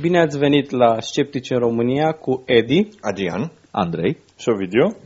Bine 0.00 0.20
ați 0.20 0.38
venit 0.38 0.70
la 0.70 1.00
Sceptici 1.00 1.50
în 1.50 1.58
România 1.58 2.12
cu 2.12 2.42
Edi. 2.46 2.88
Adrian. 3.00 3.52
Andrei. 3.70 4.16
Și 4.38 4.48
Ovidiu. 4.48 4.96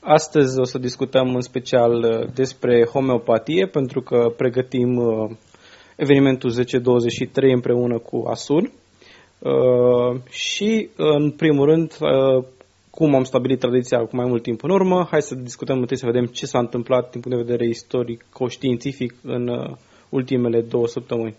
Astăzi 0.00 0.58
o 0.58 0.64
să 0.64 0.78
discutăm 0.78 1.34
în 1.34 1.40
special 1.40 1.92
uh, 1.92 2.28
despre 2.34 2.84
homeopatie, 2.92 3.66
pentru 3.66 4.00
că 4.00 4.32
pregătim 4.36 4.96
uh, 4.96 5.30
evenimentul 5.96 6.50
1023 6.50 7.52
împreună 7.52 7.98
cu 7.98 8.24
Asur. 8.30 8.62
Uh, 8.62 10.20
și, 10.30 10.88
în 10.96 11.30
primul 11.30 11.66
rând, 11.66 11.96
cum 12.90 13.14
am 13.14 13.24
stabilit 13.24 13.58
tradiția 13.58 13.98
cu 13.98 14.16
mai 14.16 14.26
mult 14.28 14.42
timp 14.42 14.62
în 14.62 14.70
urmă, 14.70 15.06
hai 15.10 15.22
să 15.22 15.34
discutăm 15.34 15.78
întâi 15.78 15.98
să 15.98 16.06
vedem 16.06 16.24
ce 16.24 16.46
s-a 16.46 16.58
întâmplat 16.58 17.10
din 17.10 17.20
punct 17.20 17.36
de 17.36 17.44
vedere 17.44 17.68
istoric-științific 17.68 19.14
în 19.22 19.74
ultimele 20.08 20.60
două 20.60 20.86
săptămâni. 20.86 21.34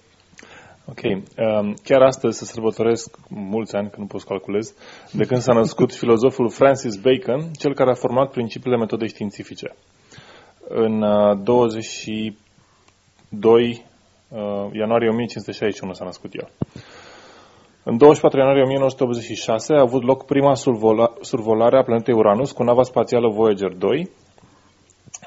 Ok. 0.89 1.01
Um, 1.03 1.73
chiar 1.83 2.01
astăzi 2.01 2.37
se 2.37 2.45
sărbătoresc 2.45 3.17
mulți 3.29 3.75
ani, 3.75 3.89
că 3.89 3.95
nu 3.99 4.05
pot 4.05 4.19
să 4.19 4.25
calculez, 4.29 4.73
de 5.11 5.25
când 5.25 5.41
s-a 5.41 5.53
născut 5.53 5.93
filozoful 5.93 6.49
Francis 6.49 6.95
Bacon, 6.95 7.51
cel 7.57 7.73
care 7.73 7.89
a 7.89 7.93
format 7.93 8.31
principiile 8.31 8.77
metodei 8.77 9.07
științifice. 9.07 9.75
În 10.67 11.03
22 11.43 12.33
uh, 13.43 13.49
uh, 14.29 14.67
ianuarie 14.73 15.09
1561 15.09 15.93
s-a 15.93 16.05
născut 16.05 16.33
el. 16.33 16.51
În 17.83 17.97
24 17.97 18.39
ianuarie 18.39 18.63
1986 18.63 19.73
a 19.73 19.81
avut 19.81 20.03
loc 20.03 20.25
prima 20.25 20.55
survolare 21.21 21.77
a 21.77 21.83
planetei 21.83 22.13
Uranus 22.13 22.51
cu 22.51 22.63
nava 22.63 22.83
spațială 22.83 23.29
Voyager 23.29 23.73
2 23.73 24.09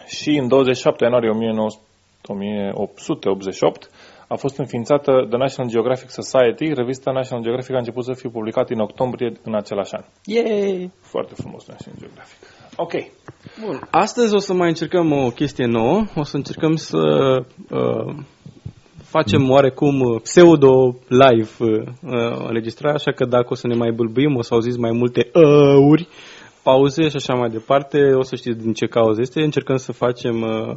și 0.06 0.30
în 0.30 0.48
27 0.48 1.04
ianuarie 1.04 1.30
1888 1.30 3.90
a 4.28 4.36
fost 4.36 4.56
înființată 4.58 5.12
The 5.28 5.38
National 5.38 5.70
Geographic 5.70 6.10
Society. 6.10 6.74
Revista 6.74 7.10
National 7.10 7.42
Geographic 7.44 7.74
a 7.74 7.78
început 7.78 8.04
să 8.04 8.12
fie 8.12 8.30
publicată 8.30 8.72
în 8.72 8.80
octombrie 8.80 9.32
în 9.42 9.54
același 9.54 9.94
an. 9.94 10.04
Yay! 10.24 10.90
Foarte 11.00 11.34
frumos 11.34 11.66
National 11.66 11.98
Geographic. 11.98 12.38
Ok. 12.76 12.92
Bun. 13.64 13.80
Astăzi 13.90 14.34
o 14.34 14.38
să 14.38 14.52
mai 14.54 14.68
încercăm 14.68 15.12
o 15.12 15.30
chestie 15.30 15.66
nouă. 15.66 16.04
O 16.14 16.22
să 16.22 16.36
încercăm 16.36 16.76
să 16.76 16.98
uh, 17.70 18.14
facem 19.04 19.50
oarecum 19.50 20.20
pseudo-live 20.22 21.50
uh, 21.58 21.86
înregistrare, 22.46 22.94
așa 22.94 23.12
că 23.12 23.24
dacă 23.24 23.46
o 23.48 23.54
să 23.54 23.66
ne 23.66 23.74
mai 23.74 23.90
bâlbâim, 23.90 24.36
o 24.36 24.42
să 24.42 24.54
auziți 24.54 24.78
mai 24.78 24.92
multe 24.92 25.30
ăuri, 25.34 26.08
pauze 26.62 27.08
și 27.08 27.16
așa 27.16 27.34
mai 27.34 27.48
departe. 27.48 27.98
O 28.14 28.22
să 28.22 28.36
știți 28.36 28.58
din 28.58 28.72
ce 28.72 28.86
cauză 28.86 29.20
este. 29.20 29.42
Încercăm 29.42 29.76
să 29.76 29.92
facem 29.92 30.40
uh, 30.40 30.76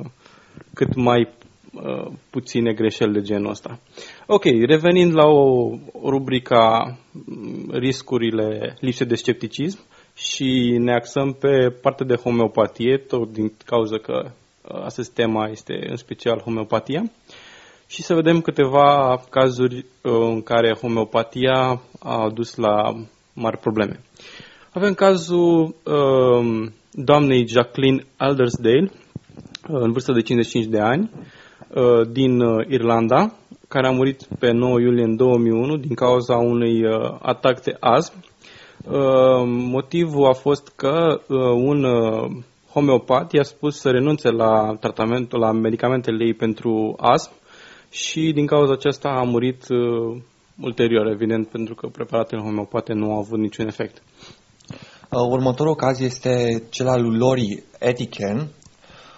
cât 0.74 0.96
mai 0.96 1.28
Uh, 1.74 2.12
puține 2.30 2.74
greșeli 2.74 3.14
de 3.14 3.22
genul 3.22 3.50
ăsta. 3.50 3.80
Ok, 4.28 4.44
revenind 4.44 5.14
la 5.14 5.26
o 5.26 5.70
rubrica 6.04 6.98
mm, 7.12 7.70
riscurile 7.72 8.76
lipse 8.80 9.04
de 9.04 9.16
scepticism 9.16 9.80
și 10.16 10.76
ne 10.80 10.94
axăm 10.94 11.34
pe 11.34 11.70
partea 11.82 12.06
de 12.06 12.16
homeopatie, 12.16 12.98
tot 12.98 13.32
din 13.32 13.54
cauza 13.66 13.98
că 13.98 14.24
uh, 14.24 14.82
astăzi 14.84 15.12
tema 15.14 15.48
este 15.48 15.88
în 15.90 15.96
special 15.96 16.40
homeopatia 16.40 17.12
și 17.88 18.02
să 18.02 18.14
vedem 18.14 18.42
câteva 18.42 19.22
cazuri 19.30 19.76
uh, 19.78 20.12
în 20.12 20.42
care 20.42 20.74
homeopatia 20.74 21.82
a 22.00 22.30
dus 22.34 22.56
la 22.56 22.96
mari 23.34 23.58
probleme. 23.58 24.00
Avem 24.74 24.94
cazul 24.94 25.76
uh, 25.84 26.68
doamnei 26.92 27.48
Jacqueline 27.48 28.06
Aldersdale, 28.18 28.92
în 29.68 29.92
vârstă 29.92 30.12
de 30.12 30.22
55 30.22 30.66
de 30.66 30.80
ani, 30.80 31.10
Uh, 31.14 31.28
din 32.12 32.40
uh, 32.42 32.66
Irlanda, 32.68 33.34
care 33.68 33.88
a 33.88 33.92
murit 33.92 34.28
pe 34.40 34.52
9 34.52 34.80
iulie 34.80 35.04
în 35.04 35.16
2001 35.16 35.78
din 35.78 35.96
cauza 35.96 36.36
unui 36.36 36.86
uh, 36.86 37.18
atac 37.22 37.62
de 37.64 37.78
asm. 37.80 38.14
Motivul 39.46 40.26
a 40.26 40.34
fost 40.34 40.74
că 40.76 41.22
un 41.56 41.86
homeopat 42.72 43.34
i-a 43.34 43.44
spus 43.44 43.80
să 43.80 43.90
renunțe 43.90 44.30
la 44.30 44.76
tratamentul, 44.80 45.40
la 45.40 45.52
medicamentele 45.52 46.26
ei 46.26 46.34
pentru 46.34 46.96
asm 46.98 47.32
și 47.90 48.32
din 48.34 48.46
cauza 48.46 48.74
aceasta 48.74 49.10
a 49.10 49.24
murit 49.24 49.66
ulterior, 50.62 51.08
evident, 51.08 51.48
pentru 51.48 51.76
că 51.76 51.88
preparatele 51.88 52.42
homeopate 52.42 52.94
nu 52.94 53.12
au 53.12 53.18
avut 53.18 53.40
niciun 53.40 53.68
efect. 53.68 54.04
Următorul 55.12 55.76
caz 55.76 56.00
este 56.00 56.64
cel 56.70 56.88
al 56.88 57.02
lui 57.02 57.18
Lori 57.18 57.64
Etiken, 57.80 58.48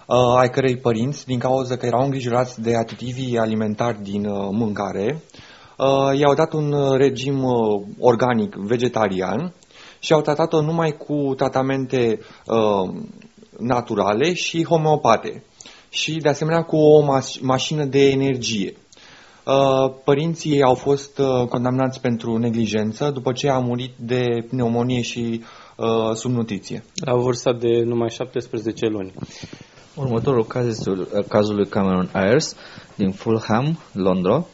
uh, 0.07 0.37
ai 0.37 0.49
cărei 0.49 0.77
părinți, 0.77 1.25
din 1.25 1.39
cauza 1.39 1.75
că 1.75 1.85
erau 1.85 2.03
îngrijorați 2.03 2.61
de 2.61 2.75
aditivii 2.75 3.37
alimentari 3.37 4.03
din 4.03 4.25
uh, 4.25 4.47
mâncare, 4.51 5.21
uh, 5.77 6.19
i-au 6.19 6.33
dat 6.33 6.53
un 6.53 6.75
regim 6.97 7.43
uh, 7.43 7.81
organic 7.99 8.55
vegetarian 8.55 9.53
și 9.99 10.13
au 10.13 10.21
tratat-o 10.21 10.61
numai 10.61 10.91
cu 10.91 11.33
tratamente 11.35 12.19
uh, 12.45 12.89
naturale 13.59 14.33
și 14.33 14.63
homeopate 14.63 15.43
și 15.89 16.17
de 16.17 16.29
asemenea 16.29 16.61
cu 16.61 16.75
o 16.75 17.01
mas- 17.01 17.39
mașină 17.41 17.85
de 17.85 18.09
energie. 18.09 18.73
Uh, 19.45 19.93
părinții 20.03 20.61
au 20.61 20.73
fost 20.73 21.17
uh, 21.17 21.47
condamnați 21.47 22.01
pentru 22.01 22.37
neglijență 22.37 23.09
după 23.09 23.31
ce 23.31 23.49
a 23.49 23.57
murit 23.59 23.93
de 23.97 24.45
pneumonie 24.49 25.01
și 25.01 25.41
uh, 25.77 26.13
subnutriție. 26.13 26.83
La 27.05 27.15
vârsta 27.15 27.53
de 27.53 27.81
numai 27.85 28.09
17 28.09 28.85
luni. 28.85 29.13
Următorul 29.95 30.45
caz 30.45 30.67
este 30.67 30.91
cazul 31.27 31.55
lui 31.55 31.67
Cameron 31.67 32.09
Ayers 32.13 32.55
din 32.95 33.11
Fulham, 33.11 33.79
Londra. 33.91 34.45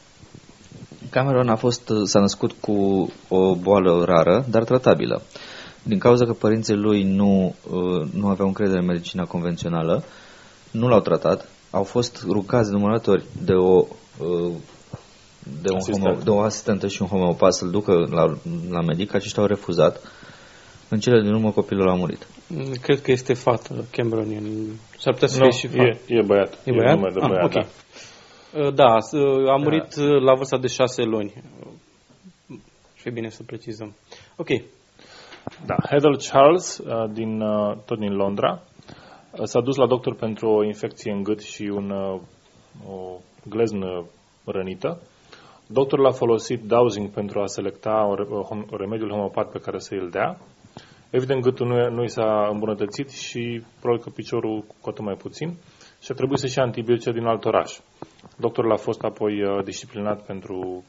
Cameron 1.09 1.49
a 1.49 1.55
fost, 1.55 1.91
s-a 2.03 2.19
născut 2.19 2.51
cu 2.51 3.09
o 3.27 3.55
boală 3.55 4.03
rară, 4.05 4.45
dar 4.49 4.63
tratabilă. 4.63 5.21
Din 5.83 5.99
cauza 5.99 6.25
că 6.25 6.33
părinții 6.33 6.75
lui 6.75 7.03
nu, 7.03 7.55
nu 8.13 8.27
aveau 8.27 8.47
încredere 8.47 8.79
în 8.79 8.85
medicina 8.85 9.25
convențională, 9.25 10.03
nu 10.71 10.87
l-au 10.87 10.99
tratat, 10.99 11.49
au 11.71 11.83
fost 11.83 12.23
rugați 12.27 12.69
de 12.69 12.75
numărători 12.75 13.21
ori 13.21 13.45
de 13.45 13.53
o 13.53 13.85
de, 15.61 15.69
un 15.71 15.79
homo, 15.79 16.17
de 16.23 16.29
o 16.29 16.39
asistentă 16.39 16.87
și 16.87 17.01
un 17.01 17.07
homeopat 17.07 17.53
să-l 17.53 17.69
ducă 17.69 17.93
la, 18.09 18.37
la 18.69 18.81
medic, 18.81 19.13
aceștia 19.13 19.41
au 19.41 19.47
refuzat. 19.47 20.01
În 20.89 20.99
cele 20.99 21.21
din 21.21 21.33
urmă 21.33 21.51
copilul 21.51 21.89
a 21.89 21.93
murit. 21.93 22.27
Cred 22.81 23.01
că 23.01 23.11
este 23.11 23.33
fată, 23.33 23.85
Cameronian. 23.91 24.43
S-ar 24.97 25.13
putea 25.13 25.27
să 25.27 25.39
fie 25.41 25.49
și 25.49 25.67
fată. 25.67 25.99
E, 26.07 26.17
e 26.17 26.21
băiat. 26.21 26.57
E 26.65 26.71
băiat? 26.71 26.97
E 26.97 27.13
de 27.13 27.19
băiat, 27.19 27.37
ah, 27.37 27.43
okay. 27.43 27.65
da. 28.53 28.71
Da, 28.71 28.97
a 29.51 29.55
murit 29.55 29.95
da. 29.95 30.03
la 30.03 30.33
vârsta 30.33 30.57
de 30.57 30.67
șase 30.67 31.03
luni. 31.03 31.33
Și 32.95 33.07
e 33.07 33.11
bine 33.11 33.29
să 33.29 33.43
precizăm. 33.45 33.95
Ok. 34.35 34.47
Da, 35.65 35.75
Heather 35.89 36.15
Charles, 36.31 36.81
din, 37.11 37.39
tot 37.85 37.99
din 37.99 38.13
Londra, 38.13 38.61
s-a 39.43 39.61
dus 39.61 39.75
la 39.75 39.87
doctor 39.87 40.15
pentru 40.15 40.49
o 40.49 40.63
infecție 40.63 41.11
în 41.11 41.23
gât 41.23 41.41
și 41.41 41.61
un, 41.61 41.91
o 42.89 43.19
gleznă 43.49 44.05
rănită. 44.45 45.01
Doctorul 45.67 46.07
a 46.07 46.11
folosit 46.11 46.61
dowsing 46.61 47.09
pentru 47.09 47.39
a 47.39 47.45
selecta 47.45 48.15
remediul 48.69 49.09
homeopat 49.09 49.51
pe 49.51 49.59
care 49.59 49.79
să 49.79 49.93
îl 49.93 50.09
dea 50.09 50.37
Evident, 51.11 51.41
gâtul 51.41 51.67
nu, 51.67 51.89
nu 51.89 52.03
i 52.03 52.09
s-a 52.09 52.47
îmbunătățit 52.51 53.09
și 53.09 53.61
probabil 53.79 54.03
că 54.03 54.09
piciorul 54.09 54.63
cu 54.81 54.89
atât 54.89 55.03
mai 55.03 55.15
puțin 55.15 55.53
și 56.01 56.11
a 56.11 56.13
trebuit 56.13 56.39
să-și 56.39 56.57
ia 56.57 56.63
antibiotice 56.63 57.11
din 57.11 57.25
alt 57.25 57.45
oraș. 57.45 57.77
Doctorul 58.37 58.71
a 58.71 58.75
fost 58.75 59.01
apoi 59.01 59.43
uh, 59.43 59.63
disciplinat 59.63 60.25
pentru 60.25 60.83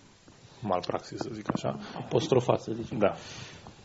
malpraxis, 0.62 1.18
să 1.18 1.28
zic 1.32 1.46
așa. 1.52 1.78
Apostrofat, 1.96 2.60
să 2.60 2.72
zicem. 2.72 2.98
Da. 2.98 3.14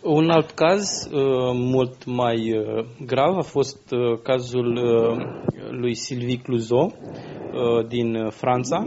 Un 0.02 0.30
alt 0.30 0.52
caz 0.52 1.10
uh, 1.12 1.22
mult 1.54 2.06
mai 2.06 2.58
uh, 2.58 2.86
grav 3.06 3.38
a 3.38 3.42
fost 3.42 3.92
uh, 3.92 4.20
cazul 4.24 4.76
uh, 4.76 5.18
lui 5.70 5.96
Sylvie 5.96 6.42
Clouseau 6.42 6.86
uh, 6.86 7.88
din 7.88 8.30
Franța, 8.30 8.86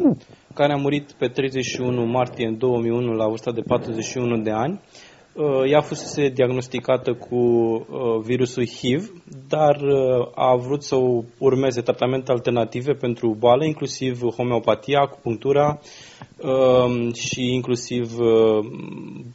care 0.55 0.73
a 0.73 0.77
murit 0.77 1.12
pe 1.12 1.27
31 1.27 2.05
martie 2.06 2.55
2001 2.59 3.12
la 3.12 3.29
vârsta 3.29 3.53
de 3.53 3.61
41 3.61 4.37
de 4.37 4.50
ani 4.50 4.73
Uh, 4.73 5.08
ea 5.67 5.81
fusese 5.81 6.29
diagnosticată 6.29 7.14
cu 7.14 7.37
uh, 7.37 8.20
virusul 8.23 8.67
HIV, 8.67 9.23
dar 9.49 9.76
uh, 9.81 10.29
a 10.35 10.56
vrut 10.56 10.82
să 10.82 10.96
urmeze 11.38 11.81
tratamente 11.81 12.32
alternative 12.32 12.93
pentru 12.93 13.37
boală, 13.38 13.64
inclusiv 13.64 14.20
homeopatia, 14.37 15.00
acupunctura 15.00 15.81
um, 16.43 17.12
și 17.12 17.55
inclusiv 17.55 18.12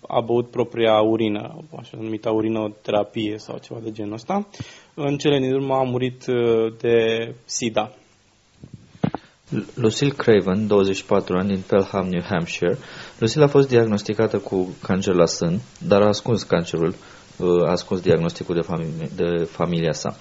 a 0.08 0.22
băut 0.22 0.50
propria 0.50 1.02
urină, 1.02 1.64
așa 1.78 1.98
numită 2.00 2.30
urinoterapie 2.30 3.38
sau 3.38 3.58
ceva 3.58 3.80
de 3.84 3.92
genul 3.92 4.14
ăsta. 4.14 4.48
În 4.94 5.18
cele 5.18 5.40
din 5.40 5.54
urmă 5.54 5.74
a 5.74 5.84
murit 5.84 6.26
de 6.80 7.28
SIDA. 7.46 7.92
Lucille 9.74 10.14
Craven, 10.18 10.68
24 10.68 11.38
ani, 11.38 11.48
din 11.48 11.64
Pelham, 11.68 12.08
New 12.08 12.22
Hampshire. 12.30 12.78
Lucille 13.18 13.44
a 13.44 13.48
fost 13.48 13.68
diagnosticată 13.68 14.38
cu 14.38 14.76
cancer 14.82 15.14
la 15.14 15.26
sân, 15.26 15.62
dar 15.88 16.02
a 16.02 16.08
ascuns 16.08 16.44
cancerul, 16.44 16.96
uh, 17.38 17.68
a 17.68 17.72
ascuns 17.72 18.02
diagnosticul 18.02 18.56
de, 18.56 18.62
familie, 18.62 19.10
de 19.16 19.44
familia 19.44 19.92
sa. 19.92 20.18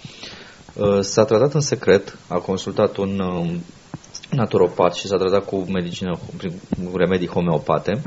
Uh, 0.74 1.00
s-a 1.00 1.24
tratat 1.24 1.54
în 1.54 1.60
secret, 1.60 2.18
a 2.28 2.38
consultat 2.38 2.96
un 2.96 3.18
um, 3.18 3.62
naturopat 4.30 4.94
și 4.94 5.06
s-a 5.06 5.16
tratat 5.16 5.44
cu 5.44 5.56
medicină, 5.56 6.18
cu 6.90 6.96
remedii 6.96 7.28
homeopate. 7.28 8.02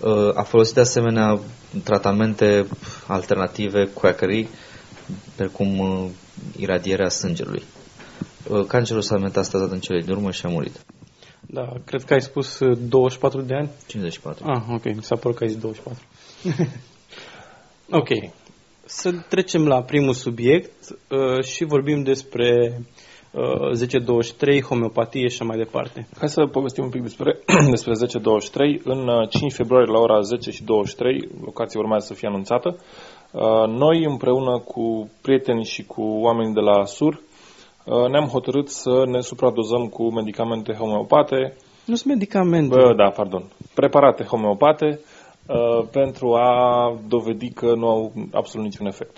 Uh, 0.00 0.30
a 0.34 0.42
folosit 0.42 0.74
de 0.74 0.80
asemenea 0.80 1.38
tratamente 1.84 2.66
alternative, 3.06 3.88
quackery, 3.94 4.48
precum 5.36 6.10
iradierea 6.56 7.08
sângelui. 7.08 7.62
Uh, 8.50 8.64
cancerul 8.66 9.02
s-a 9.02 9.18
metastazat 9.18 9.70
în 9.70 9.80
cele 9.80 10.00
din 10.00 10.12
urmă 10.12 10.30
și 10.30 10.46
a 10.46 10.48
murit. 10.48 10.84
Da, 11.50 11.72
cred 11.84 12.02
că 12.02 12.12
ai 12.12 12.20
spus 12.20 12.58
24 12.88 13.38
uh, 13.38 13.46
de 13.46 13.54
ani? 13.54 13.70
54. 13.86 14.44
Ah, 14.50 14.62
ok, 14.74 14.84
mi 14.84 15.02
s-a 15.02 15.16
părut 15.16 15.36
că 15.36 15.44
ai 15.44 15.50
zis 15.50 15.60
24. 15.60 16.04
ok, 18.00 18.08
să 18.84 19.12
trecem 19.28 19.66
la 19.66 19.82
primul 19.82 20.12
subiect 20.12 20.72
uh, 20.90 21.44
și 21.44 21.64
vorbim 21.64 22.02
despre 22.02 22.80
uh, 23.30 23.60
1023, 23.60 24.62
homeopatie 24.62 25.28
și 25.28 25.42
mai 25.42 25.56
departe. 25.56 26.08
Hai 26.18 26.28
să 26.28 26.46
povestim 26.46 26.84
un 26.84 26.90
pic 26.90 27.02
despre, 27.02 27.38
despre 27.74 27.90
1023. 27.90 28.80
În 28.84 29.26
5 29.28 29.42
uh, 29.42 29.56
februarie 29.56 29.92
la 29.92 29.98
ora 29.98 30.20
10 30.20 30.50
și 30.50 30.64
23, 30.64 31.28
locația 31.44 31.80
urmează 31.80 32.06
să 32.06 32.14
fie 32.14 32.28
anunțată. 32.28 32.76
Uh, 33.30 33.66
noi 33.68 34.04
împreună 34.04 34.58
cu 34.58 35.10
prieteni 35.22 35.64
și 35.64 35.84
cu 35.84 36.02
oameni 36.02 36.54
de 36.54 36.60
la 36.60 36.84
SUR 36.84 37.14
Uh, 37.14 37.27
ne-am 38.10 38.24
hotărât 38.24 38.68
să 38.68 39.04
ne 39.06 39.20
supradozăm 39.20 39.86
cu 39.86 40.12
medicamente 40.12 40.72
homeopate. 40.72 41.56
Nu 41.84 41.94
sunt 41.94 42.12
medicamente. 42.12 42.74
Bă, 42.74 42.94
da, 42.96 43.10
pardon. 43.10 43.44
Preparate 43.74 44.24
homeopate 44.24 45.00
uh, 45.46 45.86
pentru 45.90 46.34
a 46.34 46.94
dovedi 47.08 47.50
că 47.50 47.74
nu 47.74 47.88
au 47.88 48.12
absolut 48.32 48.66
niciun 48.66 48.86
efect. 48.86 49.16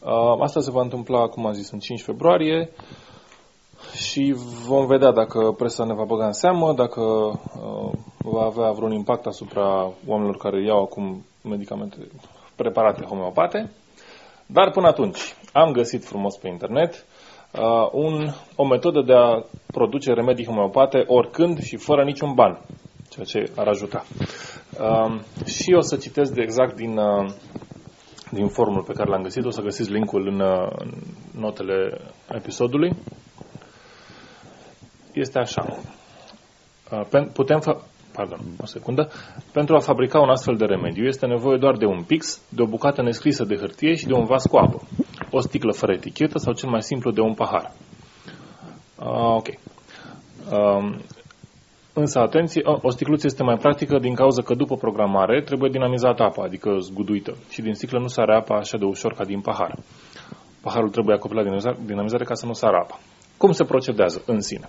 Uh, 0.00 0.40
asta 0.40 0.60
se 0.60 0.70
va 0.70 0.80
întâmpla, 0.80 1.26
cum 1.26 1.46
am 1.46 1.52
zis, 1.52 1.70
în 1.70 1.78
5 1.78 2.02
februarie 2.02 2.70
și 3.94 4.34
vom 4.66 4.86
vedea 4.86 5.12
dacă 5.12 5.54
presa 5.58 5.84
ne 5.84 5.94
va 5.94 6.04
băga 6.04 6.26
în 6.26 6.32
seamă, 6.32 6.72
dacă 6.72 7.00
uh, 7.00 7.92
va 8.18 8.42
avea 8.42 8.70
vreun 8.70 8.92
impact 8.92 9.26
asupra 9.26 9.92
oamenilor 10.06 10.36
care 10.36 10.64
iau 10.64 10.82
acum 10.82 11.24
medicamente 11.42 11.96
preparate 12.56 13.04
homeopate. 13.04 13.70
Dar 14.46 14.70
până 14.70 14.86
atunci, 14.86 15.36
am 15.54 15.72
găsit 15.72 16.04
frumos 16.04 16.36
pe 16.36 16.48
internet 16.48 17.06
uh, 17.52 17.88
un, 17.92 18.30
o 18.56 18.66
metodă 18.66 19.02
de 19.02 19.12
a 19.12 19.42
produce 19.66 20.12
remedii 20.12 20.46
homeopate 20.46 21.04
oricând 21.06 21.62
și 21.62 21.76
fără 21.76 22.04
niciun 22.04 22.34
ban, 22.34 22.60
ceea 23.08 23.24
ce 23.24 23.52
ar 23.56 23.66
ajuta. 23.66 24.04
Uh, 24.80 25.20
și 25.46 25.72
o 25.72 25.80
să 25.80 25.96
citesc 25.96 26.32
de 26.32 26.42
exact 26.42 26.76
din, 26.76 26.98
uh, 26.98 27.32
din 28.30 28.48
formul 28.48 28.82
pe 28.82 28.92
care 28.92 29.10
l-am 29.10 29.22
găsit, 29.22 29.44
o 29.44 29.50
să 29.50 29.60
găsiți 29.60 29.92
linkul 29.92 30.26
în, 30.26 30.40
uh, 30.40 30.68
în 30.78 30.90
notele 31.40 32.00
episodului. 32.28 32.92
Este 35.12 35.38
așa. 35.38 35.78
Uh, 36.90 37.26
putem 37.32 37.60
fa- 37.60 37.92
pardon, 38.12 38.38
o 38.60 38.66
secundă, 38.66 39.10
pentru 39.52 39.74
a 39.74 39.78
fabrica 39.78 40.20
un 40.20 40.28
astfel 40.28 40.56
de 40.56 40.64
remediu 40.64 41.04
este 41.04 41.26
nevoie 41.26 41.58
doar 41.58 41.76
de 41.76 41.84
un 41.84 42.02
pix, 42.02 42.42
de 42.48 42.62
o 42.62 42.66
bucată 42.66 43.02
nescrisă 43.02 43.44
de 43.44 43.56
hârtie 43.56 43.94
și 43.94 44.06
de 44.06 44.12
un 44.12 44.24
vas 44.24 44.46
cu 44.46 44.56
apă, 44.56 44.82
o 45.36 45.40
sticlă 45.40 45.72
fără 45.72 45.92
etichetă 45.92 46.38
sau 46.38 46.52
cel 46.52 46.68
mai 46.68 46.82
simplu 46.82 47.10
de 47.10 47.20
un 47.20 47.34
pahar. 47.34 47.72
Uh, 48.98 49.34
ok. 49.36 49.46
Uh, 49.46 50.96
însă, 51.92 52.18
atenție, 52.18 52.62
o 52.64 52.90
sticluță 52.90 53.26
este 53.26 53.42
mai 53.42 53.56
practică 53.56 53.98
din 53.98 54.14
cauza 54.14 54.42
că 54.42 54.54
după 54.54 54.76
programare 54.76 55.42
trebuie 55.42 55.70
dinamizată 55.70 56.22
apa, 56.22 56.44
adică 56.44 56.76
zguduită, 56.78 57.36
și 57.48 57.62
din 57.62 57.74
sticlă 57.74 57.98
nu 57.98 58.06
sare 58.06 58.34
apa 58.36 58.56
așa 58.56 58.76
de 58.76 58.84
ușor 58.84 59.12
ca 59.12 59.24
din 59.24 59.40
pahar. 59.40 59.78
Paharul 60.60 60.90
trebuie 60.90 61.14
acoperit 61.14 61.62
la 61.64 61.76
dinamizare 61.86 62.24
ca 62.24 62.34
să 62.34 62.46
nu 62.46 62.52
sară 62.52 62.76
apa. 62.76 62.98
Cum 63.36 63.52
se 63.52 63.64
procedează 63.64 64.22
în 64.26 64.40
sine? 64.40 64.68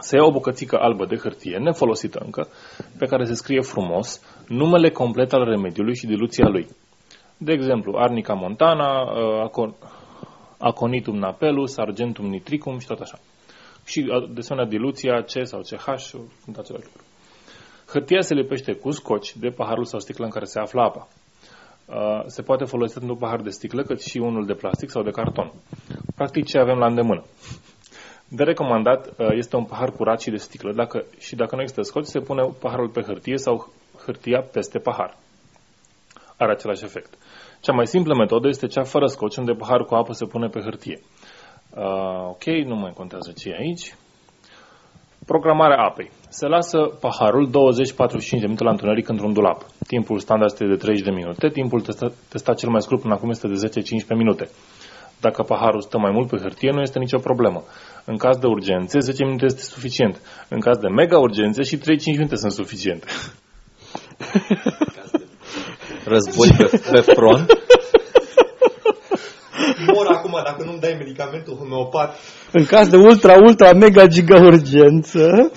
se 0.00 0.16
ia 0.16 0.24
o 0.24 0.30
bucățică 0.30 0.78
albă 0.78 1.06
de 1.06 1.16
hârtie, 1.16 1.56
nefolosită 1.58 2.20
încă, 2.24 2.48
pe 2.98 3.06
care 3.06 3.24
se 3.24 3.34
scrie 3.34 3.60
frumos 3.60 4.20
numele 4.48 4.90
complet 4.90 5.32
al 5.32 5.44
remediului 5.44 5.96
și 5.96 6.06
diluția 6.06 6.48
lui. 6.48 6.68
De 7.44 7.52
exemplu, 7.52 7.96
Arnica 7.96 8.34
montana, 8.34 9.02
uh, 9.02 9.72
Aconitum 10.58 11.16
napelus, 11.16 11.76
Argentum 11.76 12.26
nitricum 12.26 12.78
și 12.78 12.86
tot 12.86 13.00
așa. 13.00 13.18
Și 13.84 13.98
uh, 13.98 14.28
de 14.30 14.38
asemenea 14.38 14.68
diluția 14.68 15.22
C 15.22 15.46
sau 15.46 15.60
CH 15.60 16.04
sunt 16.44 16.56
același 16.56 16.84
lucru. 16.84 17.02
Hârtia 17.86 18.20
se 18.20 18.34
lipește 18.34 18.72
cu 18.72 18.90
scoci 18.90 19.36
de 19.36 19.48
paharul 19.48 19.84
sau 19.84 20.00
sticlă 20.00 20.24
în 20.24 20.30
care 20.30 20.44
se 20.44 20.58
află 20.58 20.82
apa. 20.82 21.08
Uh, 21.86 22.22
se 22.26 22.42
poate 22.42 22.64
folosi 22.64 22.96
atât 22.96 23.08
un 23.08 23.16
pahar 23.16 23.40
de 23.40 23.50
sticlă 23.50 23.82
cât 23.82 24.00
și 24.02 24.18
unul 24.18 24.46
de 24.46 24.54
plastic 24.54 24.90
sau 24.90 25.02
de 25.02 25.10
carton. 25.10 25.52
Practic 26.14 26.44
ce 26.44 26.58
avem 26.58 26.78
la 26.78 26.86
îndemână. 26.86 27.24
De 28.28 28.42
recomandat 28.42 29.06
uh, 29.06 29.28
este 29.30 29.56
un 29.56 29.64
pahar 29.64 29.90
curat 29.90 30.20
și 30.20 30.30
de 30.30 30.36
sticlă 30.36 30.72
dacă, 30.72 31.04
și 31.18 31.34
dacă 31.34 31.54
nu 31.54 31.60
există 31.60 31.82
scoci, 31.82 32.04
se 32.04 32.20
pune 32.20 32.42
paharul 32.60 32.88
pe 32.88 33.02
hârtie 33.02 33.36
sau 33.36 33.72
hârtia 34.04 34.40
peste 34.40 34.78
pahar. 34.78 35.16
Are 36.36 36.52
același 36.52 36.84
efect. 36.84 37.14
Cea 37.64 37.72
mai 37.72 37.86
simplă 37.86 38.14
metodă 38.14 38.48
este 38.48 38.66
cea 38.66 38.82
fără 38.82 39.06
scoci, 39.06 39.36
unde 39.36 39.52
paharul 39.52 39.86
cu 39.86 39.94
apă 39.94 40.12
se 40.12 40.24
pune 40.24 40.48
pe 40.48 40.60
hârtie. 40.60 41.00
Uh, 41.76 42.28
ok, 42.28 42.44
nu 42.44 42.76
mai 42.76 42.92
contează 42.96 43.32
ce 43.36 43.48
e 43.48 43.56
aici. 43.58 43.94
Programarea 45.26 45.84
apei. 45.84 46.10
Se 46.28 46.46
lasă 46.46 46.78
paharul 47.00 47.48
20-45 47.48 47.50
de 48.30 48.36
minute 48.40 48.64
la 48.64 48.70
întuneric 48.70 49.08
într-un 49.08 49.32
dulap. 49.32 49.66
Timpul 49.86 50.18
standard 50.18 50.50
este 50.50 50.66
de 50.66 50.76
30 50.76 51.04
de 51.04 51.10
minute, 51.10 51.48
timpul 51.48 51.80
testat, 51.80 52.12
testat 52.28 52.56
cel 52.56 52.68
mai 52.68 52.82
scurt 52.82 53.00
până 53.00 53.14
acum 53.14 53.30
este 53.30 53.48
de 53.48 53.70
10-15 53.80 54.16
minute. 54.16 54.48
Dacă 55.20 55.42
paharul 55.42 55.80
stă 55.80 55.98
mai 55.98 56.10
mult 56.10 56.28
pe 56.28 56.36
hârtie, 56.36 56.70
nu 56.70 56.80
este 56.80 56.98
nicio 56.98 57.18
problemă. 57.18 57.62
În 58.04 58.16
caz 58.16 58.36
de 58.36 58.46
urgențe, 58.46 58.98
10 58.98 59.24
minute 59.24 59.44
este 59.44 59.62
suficient. 59.62 60.20
În 60.48 60.60
caz 60.60 60.76
de 60.78 60.88
mega 60.88 61.18
urgențe, 61.18 61.62
și 61.62 61.76
3-5 61.76 61.80
minute 62.04 62.36
sunt 62.36 62.52
suficiente. 62.52 63.06
Război 66.12 66.48
pe, 66.56 66.80
pe 66.90 67.00
front. 67.00 67.46
Mor 69.86 70.06
acum 70.06 70.40
dacă 70.44 70.62
nu-mi 70.64 70.80
dai 70.80 70.96
medicamentul 70.98 71.56
homeopat. 71.56 72.16
În 72.52 72.64
caz 72.64 72.88
de 72.88 72.96
ultra, 72.96 73.34
ultra, 73.34 73.72
mega, 73.72 74.06
giga 74.06 74.40
urgență, 74.40 75.50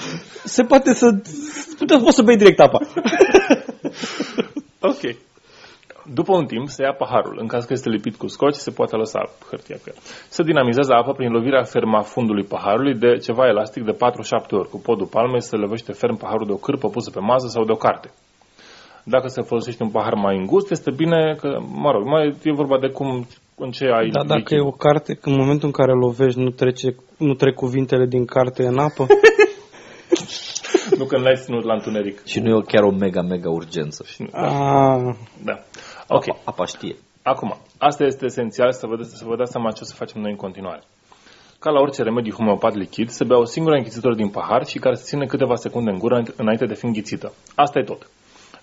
se 0.43 0.63
poate 0.63 0.93
să... 0.93 1.07
Poți 2.03 2.15
să 2.15 2.21
bei 2.21 2.38
direct 2.38 2.59
apa. 2.59 2.79
ok. 4.91 5.15
După 6.13 6.35
un 6.35 6.45
timp 6.45 6.67
se 6.67 6.83
ia 6.83 6.93
paharul. 6.93 7.38
În 7.39 7.47
caz 7.47 7.65
că 7.65 7.74
este 7.74 7.89
lipit 7.89 8.15
cu 8.15 8.27
scoci, 8.27 8.53
se 8.53 8.71
poate 8.71 8.95
lăsa 8.95 9.19
hârtia 9.50 9.77
pe 9.83 9.91
el. 9.93 10.01
Se 10.29 10.43
dinamizează 10.43 10.93
apa 10.93 11.12
prin 11.12 11.31
lovirea 11.31 11.63
ferma 11.63 12.01
fundului 12.01 12.43
paharului 12.43 12.93
de 12.93 13.17
ceva 13.17 13.47
elastic 13.47 13.83
de 13.83 13.91
4-7 13.91 13.97
ori. 14.50 14.69
Cu 14.69 14.79
podul 14.79 15.07
palmei 15.07 15.41
se 15.41 15.55
lăvește 15.55 15.91
ferm 15.91 16.17
paharul 16.17 16.45
de 16.45 16.51
o 16.51 16.63
cârpă 16.65 16.89
pusă 16.89 17.09
pe 17.09 17.19
masă 17.19 17.47
sau 17.47 17.65
de 17.65 17.71
o 17.71 17.75
carte. 17.75 18.12
Dacă 19.07 19.27
se 19.27 19.41
folosește 19.41 19.83
un 19.83 19.89
pahar 19.89 20.13
mai 20.13 20.38
îngust, 20.38 20.71
este 20.71 20.91
bine 20.91 21.35
că, 21.39 21.59
mă 21.67 21.91
rog, 21.91 22.05
mai 22.05 22.35
e 22.43 22.51
vorba 22.51 22.79
de 22.79 22.88
cum, 22.88 23.27
în 23.55 23.71
ce 23.71 23.85
ai... 23.85 24.09
Da, 24.09 24.24
dacă 24.24 24.39
lichid. 24.39 24.57
e 24.57 24.62
o 24.62 24.71
carte, 24.71 25.17
în 25.21 25.35
momentul 25.35 25.65
în 25.65 25.71
care 25.71 25.91
lovești, 25.91 26.39
nu, 26.39 26.50
trece, 26.50 26.95
nu 27.17 27.33
trec 27.33 27.53
cuvintele 27.53 28.05
din 28.05 28.25
carte 28.25 28.65
în 28.65 28.77
apă? 28.77 29.05
nu 31.00 31.05
că 31.05 31.17
n-ai 31.17 31.35
ținut 31.35 31.63
la 31.63 31.74
întuneric. 31.74 32.25
Și 32.25 32.39
nu 32.39 32.57
e 32.57 32.62
chiar 32.62 32.83
o 32.83 32.91
mega, 32.91 33.21
mega 33.21 33.50
urgență. 33.50 34.05
Ah. 34.31 35.15
Da. 35.43 35.59
Ok. 36.07 36.27
Apa, 36.27 36.41
apa 36.43 36.65
știe. 36.65 36.95
Acum, 37.24 37.57
asta 37.77 38.03
este 38.03 38.25
esențial 38.25 38.71
să 38.71 38.88
vă, 38.88 39.03
să 39.03 39.25
vă 39.27 39.35
dați 39.35 39.51
seama 39.51 39.71
ce 39.71 39.79
o 39.81 39.85
să 39.85 39.95
facem 39.95 40.21
noi 40.21 40.31
în 40.31 40.38
continuare. 40.38 40.83
Ca 41.59 41.69
la 41.69 41.79
orice 41.79 42.03
remediu 42.03 42.33
homeopat 42.33 42.75
lichid, 42.75 43.09
se 43.09 43.24
bea 43.24 43.38
o 43.38 43.45
singură 43.45 43.75
închițitură 43.75 44.15
din 44.15 44.29
pahar 44.29 44.65
și 44.65 44.79
care 44.79 44.95
se 44.95 45.03
ține 45.03 45.25
câteva 45.25 45.55
secunde 45.55 45.89
în 45.89 45.97
gură 45.97 46.24
înainte 46.35 46.65
de 46.65 46.74
fi 46.74 46.85
înghițită. 46.85 47.33
Asta 47.55 47.79
e 47.79 47.83
tot. 47.83 48.09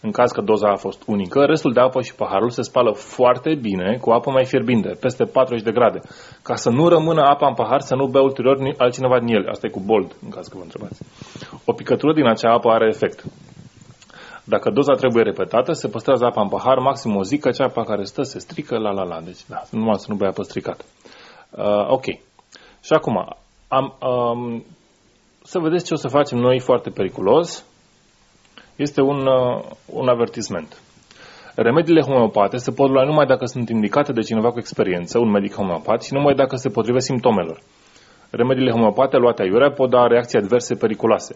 În 0.04 0.11
caz 0.11 0.30
că 0.30 0.40
doza 0.40 0.68
a 0.68 0.76
fost 0.76 1.02
unică, 1.06 1.44
restul 1.44 1.73
de 1.73 1.80
apă 1.80 2.00
și 2.00 2.14
paharul 2.14 2.50
se 2.50 2.62
spală 2.62 2.92
foarte 2.92 3.54
bine 3.54 3.99
cu 4.00 4.11
apă 4.11 4.30
mai 4.30 4.44
fierbinte, 4.44 4.88
peste 5.00 5.25
40 5.25 5.64
de 5.64 5.73
grade, 5.73 6.00
ca 6.42 6.54
să 6.54 6.71
nu 6.71 6.88
rămână 6.88 7.23
apa 7.23 7.47
în 7.49 7.54
pahar, 7.54 7.80
să 7.80 7.94
nu 7.94 8.06
bea 8.06 8.23
ulterior 8.23 8.75
altcineva 8.76 9.18
din 9.18 9.35
el. 9.35 9.49
Asta 9.49 9.66
e 9.66 9.71
cu 9.71 9.80
bold, 9.80 10.16
în 10.23 10.30
caz 10.30 10.47
că 10.47 10.56
vă 10.56 10.62
întrebați. 10.62 11.02
O 11.64 11.73
picătură 11.73 12.12
din 12.12 12.26
acea 12.26 12.52
apă 12.52 12.68
are 12.68 12.87
efect. 12.88 13.25
Dacă 14.44 14.71
doza 14.71 14.92
trebuie 14.92 15.23
repetată, 15.23 15.73
se 15.73 15.88
păstrează 15.88 16.25
apa 16.25 16.40
în 16.42 16.49
pahar 16.49 16.78
maxim 16.78 17.16
o 17.16 17.23
zi, 17.23 17.38
că 17.38 17.50
cea 17.50 17.64
apa 17.64 17.85
care 17.85 18.04
stă 18.04 18.23
se 18.23 18.38
strică, 18.38 18.78
la 18.78 18.90
la 18.90 19.02
la. 19.02 19.21
Deci, 19.21 19.47
da, 19.49 19.62
numai 19.71 19.99
să 19.99 20.06
nu 20.09 20.16
bea 20.16 20.28
apă 20.28 20.42
stricată. 20.42 20.85
Uh, 21.50 21.87
ok. 21.88 22.04
Și 22.80 22.92
acum, 22.92 23.37
am, 23.68 23.94
um, 24.00 24.64
să 25.42 25.59
vedeți 25.59 25.85
ce 25.85 25.94
o 25.94 25.97
să 25.97 26.09
facem 26.09 26.38
noi 26.38 26.59
foarte 26.61 26.90
periculos. 26.90 27.64
Este 28.76 29.00
un, 29.00 29.26
uh, 29.26 29.64
un 29.87 30.09
avertisment. 30.09 30.81
Remediile 31.55 32.00
homeopate 32.00 32.57
se 32.57 32.71
pot 32.71 32.91
lua 32.91 33.05
numai 33.05 33.26
dacă 33.26 33.45
sunt 33.45 33.69
indicate 33.69 34.12
de 34.12 34.21
cineva 34.21 34.50
cu 34.50 34.59
experiență, 34.59 35.19
un 35.19 35.31
medic 35.31 35.55
homeopat, 35.55 36.02
și 36.02 36.12
numai 36.12 36.35
dacă 36.35 36.57
se 36.57 36.69
potrivesc 36.69 37.07
simptomelor. 37.07 37.59
Remediile 38.31 38.71
homeopate 38.71 39.17
luate 39.17 39.43
aiurea 39.43 39.71
pot 39.71 39.91
da 39.91 40.07
reacții 40.07 40.38
adverse 40.38 40.75
periculoase. 40.75 41.35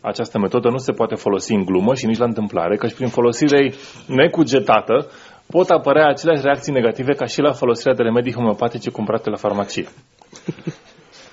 Această 0.00 0.38
metodă 0.38 0.68
nu 0.68 0.78
se 0.78 0.92
poate 0.92 1.14
folosi 1.14 1.52
în 1.52 1.64
glumă 1.64 1.94
și 1.94 2.06
nici 2.06 2.18
la 2.18 2.24
întâmplare, 2.24 2.76
căci 2.76 2.94
prin 2.94 3.08
folosire 3.08 3.72
necugetată 4.06 5.06
pot 5.50 5.68
apărea 5.70 6.08
aceleași 6.08 6.42
reacții 6.42 6.72
negative 6.72 7.12
ca 7.12 7.24
și 7.24 7.40
la 7.40 7.52
folosirea 7.52 7.94
de 7.94 8.02
remedii 8.02 8.34
homeopatice 8.34 8.90
cumpărate 8.90 9.30
la 9.30 9.36
farmacie. 9.36 9.88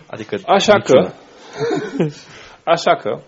Adică 0.07 0.37
Așa 0.45 0.79
că, 0.79 0.99
niciuna. 0.99 1.13
așa 2.75 2.95
că, 2.95 3.19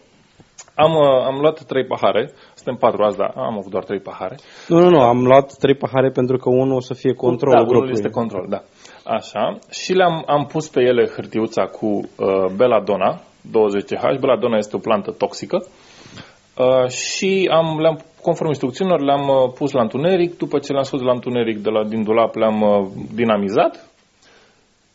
am, 0.84 0.92
uh, 0.96 1.26
am 1.30 1.38
luat 1.40 1.64
trei 1.72 1.86
pahare, 1.86 2.32
suntem 2.56 2.76
patru 2.76 3.04
azi, 3.04 3.18
dar 3.18 3.32
am 3.36 3.58
avut 3.58 3.72
doar 3.72 3.84
trei 3.84 4.00
pahare. 4.00 4.36
Nu, 4.68 4.80
nu, 4.80 4.90
nu, 4.90 5.00
am 5.00 5.20
luat 5.24 5.54
trei 5.54 5.76
pahare 5.76 6.10
pentru 6.10 6.38
că 6.38 6.50
unul 6.50 6.76
o 6.76 6.80
să 6.90 6.94
fie 6.94 7.14
controlul 7.14 7.56
da, 7.56 7.62
unul 7.62 7.72
grupului. 7.72 7.98
este 7.98 8.10
control, 8.10 8.46
da. 8.50 8.62
Așa, 9.18 9.58
și 9.72 9.94
le-am 9.94 10.24
am 10.26 10.46
pus 10.46 10.68
pe 10.70 10.82
ele 10.82 11.12
hârtiuța 11.16 11.66
cu 11.66 11.88
uh, 11.88 12.46
Belladonna, 12.56 13.22
20H. 13.48 14.20
Belladonna 14.20 14.58
este 14.58 14.76
o 14.76 14.80
plantă 14.80 15.12
toxică. 15.12 15.66
Uh, 16.58 16.88
și 16.90 17.50
am, 17.52 17.80
le-am, 17.80 18.00
conform 18.22 18.50
instrucțiunilor, 18.50 19.02
le-am 19.02 19.28
uh, 19.28 19.52
pus 19.58 19.72
la 19.72 19.82
întuneric. 19.82 20.38
După 20.38 20.60
ce 20.60 20.72
le-am 20.72 20.84
scos 20.84 21.00
de 21.00 21.06
la 21.06 21.14
întuneric 21.14 21.58
de 21.58 21.70
la, 21.70 21.84
din 21.84 22.04
dulap, 22.04 22.36
le-am 22.36 22.62
uh, 22.62 22.88
dinamizat. 23.14 23.90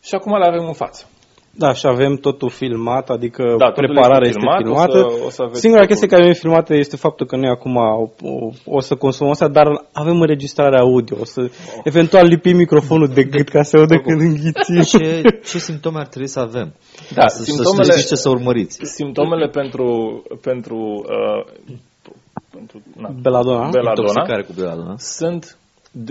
Și 0.03 0.15
acum 0.15 0.37
le 0.37 0.45
avem 0.45 0.65
în 0.65 0.73
față. 0.73 1.07
Da, 1.55 1.73
și 1.73 1.87
avem 1.87 2.15
totul 2.15 2.49
filmat, 2.49 3.09
adică 3.09 3.43
Da, 3.57 3.65
totul 3.67 3.83
prepararea 3.83 4.27
este 4.27 4.39
este, 4.39 4.39
filmat, 4.39 4.57
filmată. 4.61 5.05
o 5.05 5.09
să- 5.09 5.25
o 5.25 5.29
să 5.29 5.41
aveți 5.41 5.59
Singura 5.59 5.81
totul. 5.81 5.95
chestie 5.95 6.07
care 6.07 6.23
nu 6.23 6.29
e 6.29 6.33
filmată 6.43 6.73
este 6.75 6.95
faptul 6.95 7.25
că 7.25 7.35
noi 7.35 7.49
acum 7.49 7.75
o, 7.75 8.09
o, 8.21 8.49
o 8.65 8.79
să 8.79 8.95
consumăm 8.95 9.31
asta, 9.31 9.47
dar 9.47 9.67
avem 9.91 10.19
înregistrarea 10.21 10.79
audio. 10.79 11.17
O 11.21 11.25
să 11.25 11.49
eventual 11.83 12.25
lipim 12.27 12.55
microfonul 12.57 13.07
de 13.07 13.23
gât 13.23 13.49
ca 13.49 13.61
să 13.63 13.77
audă 13.77 13.95
când 13.97 14.21
înghițim. 14.21 14.81
ce, 14.81 15.21
ce 15.49 15.57
simptome 15.57 15.99
ar 15.99 16.07
trebui 16.07 16.27
să 16.27 16.39
avem? 16.39 16.73
Da, 17.13 17.27
Să, 17.27 17.43
simptomele, 17.43 17.83
să 17.83 17.91
știți 17.91 18.07
ce 18.07 18.15
să 18.15 18.29
urmăriți. 18.29 18.79
simptomele 18.83 19.47
pentru, 19.47 19.87
pentru, 20.41 20.77
uh, 20.77 21.53
pentru 22.51 22.81
na, 22.97 23.09
Belladonna. 23.21 23.69
Belladonna 23.69 24.09
Intoxicare 24.09 24.43
cu 24.43 24.53
Belladonna. 24.55 24.95
sunt 24.97 25.41
de- 25.45 25.55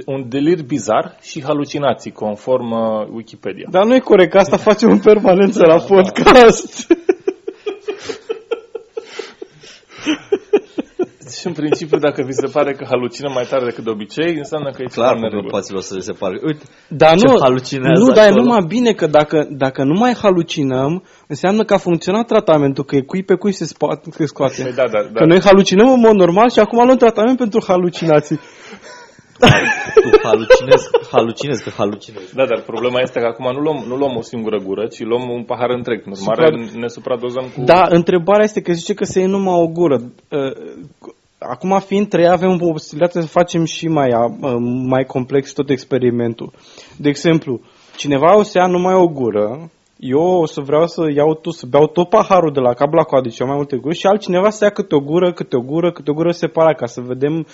un 0.07 0.29
delir 0.29 0.63
bizar 0.63 1.17
și 1.23 1.43
halucinații, 1.43 2.11
conform 2.13 2.71
uh, 2.71 3.07
Wikipedia. 3.11 3.67
Dar 3.71 3.85
nu 3.85 3.95
e 3.95 3.99
corect, 3.99 4.31
că 4.31 4.39
asta 4.39 4.57
facem 4.57 4.91
în 4.91 4.99
permanență 4.99 5.63
la 5.67 5.77
podcast. 5.79 6.87
Și 11.39 11.47
în 11.47 11.53
principiu, 11.53 11.99
dacă 11.99 12.23
vi 12.23 12.33
se 12.33 12.47
pare 12.53 12.73
că 12.73 12.85
halucină 12.89 13.31
mai 13.35 13.47
tare 13.51 13.65
decât 13.65 13.85
de 13.85 13.91
obicei, 13.91 14.35
înseamnă 14.37 14.71
că 14.71 14.83
e 14.83 14.85
Clar, 14.85 14.93
ceva 14.95 15.11
în 15.11 15.19
mă, 15.19 15.27
neregulă. 15.27 15.51
poților 15.51 15.83
să 15.83 15.95
le 15.95 16.01
se 16.01 16.13
pare. 16.13 16.41
Uite, 16.45 16.65
Dar 16.89 17.17
Ce 17.19 17.27
nu, 17.27 17.39
halucinează 17.43 18.03
nu, 18.05 18.11
dar 18.13 18.25
e 18.25 18.29
acolo. 18.29 18.43
numai 18.43 18.65
bine 18.69 18.93
că 18.93 19.07
dacă, 19.07 19.47
dacă 19.51 19.83
nu 19.85 19.99
mai 19.99 20.15
halucinăm, 20.23 21.03
înseamnă 21.27 21.63
că 21.65 21.75
a 21.75 21.77
funcționat 21.89 22.27
tratamentul, 22.27 22.85
că 22.85 22.97
e 22.97 23.01
cui 23.01 23.23
pe 23.23 23.35
cui 23.35 23.53
se, 23.53 23.65
spa- 23.65 24.01
se 24.11 24.27
scoate. 24.27 24.63
Păi 24.63 24.73
da, 24.73 24.85
da, 24.95 25.01
da. 25.13 25.19
Că 25.21 25.25
noi 25.25 25.41
halucinăm 25.41 25.89
în 25.93 26.01
mod 26.01 26.15
normal 26.15 26.51
și 26.51 26.59
acum 26.59 26.85
luăm 26.85 26.97
tratament 26.97 27.37
pentru 27.39 27.65
halucinații. 27.67 28.39
Tu 30.05 30.11
halucinezi, 30.23 30.87
halucinezi, 31.11 31.63
că 31.65 31.71
halucinezi. 31.71 32.35
Da, 32.35 32.45
dar 32.47 32.61
problema 32.61 33.01
este 33.01 33.21
că 33.21 33.27
acum 33.27 33.53
nu 33.53 33.61
luăm, 33.61 33.85
nu 33.89 33.97
luăm 33.97 34.17
o 34.17 34.23
singură 34.23 34.59
gură, 34.59 34.87
ci 34.87 35.01
luăm 35.01 35.29
un 35.31 35.43
pahar 35.43 35.71
întreg. 35.71 36.03
În 36.07 36.13
urmare, 36.17 36.47
Supra- 36.47 36.81
ne 36.81 36.89
supradozăm 36.89 37.45
cu... 37.55 37.61
Da, 37.65 37.87
întrebarea 37.89 38.45
este 38.45 38.61
că 38.61 38.73
zice 38.73 38.95
că 38.95 39.05
se 39.05 39.21
ia 39.21 39.27
numai 39.27 39.61
o 39.61 39.67
gură. 39.67 39.97
Uh, 40.29 40.53
Acum 41.45 41.79
fiind 41.79 42.09
trei, 42.09 42.29
avem 42.29 42.57
posibilitatea 42.57 43.21
să 43.21 43.27
facem 43.27 43.65
și 43.65 43.89
mai, 43.89 44.09
uh, 44.13 44.57
mai 44.87 45.05
complex 45.05 45.53
tot 45.53 45.71
experimentul. 45.71 46.53
De 46.97 47.09
exemplu, 47.09 47.61
cineva 47.97 48.37
o 48.37 48.43
să 48.43 48.59
ia 48.59 48.67
numai 48.67 48.95
o 48.95 49.09
gură, 49.09 49.71
eu 49.97 50.21
o 50.21 50.47
să 50.47 50.61
vreau 50.61 50.87
să 50.87 51.03
iau 51.15 51.35
tot, 51.35 51.55
să 51.55 51.67
beau 51.71 51.87
tot 51.87 52.09
paharul 52.09 52.53
de 52.53 52.61
la 52.61 52.73
cap 52.73 52.93
la 52.93 53.03
coadă, 53.03 53.29
deci 53.29 53.41
mai 53.41 53.57
multe 53.57 53.77
guri, 53.77 53.97
și 53.97 54.07
altcineva 54.07 54.51
să 54.51 54.65
ia 54.65 54.71
câte 54.71 54.95
o 54.95 55.01
gură, 55.01 55.33
câte 55.33 55.57
o 55.57 55.61
gură, 55.61 55.93
câte 55.93 56.11
o 56.11 56.15
gură 56.15 56.31
separat, 56.31 56.77
ca 56.77 56.87
să 56.87 57.01
vedem 57.01 57.47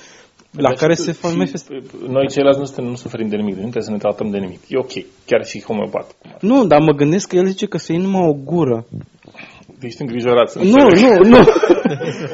la 0.51 0.69
Deci 0.69 0.79
care 0.79 0.95
și- 0.95 1.01
se 1.01 1.13
și 1.13 1.19
manifestă. 1.37 1.73
Noi 2.09 2.29
ceilalți 2.29 2.59
nu, 2.59 2.65
suntem, 2.65 2.85
nu 2.85 2.95
suferim 2.95 3.29
de 3.29 3.37
nimic, 3.37 3.55
nu 3.55 3.61
trebuie 3.61 3.83
să 3.83 3.91
ne 3.91 3.97
tratăm 3.99 4.31
de 4.31 4.39
nimic. 4.39 4.61
E 4.69 4.79
ok, 4.79 4.93
chiar 5.27 5.45
și 5.45 5.63
homeopat. 5.63 6.17
Nu, 6.41 6.67
dar 6.67 6.81
mă 6.81 6.93
gândesc 6.93 7.29
că 7.29 7.37
el 7.37 7.47
zice 7.47 7.67
că 7.67 7.79
să 7.79 7.93
iei 7.93 8.01
numai 8.03 8.29
o 8.29 8.33
gură. 8.33 8.87
Ești 9.81 10.01
îngrijorat. 10.03 10.49
să 10.51 10.59
Nu, 10.59 10.65
înțeleg. 10.65 11.19
nu, 11.21 11.29
nu. 11.29 11.39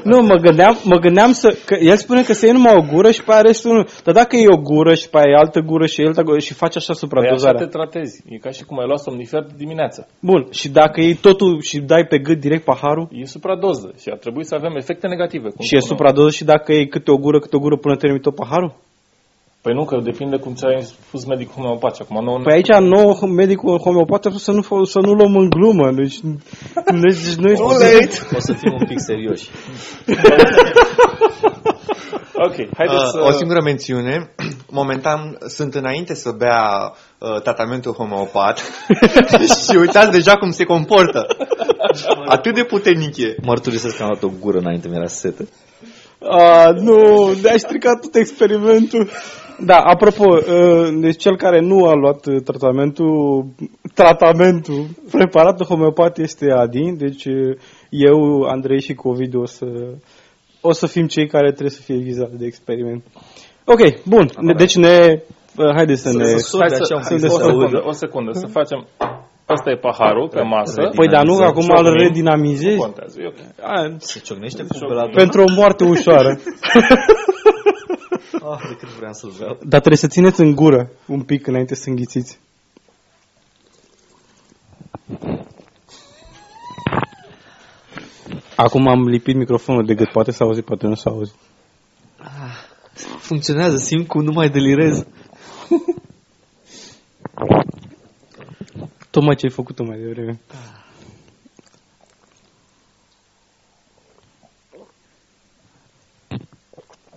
nu, 0.11 0.23
mă 0.23 0.35
gândeam, 0.35 0.77
mă 0.85 0.97
gândeam 0.99 1.33
să... 1.33 1.57
Că 1.67 1.77
el 1.81 1.97
spune 1.97 2.23
că 2.23 2.33
se 2.33 2.47
iei 2.47 2.55
numai 2.55 2.75
o 2.77 2.87
gură 2.95 3.11
și 3.11 3.25
pe 3.25 3.33
aia 3.33 3.41
restul 3.41 3.73
nu. 3.77 3.83
Dar 4.05 4.15
dacă 4.15 4.37
e 4.37 4.47
o 4.49 4.61
gură 4.61 4.95
și 4.95 5.09
pe 5.09 5.17
aia 5.19 5.27
e 5.31 5.39
altă 5.39 5.61
gură 5.61 5.87
și 5.87 6.01
altă 6.01 6.23
gură 6.23 6.39
și 6.39 6.53
faci 6.55 6.77
așa 6.77 6.85
Păi 6.87 6.95
așa 6.95 7.07
supradozarea. 7.07 7.61
te 7.61 7.67
tratezi. 7.67 8.23
E 8.29 8.37
ca 8.39 8.51
și 8.51 8.65
cum 8.65 8.79
ai 8.79 8.87
luat 8.87 8.99
somnifer 9.01 9.43
de 9.43 9.55
dimineață. 9.57 10.09
Bun, 10.21 10.47
și 10.51 10.69
dacă 10.69 11.01
iei 11.01 11.15
totul 11.15 11.61
și 11.61 11.79
dai 11.81 12.05
pe 12.05 12.19
gât 12.19 12.39
direct 12.41 12.65
paharul? 12.65 13.09
E 13.13 13.25
supradoză 13.25 13.93
și 14.01 14.09
ar 14.13 14.19
trebui 14.19 14.45
să 14.45 14.55
avem 14.55 14.75
efecte 14.77 15.07
negative. 15.07 15.49
Cum 15.49 15.65
Și 15.65 15.75
e 15.77 15.79
spuneam. 15.81 15.89
supradoză 15.91 16.31
și 16.37 16.45
dacă 16.45 16.73
iei 16.73 16.89
câte 16.89 17.11
o 17.11 17.17
gură, 17.17 17.39
câte 17.39 17.57
o 17.57 17.59
gură 17.59 17.77
până 17.77 17.97
termini 17.97 18.21
tot 18.23 18.35
paharul? 18.35 18.75
Păi 19.65 19.75
nu, 19.75 19.85
că 19.85 20.01
depinde 20.03 20.37
cum 20.37 20.55
ți-a 20.55 20.81
spus 20.81 21.25
medicul 21.25 21.55
homeopat. 21.55 21.95
Și 21.95 22.03
Acum 22.05 22.25
nouă 22.25 22.39
Păi 22.43 22.53
aici 22.53 22.69
nouă 22.69 23.17
medicul 23.27 23.79
homeopat 23.79 24.25
a 24.25 24.29
spus 24.29 24.43
să 24.43 24.53
nu, 24.53 24.63
fo- 24.63 24.91
să 24.91 24.99
nu 24.99 25.13
luăm 25.13 25.37
în 25.37 25.49
glumă. 25.49 25.91
Deci, 25.91 26.19
deci 27.03 27.35
nu 27.35 27.51
este... 27.51 27.63
O 28.37 28.41
să 28.41 28.53
fim 28.53 28.73
un 28.81 28.87
pic 28.87 28.99
serioși. 29.01 29.51
Ok, 32.37 32.55
haideți 32.77 33.05
Uh, 33.05 33.11
să... 33.11 33.21
O 33.21 33.31
singură 33.31 33.61
mențiune. 33.63 34.31
Momentan 34.71 35.39
sunt 35.47 35.75
înainte 35.75 36.15
să 36.15 36.31
bea 36.39 36.93
uh, 37.19 37.41
tratamentul 37.43 37.93
homeopat 37.93 38.59
și 39.69 39.77
uitați 39.77 40.11
deja 40.11 40.37
cum 40.37 40.51
se 40.51 40.65
comportă. 40.65 41.27
Atât 42.27 42.55
de 42.55 42.65
puternic 42.65 43.17
e. 43.17 43.35
Mărturisesc 43.43 43.97
că 43.97 44.03
am 44.03 44.09
luat 44.09 44.23
o 44.23 44.37
gură 44.41 44.59
înainte, 44.59 44.89
mi-era 44.89 45.07
sete. 45.07 45.49
A, 46.29 46.71
nu, 46.71 47.31
de-ai 47.43 47.59
stricat 47.59 48.01
tot 48.01 48.15
experimentul. 48.15 49.11
Da, 49.59 49.77
apropo, 49.77 50.37
uh, 50.37 50.89
deci 51.01 51.21
cel 51.21 51.37
care 51.37 51.61
nu 51.61 51.85
a 51.87 51.95
luat 51.95 52.27
uh, 52.27 52.43
tratamentul, 52.43 53.47
tratamentul, 53.95 54.87
preparatul 55.11 55.67
homeopat 55.67 56.19
este 56.19 56.51
Adin, 56.51 56.97
deci 56.97 57.25
uh, 57.25 57.57
eu, 57.91 58.43
Andrei 58.43 58.81
și 58.81 58.95
Covid 58.95 59.35
o 59.35 59.47
să, 59.47 59.67
o 60.61 60.73
să 60.73 60.87
fim 60.87 61.07
cei 61.07 61.27
care 61.27 61.49
trebuie 61.51 61.71
să 61.71 61.83
fie 61.83 61.97
vizați 61.97 62.37
de 62.39 62.47
experiment. 62.47 63.05
Ok, 63.65 63.81
bun, 64.05 64.31
ne, 64.41 64.53
deci 64.53 64.77
ne, 64.77 65.23
uh, 65.57 65.75
haideți 65.75 66.03
să 66.03 66.13
ne... 66.17 66.25
să 66.25 66.57
Hai 66.59 66.69
de 66.69 66.75
să, 66.75 66.83
aceea 66.83 66.99
un 66.99 67.05
hai, 67.09 67.17
pic 67.17 67.25
o, 67.25 67.29
să 67.29 67.37
se 67.37 67.43
secundă, 67.43 67.65
audă. 67.65 67.83
o 67.87 67.93
secundă, 67.93 68.31
să 68.33 68.47
facem... 68.47 68.87
Asta 69.47 69.71
e 69.71 69.77
paharul 69.77 70.29
pe 70.29 70.43
masă. 70.43 70.91
Păi 70.97 71.09
dar 71.09 71.25
nu, 71.25 71.35
acum 71.35 71.67
îl 71.69 71.77
Ciocnim. 71.77 72.07
redinamizezi? 72.07 72.77
Nu 72.77 72.81
contează, 72.83 73.17
e 73.21 73.27
ok. 73.27 73.41
A, 73.61 73.95
Se 73.99 74.19
ciocnește 74.19 74.63
cu 74.63 74.69
Ciocnim. 74.69 74.89
Belladonna? 74.89 75.17
pentru 75.17 75.41
o 75.43 75.53
moarte 75.57 75.85
ușoară. 75.85 76.31
Ah, 78.47 78.61
de 78.69 78.75
cât 78.77 78.89
vreau 78.89 79.13
să-l 79.13 79.33
beau. 79.39 79.59
Dar 79.63 79.81
trebuie 79.81 79.97
să 79.97 80.07
țineți 80.07 80.41
în 80.41 80.55
gură 80.55 80.91
un 81.07 81.23
pic 81.23 81.47
înainte 81.47 81.75
să 81.75 81.89
înghițiți. 81.89 82.39
Acum 88.57 88.89
am 88.89 89.09
lipit 89.09 89.37
microfonul 89.37 89.85
de 89.87 89.95
gât, 89.95 90.09
poate 90.11 90.31
s-a 90.31 90.45
auzit, 90.45 90.65
poate 90.65 90.87
nu 90.87 90.95
s-a 90.95 91.11
auzit. 91.11 91.35
Funcționează, 93.19 93.77
simt 93.77 94.09
cum 94.09 94.23
nu 94.25 94.33
mai 94.33 94.49
delirez. 94.49 95.07
Tocmai 99.11 99.35
ce 99.35 99.47
ai 99.47 99.53
făcut 99.53 99.87
mai 99.87 99.99
devreme. 99.99 100.41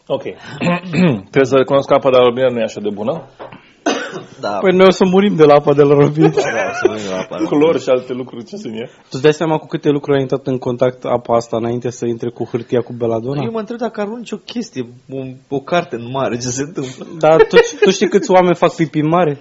Ok. 0.08 0.24
Trebuie 1.32 1.52
să 1.52 1.56
recunosc 1.56 1.88
că 1.88 1.94
apa 1.94 2.10
de 2.10 2.18
la 2.18 2.24
robină 2.24 2.50
nu 2.50 2.60
e 2.60 2.64
așa 2.64 2.80
de 2.80 2.90
bună. 2.94 3.24
Da, 4.40 4.50
Păi 4.50 4.76
noi 4.76 4.86
o 4.88 4.92
să 4.92 5.06
murim 5.06 5.36
de 5.36 5.44
la 5.44 5.54
apa 5.54 5.74
de 5.74 5.82
la 5.84 5.94
robină. 5.94 6.28
da, 6.30 6.72
să 6.80 6.88
venim 6.90 7.10
la 7.10 7.18
apă. 7.18 7.44
Culori 7.46 7.82
și 7.82 7.90
alte 7.90 8.14
lucruri, 8.14 8.44
ce 8.46 8.56
sunt 8.56 8.74
e. 8.74 8.86
tu 8.86 9.10
îți 9.12 9.22
dai 9.22 9.34
seama 9.34 9.58
cu 9.58 9.66
câte 9.68 9.90
lucruri 9.90 10.18
a 10.18 10.22
intrat 10.22 10.48
în 10.48 10.58
contact 10.58 11.06
apa 11.06 11.36
asta 11.36 11.58
înainte 11.58 11.90
să 11.90 12.06
intre 12.06 12.30
cu 12.30 12.44
hârtia 12.52 12.82
cu 12.82 12.94
Belladonna? 12.94 13.44
Eu 13.44 13.52
mă 13.52 13.60
întreb 13.60 13.78
dacă 13.78 14.02
arunci 14.02 14.32
o 14.32 14.38
chestie, 14.38 14.88
o, 15.12 15.20
o 15.56 15.60
carte 15.60 15.96
în 15.96 16.12
mare, 16.12 16.36
ce 16.36 16.48
se 16.48 16.62
întâmplă. 16.62 17.06
Dar 17.20 17.36
tu, 17.50 17.56
tu 17.84 17.90
știi 17.92 18.08
câți 18.10 18.32
oameni 18.32 18.56
fac 18.56 18.76
pipi 18.76 19.02
mare? 19.02 19.38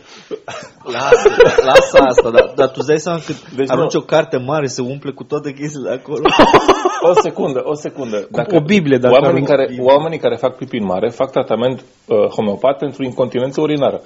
Lasă, 0.84 1.28
lasă 1.64 1.98
asta, 2.08 2.30
dar, 2.30 2.52
dar 2.56 2.66
tu 2.66 2.74
îți 2.76 2.86
dai 2.86 2.98
seama 2.98 3.18
că 3.26 3.32
Deci 3.56 3.70
arunci 3.70 3.92
nu. 3.94 4.00
o 4.00 4.02
carte 4.04 4.36
mare, 4.36 4.66
se 4.66 4.80
umple 4.82 5.10
cu 5.10 5.24
toate 5.24 5.52
chestiile 5.52 5.88
de 5.88 5.94
acolo. 5.94 6.22
O 7.00 7.12
secundă, 7.20 7.60
o 7.64 7.74
secundă. 7.74 8.28
o 8.52 8.60
Biblie, 8.60 8.98
dacă 8.98 9.14
oamenii, 9.14 9.40
nu- 9.40 9.46
care, 9.46 9.76
oamenii 9.80 10.18
care 10.18 10.36
fac 10.36 10.56
pipi 10.56 10.76
în 10.76 10.84
mare 10.84 11.08
fac 11.08 11.30
tratament 11.30 11.84
uh, 12.06 12.16
homeopat 12.28 12.78
pentru 12.78 13.04
incontinență 13.04 13.60
urinară. 13.60 14.00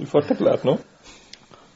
E 0.00 0.04
foarte 0.04 0.34
clar, 0.34 0.58
nu? 0.62 0.78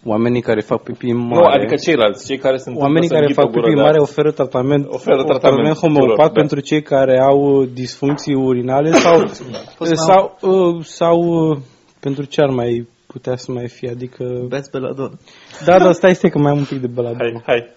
Oamenii 0.04 0.40
care 0.40 0.60
fac 0.60 0.82
pipi 0.82 1.10
în 1.10 1.16
Nu, 1.16 1.25
mare... 1.25 1.58
adică 1.58 1.75
ceilalți, 1.75 2.26
cei 2.26 2.38
care 2.38 2.58
sunt 2.58 2.76
Oamenii 2.76 3.08
care 3.08 3.32
fac 3.32 3.50
pipi 3.50 3.68
în 3.68 3.80
mare 3.80 3.98
oferă 3.98 4.30
tratament, 4.30 4.87
Oferă 4.88 5.25
tratament 5.25 5.76
homeopat 5.76 6.08
tuturor, 6.08 6.26
da. 6.26 6.40
pentru 6.40 6.60
cei 6.60 6.82
care 6.82 7.20
au 7.20 7.64
disfuncții 7.64 8.34
urinale 8.34 8.90
sau, 8.92 9.26
sau, 10.08 10.37
uh, 10.40 10.84
sau 10.84 11.20
uh, 11.50 11.58
pentru 12.00 12.25
ce 12.25 12.40
ar 12.40 12.48
mai 12.50 12.88
putea 13.06 13.37
să 13.37 13.52
mai 13.52 13.68
fie, 13.68 13.90
adică... 13.90 14.25
Beți 14.48 14.70
beladon. 14.70 15.18
Da, 15.64 15.78
da, 15.78 15.92
stai, 15.92 16.14
stai 16.14 16.30
că 16.30 16.38
mai 16.38 16.50
am 16.50 16.58
un 16.58 16.64
pic 16.64 16.80
de 16.80 16.87
beladon. 16.87 17.18
Hai, 17.18 17.42
hai. 17.46 17.76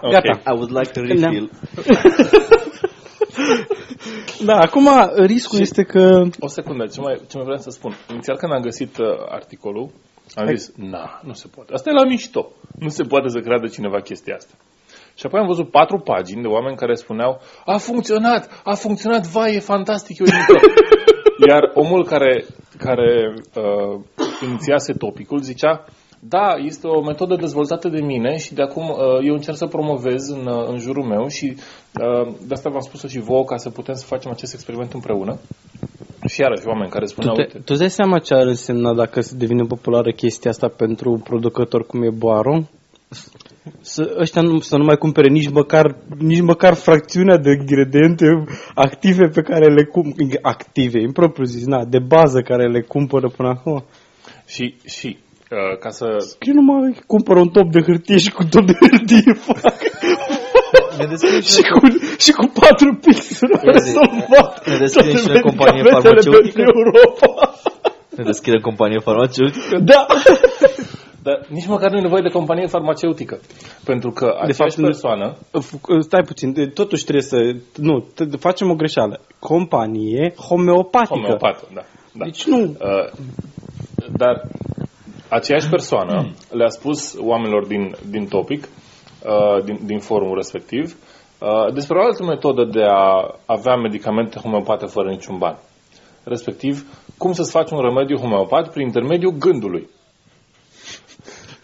Gata. 0.00 0.42
I 0.46 0.52
would 0.52 0.70
like 0.70 0.92
to 0.92 1.00
refill. 1.00 1.50
Da, 4.44 4.56
acum 4.56 4.88
riscul 5.16 5.60
este 5.60 5.82
că... 5.82 6.22
O 6.40 6.48
secundă, 6.48 6.86
ce 6.86 7.00
mai, 7.00 7.20
ce 7.28 7.36
mai 7.36 7.44
vreau 7.44 7.58
să 7.58 7.70
spun. 7.70 7.94
Inițial 8.10 8.36
când 8.36 8.52
am 8.52 8.60
găsit 8.62 8.98
uh, 8.98 9.06
articolul, 9.28 9.90
am 10.34 10.56
zis, 10.56 10.72
na, 10.76 11.20
nu 11.24 11.32
se 11.32 11.48
poate. 11.54 11.72
Asta 11.72 11.90
e 11.90 11.92
la 11.92 12.04
mișto. 12.04 12.52
Nu 12.78 12.88
se 12.88 13.02
poate 13.02 13.28
să 13.28 13.40
creadă 13.40 13.66
cineva 13.66 14.00
chestia 14.00 14.34
asta. 14.34 14.54
Și 15.18 15.26
apoi 15.26 15.40
am 15.40 15.46
văzut 15.46 15.70
patru 15.70 15.98
pagini 15.98 16.42
de 16.42 16.48
oameni 16.48 16.76
care 16.76 16.94
spuneau, 16.94 17.40
a 17.64 17.76
funcționat, 17.76 18.60
a 18.64 18.74
funcționat, 18.74 19.26
vai, 19.26 19.54
e 19.54 19.60
fantastic, 19.60 20.18
e 20.18 20.22
uimitor. 20.22 20.60
Iar 21.48 21.70
omul 21.74 22.04
care, 22.04 22.44
care 22.78 23.34
uh, 23.54 24.00
inițiase 24.48 24.92
topicul 24.92 25.40
zicea, 25.40 25.84
da, 26.28 26.54
este 26.64 26.86
o 26.86 27.02
metodă 27.02 27.36
dezvoltată 27.36 27.88
de 27.88 28.00
mine 28.00 28.36
și 28.36 28.54
de 28.54 28.62
acum 28.62 28.88
uh, 28.88 28.96
eu 29.22 29.34
încerc 29.34 29.56
să 29.56 29.66
promovez 29.66 30.28
în, 30.28 30.46
uh, 30.46 30.68
în 30.68 30.78
jurul 30.78 31.04
meu 31.04 31.28
și 31.28 31.56
uh, 31.56 32.34
de 32.46 32.54
asta 32.54 32.70
v-am 32.70 32.80
spus-o 32.80 33.08
și 33.08 33.18
vouă 33.18 33.44
ca 33.44 33.56
să 33.56 33.70
putem 33.70 33.94
să 33.94 34.06
facem 34.06 34.30
acest 34.30 34.54
experiment 34.54 34.92
împreună. 34.92 35.38
Și 36.28 36.40
iarăși 36.40 36.66
oameni 36.66 36.90
care 36.90 37.04
Tu, 37.04 37.10
spuneau, 37.10 37.34
te, 37.34 37.40
uite, 37.40 37.58
tu 37.58 37.64
îți 37.66 37.78
dai 37.78 37.90
seama 37.90 38.18
ce 38.18 38.34
ar 38.34 38.46
însemna 38.46 38.94
dacă 38.94 39.20
se 39.20 39.36
devine 39.36 39.64
populară 39.64 40.10
chestia 40.10 40.50
asta 40.50 40.68
pentru 40.68 41.10
un 41.10 41.18
producător 41.18 41.86
cum 41.86 42.02
e 42.02 42.10
Boaro? 42.10 42.62
Să, 43.80 44.16
ăștia 44.18 44.42
nu, 44.42 44.58
să 44.58 44.76
nu 44.76 44.84
mai 44.84 44.96
cumpere 44.96 45.28
nici 45.28 45.50
măcar, 45.50 45.96
nici 46.18 46.40
măcar 46.40 46.74
fracțiunea 46.74 47.36
de 47.36 47.50
ingrediente 47.50 48.26
active 48.74 49.26
pe 49.26 49.42
care 49.42 49.66
le 49.74 49.84
cum 49.84 50.14
active, 50.42 50.98
în 50.98 51.12
propriu 51.12 51.44
zis, 51.44 51.66
na, 51.66 51.84
de 51.84 51.98
bază 51.98 52.40
care 52.40 52.66
le 52.68 52.80
cumpără 52.80 53.28
până 53.36 53.48
acum. 53.48 53.84
și, 54.46 54.74
și 54.84 55.18
uh, 55.50 55.78
ca 55.78 55.90
să 55.90 56.06
Scrie 56.18 56.52
numai, 56.52 56.96
cumpără 57.06 57.38
un 57.40 57.48
top 57.48 57.70
de 57.70 57.80
hârtie 57.86 58.18
și 58.18 58.30
cu 58.30 58.44
top 58.44 58.66
de 58.66 58.74
hârtie 58.80 59.32
fac. 59.32 59.78
Ne 60.98 61.06
descrie 61.06 61.40
și, 61.40 61.62
cu, 61.74 61.80
și 62.18 62.32
cu 62.32 62.46
patru 62.60 62.98
pixuri 63.04 63.52
Uite, 63.52 63.70
rezolvat 63.70 64.68
ne 64.68 64.76
descrie 64.76 65.12
toate 65.12 65.22
și 65.22 65.28
la 65.28 65.40
companie 65.40 65.82
medicamentele 65.82 66.20
farmaceutică. 66.20 66.62
pentru 66.62 66.78
Europa. 66.78 67.28
Ne 68.16 68.24
deschide 68.24 68.58
companie 68.68 68.98
farmaceutică. 68.98 69.78
Da. 69.78 70.06
Dar 71.26 71.46
nici 71.48 71.66
măcar 71.66 71.90
nu 71.90 71.96
e 71.96 72.00
nevoie 72.00 72.22
de 72.22 72.28
companie 72.38 72.66
farmaceutică. 72.66 73.38
Pentru 73.84 74.10
că 74.10 74.26
aceeași 74.26 74.54
fapt, 74.56 74.76
nu- 74.76 74.84
persoană, 74.84 75.36
F- 75.58 76.00
Stai 76.00 76.22
puțin, 76.22 76.52
de- 76.52 76.66
totuși 76.66 77.02
trebuie 77.02 77.22
să... 77.22 77.36
Nu, 77.76 78.06
t- 78.14 78.38
facem 78.38 78.70
o 78.70 78.74
greșeală. 78.74 79.20
Companie 79.38 80.34
homeopatică. 80.48 81.14
homeopată, 81.14 81.68
da. 81.74 81.82
da. 82.12 82.24
Deci 82.24 82.44
nu... 82.44 82.58
Uh, 82.60 83.10
dar 84.16 84.42
aceeași 85.28 85.68
persoană 85.68 86.30
le-a 86.58 86.68
spus 86.68 87.16
oamenilor 87.20 87.66
din, 87.66 87.94
din 88.08 88.26
topic, 88.28 88.68
uh, 89.24 89.64
din, 89.64 89.78
din 89.84 89.98
forumul 89.98 90.34
respectiv, 90.34 90.96
uh, 91.40 91.72
despre 91.72 91.98
o 91.98 92.02
altă 92.02 92.24
metodă 92.24 92.64
de 92.64 92.82
a 92.82 93.34
avea 93.46 93.76
medicamente 93.76 94.38
homeopate 94.38 94.86
fără 94.86 95.08
niciun 95.08 95.38
ban. 95.38 95.58
Respectiv, 96.24 97.00
cum 97.18 97.32
să-ți 97.32 97.50
faci 97.50 97.70
un 97.70 97.80
remediu 97.80 98.16
homeopat 98.16 98.70
prin 98.72 98.86
intermediul 98.86 99.34
gândului. 99.38 99.88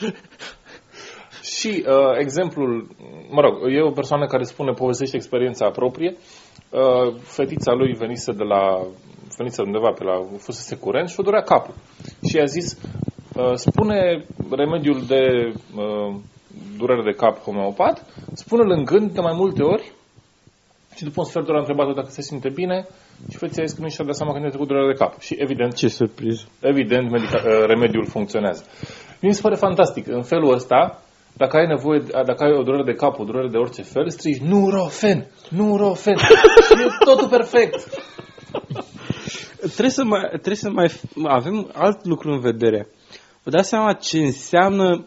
Și 1.58 1.84
uh, 1.86 2.16
exemplul, 2.18 2.88
mă 3.30 3.40
rog, 3.40 3.54
e 3.74 3.80
o 3.82 3.90
persoană 3.90 4.26
care 4.26 4.42
spune, 4.42 4.72
povestește 4.72 5.16
experiența 5.16 5.70
proprie. 5.70 6.16
Uh, 6.70 7.14
fetița 7.22 7.72
lui 7.72 7.92
venise 7.92 8.32
de 8.32 8.42
la, 8.44 8.86
venise 9.36 9.62
undeva 9.62 9.90
pe 9.90 10.04
la, 10.04 10.26
fusese 10.38 10.76
curent 10.76 11.08
și 11.08 11.20
o 11.20 11.22
durea 11.22 11.42
capul. 11.42 11.74
Și 12.28 12.36
i-a 12.36 12.44
zis, 12.44 12.78
uh, 13.36 13.52
spune 13.54 14.24
remediul 14.50 15.04
de 15.06 15.52
uh, 15.76 16.14
durere 16.76 17.02
de 17.02 17.16
cap 17.16 17.42
homeopat, 17.42 18.06
spune-l 18.34 18.70
în 18.70 18.84
gând 18.84 19.10
de 19.10 19.20
mai 19.20 19.34
multe 19.36 19.62
ori 19.62 19.92
și 20.94 21.04
după 21.04 21.20
un 21.20 21.26
sfert 21.26 21.44
de 21.44 21.50
oră 21.50 21.58
a 21.58 21.64
întrebat-o 21.66 21.92
dacă 21.92 22.10
se 22.10 22.22
simte 22.22 22.48
bine 22.48 22.86
și 23.30 23.36
fetița 23.36 23.62
a 23.62 23.64
zis 23.64 23.74
că 23.76 23.82
nu 23.82 23.88
și-a 23.88 24.04
dat 24.04 24.16
seama 24.16 24.32
că 24.32 24.38
nu 24.38 24.48
trecut 24.48 24.66
durere 24.66 24.92
de 24.92 24.98
cap. 24.98 25.20
Și 25.20 25.36
evident, 25.38 25.74
Ce 25.74 25.88
surpriză. 25.88 26.44
evident 26.60 27.10
medica- 27.10 27.44
uh, 27.46 27.64
remediul 27.66 28.06
funcționează. 28.06 28.64
Mi 29.22 29.34
se 29.34 29.40
pare 29.40 29.54
fantastic. 29.54 30.06
În 30.06 30.22
felul 30.22 30.52
ăsta, 30.54 31.02
dacă 31.36 31.56
ai 31.56 31.66
nevoie, 31.66 31.98
dacă 32.26 32.44
ai 32.44 32.52
o 32.52 32.62
durere 32.62 32.82
de 32.84 32.94
cap, 32.94 33.18
o 33.18 33.24
durere 33.24 33.48
de 33.48 33.56
orice 33.56 33.82
fel, 33.82 34.10
strigi 34.10 34.42
Nurofen, 34.44 35.30
Nurofen. 35.48 36.16
și 36.16 36.82
e 36.82 37.04
totul 37.04 37.28
perfect. 37.28 37.88
Trebuie 39.58 39.90
să 39.90 40.04
mai, 40.04 40.20
trebuie 40.28 40.54
să 40.56 40.70
mai 40.70 40.88
f- 40.88 41.26
avem 41.28 41.70
alt 41.74 42.04
lucru 42.04 42.30
în 42.30 42.40
vedere. 42.40 42.88
Vă 43.42 43.50
dați 43.50 43.68
seama 43.68 43.92
ce 43.92 44.18
înseamnă 44.18 45.06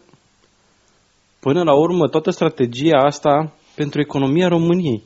până 1.40 1.62
la 1.62 1.74
urmă 1.74 2.08
toată 2.08 2.30
strategia 2.30 2.98
asta 3.04 3.52
pentru 3.74 4.00
economia 4.00 4.48
României. 4.48 5.02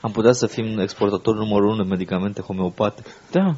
Am 0.00 0.10
putea 0.12 0.32
să 0.32 0.46
fim 0.46 0.78
exportatorul 0.78 1.40
numărul 1.40 1.68
unu 1.68 1.82
de 1.82 1.88
medicamente 1.88 2.40
homeopate. 2.42 3.02
Da. 3.30 3.54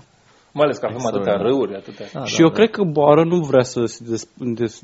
Mai 0.58 0.66
ales 0.66 0.78
că 0.78 0.86
avem 0.86 1.06
atâtea 1.06 1.32
Extraordinar. 1.32 1.52
râuri, 1.52 1.74
atâtea... 1.82 2.06
Da, 2.12 2.24
și 2.24 2.36
da, 2.36 2.42
eu 2.42 2.48
da. 2.48 2.54
cred 2.54 2.70
că 2.70 2.82
Boară 2.82 3.24
nu 3.24 3.38
vrea 3.50 3.62
să 3.62 3.84
se, 3.84 4.04
des, 4.08 4.22
des, 4.58 4.80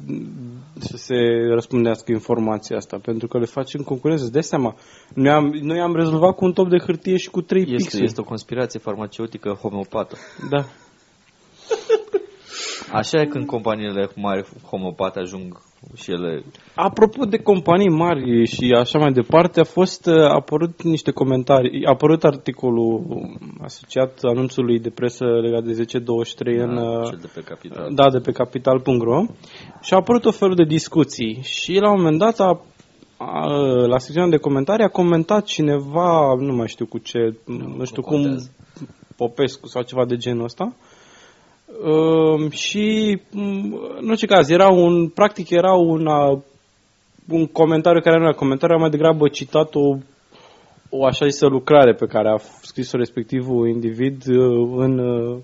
să 0.78 0.96
se 0.96 1.16
răspundească 1.58 2.12
informația 2.12 2.76
asta, 2.76 2.96
pentru 3.02 3.26
că 3.28 3.38
le 3.38 3.44
facem 3.58 3.80
concurență. 3.82 4.22
Îți 4.22 4.32
dai 4.32 4.42
seama, 4.42 4.74
noi 5.14 5.32
am, 5.32 5.44
noi 5.70 5.80
am 5.80 5.94
rezolvat 5.94 6.34
cu 6.34 6.44
un 6.44 6.52
top 6.52 6.68
de 6.68 6.78
hârtie 6.86 7.16
și 7.16 7.30
cu 7.30 7.40
trei 7.40 7.62
Este, 7.62 7.74
pixeli. 7.76 8.04
este 8.04 8.20
o 8.20 8.24
conspirație 8.24 8.80
farmaceutică 8.80 9.48
homeopată. 9.62 10.16
Da. 10.50 10.64
Așa 12.92 13.20
e 13.20 13.26
când 13.26 13.46
companiile 13.46 14.08
mari 14.16 14.46
homeopate 14.70 15.18
ajung 15.18 15.60
și 15.94 16.10
ele... 16.10 16.44
Apropo 16.74 17.24
de 17.24 17.38
companii 17.38 17.88
mari 17.88 18.46
și 18.46 18.74
așa 18.78 18.98
mai 18.98 19.12
departe, 19.12 19.60
a 19.60 19.64
fost 19.64 20.06
uh, 20.06 20.14
apărut 20.14 20.82
niște 20.82 21.10
comentarii, 21.10 21.84
a 21.86 21.90
apărut 21.90 22.24
articolul 22.24 23.02
asociat 23.62 24.18
anunțului 24.22 24.80
de 24.80 24.90
presă 24.90 25.24
legat 25.24 25.62
de 25.62 25.70
1023 25.70 26.56
în, 26.56 26.76
uh, 26.76 27.08
cel 27.08 27.18
de 27.20 27.30
pe 27.34 27.40
capital. 27.40 27.90
da, 27.94 28.10
de 28.10 28.18
pe 28.18 28.32
capital.ro 28.32 29.24
și 29.82 29.94
a 29.94 29.96
apărut 29.96 30.24
o 30.24 30.30
felul 30.30 30.54
de 30.54 30.64
discuții 30.64 31.40
și 31.42 31.78
la 31.80 31.90
un 31.90 31.96
moment 31.96 32.18
dat 32.18 32.38
a, 32.40 32.60
a, 33.16 33.46
la 33.86 33.98
secțiunea 33.98 34.30
de 34.30 34.36
comentarii 34.36 34.84
a 34.84 34.88
comentat 34.88 35.44
cineva, 35.44 36.34
nu 36.38 36.54
mai 36.54 36.68
știu 36.68 36.86
cu 36.86 36.98
ce, 36.98 37.18
nu, 37.44 37.84
știu 37.84 38.02
nu 38.02 38.08
cum, 38.08 38.20
contează. 38.20 38.50
Popescu 39.16 39.66
sau 39.66 39.82
ceva 39.82 40.04
de 40.04 40.16
genul 40.16 40.44
ăsta. 40.44 40.76
Uh, 41.82 42.50
și 42.50 43.18
m, 43.30 43.74
în 44.00 44.08
orice 44.08 44.26
caz 44.26 44.50
era 44.50 44.68
un 44.68 45.08
practic 45.08 45.50
era 45.50 45.72
un, 45.72 46.06
uh, 46.06 46.38
un 47.28 47.46
comentariu 47.46 48.00
care 48.00 48.16
nu 48.16 48.24
era 48.24 48.34
comentariu, 48.34 48.74
era 48.74 48.82
mai 48.82 48.90
degrabă 48.90 49.28
citat 49.28 49.74
o, 49.74 49.96
o 50.88 51.04
așa 51.04 51.26
zisă 51.26 51.46
lucrare 51.46 51.94
pe 51.94 52.06
care 52.06 52.28
a 52.28 52.36
scris-o 52.62 52.96
respectivul 52.96 53.68
individ 53.68 54.22
uh, 54.28 54.72
în 54.76 54.98
uh, 54.98 55.38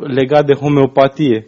legat 0.00 0.46
de 0.46 0.54
homeopatie. 0.54 1.46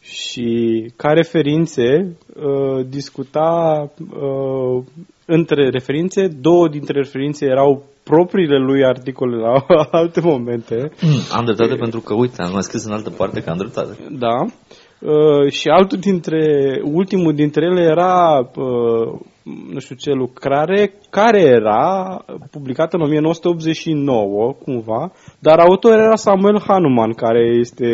Și 0.00 0.92
ca 0.96 1.08
referințe 1.12 2.16
uh, 2.34 2.86
discuta 2.88 3.90
uh, 3.98 4.84
între 5.26 5.70
referințe, 5.70 6.26
două 6.26 6.68
dintre 6.68 7.00
referințe 7.00 7.46
erau 7.46 7.84
propriile 8.04 8.58
lui 8.58 8.84
articole 8.84 9.36
la 9.36 9.64
alte 10.00 10.20
momente. 10.20 10.90
Am 11.32 11.44
dreptate 11.44 11.74
pentru 11.74 12.00
că, 12.00 12.14
uite, 12.14 12.42
am 12.42 12.52
mai 12.52 12.62
scris 12.62 12.84
în 12.84 12.92
altă 12.92 13.10
parte 13.10 13.40
că 13.40 13.50
am 13.50 13.56
dreptate. 13.56 13.96
Da. 14.10 14.36
Uh, 14.98 15.52
și 15.52 15.68
altul 15.68 15.98
dintre, 15.98 16.40
ultimul 16.84 17.34
dintre 17.34 17.64
ele 17.64 17.82
era, 17.82 18.38
uh, 18.38 19.20
nu 19.72 19.78
știu 19.78 19.94
ce 19.94 20.10
lucrare, 20.10 20.92
care 21.10 21.40
era 21.40 22.18
publicată 22.50 22.96
în 22.96 23.02
1989, 23.02 24.52
cumva, 24.52 25.12
Dar 25.46 25.58
autor 25.58 25.92
era 25.92 26.16
Samuel 26.16 26.58
Hanuman, 26.66 27.12
care 27.12 27.42
este 27.64 27.88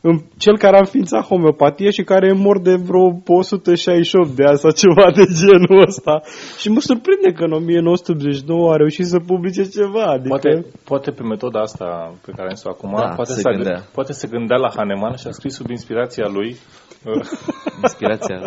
în- 0.00 0.20
cel 0.38 0.56
care 0.58 0.76
a 0.76 0.84
înființat 0.86 1.22
homeopatie 1.30 1.90
și 1.90 2.02
care 2.02 2.26
e 2.26 2.32
mor 2.46 2.60
de 2.60 2.74
vreo 2.88 3.06
168 3.26 4.28
de 4.38 4.44
ani 4.44 4.58
sau 4.58 4.70
ceva 4.70 5.06
de 5.18 5.24
genul 5.40 5.84
ăsta. 5.88 6.14
Și 6.60 6.68
mă 6.70 6.80
surprinde 6.80 7.32
că 7.32 7.44
în 7.44 7.52
1989 7.52 8.72
a 8.72 8.76
reușit 8.76 9.06
să 9.06 9.18
publice 9.26 9.62
ceva. 9.68 10.04
Adică... 10.04 10.28
Poate, 10.28 10.66
poate 10.84 11.10
pe 11.10 11.22
metoda 11.22 11.60
asta 11.60 12.14
pe 12.24 12.30
care 12.36 12.48
am 12.48 12.54
zis 12.54 12.64
acum, 12.64 12.92
Da, 12.96 13.08
poate, 13.14 13.32
se 13.32 13.40
să, 13.40 13.50
gândea. 13.50 13.80
poate 13.94 14.12
se 14.12 14.26
gândea 14.30 14.56
la 14.56 14.70
Hahnemann 14.76 15.16
și 15.16 15.26
a 15.26 15.30
scris 15.30 15.54
sub 15.54 15.70
inspirația 15.70 16.26
lui 16.36 16.56
uh, 17.04 17.22
Inspirația, 17.86 18.38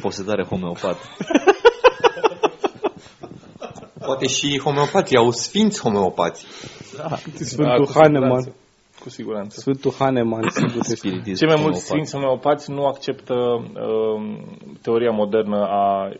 posedare 0.00 0.44
homeopat. 0.50 0.96
Poate 4.04 4.26
și 4.26 4.60
homeopatii, 4.64 5.16
au 5.16 5.30
sfinți 5.30 5.80
homeopați. 5.80 6.46
Sfântul 7.34 7.84
cu 7.84 7.92
Hahnemann. 7.94 8.40
siguranță. 8.42 8.54
Cu 9.02 9.08
siguranță. 9.10 9.60
Sfântul 9.60 9.92
Hahnemann, 9.98 10.50
sigur 10.54 10.70
că 10.72 10.82
Spiritism 10.82 11.38
Cei 11.38 11.48
mai 11.54 11.60
mulți 11.62 11.78
homeopat. 11.80 11.80
sfinți 11.88 12.12
homeopați 12.14 12.70
nu 12.70 12.86
acceptă 12.86 13.34
uh, 13.34 14.38
teoria 14.82 15.10
modernă 15.10 15.56
a, 15.64 16.10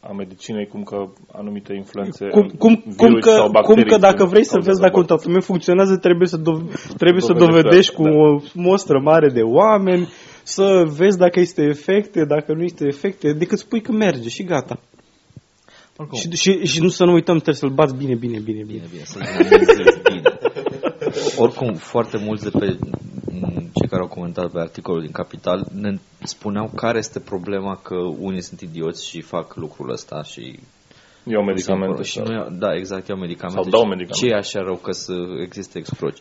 a 0.00 0.12
medicinei, 0.12 0.66
cum 0.66 0.82
că 0.82 0.96
anumite 1.32 1.72
influențe, 1.74 2.26
Cum, 2.28 2.46
cum, 2.58 2.74
virus 2.84 2.96
cum, 2.96 3.14
că, 3.20 3.30
sau 3.30 3.42
cum 3.42 3.52
bacterii 3.52 3.84
că 3.90 3.96
dacă 3.96 4.24
vrei 4.24 4.44
să 4.44 4.52
cauzează 4.52 4.68
vezi 4.78 4.80
dacă 4.86 4.98
un 4.98 5.04
boli. 5.06 5.18
tratament 5.18 5.44
funcționează, 5.44 5.96
trebuie 5.96 6.28
să, 6.28 6.38
do- 6.40 6.64
trebuie 7.02 7.22
să 7.22 7.32
Dovedești, 7.32 7.62
dovedești 7.62 7.94
cu 7.94 8.02
da. 8.02 8.10
o 8.10 8.40
mostră 8.54 9.00
mare 9.10 9.28
de 9.28 9.42
oameni, 9.42 10.08
să 10.42 10.84
vezi 10.96 11.18
dacă 11.18 11.40
este 11.40 11.62
efecte, 11.62 12.24
dacă 12.24 12.52
nu 12.52 12.62
este 12.62 12.84
efecte, 12.86 13.32
decât 13.32 13.58
spui 13.58 13.80
că 13.80 13.92
merge 13.92 14.28
și 14.28 14.44
gata. 14.44 14.78
Oricum, 16.00 16.18
Și, 16.18 16.36
și, 16.36 16.66
și 16.66 16.80
nu 16.80 16.88
să 16.88 17.04
nu 17.04 17.12
uităm, 17.12 17.34
trebuie 17.34 17.54
să-l 17.54 17.68
bați 17.80 17.94
bine, 17.96 18.14
bine, 18.14 18.38
bine, 18.38 18.62
bine. 18.62 18.78
Bine, 18.78 18.86
bine, 18.90 19.04
să 19.04 19.18
dinamizezi 19.18 20.00
bine. 20.10 20.22
Oricum, 21.36 21.74
foarte 21.74 22.16
mulți 22.26 22.42
de 22.50 22.58
pe 22.58 22.66
m, 23.40 23.70
cei 23.78 23.88
care 23.90 24.02
au 24.02 24.08
comentat 24.08 24.50
pe 24.50 24.58
articolul 24.60 25.00
din 25.00 25.10
Capital 25.12 25.66
ne 25.80 25.94
spuneau 26.22 26.70
care 26.76 26.98
este 26.98 27.20
problema 27.20 27.76
că 27.82 27.94
unii 28.18 28.42
sunt 28.42 28.60
idioți 28.60 29.06
și 29.08 29.20
fac 29.20 29.54
lucrul 29.56 29.90
ăsta 29.90 30.22
și 30.22 30.58
Iau 31.24 31.42
medicamente. 31.44 32.02
și 32.02 32.12
sau- 32.12 32.24
nu, 32.26 32.32
ia- 32.32 32.48
da, 32.58 32.74
exact, 32.74 33.08
iau 33.08 33.18
medicamente 33.18 33.60
Sau 33.62 33.70
dau 33.70 33.82
și 33.82 33.88
medicamente. 33.88 34.26
ce 34.26 34.32
e 34.34 34.36
așa 34.44 34.60
rău 34.60 34.76
că 34.76 34.92
să 34.92 35.14
existe 35.44 35.78
excroci 35.78 36.18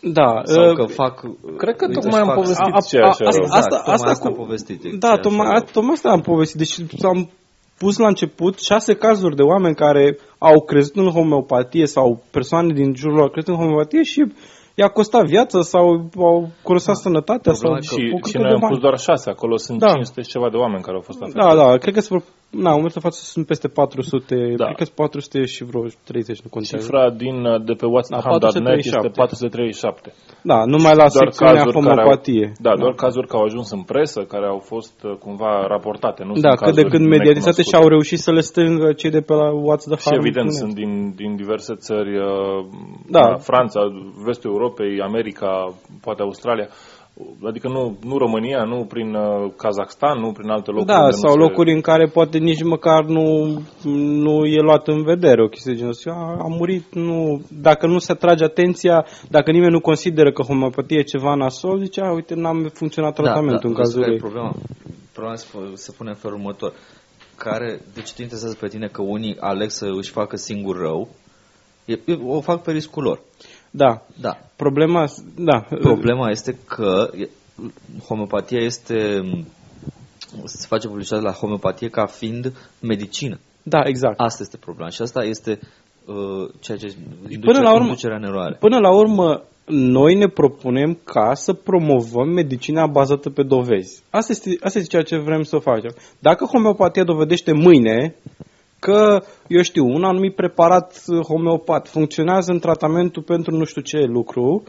Da, 0.00 0.40
sau 0.44 0.68
uh, 0.70 0.76
că 0.76 0.84
fac 0.86 1.14
Cred 1.56 1.76
că 1.76 1.84
uite, 1.88 2.00
tocmai 2.00 2.20
am 2.20 2.26
fac- 2.26 2.34
povestit 2.34 2.74
a- 2.74 2.80
ce 2.88 2.96
e 2.96 3.00
a- 3.00 3.06
așa 3.06 3.24
asta- 3.24 3.38
rău. 3.38 3.44
Exact, 3.44 3.64
asta, 3.64 3.76
tocmai 3.76 3.94
asta, 3.94 4.10
asta 4.10 4.22
cu, 4.22 4.26
am 4.26 4.34
povestit, 4.44 4.82
ce 4.82 4.96
Da, 5.04 5.12
e 5.12 5.18
tocmai, 5.26 5.46
așa 5.46 5.58
rău. 5.58 5.68
tocmai 5.72 5.92
asta 5.98 6.08
am 6.10 6.20
povestit. 6.20 6.58
Deci 6.62 6.74
am 7.04 7.30
pus 7.78 7.96
la 7.98 8.06
început 8.06 8.58
șase 8.60 8.94
cazuri 8.94 9.36
de 9.36 9.42
oameni 9.42 9.74
care 9.74 10.18
au 10.38 10.60
crezut 10.60 10.96
în 10.96 11.10
homeopatie 11.10 11.86
sau 11.86 12.22
persoane 12.30 12.72
din 12.72 12.94
jurul 12.94 13.14
lor 13.14 13.22
au 13.24 13.30
crezut 13.30 13.48
în 13.54 13.60
homeopatie 13.60 14.02
și 14.02 14.24
i-a 14.74 14.88
costat 14.88 15.24
viața 15.24 15.60
sau 15.62 15.86
au 16.16 16.48
curățat 16.62 16.96
sănătatea 16.96 17.52
sau 17.52 17.60
Problema 17.70 17.84
e 17.84 17.88
că- 17.88 17.94
Și, 17.94 18.12
o 18.14 18.16
și 18.16 18.22
cârcă 18.22 18.38
noi 18.38 18.48
de 18.48 18.54
am 18.54 18.60
bani. 18.60 18.72
pus 18.72 18.82
doar 18.82 18.98
șase, 18.98 19.30
acolo 19.30 19.56
sunt 19.56 19.78
Da. 19.78 19.86
500 19.86 20.20
și 20.22 20.28
ceva 20.28 20.48
de 20.50 20.56
oameni 20.56 20.82
care 20.82 20.96
au 20.96 21.02
fost 21.02 21.22
afectați. 21.22 21.46
Da, 21.56 21.62
da, 21.62 21.76
cred 21.76 21.94
că 21.94 22.00
sunt, 22.00 22.24
na, 22.64 22.70
în 22.70 22.76
momentul 22.80 23.00
de 23.00 23.06
față 23.08 23.20
sunt 23.34 23.46
peste 23.46 23.68
400, 23.68 24.34
Da. 24.56 24.64
cred 24.64 24.76
că 24.76 24.84
sunt 24.84 24.96
400 24.96 25.44
și 25.54 25.64
vreo 25.64 25.82
30, 26.04 26.40
nu 26.44 26.48
contează. 26.50 26.76
Cifra 26.84 27.02
din, 27.10 27.36
uh, 27.44 27.60
de 27.68 27.74
pe 27.80 27.86
Da, 27.86 27.92
whatsapp.net 27.94 28.78
este 28.92 29.08
437. 29.08 29.08
437. 29.20 30.12
Da, 30.52 30.58
numai 30.74 30.94
la 31.02 31.06
Doar 31.06 31.10
secțiunea 31.22 31.54
cazuri 31.54 31.72
care 31.72 31.86
au, 31.86 31.96
homeopatie. 31.96 32.46
da, 32.66 32.72
doar 32.82 32.94
cazuri 33.04 33.26
care 33.30 33.40
au 33.42 33.46
ajuns 33.50 33.68
în 33.78 33.82
presă, 33.92 34.20
care 34.32 34.46
au 34.54 34.60
fost 34.72 34.96
uh, 35.04 35.12
cumva 35.24 35.52
raportate. 35.74 36.20
Nu 36.28 36.32
Da, 36.46 36.52
sunt 36.54 36.60
cât 36.60 36.74
de 36.74 36.82
cazuri 36.82 36.90
când 36.94 37.04
mediatizate 37.16 37.62
și 37.62 37.68
necunoscute. 37.70 37.82
au 37.82 37.88
reușit 37.94 38.18
să 38.26 38.30
le 38.36 38.42
strângă 38.50 38.86
cei 39.00 39.12
de 39.16 39.22
pe 39.28 39.34
la 39.42 39.48
What's 39.66 39.86
the 39.92 39.98
Și 40.02 40.08
Harm. 40.08 40.20
evident 40.22 40.48
Net. 40.50 40.60
sunt 40.62 40.74
din, 40.82 40.92
din 41.20 41.30
diverse 41.42 41.72
țări, 41.86 42.12
uh, 42.18 42.58
Da. 43.16 43.24
da. 43.28 43.34
Franța, 43.50 43.80
vestul 44.26 44.50
Europei, 44.56 44.92
America, 45.10 45.50
poate 46.04 46.22
Australia. 46.22 46.68
Adică 47.44 47.68
nu, 47.68 47.98
nu 48.02 48.18
România, 48.18 48.64
nu 48.64 48.84
prin 48.84 49.14
uh, 49.14 49.52
Kazakhstan, 49.56 50.18
nu 50.20 50.32
prin 50.32 50.48
alte 50.48 50.70
locuri. 50.70 50.86
Da, 50.86 51.00
unde 51.02 51.16
sau 51.16 51.34
nu 51.36 51.42
locuri 51.42 51.72
în 51.72 51.80
care 51.80 52.06
poate 52.06 52.38
nici 52.38 52.62
măcar 52.62 53.04
nu, 53.04 53.26
nu 54.24 54.44
e 54.44 54.60
luat 54.60 54.88
în 54.88 55.02
vedere 55.02 55.42
o 55.42 55.48
chestie 55.48 55.72
de 55.72 55.78
genul 55.78 55.92
ăsta. 55.92 56.10
A, 56.10 56.42
a 56.42 56.46
murit, 56.48 56.94
nu, 56.94 57.42
dacă 57.60 57.86
nu 57.86 57.98
se 57.98 58.12
atrage 58.12 58.44
atenția, 58.44 59.06
dacă 59.28 59.50
nimeni 59.50 59.72
nu 59.72 59.80
consideră 59.80 60.32
că 60.32 60.42
homeopatie 60.42 60.98
e 60.98 61.02
ceva 61.02 61.34
nasol, 61.34 61.78
zice, 61.78 62.00
a, 62.00 62.12
uite, 62.12 62.34
n-am 62.34 62.70
funcționat 62.72 63.14
tratamentul 63.14 63.68
în 63.68 63.74
vezi 63.74 63.86
cazul 63.86 64.00
care 64.00 64.06
e 64.06 64.10
lui. 64.10 64.20
Problema, 64.20 64.52
problema 65.12 65.36
se, 65.36 65.46
se 65.74 65.92
pune 65.96 66.10
în 66.10 66.16
felul 66.16 66.36
următor. 66.36 66.72
Care, 67.36 67.80
deci 67.94 68.12
te 68.12 68.22
interesează 68.22 68.56
pe 68.60 68.66
tine 68.66 68.86
că 68.86 69.02
unii 69.02 69.36
aleg 69.40 69.70
să 69.70 69.86
își 69.98 70.10
facă 70.10 70.36
singur 70.36 70.76
rău, 70.76 71.08
e, 71.84 71.92
e- 71.92 72.20
o 72.26 72.40
fac 72.40 72.62
pe 72.62 72.72
riscul 72.72 73.02
lor. 73.02 73.20
Da, 73.76 74.02
Da. 74.20 74.36
problema, 74.56 75.04
da, 75.36 75.58
Problema 75.80 76.30
este 76.30 76.58
că 76.66 77.10
e- 77.16 77.28
homeopatia 78.08 78.58
este 78.60 79.20
se 80.44 80.66
face 80.68 80.86
publicitate 80.88 81.22
la 81.22 81.30
homeopatie 81.32 81.88
ca 81.88 82.06
fiind 82.06 82.52
medicină. 82.80 83.38
da, 83.62 83.80
exact. 83.84 84.20
Asta 84.20 84.42
este 84.42 84.56
problema 84.56 84.88
și 84.90 85.02
asta 85.02 85.24
este 85.24 85.58
uh, 86.06 86.48
ceea 86.60 86.78
ce 86.78 86.86
induce 87.28 87.38
Până 87.52 87.60
la 87.60 87.72
urmă- 87.72 87.84
inducerea 87.84 88.16
în 88.16 88.22
eroare. 88.24 88.56
Până 88.60 88.78
la 88.78 88.94
urmă, 88.96 89.42
noi 89.66 90.14
ne 90.14 90.28
propunem 90.28 90.98
ca 91.04 91.34
să 91.34 91.52
promovăm 91.52 92.28
medicina 92.28 92.86
bazată 92.86 93.30
pe 93.30 93.42
dovezi. 93.42 94.02
Asta 94.10 94.32
este, 94.32 94.50
asta 94.60 94.78
este 94.78 94.90
ceea 94.90 95.02
ce 95.02 95.16
vrem 95.24 95.42
să 95.42 95.58
facem. 95.58 95.94
Dacă 96.18 96.44
homeopatia 96.44 97.04
dovedește 97.04 97.52
mâine 97.52 98.14
că, 98.86 99.22
eu 99.48 99.62
știu, 99.62 99.84
un 99.84 100.04
anumit 100.04 100.34
preparat 100.34 101.02
uh, 101.06 101.20
homeopat 101.28 101.88
funcționează 101.88 102.52
în 102.52 102.58
tratamentul 102.58 103.22
pentru 103.22 103.56
nu 103.56 103.64
știu 103.64 103.80
ce 103.80 103.98
lucru, 103.98 104.62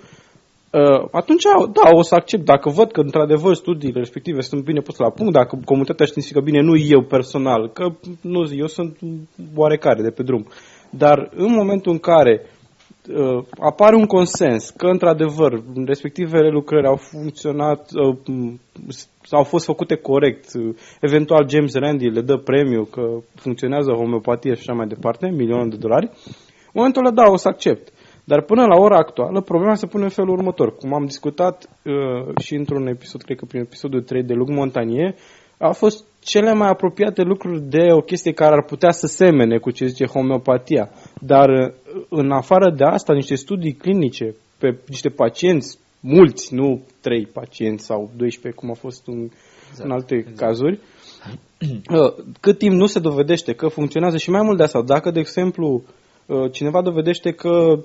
uh, 0.72 1.08
atunci, 1.12 1.44
da, 1.74 1.90
o 1.92 2.02
să 2.02 2.16
accept. 2.16 2.46
Dacă 2.46 2.70
văd 2.70 2.92
că, 2.92 3.02
într-adevăr, 3.02 3.56
studiile 3.56 4.00
respective 4.00 4.42
sunt 4.42 4.64
bine 4.64 4.82
puse 4.82 5.04
la 5.04 5.10
punct, 5.10 5.34
dacă 5.34 5.60
comunitatea 5.66 6.06
științifică 6.06 6.42
bine, 6.42 6.62
nu 6.62 6.76
eu 6.78 7.02
personal, 7.02 7.70
că 7.72 7.86
nu, 8.22 8.42
eu 8.54 8.68
sunt 8.68 8.98
oarecare 9.56 10.02
de 10.02 10.12
pe 10.12 10.24
drum. 10.24 10.48
Dar 10.90 11.30
în 11.36 11.52
momentul 11.54 11.92
în 11.92 12.00
care 12.00 12.42
uh, 13.10 13.44
apare 13.60 13.96
un 13.96 14.06
consens 14.06 14.70
că, 14.70 14.86
într-adevăr, 14.88 15.64
respectivele 15.86 16.50
lucrări 16.50 16.88
au 16.88 16.96
funcționat, 16.96 17.90
uh, 17.94 18.18
m, 18.26 18.60
s- 18.88 19.10
au 19.32 19.44
fost 19.44 19.66
făcute 19.66 19.96
corect, 19.96 20.46
uh, 20.54 20.76
eventual 21.02 21.50
James 21.50 21.74
Randi 21.74 22.10
le 22.10 22.22
dă 22.22 22.38
premiu 22.38 22.84
că 22.84 23.02
funcționează 23.36 23.92
homeopatie 23.92 24.54
și 24.54 24.60
așa 24.60 24.74
mai 24.74 24.88
departe, 24.88 25.28
milioane 25.28 25.70
de 25.70 25.76
dolari, 25.76 26.06
în 26.06 26.72
momentul 26.74 27.06
ăla, 27.06 27.14
da, 27.16 27.32
o 27.32 27.38
să 27.38 27.48
accept. 27.48 27.92
Dar 28.24 28.42
până 28.42 28.66
la 28.66 28.76
ora 28.76 28.98
actuală, 28.98 29.42
problema 29.42 29.76
se 29.76 29.86
pune 29.86 30.04
în 30.04 30.10
felul 30.10 30.38
următor. 30.38 30.76
Cum 30.76 30.94
am 30.94 31.06
discutat 31.06 31.70
uh, 31.84 31.94
și 32.42 32.56
într-un 32.56 32.88
episod, 32.88 33.22
cred 33.22 33.38
că 33.38 33.46
prin 33.46 33.62
episodul 33.62 34.02
3 34.02 34.24
de 34.24 34.34
Luc 34.34 34.50
Montagnier, 34.50 35.16
au 35.60 35.74
fost 35.74 36.06
cele 36.20 36.54
mai 36.54 36.70
apropiate 36.70 37.22
lucruri 37.22 37.62
de 37.62 37.88
o 37.92 38.00
chestie 38.02 38.32
care 38.32 38.54
ar 38.54 38.64
putea 38.64 38.92
să 38.92 39.08
semene 39.08 39.58
cu 39.58 39.72
ce 39.72 39.86
zice 39.86 40.06
homeopatia. 40.06 40.90
Dar 41.22 41.50
uh, 41.50 41.74
în 42.10 42.32
afară 42.32 42.74
de 42.78 42.84
asta, 42.84 43.14
niște 43.14 43.36
studii 43.36 43.74
clinice 43.74 44.36
pe 44.58 44.80
niște 44.88 45.10
pacienți, 45.10 45.78
mulți, 46.00 46.54
nu 46.54 46.82
3 47.02 47.26
pacienți 47.26 47.86
sau 47.86 48.12
12, 48.18 48.62
cum 48.62 48.72
a 48.72 48.74
fost 48.74 49.08
în, 49.08 49.30
în 49.78 49.92
alte 49.92 50.16
exact. 50.16 50.38
cazuri, 50.38 50.80
Uh, 51.92 52.14
cât 52.40 52.58
timp 52.58 52.74
nu 52.74 52.86
se 52.86 53.00
dovedește 53.00 53.54
că 53.54 53.68
funcționează 53.68 54.18
și 54.18 54.30
mai 54.30 54.42
mult 54.44 54.58
de 54.58 54.64
asta, 54.64 54.82
dacă, 54.82 55.12
de 55.12 55.20
exemplu, 55.20 55.84
uh, 56.26 56.52
cineva 56.52 56.82
dovedește 56.82 57.32
că 57.32 57.80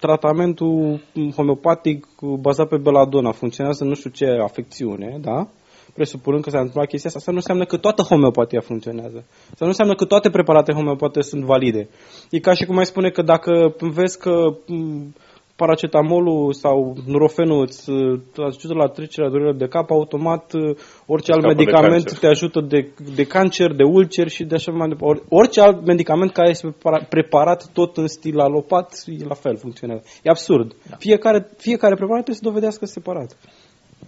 tratamentul 0.00 1.00
homeopatic 1.36 2.06
bazat 2.40 2.68
pe 2.68 2.76
beladona 2.76 3.32
funcționează 3.32 3.84
nu 3.84 3.94
știu 3.94 4.10
ce 4.10 4.24
afecțiune, 4.24 5.18
da? 5.20 5.48
Presupunând 5.94 6.42
că 6.42 6.50
s-a 6.50 6.58
întâmplat 6.58 6.86
chestia 6.86 7.08
asta, 7.08 7.18
asta 7.18 7.30
nu 7.30 7.36
înseamnă 7.36 7.64
că 7.64 7.76
toată 7.76 8.02
homeopatia 8.02 8.60
funcționează. 8.60 9.24
Asta 9.28 9.64
nu 9.64 9.66
înseamnă 9.66 9.94
că 9.94 10.04
toate 10.04 10.30
preparatele 10.30 10.76
homeopate 10.76 11.20
sunt 11.20 11.42
valide. 11.44 11.88
E 12.30 12.38
ca 12.38 12.54
și 12.54 12.64
cum 12.64 12.78
ai 12.78 12.86
spune 12.86 13.10
că 13.10 13.22
dacă 13.22 13.74
vezi 13.78 14.18
că 14.18 14.56
m, 14.66 15.14
paracetamolul 15.56 16.52
sau 16.52 16.96
nurofenul 17.06 17.60
îți 17.60 17.90
uh, 17.90 18.20
ajută 18.36 18.74
la 18.74 18.86
trecerea 18.86 19.28
durerilor 19.28 19.56
de 19.56 19.68
cap, 19.68 19.90
automat 19.90 20.52
uh, 20.52 20.76
orice 21.06 21.32
alt 21.32 21.40
Scapă 21.40 21.54
de 21.54 21.62
medicament 21.62 22.04
cancer. 22.04 22.18
te 22.18 22.26
ajută 22.26 22.60
de, 22.60 22.90
de 23.14 23.24
cancer, 23.24 23.72
de 23.72 23.82
ulcer 23.82 24.28
și 24.28 24.44
de 24.44 24.54
așa 24.54 24.72
mai 24.72 24.88
departe. 24.88 25.06
Ori, 25.10 25.22
orice 25.28 25.60
alt 25.60 25.86
medicament 25.86 26.32
care 26.32 26.48
este 26.48 26.66
prepara- 26.66 27.08
preparat 27.08 27.70
tot 27.72 27.96
în 27.96 28.06
stil 28.06 28.40
alopat, 28.40 29.02
e 29.06 29.24
la 29.24 29.34
fel, 29.34 29.56
funcționează. 29.56 30.02
E 30.22 30.30
absurd. 30.30 30.74
Da. 30.90 30.96
Fiecare, 30.96 31.48
fiecare 31.56 31.94
preparat 31.94 32.22
trebuie 32.24 32.42
să 32.42 32.48
dovedească 32.50 32.86
separat. 32.86 33.36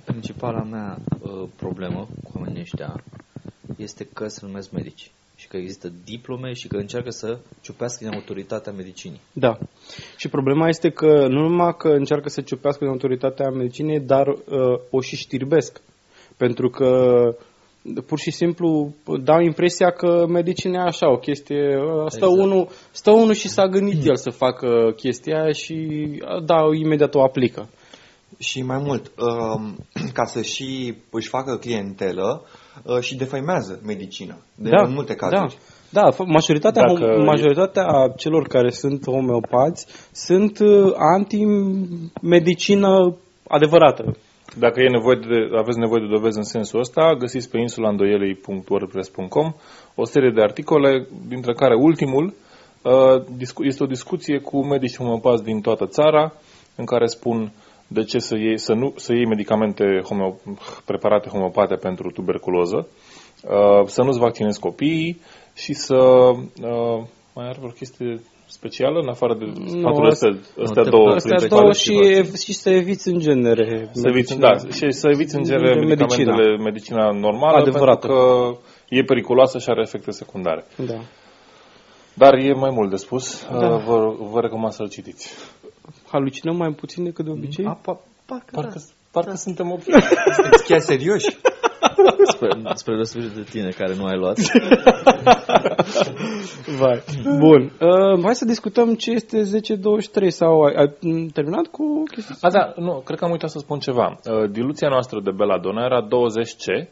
Principala 0.04 0.62
mea 0.62 0.98
uh, 1.20 1.48
problemă 1.56 2.08
cu 2.22 2.30
oamenii 2.34 2.60
ăștia 2.60 3.02
este 3.76 4.04
că 4.12 4.28
se 4.28 4.40
numesc 4.46 4.70
medici 4.70 5.10
și 5.36 5.48
că 5.48 5.56
există 5.56 5.92
diplome 6.04 6.52
și 6.52 6.68
că 6.68 6.76
încearcă 6.76 7.10
să 7.10 7.38
ciupească 7.60 8.04
din 8.04 8.14
autoritatea 8.14 8.72
medicinii. 8.72 9.20
Da. 9.32 9.58
Și 10.16 10.28
problema 10.28 10.68
este 10.68 10.90
că 10.90 11.26
nu 11.28 11.40
numai 11.48 11.74
că 11.78 11.88
încearcă 11.88 12.28
să 12.28 12.40
ciupească 12.40 12.84
din 12.84 12.92
autoritatea 12.92 13.50
medicinei, 13.50 14.00
dar 14.00 14.26
uh, 14.26 14.36
o 14.90 15.00
și 15.00 15.16
știrbesc. 15.16 15.80
Pentru 16.36 16.68
că 16.68 16.88
pur 18.06 18.18
și 18.18 18.30
simplu 18.30 18.94
dau 19.22 19.40
impresia 19.40 19.90
că 19.90 20.26
medicina 20.28 20.82
e 20.82 20.86
așa, 20.86 21.10
o 21.10 21.16
chestie, 21.16 21.78
stă, 22.08 22.24
Exact. 22.24 22.42
unul, 22.42 22.68
stă 22.90 23.10
unul 23.10 23.34
și 23.34 23.48
s-a 23.48 23.66
gândit 23.66 24.06
el 24.06 24.16
să 24.16 24.30
facă 24.30 24.92
chestia 24.96 25.42
aia 25.42 25.52
și 25.52 25.76
da, 26.44 26.56
imediat 26.74 27.14
o 27.14 27.22
aplică. 27.22 27.68
Și 28.38 28.62
mai 28.62 28.78
mult, 28.78 29.12
um, 29.18 29.76
ca 30.18 30.24
să 30.24 30.42
și 30.42 30.94
își 31.10 31.28
facă 31.28 31.56
clientelă 31.56 32.42
uh, 32.82 32.98
și 33.00 33.16
defăimează 33.16 33.80
medicina. 33.86 34.36
De 34.54 34.68
da, 34.68 34.82
în 34.82 34.92
multe 34.92 35.14
cazuri. 35.14 35.58
Da, 35.90 36.00
da 36.00 36.10
f- 36.12 36.26
majoritatea, 36.26 36.82
Dacă 36.82 36.98
hom- 36.98 37.20
e- 37.20 37.24
majoritatea 37.24 38.12
celor 38.16 38.46
care 38.46 38.70
sunt 38.70 39.04
homeopați 39.06 39.86
sunt 40.12 40.58
uh, 40.58 40.92
anti-medicină 41.14 43.16
adevărată. 43.48 44.16
Dacă 44.58 44.80
e 44.80 44.88
nevoie 44.88 45.16
de, 45.16 45.56
aveți 45.58 45.78
nevoie 45.78 46.00
de 46.00 46.14
dovezi 46.14 46.36
în 46.36 46.42
sensul 46.42 46.80
ăsta, 46.80 47.14
găsiți 47.18 47.50
pe 47.50 47.58
insulandoielei.wordpress.com 47.58 49.54
o 49.94 50.04
serie 50.04 50.30
de 50.30 50.42
articole, 50.42 51.06
dintre 51.28 51.52
care 51.52 51.74
ultimul 51.74 52.34
uh, 52.82 53.22
discu- 53.36 53.64
este 53.64 53.82
o 53.82 53.86
discuție 53.86 54.38
cu 54.38 54.66
medici 54.66 54.96
homeopați 54.96 55.42
din 55.42 55.60
toată 55.60 55.86
țara, 55.86 56.32
în 56.76 56.84
care 56.84 57.06
spun 57.06 57.52
de 57.88 58.02
ce 58.04 58.18
să 58.18 58.36
iei, 58.36 58.58
să 58.58 58.72
nu, 58.72 58.92
să 58.96 59.12
iei 59.12 59.26
medicamente 59.26 59.84
homeo, 60.08 60.36
preparate 60.84 61.28
homeopate 61.28 61.74
pentru 61.74 62.10
tuberculoză, 62.10 62.86
uh, 63.44 63.86
să 63.86 64.02
nu-ți 64.02 64.18
vaccinezi 64.18 64.60
copiii 64.60 65.20
și 65.54 65.72
să... 65.72 65.94
Uh, 65.94 67.02
mai 67.34 67.48
are 67.48 67.58
o 67.62 67.66
chestie 67.68 68.20
specială, 68.46 68.98
în 69.00 69.08
afară 69.08 69.34
de 69.34 69.44
sfaturile 69.66 70.10
astea, 70.10 70.30
astea 70.62 70.82
te- 70.82 70.88
două 70.90 71.08
Astea 71.14 71.34
principale? 71.36 71.60
două 71.60 71.72
și, 71.72 72.16
ev- 72.18 72.34
și 72.34 72.52
să 72.52 72.70
eviți 72.70 73.08
în 73.08 73.18
genere. 73.18 73.88
Să 73.92 74.08
eviți, 74.08 74.38
da, 74.38 74.56
și 74.56 74.90
să 74.90 75.08
eviți 75.12 75.34
în 75.36 75.42
genere 75.44 75.74
Medicina. 75.74 75.88
medicamentele, 75.88 76.56
medicina 76.56 77.10
normală, 77.10 77.56
Adevărată. 77.56 78.06
pentru 78.06 78.24
că 78.24 78.58
e 78.88 79.02
periculoasă 79.02 79.58
și 79.58 79.68
are 79.68 79.80
efecte 79.80 80.10
secundare. 80.10 80.64
Da. 80.86 80.94
Dar 82.14 82.34
e 82.34 82.52
mai 82.52 82.70
mult 82.72 82.90
de 82.90 82.96
spus, 82.96 83.46
Da. 83.50 83.74
uh, 83.74 83.82
vă, 83.84 84.14
vă 84.30 84.40
recomand 84.40 84.72
să-l 84.72 84.88
citiți. 84.88 85.34
Halucinăm 86.14 86.56
mai 86.56 86.72
puțin 86.72 87.04
decât 87.04 87.24
de 87.24 87.30
obicei? 87.30 87.64
A, 87.64 87.72
pa, 87.72 88.00
parcă, 88.26 88.50
Parcă, 88.52 88.78
da. 88.78 88.84
parcă 89.10 89.34
suntem 89.36 89.70
ok. 89.70 89.82
Sunteți 90.34 90.64
chiar 90.66 90.80
serioși? 90.80 91.26
Spre, 92.34 92.48
spre 92.74 92.94
deosebire 92.94 93.32
de 93.34 93.42
tine 93.50 93.68
care 93.68 93.94
nu 93.94 94.04
ai 94.04 94.18
luat. 94.18 94.38
Vai. 96.80 97.02
Bun. 97.38 97.72
Uh, 97.80 98.24
hai 98.24 98.34
să 98.34 98.44
discutăm 98.44 98.94
ce 98.94 99.10
este 99.10 99.42
10-23 99.42 99.44
sau 100.28 100.62
ai, 100.62 100.74
ai 100.74 100.92
m, 101.00 101.26
terminat 101.26 101.66
cu 101.66 102.02
chestia 102.10 102.34
A, 102.40 102.50
da, 102.50 102.72
nu, 102.76 103.02
cred 103.04 103.18
că 103.18 103.24
am 103.24 103.30
uitat 103.30 103.50
să 103.50 103.58
spun 103.58 103.78
ceva. 103.78 104.18
Uh, 104.24 104.50
diluția 104.50 104.88
noastră 104.88 105.20
de 105.20 105.30
Belladonna 105.30 105.84
era 105.84 106.06
20C. 106.06 106.88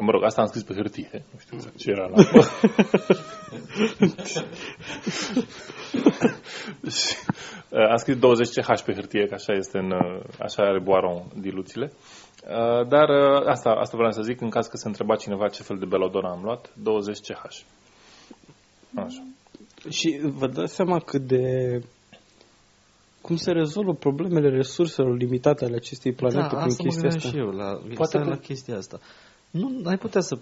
Mă 0.00 0.10
rog, 0.10 0.24
asta 0.24 0.40
am 0.40 0.46
scris 0.46 0.62
pe 0.62 0.74
hârtie. 0.74 1.24
Nu 1.32 1.38
știu 1.38 1.56
exact 1.56 1.76
ce 1.76 1.90
era 1.90 2.06
la 2.06 2.22
Și, 6.90 7.14
uh, 7.68 7.88
Am 7.90 7.96
scris 7.96 8.16
20CH 8.16 8.84
pe 8.84 8.92
hârtie, 8.94 9.26
că 9.26 9.34
așa 9.34 9.52
este 9.52 9.78
în, 9.78 9.90
uh, 9.90 10.22
așa 10.38 10.62
are 10.62 10.80
Boaron 10.80 11.22
diluțiile. 11.40 11.92
Uh, 12.48 12.88
Dar 12.88 13.08
uh, 13.08 13.46
asta, 13.46 13.70
asta 13.70 13.96
vreau 13.96 14.12
să 14.12 14.22
zic, 14.22 14.40
în 14.40 14.50
caz 14.50 14.66
că 14.66 14.76
se 14.76 14.88
întreba 14.88 15.16
cineva 15.16 15.48
ce 15.48 15.62
fel 15.62 15.76
de 15.78 15.84
Belladonna 15.84 16.30
am 16.30 16.42
luat, 16.42 16.72
20CH. 16.72 17.64
Așa. 18.94 19.24
Și 19.88 20.20
vă 20.22 20.46
dați 20.46 20.74
seama 20.74 20.98
cât 20.98 21.20
de... 21.22 21.44
Cum 23.20 23.36
se 23.36 23.50
rezolvă 23.50 23.94
problemele 23.94 24.48
resurselor 24.48 25.16
limitate 25.16 25.64
ale 25.64 25.74
acestei 25.74 26.12
planete 26.12 26.40
da, 26.40 26.46
prin 26.46 26.58
asta 26.58 26.82
mă 26.82 26.88
chestia 26.88 27.08
gândeam 27.08 27.16
asta? 27.16 27.28
și 27.28 27.38
eu 27.38 27.50
la, 27.50 27.70
Poate 27.72 27.94
Poate 27.94 28.18
că- 28.18 28.28
la 28.28 28.36
chestia 28.36 28.76
asta. 28.76 28.98
Nu 29.52 29.80
ai 29.84 29.96
putea 29.98 30.20
să 30.20 30.38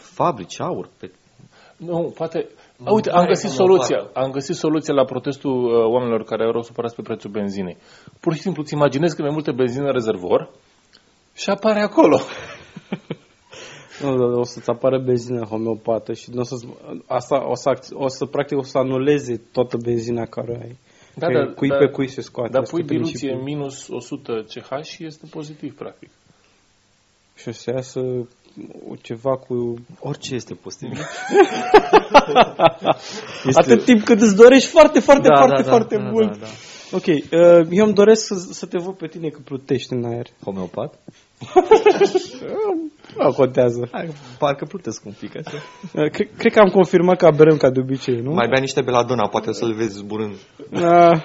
fabrici 0.00 0.60
aur 0.60 0.88
pe 0.98 1.10
Nu, 1.76 2.12
poate... 2.16 2.48
Nu 2.76 2.94
Uite, 2.94 3.10
am 3.10 3.14
pare 3.16 3.28
găsit 3.28 3.48
că 3.48 3.54
soluția. 3.54 3.96
nu 3.96 4.22
Am 4.22 4.30
găsit 4.30 4.54
soluția 4.54 4.94
la 4.94 5.04
protestul 5.04 5.64
uh, 5.64 5.84
oamenilor 5.84 6.24
care 6.24 6.46
erau 6.48 6.62
supărați 6.62 6.94
pe 6.94 7.02
prețul 7.02 7.30
benzinei. 7.30 7.76
Pur 8.20 8.34
și 8.34 8.40
simplu 8.40 8.62
îți 8.62 8.74
imaginezi 8.74 9.16
că 9.16 9.22
mai 9.22 9.30
multe 9.32 9.52
benzină 9.52 9.86
în 9.86 9.92
rezervor 9.92 10.50
și 11.34 11.50
apare 11.50 11.80
acolo. 11.80 12.18
Nu, 14.02 14.16
da, 14.16 14.38
o 14.38 14.44
să-ți 14.44 14.70
apară 14.70 14.98
benzină 14.98 15.44
homeopată 15.44 16.12
și 16.12 16.30
nu 16.32 16.40
o 16.40 16.42
să 16.44 16.54
asta 17.06 17.48
o 17.50 17.54
să, 17.54 17.70
ac- 17.76 17.92
o 17.92 18.08
să 18.08 18.24
practic 18.24 18.58
o 18.58 18.62
să 18.62 18.78
anuleze 18.78 19.40
toată 19.52 19.76
benzina 19.76 20.24
care 20.24 20.58
ai. 20.62 20.78
Da, 21.14 21.26
Că 21.26 21.32
da, 21.44 21.52
cui 21.54 21.68
da. 21.68 21.76
pe 21.76 21.86
cui 21.86 22.08
se 22.08 22.20
scoate. 22.20 22.50
Dar 22.50 22.62
asta 22.62 22.76
pui 22.76 22.84
e 22.84 22.86
diluție 22.92 23.28
principiul. 23.28 23.42
minus 23.58 23.88
100 23.88 24.44
CH 24.54 24.82
și 24.84 25.04
este 25.04 25.26
pozitiv, 25.30 25.74
practic. 25.74 26.10
Și 27.40 27.48
o 27.48 27.52
să 27.52 27.70
iasă 27.74 28.00
ceva 29.02 29.36
cu... 29.36 29.74
orice 30.00 30.34
este 30.34 30.54
posibil. 30.54 30.98
Este... 33.46 33.60
Atât 33.60 33.84
timp 33.84 34.04
cât 34.04 34.20
îți 34.20 34.36
dorești 34.36 34.68
foarte, 34.68 35.00
foarte, 35.00 35.28
Da, 35.28 35.36
foarte, 35.36 35.56
da, 35.56 35.62
da, 35.62 35.70
foarte 35.70 35.96
da, 35.96 36.02
mult. 36.02 36.30
da, 36.30 36.36
da. 36.40 36.46
Ok, 36.92 37.06
uh, 37.06 37.66
eu 37.70 37.84
îmi 37.84 37.94
doresc 37.94 38.26
să, 38.26 38.34
să 38.50 38.66
te 38.66 38.78
văd 38.78 38.94
pe 38.94 39.06
tine 39.06 39.28
că 39.28 39.38
plutești 39.44 39.92
în 39.92 40.04
aer. 40.04 40.26
Homeopat? 40.44 40.98
Nu 43.16 43.32
contează. 43.32 43.88
Hai, 43.92 44.08
parcă 44.38 44.64
plutesc 44.64 45.04
un 45.04 45.12
pic 45.20 45.36
așa. 45.36 45.56
Uh, 45.94 46.10
cred, 46.10 46.28
cred 46.36 46.52
că 46.52 46.58
am 46.58 46.68
confirmat 46.68 47.16
că 47.16 47.26
aberăm 47.26 47.56
ca 47.56 47.70
de 47.70 47.80
obicei, 47.80 48.20
nu? 48.20 48.32
Mai 48.32 48.48
bea 48.48 48.60
niște 48.60 48.80
beladona, 48.80 49.28
poate 49.28 49.52
să-l 49.52 49.72
vezi 49.72 49.96
zburând. 49.96 50.34
Uh, 50.72 51.20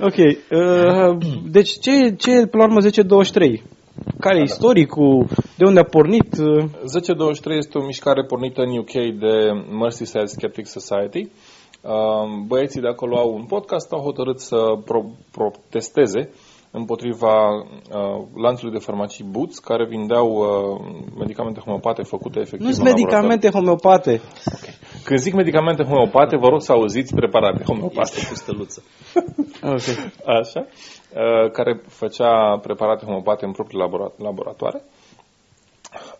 ok, 0.00 0.16
uh, 0.16 1.18
deci 1.56 1.70
ce, 1.80 2.10
ce 2.10 2.30
e 2.30 2.46
până 2.46 2.64
la 2.64 2.72
urmă 2.72 2.80
10-23? 3.60 3.62
Care 4.20 4.38
e 4.38 4.42
istoricul? 4.42 5.26
De 5.56 5.64
unde 5.64 5.80
a 5.80 5.84
pornit? 5.84 6.36
Uh, 6.38 6.64
1023 6.82 7.56
este 7.56 7.78
o 7.78 7.84
mișcare 7.84 8.24
pornită 8.24 8.62
în 8.62 8.78
UK 8.78 8.92
de 9.18 9.52
Merseyside 9.78 10.24
Skeptic 10.24 10.66
Society. 10.66 11.28
Um, 11.82 12.46
Băieții 12.46 12.80
de 12.80 12.88
acolo 12.88 13.16
au 13.18 13.34
un 13.34 13.44
podcast, 13.44 13.92
au 13.92 14.00
hotărât 14.00 14.38
să 14.40 14.56
pro- 14.84 15.10
protesteze 15.30 16.30
împotriva 16.80 17.34
uh, 17.54 18.22
lanțului 18.34 18.72
de 18.72 18.84
farmacii 18.84 19.24
Boots, 19.30 19.58
care 19.58 19.86
vindeau 19.86 20.28
uh, 20.28 20.80
medicamente 21.18 21.60
homeopate 21.60 22.02
făcute 22.02 22.38
efectiv 22.40 22.66
nu 22.66 22.72
sunt 22.72 22.86
în 22.86 22.92
laborator. 22.92 23.28
medicamente 23.28 23.48
homeopate. 23.58 24.20
Când 25.04 25.18
zic 25.20 25.34
medicamente 25.34 25.82
homeopate, 25.82 26.36
vă 26.36 26.48
rog 26.48 26.60
să 26.62 26.72
auziți 26.72 27.14
preparate 27.14 27.62
homeopate. 27.64 28.10
Este 28.14 28.28
cu 28.28 28.34
stăluță. 28.34 28.82
Ok. 29.62 29.86
Așa, 30.26 30.60
uh, 30.66 31.50
care 31.52 31.80
făcea 31.88 32.58
preparate 32.62 33.04
homeopate 33.04 33.44
în 33.44 33.52
proprii 33.52 33.78
labora- 33.78 34.14
laboratoare. 34.16 34.82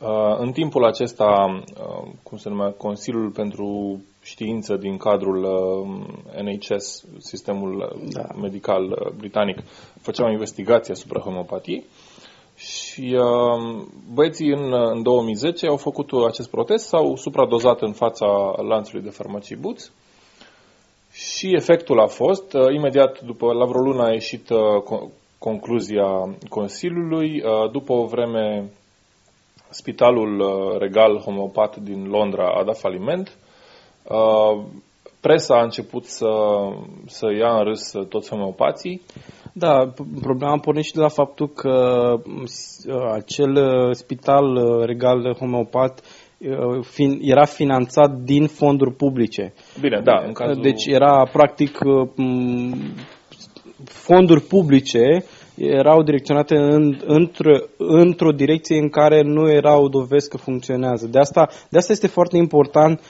Uh, 0.00 0.36
În 0.38 0.52
timpul 0.52 0.84
acesta, 0.84 1.60
uh, 1.80 2.08
cum 2.22 2.38
se 2.38 2.48
numea, 2.48 2.70
Consiliul 2.70 3.30
pentru 3.30 4.00
Știință 4.26 4.76
din 4.76 4.96
cadrul 4.96 5.44
uh, 5.44 6.42
NHS, 6.42 7.04
sistemul 7.18 7.76
uh, 7.76 8.08
Da. 8.12 8.26
medical 8.40 8.84
uh, 8.84 9.12
britanic, 9.16 9.58
făcea 10.00 10.24
o 10.24 10.30
investigație 10.30 10.92
asupra 10.92 11.20
homeopatiei 11.20 11.84
și 12.56 13.16
uh, 13.18 13.84
băieții 14.14 14.48
în, 14.48 14.72
uh, 14.72 14.90
în 14.92 15.02
2010 15.02 15.66
au 15.66 15.76
făcut 15.76 16.10
acest 16.28 16.50
protest, 16.50 16.86
s-au 16.86 17.16
supradozat 17.16 17.80
în 17.80 17.92
fața 17.92 18.26
lanțului 18.68 19.04
de 19.04 19.10
farmacii 19.10 19.56
Boots 19.56 19.92
și 21.12 21.54
efectul 21.54 22.00
a 22.00 22.06
fost, 22.06 22.52
uh, 22.52 22.74
imediat 22.74 23.20
după, 23.20 23.52
la 23.52 23.64
vreo 23.64 23.80
lună 23.82 24.02
a 24.02 24.12
ieșit 24.12 24.50
uh, 24.50 24.58
co- 24.58 25.10
concluzia 25.38 26.36
Consiliului, 26.48 27.42
uh, 27.42 27.70
după 27.70 27.92
o 27.92 28.04
vreme 28.06 28.70
Spitalul 29.70 30.40
uh, 30.40 30.78
Regal 30.78 31.18
Homeopat 31.18 31.76
din 31.76 32.06
Londra 32.08 32.48
a 32.48 32.64
dat 32.64 32.78
faliment, 32.78 33.28
uh, 33.28 33.44
presa 35.20 35.54
a 35.58 35.62
început 35.62 36.04
să, 36.04 36.26
să 37.06 37.26
ia 37.38 37.56
în 37.58 37.64
râs 37.64 37.92
toți 38.08 38.28
homeopații, 38.30 39.00
Da, 39.52 39.92
p- 39.92 40.20
problema 40.20 40.52
a 40.52 40.58
pornit 40.58 40.84
și 40.84 40.92
de 40.92 41.00
la 41.00 41.08
faptul 41.08 41.48
că 41.48 41.74
m, 42.24 42.44
s- 42.44 42.84
uh, 42.88 43.10
acel 43.14 43.50
uh, 43.54 43.94
spital 43.94 44.54
uh, 44.54 44.84
regal 44.84 45.34
homeopat 45.38 46.00
uh, 46.38 46.84
fin, 46.84 47.18
era 47.22 47.44
finanțat 47.44 48.10
din 48.10 48.46
fonduri 48.46 48.94
publice. 48.94 49.54
Bine, 49.80 50.00
da, 50.04 50.22
în 50.26 50.32
cazul... 50.32 50.62
Deci 50.62 50.84
era 50.86 51.28
practic 51.32 51.78
uh, 51.84 52.08
m, 52.16 52.74
fonduri 53.84 54.40
publice 54.42 55.24
erau 55.56 56.02
direcționate 56.02 56.56
în, 56.56 57.00
într-o, 57.06 57.56
într-o 57.76 58.30
direcție 58.32 58.78
în 58.78 58.88
care 58.88 59.22
nu 59.22 59.50
erau 59.50 59.88
dovezi 59.88 60.28
că 60.28 60.36
funcționează. 60.36 61.06
De 61.06 61.18
asta, 61.18 61.48
de 61.70 61.78
asta 61.78 61.92
este 61.92 62.06
foarte 62.06 62.36
important 62.36 63.00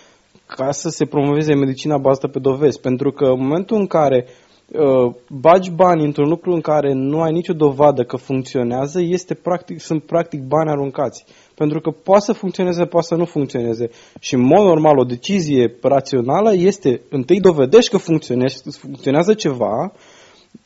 ca 0.46 0.70
să 0.70 0.88
se 0.88 1.04
promoveze 1.04 1.54
medicina 1.54 1.98
bazată 1.98 2.28
pe 2.28 2.38
dovezi, 2.38 2.80
pentru 2.80 3.10
că 3.10 3.24
în 3.24 3.40
momentul 3.40 3.76
în 3.76 3.86
care 3.86 4.26
uh, 4.72 5.14
bagi 5.30 5.70
bani 5.70 6.04
într-un 6.04 6.28
lucru 6.28 6.52
în 6.52 6.60
care 6.60 6.92
nu 6.92 7.20
ai 7.20 7.32
nicio 7.32 7.52
dovadă 7.52 8.02
că 8.02 8.16
funcționează, 8.16 9.00
este 9.00 9.34
practic, 9.34 9.80
sunt 9.80 10.02
practic 10.02 10.42
bani 10.42 10.70
aruncați. 10.70 11.24
Pentru 11.54 11.80
că 11.80 11.90
poate 11.90 12.24
să 12.24 12.32
funcționeze, 12.32 12.84
poate 12.84 13.06
să 13.06 13.14
nu 13.14 13.24
funcționeze. 13.24 13.90
Și 14.20 14.34
în 14.34 14.40
mod 14.40 14.64
normal 14.64 14.98
o 14.98 15.04
decizie 15.04 15.76
rațională 15.82 16.54
este 16.54 17.00
întâi 17.10 17.40
dovedești 17.40 17.90
că 17.90 17.96
funcționează, 17.96 18.62
funcționează 18.80 19.34
ceva, 19.34 19.92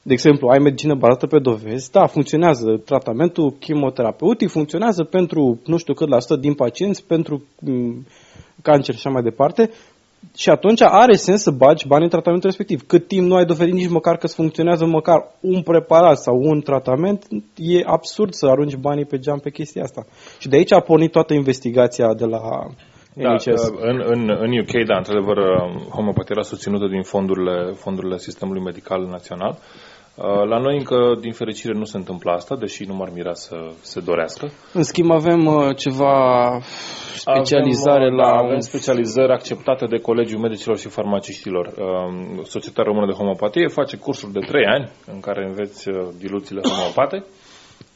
de 0.02 0.12
exemplu, 0.12 0.48
ai 0.48 0.58
medicină 0.58 0.94
bazată 0.94 1.26
pe 1.26 1.38
dovezi, 1.38 1.90
da, 1.90 2.06
funcționează. 2.06 2.80
Tratamentul 2.84 3.50
chimioterapeutic 3.58 4.48
funcționează 4.48 5.04
pentru 5.04 5.60
nu 5.64 5.76
știu 5.76 5.94
cât 5.94 6.08
la 6.08 6.20
sută 6.20 6.36
din 6.36 6.54
pacienți, 6.54 7.06
pentru 7.06 7.42
m, 7.60 8.06
cancer 8.62 8.94
și 8.94 9.00
așa 9.04 9.10
mai 9.10 9.22
departe. 9.22 9.70
Și 10.36 10.48
atunci 10.50 10.80
are 10.82 11.14
sens 11.14 11.42
să 11.42 11.50
bagi 11.50 11.86
bani 11.86 12.02
în 12.02 12.08
tratamentul 12.08 12.48
respectiv. 12.48 12.86
Cât 12.86 13.06
timp 13.06 13.26
nu 13.26 13.34
ai 13.34 13.44
dovedit 13.44 13.74
nici 13.74 13.88
măcar 13.88 14.16
că 14.16 14.26
îți 14.26 14.34
funcționează 14.34 14.86
măcar 14.86 15.34
un 15.40 15.62
preparat 15.62 16.18
sau 16.18 16.36
un 16.42 16.60
tratament, 16.60 17.26
e 17.56 17.82
absurd 17.84 18.32
să 18.32 18.46
arunci 18.46 18.76
banii 18.76 19.04
pe 19.04 19.18
geam 19.18 19.38
pe 19.38 19.50
chestia 19.50 19.82
asta. 19.82 20.06
Și 20.38 20.48
de 20.48 20.56
aici 20.56 20.72
a 20.72 20.80
pornit 20.80 21.10
toată 21.10 21.34
investigația 21.34 22.14
de 22.14 22.24
la 22.24 22.40
Da, 23.14 23.32
NHS. 23.32 23.70
în, 23.80 24.02
în, 24.04 24.30
în 24.40 24.58
UK, 24.58 24.86
da, 24.86 24.96
într-adevăr, 24.96 25.38
homeopatia 25.90 26.34
era 26.36 26.42
susținută 26.42 26.86
din 26.86 27.02
fondurile, 27.02 27.72
fondurile 27.72 28.16
sistemului 28.18 28.62
medical 28.62 29.06
național. 29.06 29.50
Uh, 29.58 29.89
La 30.48 30.58
noi 30.58 30.76
încă, 30.76 31.16
din 31.20 31.32
fericire, 31.32 31.72
nu 31.72 31.84
se 31.84 31.96
întâmplă 31.96 32.32
asta, 32.32 32.56
deși 32.56 32.84
nu 32.84 32.94
m-ar 32.94 33.10
mira 33.14 33.32
să 33.32 33.56
se 33.80 34.00
dorească. 34.00 34.50
În 34.72 34.82
schimb 34.82 35.10
avem 35.10 35.46
uh, 35.46 35.76
ceva 35.76 36.14
specializare 37.16 38.04
avem, 38.04 38.14
la... 38.14 38.30
Da, 38.30 38.36
avem 38.36 38.60
specializări 38.60 39.32
acceptate 39.32 39.86
de 39.86 39.98
Colegiul 39.98 40.40
Medicilor 40.40 40.78
și 40.78 40.88
Farmaciștilor. 40.88 41.66
Um, 41.66 42.42
Societatea 42.44 42.84
Română 42.84 43.06
de 43.06 43.12
Homeopatie 43.12 43.66
face 43.66 43.96
cursuri 43.96 44.32
de 44.32 44.40
3 44.40 44.64
ani 44.64 44.90
în 45.12 45.20
care 45.20 45.46
înveți 45.48 45.88
uh, 45.88 46.08
diluțiile 46.18 46.60
homeopate 46.68 47.24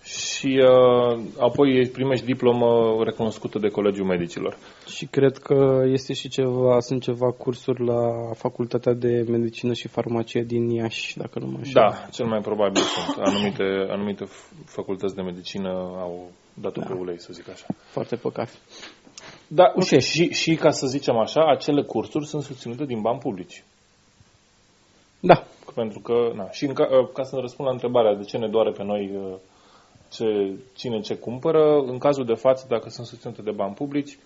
și 0.05 0.62
uh, 0.62 1.21
apoi 1.38 1.88
primești 1.88 2.27
diplomă 2.27 3.03
recunoscută 3.05 3.59
de 3.59 3.69
Colegiul 3.69 4.07
Medicilor. 4.07 4.57
Și 4.87 5.07
cred 5.07 5.37
că 5.38 5.83
este 5.87 6.12
și 6.12 6.29
ceva, 6.29 6.81
sunt 6.81 7.03
ceva 7.03 7.33
cursuri 7.33 7.85
la 7.85 8.33
Facultatea 8.35 8.93
de 8.93 9.25
Medicină 9.29 9.73
și 9.73 9.88
Farmacie 9.88 10.43
din 10.43 10.69
Iași, 10.71 11.17
dacă 11.19 11.38
nu 11.38 11.47
mă 11.47 11.57
înșel. 11.57 11.73
Da, 11.75 12.07
cel 12.11 12.27
mai 12.27 12.40
probabil 12.40 12.83
sunt. 12.83 13.27
Anumite, 13.27 13.64
anumite 13.88 14.25
f- 14.25 14.64
facultăți 14.64 15.14
de 15.14 15.23
medicină 15.23 15.69
au 16.01 16.31
dat-o 16.55 16.81
Da. 16.81 16.87
pe 16.87 16.93
ulei, 16.93 17.21
să 17.21 17.33
zic 17.33 17.49
așa. 17.49 17.67
Foarte 17.85 18.17
păcat. 18.17 18.49
Da, 19.49 19.73
uite, 19.77 19.99
și, 19.99 20.29
și 20.33 20.55
ca 20.55 20.71
să 20.71 20.87
zicem 20.87 21.17
așa, 21.17 21.51
acele 21.51 21.83
cursuri 21.83 22.27
sunt 22.27 22.43
susținute 22.43 22.85
din 22.85 23.01
bani 23.01 23.19
publici. 23.19 23.64
Da, 25.21 25.45
Pentru 25.75 26.01
că, 26.01 26.33
na, 26.35 26.51
și 26.51 26.64
în 26.64 26.73
ca, 26.73 26.87
ca 27.12 27.23
să 27.23 27.37
răspund 27.40 27.69
la 27.69 27.75
întrebarea 27.75 28.14
de 28.14 28.25
ce 28.25 28.37
ne 28.38 28.49
doare 28.49 28.71
pe 28.71 28.83
noi 28.83 29.11
uh, 29.17 29.35
ce, 30.12 30.53
cine 30.77 31.01
ce 31.01 31.14
cumpără, 31.14 31.85
în 31.87 31.99
cazul 31.99 32.25
de 32.25 32.35
față, 32.35 32.67
dacă 32.69 32.88
sunt 32.88 33.07
susținute 33.07 33.43
de 33.43 33.51
bani 33.51 33.75
publici, 33.75 34.19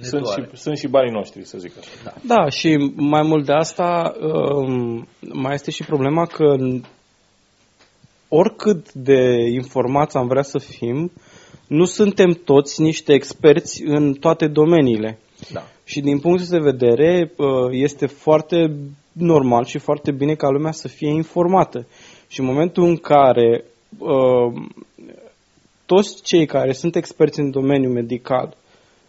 sunt 0.00 0.26
și, 0.26 0.56
sunt 0.56 0.78
și 0.78 0.88
banii 0.88 1.12
noștri, 1.12 1.44
să 1.44 1.58
zic 1.58 1.72
așa. 1.78 1.90
Da. 2.04 2.34
Da, 2.34 2.48
și 2.48 2.92
mai 2.96 3.22
mult 3.22 3.44
de 3.44 3.52
asta, 3.52 4.16
um, 4.20 5.06
mai 5.32 5.54
este 5.54 5.70
și 5.70 5.84
problema 5.84 6.26
că 6.26 6.56
oricât 8.28 8.92
de 8.92 9.48
informați 9.52 10.16
am 10.16 10.26
vrea 10.26 10.42
să 10.42 10.58
fim, 10.58 11.12
nu 11.66 11.84
suntem 11.84 12.32
toți 12.44 12.82
niște 12.82 13.12
experți 13.12 13.82
în 13.86 14.12
toate 14.12 14.46
domeniile. 14.46 15.18
Da. 15.52 15.62
Și 15.84 16.00
din 16.00 16.18
punctul 16.18 16.46
de 16.50 16.70
vedere, 16.70 17.32
uh, 17.36 17.46
este 17.70 18.06
foarte 18.06 18.76
normal 19.12 19.64
și 19.64 19.78
foarte 19.78 20.12
bine 20.12 20.34
ca 20.34 20.48
lumea 20.48 20.72
să 20.72 20.88
fie 20.88 21.10
informată. 21.10 21.86
Și 22.28 22.40
în 22.40 22.46
momentul 22.46 22.84
în 22.84 22.96
care 22.96 23.64
uh, 23.98 24.52
toți 25.86 26.22
cei 26.22 26.46
care 26.46 26.72
sunt 26.72 26.96
experți 26.96 27.40
în 27.40 27.50
domeniul 27.50 27.92
medical 27.92 28.56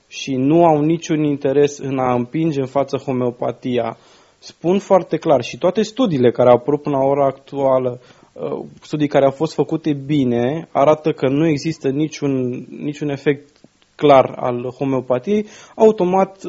și 0.07 0.35
nu 0.35 0.65
au 0.65 0.81
niciun 0.81 1.23
interes 1.23 1.77
în 1.77 1.99
a 1.99 2.13
împinge 2.13 2.59
în 2.59 2.65
față 2.65 2.97
homeopatia, 2.97 3.97
spun 4.39 4.79
foarte 4.79 5.17
clar 5.17 5.43
și 5.43 5.57
toate 5.57 5.81
studiile 5.81 6.31
care 6.31 6.49
au 6.49 6.55
apărut 6.55 6.81
până 6.81 6.97
la 6.97 7.03
ora 7.03 7.25
actuală, 7.25 7.99
uh, 8.33 8.65
studii 8.81 9.07
care 9.07 9.25
au 9.25 9.31
fost 9.31 9.53
făcute 9.53 9.93
bine, 9.93 10.67
arată 10.71 11.11
că 11.11 11.27
nu 11.27 11.47
există 11.47 11.89
niciun, 11.89 12.65
niciun 12.69 13.09
efect 13.09 13.49
clar 13.95 14.33
al 14.35 14.69
homeopatiei, 14.77 15.45
automat 15.75 16.41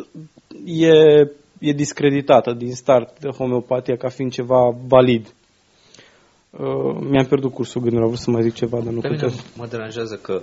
e, 0.64 0.90
e 1.58 1.72
discreditată 1.72 2.52
din 2.52 2.72
start 2.72 3.20
de 3.20 3.28
homeopatia 3.28 3.96
ca 3.96 4.08
fiind 4.08 4.32
ceva 4.32 4.76
valid. 4.86 5.34
Uh, 6.50 6.96
mi-am 7.00 7.24
pierdut 7.26 7.52
cursul 7.52 7.80
gândului, 7.80 8.04
am 8.04 8.10
vrut 8.10 8.22
să 8.22 8.30
mai 8.30 8.42
zic 8.42 8.54
ceva, 8.54 8.78
dar 8.80 8.92
nu 8.92 9.00
Pe 9.00 9.08
mine 9.08 9.20
puteți. 9.22 9.42
mă 9.56 9.66
deranjează 9.66 10.14
că 10.16 10.42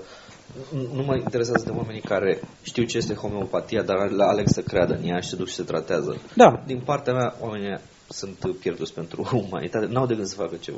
nu- 0.73 0.87
nu 0.95 1.03
mă 1.03 1.15
interesează 1.15 1.63
de 1.65 1.71
oamenii 1.77 2.01
care 2.01 2.41
știu 2.61 2.83
ce 2.83 2.97
este 2.97 3.13
homeopatia, 3.13 3.81
dar 3.81 4.09
la 4.09 4.25
aleg 4.27 4.47
să 4.47 4.61
creadă 4.61 4.93
în 4.93 5.07
ea 5.09 5.19
și 5.19 5.29
se 5.29 5.35
duc 5.35 5.47
și 5.47 5.53
se 5.53 5.63
tratează. 5.63 6.17
Da, 6.35 6.61
Din 6.65 6.81
partea 6.85 7.13
mea, 7.13 7.35
oamenii 7.41 7.67
ăia 7.67 7.81
sunt 8.09 8.55
pierduți 8.59 8.93
pentru 8.93 9.29
umanitate, 9.49 9.85
n-au 9.85 10.05
de 10.05 10.13
gând 10.15 10.27
să 10.27 10.35
facă 10.35 10.55
ceva. 10.55 10.77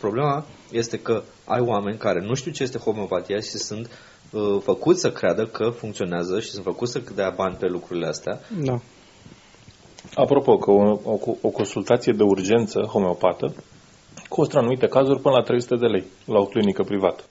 Problema 0.00 0.44
este 0.70 0.98
că 0.98 1.22
ai 1.44 1.60
oameni 1.60 1.98
care 1.98 2.20
nu 2.20 2.34
știu 2.34 2.50
ce 2.50 2.62
este 2.62 2.78
homeopatia 2.78 3.36
și 3.40 3.48
sunt 3.48 3.90
uh, 4.30 4.58
făcuți 4.62 5.00
să 5.00 5.10
creadă 5.12 5.46
că 5.46 5.68
funcționează 5.70 6.40
și 6.40 6.48
sunt 6.50 6.64
făcuți 6.64 6.92
să 6.92 7.02
dea 7.14 7.32
bani 7.36 7.56
pe 7.56 7.66
lucrurile 7.66 8.06
astea. 8.06 8.40
da. 8.62 8.78
Apropo, 10.14 10.56
că 10.58 10.70
o, 10.70 10.98
o, 11.04 11.18
o 11.40 11.48
consultație 11.48 12.12
de 12.12 12.22
urgență 12.22 12.80
homeopată 12.80 13.54
costă 14.28 14.56
în 14.56 14.62
anumite 14.62 14.86
cazuri 14.86 15.20
până 15.20 15.34
la 15.34 15.42
300 15.42 15.76
de 15.76 15.86
lei 15.86 16.04
la 16.26 16.38
o 16.38 16.44
clinică 16.44 16.82
privată. 16.82 17.22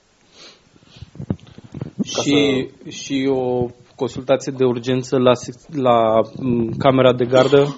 Ca 2.12 2.22
Și, 2.22 2.68
și 2.88 3.28
o 3.30 3.66
consultație 3.96 4.52
de 4.56 4.64
urgență 4.64 5.16
la, 5.18 5.32
sec- 5.32 5.74
la 5.74 6.20
m, 6.40 6.70
camera 6.78 7.12
de 7.12 7.24
gardă. 7.24 7.76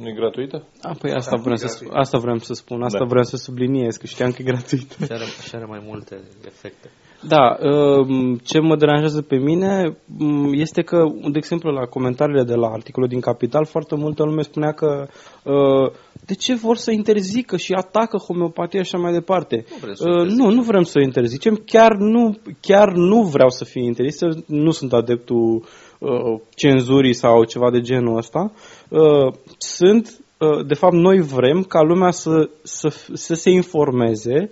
Nu 0.00 0.08
e 0.08 0.12
gratuită? 0.12 0.66
A, 0.82 0.92
păi 1.00 1.12
asta 1.12 1.36
vreau, 1.36 1.56
să, 1.56 1.66
sp- 1.66 1.90
asta 1.92 2.18
vreau 2.18 2.38
să 2.38 2.52
spun, 2.52 2.82
asta 2.82 2.98
Da. 2.98 3.04
vreau 3.04 3.24
să 3.24 3.36
subliniez, 3.36 3.96
că 3.96 4.06
știam 4.06 4.30
că 4.30 4.36
e 4.40 4.44
gratuit. 4.44 4.96
Și 5.04 5.12
are, 5.12 5.24
și 5.24 5.54
are 5.54 5.64
mai 5.64 5.82
multe 5.86 6.20
efecte. 6.46 6.90
Da, 7.22 7.56
um, 7.60 8.36
ce 8.36 8.58
mă 8.60 8.76
deranjează 8.76 9.22
pe 9.22 9.36
mine 9.36 9.96
um, 10.18 10.52
este 10.52 10.82
că, 10.82 11.04
de 11.30 11.38
exemplu, 11.38 11.70
la 11.70 11.86
comentariile 11.86 12.42
de 12.42 12.54
la 12.54 12.68
articolul 12.68 13.08
din 13.08 13.20
Capital, 13.20 13.64
foarte 13.64 13.94
multă 13.94 14.24
lume 14.24 14.42
spunea 14.42 14.72
că 14.72 15.06
uh, 15.44 15.90
de 16.28 16.34
ce 16.34 16.54
vor 16.54 16.76
să 16.76 16.90
interzică 16.90 17.56
și 17.56 17.72
atacă 17.72 18.16
homeopatia 18.16 18.82
și 18.82 18.94
așa 18.94 19.02
mai 19.02 19.12
departe. 19.12 19.64
Nu 19.68 19.76
vrem 19.80 19.94
să 19.94 20.02
o 20.04 20.10
Uh, 20.10 20.16
interzicem. 20.16 20.46
nu, 20.46 20.54
nu 20.54 20.62
vrem 20.62 20.82
să 20.82 20.98
o 20.98 21.02
interzicem, 21.02 21.62
chiar 21.66 21.96
nu, 21.96 22.38
chiar 22.60 22.92
nu 22.92 23.22
vreau 23.22 23.48
să 23.48 23.64
fie 23.64 23.84
interzisă, 23.84 24.44
nu 24.46 24.70
sunt 24.70 24.92
adeptul 24.92 25.64
uh, 25.98 26.40
cenzurii 26.54 27.14
sau 27.14 27.44
ceva 27.44 27.70
de 27.70 27.80
genul 27.80 28.16
ăsta. 28.16 28.52
Uh, 28.88 29.32
sunt, 29.58 30.20
uh, 30.38 30.66
de 30.66 30.74
fapt, 30.74 30.94
noi 30.94 31.20
vrem 31.20 31.62
ca 31.62 31.82
lumea 31.82 32.10
să, 32.10 32.50
să, 32.62 32.88
să 33.12 33.34
se 33.34 33.50
informeze 33.50 34.50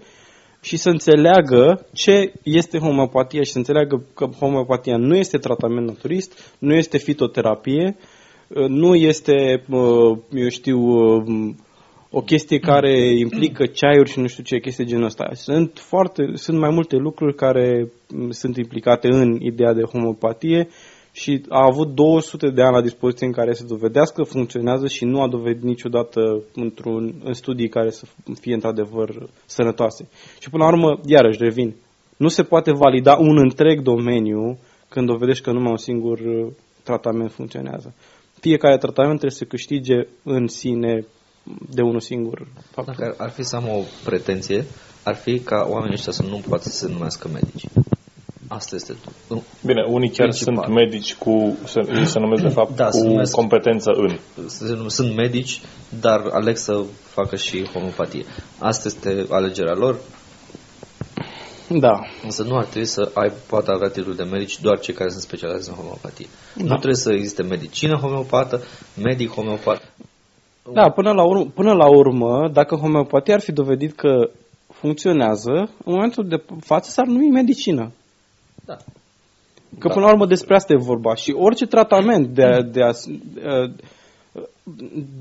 și 0.61 0.77
să 0.77 0.89
înțeleagă 0.89 1.87
ce 1.93 2.33
este 2.43 2.79
homeopatia 2.79 3.43
și 3.43 3.53
să 3.53 3.59
înțeleagă 3.59 4.03
că 4.15 4.27
homeopatia 4.39 4.97
nu 4.97 5.17
este 5.17 5.39
tratament 5.39 5.87
naturist, 5.87 6.57
nu 6.59 6.75
este 6.75 6.99
fitoterapie, 6.99 7.97
uh, 8.49 8.69
nu 8.69 8.95
este, 8.95 9.65
uh, 9.71 10.19
eu 10.31 10.49
știu, 10.49 10.79
uh, 10.79 11.55
o 12.19 12.21
chestie 12.21 12.59
care 12.59 13.19
implică 13.19 13.67
ceaiuri 13.67 14.11
și 14.11 14.19
nu 14.21 14.27
știu 14.27 14.43
ce 14.43 14.59
chestie 14.59 14.85
genul 14.85 15.05
ăsta. 15.05 15.29
Sunt, 15.33 15.79
foarte, 15.79 16.23
sunt 16.35 16.59
mai 16.59 16.71
multe 16.71 16.97
lucruri 16.97 17.35
care 17.35 17.91
m, 18.09 18.31
sunt 18.31 18.57
implicate 18.57 19.09
în 19.09 19.39
ideea 19.41 19.73
de 19.73 19.83
homeopatie 19.83 20.69
și 21.13 21.43
a 21.49 21.65
avut 21.65 21.95
200 21.95 22.51
de 22.51 22.63
ani 22.63 22.75
la 22.75 22.81
dispoziție 22.81 23.27
în 23.27 23.33
care 23.33 23.53
să 23.55 23.65
dovedească 23.65 24.23
că 24.23 24.29
funcționează 24.29 24.87
și 24.87 25.05
nu 25.05 25.23
a 25.23 25.29
dovedit 25.29 25.63
niciodată 25.63 26.43
într-un, 26.55 27.15
în 27.25 27.33
studii 27.33 27.69
care 27.69 27.91
să 27.91 28.05
fie 28.41 28.55
într-adevăr 28.55 29.29
sănătoase. 29.47 30.09
Și 30.41 30.51
până 30.51 30.65
la 30.65 30.71
urmă, 30.71 31.01
iarăși 31.07 31.43
revin, 31.43 31.75
nu 32.17 32.29
se 32.29 32.43
poate 32.43 32.73
valida 32.73 33.17
un 33.21 33.39
întreg 33.39 33.81
domeniu 33.81 34.59
când 34.89 35.07
dovedești 35.07 35.45
că 35.45 35.53
numai 35.53 35.71
un 35.71 35.77
singur 35.77 36.19
uh, 36.19 36.53
tratament 36.83 37.31
funcționează. 37.33 37.95
Fiecare 38.41 38.77
tratament 38.77 39.19
trebuie 39.19 39.39
să 39.39 39.45
câștige 39.45 40.07
în 40.23 40.47
sine 40.47 41.07
de 41.71 41.83
unul 41.83 42.01
singur 42.01 42.47
factor. 42.71 42.95
Dacă 42.95 43.15
ar, 43.19 43.27
ar 43.27 43.31
fi 43.33 43.43
să 43.43 43.57
am 43.57 43.69
o 43.69 43.81
pretenție, 44.05 44.65
ar 45.03 45.15
fi 45.15 45.39
ca 45.41 45.67
oamenii 45.69 45.95
ăștia 45.95 46.13
să 46.13 46.23
nu 46.23 46.43
poată 46.49 46.69
să 46.69 46.77
se 46.77 46.93
numească 46.93 47.29
medici. 47.33 47.65
Asta 48.49 48.75
este 48.75 48.95
nu, 49.29 49.43
Bine, 49.65 49.85
unii 49.89 50.09
chiar 50.11 50.29
Principal. 50.29 50.55
sunt 50.65 50.75
medici 50.75 51.15
cu, 51.15 51.57
se, 51.67 51.81
ei 51.99 52.07
se 52.07 52.19
numesc 52.19 52.43
de 52.43 52.49
fapt, 52.49 52.77
Da, 52.77 52.91
se 52.91 53.01
cu 53.01 53.07
numesc- 53.07 53.33
competență 53.35 53.91
în. 53.91 54.19
să- 54.49 54.85
sunt 54.89 55.15
medici, 55.17 55.61
dar 56.01 56.21
aleg 56.33 56.57
să 56.57 56.85
facă 57.09 57.37
și 57.37 57.69
homeopatie. 57.73 58.25
Asta 58.59 58.83
este 58.89 59.27
alegerea 59.31 59.75
lor, 59.75 59.99
Da. 61.69 62.01
însă 62.25 62.43
nu 62.43 62.57
ar 62.57 62.65
trebui 62.65 62.87
să 62.89 63.11
ai, 63.15 63.33
poată 63.47 63.71
avea 63.71 63.89
titlul 63.89 64.15
de 64.15 64.23
medici 64.23 64.61
doar 64.61 64.79
cei 64.81 64.95
care 64.95 65.11
sunt 65.11 65.23
specializați 65.23 65.69
în 65.69 65.75
homeopatie. 65.75 66.27
Da. 66.55 66.63
Nu 66.63 66.69
trebuie 66.75 66.95
să 66.95 67.13
existe 67.13 67.43
medicină 67.43 67.95
homeopată, 67.97 68.63
medic 69.03 69.31
homeopat. 69.31 69.93
Da, 70.73 70.91
până 70.91 71.13
la, 71.13 71.25
urmă, 71.25 71.45
până 71.55 71.73
la 71.73 71.89
urmă, 71.89 72.49
dacă 72.53 72.75
homeopatia 72.75 73.35
ar 73.35 73.41
fi 73.41 73.53
dovedit 73.53 73.95
că 73.95 74.31
funcționează, 74.73 75.51
în 75.85 75.93
momentul 75.93 76.29
de 76.29 76.43
față 76.61 76.91
s-ar 76.91 77.07
numi 77.07 77.29
medicină. 77.29 77.93
Da. 78.65 78.77
Că 79.79 79.89
până 79.89 80.05
la 80.05 80.13
urmă 80.13 80.27
despre 80.27 80.55
asta 80.55 80.73
e 80.73 80.77
vorba. 80.77 81.15
Și 81.15 81.35
orice 81.39 81.67
tratament 81.67 82.27
de, 82.29 82.69
de, 82.73 82.83
as, 82.83 83.07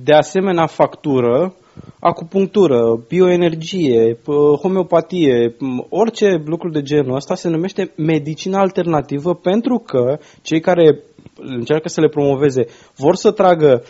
de 0.03 0.13
asemenea 0.13 0.65
factură 0.65 1.55
acupunctură, 1.99 3.03
bioenergie, 3.07 4.17
homeopatie, 4.61 5.55
orice 5.89 6.41
lucru 6.45 6.69
de 6.69 6.81
genul 6.81 7.15
ăsta 7.15 7.35
se 7.35 7.49
numește 7.49 7.91
medicină 7.95 8.57
alternativă 8.57 9.33
pentru 9.33 9.77
că 9.77 10.17
cei 10.41 10.59
care 10.59 10.99
încearcă 11.35 11.89
să 11.89 12.01
le 12.01 12.07
promoveze 12.07 12.65
vor 12.95 13.15
să 13.15 13.31
tragă 13.31 13.83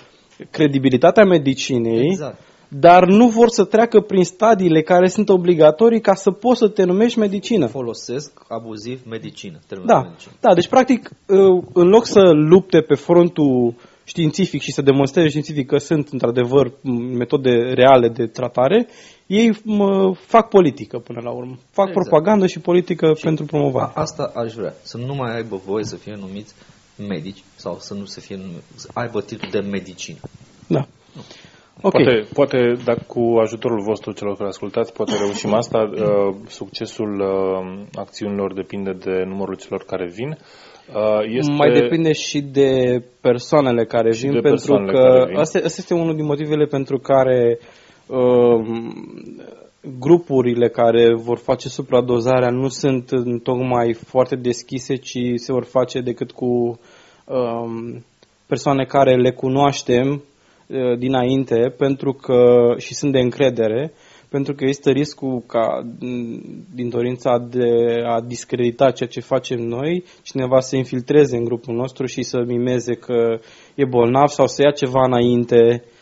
credibilitatea 0.51 1.23
medicinei, 1.25 2.07
Exact. 2.07 2.39
dar 2.67 3.05
nu 3.07 3.27
vor 3.27 3.49
să 3.49 3.63
treacă 3.63 3.99
prin 3.99 4.23
stadiile 4.23 4.81
care 4.81 5.07
sunt 5.07 5.29
obligatorii 5.29 6.01
ca 6.01 6.13
să 6.13 6.31
poți 6.31 6.59
să 6.59 6.67
te 6.67 6.83
numești 6.83 7.19
medicină. 7.19 7.65
Folosesc 7.67 8.31
abuziv 8.47 9.01
medicină. 9.09 9.59
termenul 9.67 9.93
Da, 9.93 10.01
medicină. 10.01 10.33
da, 10.41 10.53
deci 10.53 10.67
practic 10.67 11.09
uh, 11.27 11.63
în 11.73 11.87
loc 11.87 12.05
să 12.05 12.21
lupte 12.33 12.81
pe 12.81 12.95
frontul 12.95 13.73
științific 14.03 14.61
și 14.61 14.71
să 14.71 14.81
demonstreze 14.81 15.27
științific 15.27 15.67
că 15.67 15.77
sunt 15.77 16.07
într-adevăr 16.11 16.71
m, 16.81 16.91
metode 16.91 17.49
reale 17.73 18.09
de 18.09 18.25
tratare, 18.25 18.87
ei 19.27 19.57
mă, 19.63 20.13
fac 20.27 20.49
politică 20.49 20.97
până 20.99 21.19
la 21.23 21.31
urmă. 21.31 21.57
Fac 21.71 21.87
Exact. 21.87 22.07
propagandă 22.07 22.47
și 22.47 22.59
politică 22.59 23.15
pentru 23.21 23.45
promovare. 23.45 23.91
A, 23.95 24.01
asta 24.01 24.31
aș 24.35 24.53
vrea. 24.53 24.73
Să 24.81 24.97
nu 24.97 25.15
mai 25.15 25.35
aibă 25.35 25.61
voie 25.65 25.83
să 25.83 25.95
fie 25.95 26.17
numiți 26.19 26.53
medici 27.07 27.43
sau 27.65 27.77
să 27.79 27.93
nu 27.93 28.05
se 28.05 28.19
fie 28.21 28.35
numiți, 28.35 28.63
să 28.75 28.87
aibă 28.93 29.21
titlul 29.21 29.51
de 29.51 29.59
medicină. 29.59 30.19
Da. 30.67 30.87
Ok. 31.81 31.91
Poate, 31.91 32.27
poate, 32.33 32.57
dacă 32.85 33.03
cu 33.07 33.21
ajutorul 33.43 33.81
vostru 33.81 34.11
celor 34.11 34.35
care 34.35 34.49
ascultați, 34.49 34.93
poate 34.93 35.11
reușim 35.17 35.53
asta. 35.61 35.79
Uh, 35.91 36.35
succesul 36.47 37.19
uh, 37.19 37.85
acțiunilor 37.93 38.53
depinde 38.53 38.91
de 38.91 39.23
numărul 39.27 39.55
celor 39.55 39.83
care 39.83 40.05
vin. 40.17 40.29
Uh, 40.29 41.21
este... 41.37 41.51
Mai 41.51 41.71
depinde 41.71 42.11
și 42.11 42.41
de 42.41 43.03
persoanele 43.21 43.85
care 43.85 44.11
Și 44.11 44.21
vin, 44.21 44.31
de 44.31 44.39
pentru 44.39 44.49
persoanele 44.49 44.91
că 44.91 45.07
care 45.07 45.25
vin. 45.25 45.37
asta, 45.37 45.59
asta 45.63 45.81
este 45.81 45.93
unul 45.93 46.15
din 46.15 46.25
motivele 46.25 46.65
pentru 46.65 46.97
care 46.97 47.59
uh, 48.05 48.59
grupurile 49.99 50.69
care 50.69 51.15
vor 51.15 51.37
face 51.37 51.69
supradozarea 51.69 52.49
nu 52.49 52.67
sunt 52.67 53.09
tocmai 53.43 53.93
foarte 53.93 54.35
deschise, 54.35 54.95
ci 54.95 55.19
se 55.35 55.51
vor 55.51 55.65
face 55.65 55.99
decât 55.99 56.31
cu 56.31 56.45
uh, 56.45 56.75
persoane 58.47 58.83
care 58.83 59.15
le 59.15 59.31
cunoaștem 59.31 60.07
uh, 60.67 60.97
dinainte 60.97 61.73
pentru 61.77 62.13
că 62.13 62.73
și 62.77 62.93
sunt 62.93 63.11
de 63.11 63.19
încredere 63.19 63.93
pentru 64.29 64.53
că 64.53 64.65
este 64.65 64.91
riscul 64.91 65.43
ca 65.47 65.81
m, 65.99 66.41
din 66.73 66.89
dorința 66.89 67.37
de 67.49 68.01
a 68.05 68.21
discredita 68.21 68.91
ceea 68.91 69.09
ce 69.09 69.19
facem 69.19 69.59
noi, 69.59 70.03
cineva 70.23 70.59
să 70.59 70.75
infiltreze 70.75 71.37
în 71.37 71.43
grupul 71.43 71.75
nostru 71.75 72.05
și 72.05 72.23
să 72.23 72.43
mimeze 72.47 72.93
că 72.93 73.39
e 73.75 73.85
bolnav 73.85 74.27
sau 74.27 74.47
să 74.47 74.61
ia 74.61 74.71
ceva 74.71 75.01
înainte 75.05 75.83
uh, 75.83 75.93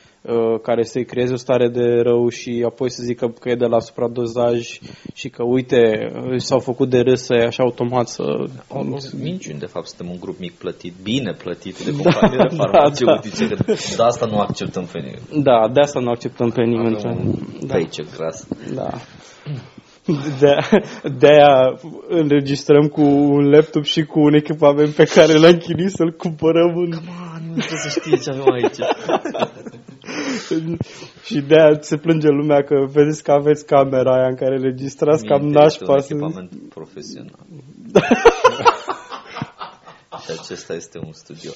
care 0.62 0.84
să-i 0.84 1.06
creeze 1.06 1.34
o 1.34 1.36
stare 1.36 1.68
de 1.68 2.02
rău 2.02 2.30
și 2.30 2.64
apoi 2.66 2.92
să 2.92 3.02
zică 3.04 3.34
că 3.40 3.50
e 3.50 3.56
de 3.56 3.66
la 3.66 3.80
supradozaj 3.80 4.80
și 5.14 5.30
că 5.30 5.44
uite, 5.44 6.12
uh, 6.16 6.38
s-au 6.38 6.60
făcut 6.60 6.90
de 6.90 7.00
râs 7.00 7.22
să 7.24 7.34
așa 7.34 7.64
automat 7.64 8.08
să... 8.08 8.24
Au 8.68 9.00
minciuni, 9.22 9.60
de 9.60 9.66
fapt, 9.66 9.88
suntem 9.88 10.10
un 10.10 10.20
grup 10.20 10.40
mic 10.40 10.54
plătit, 10.54 10.94
bine 11.04 11.34
plătit 11.44 11.84
de 11.86 11.92
companiile 11.92 12.48
da, 12.50 12.56
farmaceutice, 12.56 13.48
că 13.48 13.64
de 13.66 14.04
asta 14.04 14.26
nu 14.26 14.40
acceptăm 14.40 14.86
pe 14.92 15.00
nimeni. 15.00 15.44
Da, 15.44 15.70
de 15.74 15.80
asta 15.80 16.00
nu 16.00 16.10
acceptăm 16.10 16.50
pe 16.50 16.62
nimeni. 16.62 16.96
Avem 16.96 17.28
un 17.28 17.36
Da. 17.68 17.74
paycheck 17.74 18.16
gras. 18.18 18.48
Da. 18.74 18.90
De, 20.40 20.56
de 21.18 21.28
aia 21.28 21.80
înregistrăm 22.10 22.88
cu 22.88 23.02
un 23.02 23.50
laptop 23.50 23.84
și 23.84 24.04
cu 24.04 24.20
un 24.20 24.34
echipament 24.34 24.90
pe 24.90 25.04
care 25.04 25.34
l-am 25.34 25.58
chinuit 25.58 25.92
să-l 25.92 26.12
cumpărăm 26.12 26.76
în, 26.76 26.90
Nu 27.48 27.60
trebuie 27.60 27.90
să 27.90 28.00
știe 28.00 28.18
ce 28.18 28.30
avem 28.30 28.54
aici. 28.54 28.78
în, 30.50 30.78
și 31.28 31.42
de 31.42 31.56
aia 31.56 31.78
se 31.82 31.98
plânge 31.98 32.28
lumea 32.28 32.64
că 32.64 32.76
vedeți 32.92 33.24
că 33.24 33.32
aveți 33.32 33.66
camera 33.66 34.14
aia 34.16 34.28
în 34.28 34.36
care 34.36 34.58
registrați 34.58 35.26
cam 35.26 35.42
Minte, 35.44 35.60
este 35.64 35.84
un 35.84 35.90
nașpa. 35.90 36.00
să- 36.00 36.14
echipament 36.14 36.52
profesional. 36.74 37.46
Și 40.24 40.32
acesta 40.40 40.74
este 40.74 40.98
un 41.06 41.12
studio. 41.12 41.52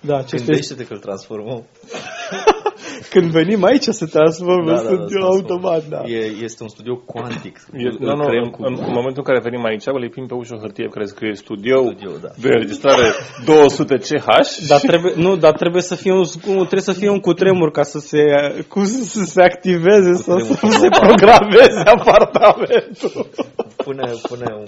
Da, 0.00 0.16
acesta 0.16 0.34
este, 0.36 0.46
Gândește-te 0.46 0.84
că 0.86 0.92
îl 0.92 0.98
transformăm. 1.00 1.64
când 3.12 3.30
venim 3.30 3.64
aici 3.64 3.82
se 3.82 4.06
transformă 4.06 4.70
în 4.70 4.78
studio 4.78 5.06
se 5.06 5.14
transformă. 5.18 5.34
automat, 5.34 5.82
da. 5.88 6.00
E, 6.06 6.18
este 6.48 6.62
un 6.62 6.68
studio 6.68 6.96
cuantic. 6.96 7.56
E, 7.72 7.86
Îl 7.86 7.96
nu, 7.98 8.14
nu, 8.14 8.26
creăm 8.26 8.44
în, 8.44 8.50
cu 8.50 8.62
în, 8.62 8.72
în 8.72 8.92
momentul 8.98 9.22
în 9.22 9.28
care 9.30 9.40
venim 9.48 9.64
aici, 9.64 9.84
vă 9.84 9.98
lipim 9.98 10.26
pe 10.26 10.34
ușă 10.34 10.54
o 10.54 10.58
hârtie 10.58 10.88
care 10.88 11.04
scrie 11.06 11.34
studio, 11.34 11.78
studio, 11.82 12.10
da. 12.22 12.28
de 12.40 12.48
înregistrare 12.48 13.06
200 13.46 13.96
CH 13.96 14.26
Dar 14.68 14.80
trebuie, 14.80 15.12
nu, 15.16 15.36
dar 15.36 15.52
trebuie 15.52 15.82
să 15.82 15.94
fie 15.94 16.12
un, 16.12 16.24
trebuie 16.70 16.80
să 16.90 16.92
fie 16.92 17.10
un 17.10 17.20
cutremur 17.20 17.70
ca 17.70 17.82
să 17.82 17.98
se, 17.98 18.22
cum 18.68 18.84
să, 18.84 19.02
să 19.04 19.24
se 19.24 19.42
activeze 19.42 20.12
sau 20.14 20.38
să 20.38 20.46
Cutremur 20.52 20.76
se 20.76 20.88
global. 20.88 21.00
programeze 21.06 21.80
apartamentul. 21.96 23.28
Pune, 23.76 24.12
pune 24.28 24.46
un 24.60 24.64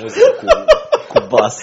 muzică 0.00 0.30
cu, 0.40 0.46
cu 1.08 1.26
bas. 1.28 1.62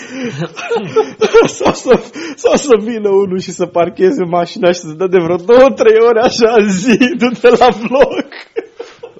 sau, 1.59 1.73
să, 1.73 2.01
sau 2.35 2.55
să 2.55 2.75
vină 2.79 3.09
unul 3.09 3.39
și 3.39 3.51
să 3.51 3.65
parcheze 3.65 4.23
mașina 4.23 4.71
și 4.71 4.79
să 4.79 4.91
dă 4.91 5.07
de 5.07 5.19
vreo 5.19 5.35
două, 5.35 5.69
trei 5.69 5.99
ore 6.07 6.21
așa 6.21 6.53
în 6.57 6.71
zi, 6.71 6.97
du-te 7.17 7.49
la 7.49 7.69
bloc. 7.87 8.25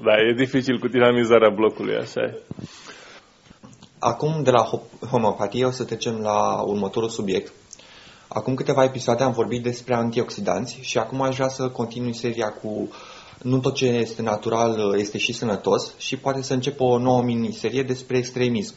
Da, 0.04 0.14
e 0.30 0.34
dificil 0.36 0.80
cu 0.80 0.88
dinamizarea 0.88 1.50
blocului, 1.50 1.96
așa 1.96 2.22
e. 2.22 2.42
Acum, 4.00 4.44
de 4.44 4.52
la 4.52 4.66
ho- 4.66 5.08
homeopatie, 5.10 5.66
o 5.66 5.72
să 5.72 5.84
trecem 5.84 6.20
la 6.22 6.62
următorul 6.62 7.10
subiect. 7.10 7.52
Acum 8.28 8.54
câteva 8.54 8.84
episoade 8.84 9.24
am 9.24 9.32
vorbit 9.32 9.64
despre 9.64 9.94
antioxidanți 9.94 10.78
și 10.82 10.98
acum 10.98 11.22
aș 11.22 11.36
vrea 11.36 11.48
să 11.48 11.70
continui 11.70 12.14
seria 12.14 12.50
cu 12.50 12.90
nu 13.42 13.60
tot 13.60 13.74
ce 13.74 13.86
este 13.86 14.22
natural 14.22 14.96
este 14.98 15.18
și 15.18 15.34
sănătos 15.34 15.94
și 15.98 16.18
poate 16.18 16.42
să 16.42 16.54
încep 16.54 16.80
o 16.80 16.98
nouă 16.98 17.22
miniserie 17.22 17.84
despre 17.84 18.18
extremism. 18.18 18.76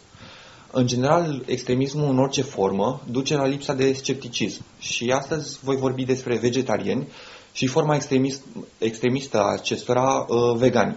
În 0.78 0.86
general, 0.86 1.42
extremismul 1.46 2.08
în 2.08 2.18
orice 2.18 2.42
formă 2.42 3.00
duce 3.10 3.36
la 3.36 3.46
lipsa 3.46 3.74
de 3.74 3.92
scepticism 3.92 4.62
și 4.78 5.10
astăzi 5.10 5.58
voi 5.62 5.76
vorbi 5.76 6.04
despre 6.04 6.38
vegetariani 6.38 7.08
și 7.52 7.66
forma 7.66 7.94
extremist, 7.94 8.42
extremistă 8.78 9.40
a 9.40 9.52
acestora 9.52 10.26
uh, 10.28 10.56
vegani. 10.56 10.96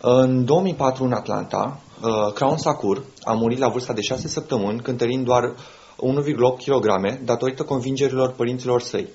În 0.00 0.44
2004, 0.44 1.04
în 1.04 1.12
Atlanta, 1.12 1.80
uh, 2.02 2.32
Crown 2.32 2.56
Sakur 2.56 3.04
a 3.22 3.32
murit 3.32 3.58
la 3.58 3.68
vârsta 3.68 3.92
de 3.92 4.00
6 4.00 4.28
săptămâni, 4.28 4.80
cântărind 4.80 5.24
doar 5.24 5.54
1,8 5.96 6.64
kg, 6.64 7.18
datorită 7.24 7.62
convingerilor 7.62 8.32
părinților 8.32 8.80
săi. 8.80 9.08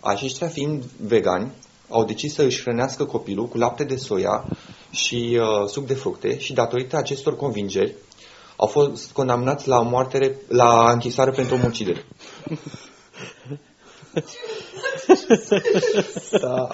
Aceștia 0.00 0.48
fiind 0.48 0.84
vegani, 1.00 1.52
au 1.88 2.04
decis 2.04 2.34
să 2.34 2.42
își 2.42 2.62
hrănească 2.62 3.04
copilul 3.04 3.48
cu 3.48 3.58
lapte 3.58 3.84
de 3.84 3.96
soia 3.96 4.44
și 4.90 5.38
uh, 5.40 5.68
suc 5.68 5.86
de 5.86 5.94
fructe 5.94 6.38
și 6.38 6.52
datorită 6.52 6.96
acestor 6.96 7.36
convingeri 7.36 7.94
au 8.56 8.66
fost 8.66 9.12
condamnați 9.12 9.68
la 9.68 9.80
moartere, 9.82 10.36
la 10.48 10.90
închisoare 10.92 11.30
pentru 11.30 11.54
omucidere. 11.54 12.04
da. 16.40 16.68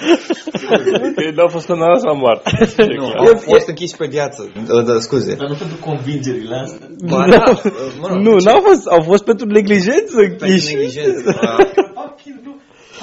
Ei 1.16 1.32
n-au 1.34 1.48
fost 1.48 1.66
condamnați 1.66 2.04
la 2.04 2.12
moarte. 2.12 2.50
Nu, 2.98 3.06
au 3.06 3.36
fost 3.36 3.68
închiși 3.68 3.96
pe 3.96 4.06
viață. 4.06 4.52
Uh, 4.70 4.84
da, 4.84 4.98
scuze. 5.00 5.34
Dar 5.34 5.48
nu 5.48 5.54
pentru 5.54 5.76
convingerile 5.76 6.56
astea. 6.56 6.86
Ba, 7.08 7.26
da, 7.30 7.50
uh, 7.50 7.62
mă 8.00 8.08
rog, 8.08 8.16
Nu, 8.18 8.36
n-au 8.36 8.60
fost, 8.60 8.86
au 8.86 9.02
fost 9.02 9.24
pentru 9.24 9.46
neglijență 9.46 10.14
pentru 10.16 10.46
închiși. 10.46 10.74
neglijență. 10.74 11.38
Da. 11.42 11.56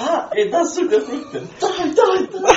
Ah, 0.00 0.22
e 0.40 0.48
dat 0.50 0.66
suc 0.66 0.88
de 0.88 0.98
fructe. 1.06 1.38
Da, 1.60 1.68
da, 1.98 2.06
da. 2.42 2.48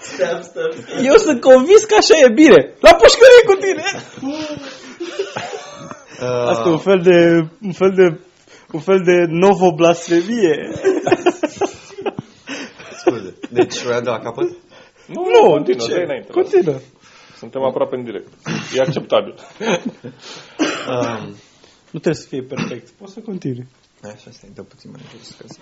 Stai, 0.00 0.38
stai, 0.42 0.70
stai. 0.82 1.04
Eu 1.10 1.16
sunt 1.16 1.40
convins 1.40 1.84
că 1.84 1.94
așa 1.98 2.16
e 2.24 2.28
bine. 2.42 2.60
La 2.80 2.92
pușcărie 3.00 3.42
cu 3.50 3.54
tine! 3.64 3.86
Asta 6.26 6.68
e 6.68 6.70
un 6.70 6.78
fel 6.78 7.00
de, 7.02 7.48
un 7.62 7.72
fel 7.72 7.92
de, 7.94 8.20
un 8.72 8.80
fel 8.80 9.00
de 9.04 9.24
novo-blasfemie. 9.28 10.54
Scuze. 12.98 13.34
Deci, 13.50 13.82
vreau 13.82 14.00
de 14.00 14.10
la 14.10 14.18
capăt? 14.18 14.48
Nu, 15.06 15.22
Nu, 15.24 15.42
de 15.42 15.48
continuă, 15.48 15.86
dă 15.86 15.94
ce? 15.94 16.00
înainte. 16.02 16.30
Continuă. 16.32 16.76
Suntem 17.38 17.62
aproape 17.62 17.96
în 17.96 18.04
direct. 18.04 18.28
E 18.74 18.80
acceptabil. 18.80 19.34
Um, 20.88 21.26
Nu 21.90 21.98
trebuie 22.00 22.14
să 22.22 22.26
fie 22.28 22.42
perfect. 22.42 22.88
Poți 22.90 23.12
să 23.12 23.20
continui. 23.20 23.66
Așa, 24.02 24.30
stai, 24.30 24.50
dă 24.54 24.62
puțin 24.62 24.90
mai 24.90 25.00
jos. 25.16 25.28
ca 25.38 25.44
să- 25.46 25.58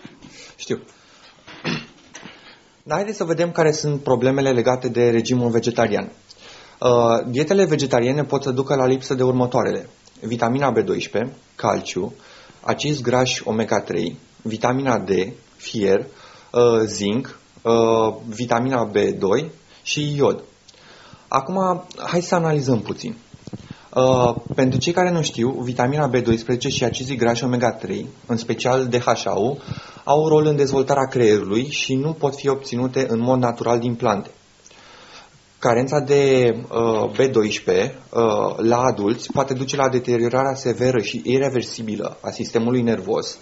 Știu. 0.57 0.83
Dar 2.83 2.97
haideți 2.97 3.17
să 3.17 3.25
vedem 3.25 3.51
care 3.53 3.71
sunt 3.73 4.01
problemele 4.03 4.51
legate 4.51 4.89
de 4.89 5.11
regimul 5.11 5.51
vegetarian. 5.51 6.13
Uh, 6.81 7.27
dietele 7.31 7.65
vegetariene 7.65 8.25
pot 8.25 8.43
să 8.43 8.51
ducă 8.51 8.75
la 8.75 8.87
lipsă 8.87 9.15
de 9.15 9.23
următoarele. 9.23 9.89
Vitamina 10.21 10.73
B12, 10.73 11.27
calciu, 11.55 12.15
acizi 12.61 13.03
grași 13.03 13.43
omega-3, 13.45 14.13
vitamina 14.43 14.99
D, 14.99 15.11
fier, 15.57 16.07
uh, 16.53 16.81
zinc, 16.85 17.39
uh, 17.63 18.15
vitamina 18.27 18.91
B2 18.91 19.45
și 19.83 20.15
iod. 20.17 20.43
Acum, 21.29 21.85
hai 21.97 22.21
să 22.21 22.35
analizăm 22.35 22.81
puțin. 22.81 23.17
Uh, 23.95 24.35
pentru 24.55 24.79
cei 24.79 24.93
care 24.93 25.11
nu 25.11 25.23
știu, 25.23 25.51
vitamina 25.51 26.11
B12 26.11 26.69
și 26.69 26.85
acizii 26.85 27.17
grași 27.17 27.45
omega-3, 27.45 28.05
în 28.27 28.37
special 28.37 28.87
DHA-ul, 28.87 29.57
au 30.05 30.23
un 30.23 30.29
rol 30.29 30.47
în 30.47 30.57
dezvoltarea 30.57 31.07
creierului 31.07 31.71
și 31.71 31.95
nu 31.95 32.13
pot 32.13 32.35
fi 32.35 32.49
obținute 32.49 33.07
în 33.09 33.21
mod 33.21 33.39
natural 33.39 33.79
din 33.79 33.95
plante. 33.95 34.31
Carența 35.59 36.01
de 36.01 36.55
uh, 36.71 37.11
B12 37.13 37.67
uh, 37.67 38.55
la 38.57 38.79
adulți 38.79 39.33
poate 39.33 39.55
duce 39.55 39.77
la 39.77 39.89
deteriorarea 39.89 40.55
severă 40.55 41.01
și 41.01 41.23
irreversibilă 41.25 42.17
a 42.21 42.31
sistemului 42.31 42.83
nervos 42.83 43.39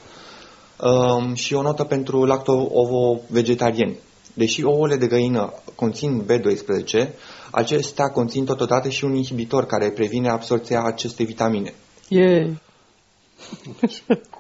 uh, 0.81 1.35
și 1.35 1.55
o 1.55 1.63
notă 1.63 1.85
pentru 1.85 2.25
lacto-ovo-vegetarieni. 2.25 3.99
Deși 4.35 4.65
ouăle 4.65 4.97
de 4.97 5.07
găină 5.07 5.53
conțin 5.75 6.27
B12, 6.27 7.09
acestea 7.51 8.09
conțin 8.09 8.45
totodată 8.45 8.89
și 8.89 9.05
un 9.05 9.15
inhibitor 9.15 9.67
care 9.67 9.91
previne 9.91 10.29
absorția 10.29 10.83
acestei 10.83 11.27
vitamine. 11.27 11.75
Yeah. 12.09 12.51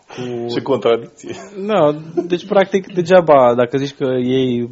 Cu... 0.06 0.46
Ce 0.54 0.62
contradicție. 0.62 1.34
No, 1.56 1.92
deci 2.26 2.46
practic 2.46 2.94
degeaba 2.94 3.54
dacă 3.56 3.78
zici 3.78 3.94
că 3.94 4.04
ei 4.24 4.70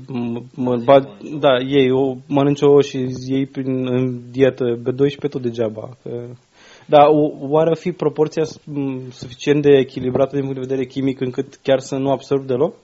mă, 0.55 0.77
bat, 0.85 1.09
da, 1.39 1.59
ei 1.59 1.91
o 1.91 2.15
mănânci 2.27 2.63
o 2.63 2.81
și 2.81 3.07
ei 3.27 3.47
prin 3.47 3.87
în 3.87 4.21
dietă 4.31 4.65
B12 4.79 5.31
tot 5.31 5.43
degeaba. 5.43 5.89
Că, 6.03 6.11
da, 6.87 7.07
oare 7.41 7.75
fi 7.75 7.93
proporția 7.93 8.45
suficient 9.11 9.63
de 9.63 9.77
echilibrată 9.79 10.37
din 10.37 10.45
punct 10.45 10.55
de 10.61 10.67
vedere 10.67 10.87
chimic 10.87 11.21
încât 11.21 11.59
chiar 11.63 11.79
să 11.79 11.97
nu 11.97 12.11
absorb 12.11 12.47
deloc? 12.47 12.75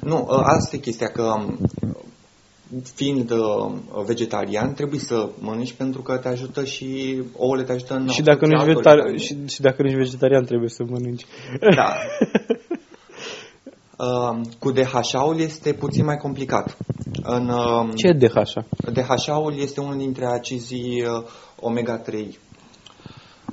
Nu, 0.00 0.26
ă, 0.30 0.42
asta 0.44 0.76
e 0.76 0.78
chestia, 0.78 1.08
că 1.08 1.34
fiind 2.94 3.30
uh, 3.30 3.72
vegetarian, 4.04 4.74
trebuie 4.74 5.00
să 5.00 5.28
mănânci 5.38 5.72
pentru 5.72 6.02
că 6.02 6.16
te 6.16 6.28
ajută 6.28 6.64
și 6.64 7.22
ouăle 7.36 7.62
te 7.62 7.72
ajută 7.72 7.94
în 7.94 8.08
și 8.08 8.22
dacă, 8.22 8.46
nu 8.46 8.52
ești 8.52 8.66
vegetar- 8.66 9.16
și, 9.16 9.46
și 9.46 9.60
dacă 9.60 9.82
nu 9.82 9.88
ești 9.88 10.00
vegetarian, 10.00 10.44
trebuie 10.44 10.68
să 10.68 10.84
mănânci. 10.88 11.26
Da. 11.74 11.94
uh, 13.98 14.40
cu 14.60 14.70
DHA-ul 14.70 15.40
este 15.40 15.72
puțin 15.72 16.04
mai 16.04 16.16
complicat. 16.16 16.76
În, 17.22 17.48
uh, 17.48 17.88
Ce 17.94 18.06
e 18.06 18.12
DHA? 18.12 18.64
DHA-ul 18.92 19.54
este 19.58 19.80
unul 19.80 19.96
dintre 19.96 20.26
acizii 20.26 21.02
uh, 21.02 21.24
omega-3. 21.60 22.26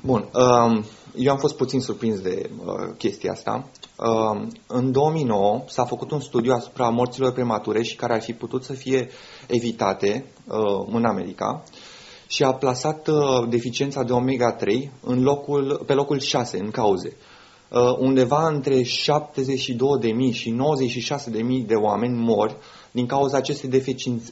Bun. 0.02 0.30
Uh, 0.34 0.84
eu 1.16 1.32
am 1.32 1.38
fost 1.38 1.56
puțin 1.56 1.82
surprins 1.82 2.20
de 2.20 2.50
uh, 2.66 2.74
chestia 2.98 3.32
asta. 3.32 3.68
Uh, 3.98 4.48
în 4.68 4.92
2009 4.92 5.64
s-a 5.68 5.86
făcut 5.86 6.12
un 6.12 6.20
studiu 6.20 6.54
asupra 6.54 6.90
morților 6.90 7.32
premature 7.32 7.82
și 7.82 7.96
care 7.96 8.14
ar 8.14 8.22
fi 8.22 8.34
putut 8.34 8.64
să 8.64 8.74
fie 8.74 9.10
evitate 9.48 10.26
uh, 10.48 10.86
în 10.92 11.06
America 11.06 11.64
și 12.28 12.44
a 12.44 12.54
plasat 12.54 13.08
uh, 13.08 13.48
deficiența 13.50 14.04
de 14.04 14.14
omega-3 14.14 14.90
în 15.02 15.24
locul, 15.24 15.84
pe 15.86 15.94
locul 15.94 16.20
6 16.20 16.58
în 16.58 16.72
cauze. 16.72 17.16
Uh, 17.70 17.98
undeva 17.98 18.48
între 18.48 18.82
72.000 18.82 18.88
și 20.32 20.56
96.000 21.62 21.66
de 21.66 21.76
oameni 21.76 22.18
mor 22.18 22.56
din 22.92 23.06
cauza 23.06 23.38
acestei 23.38 23.70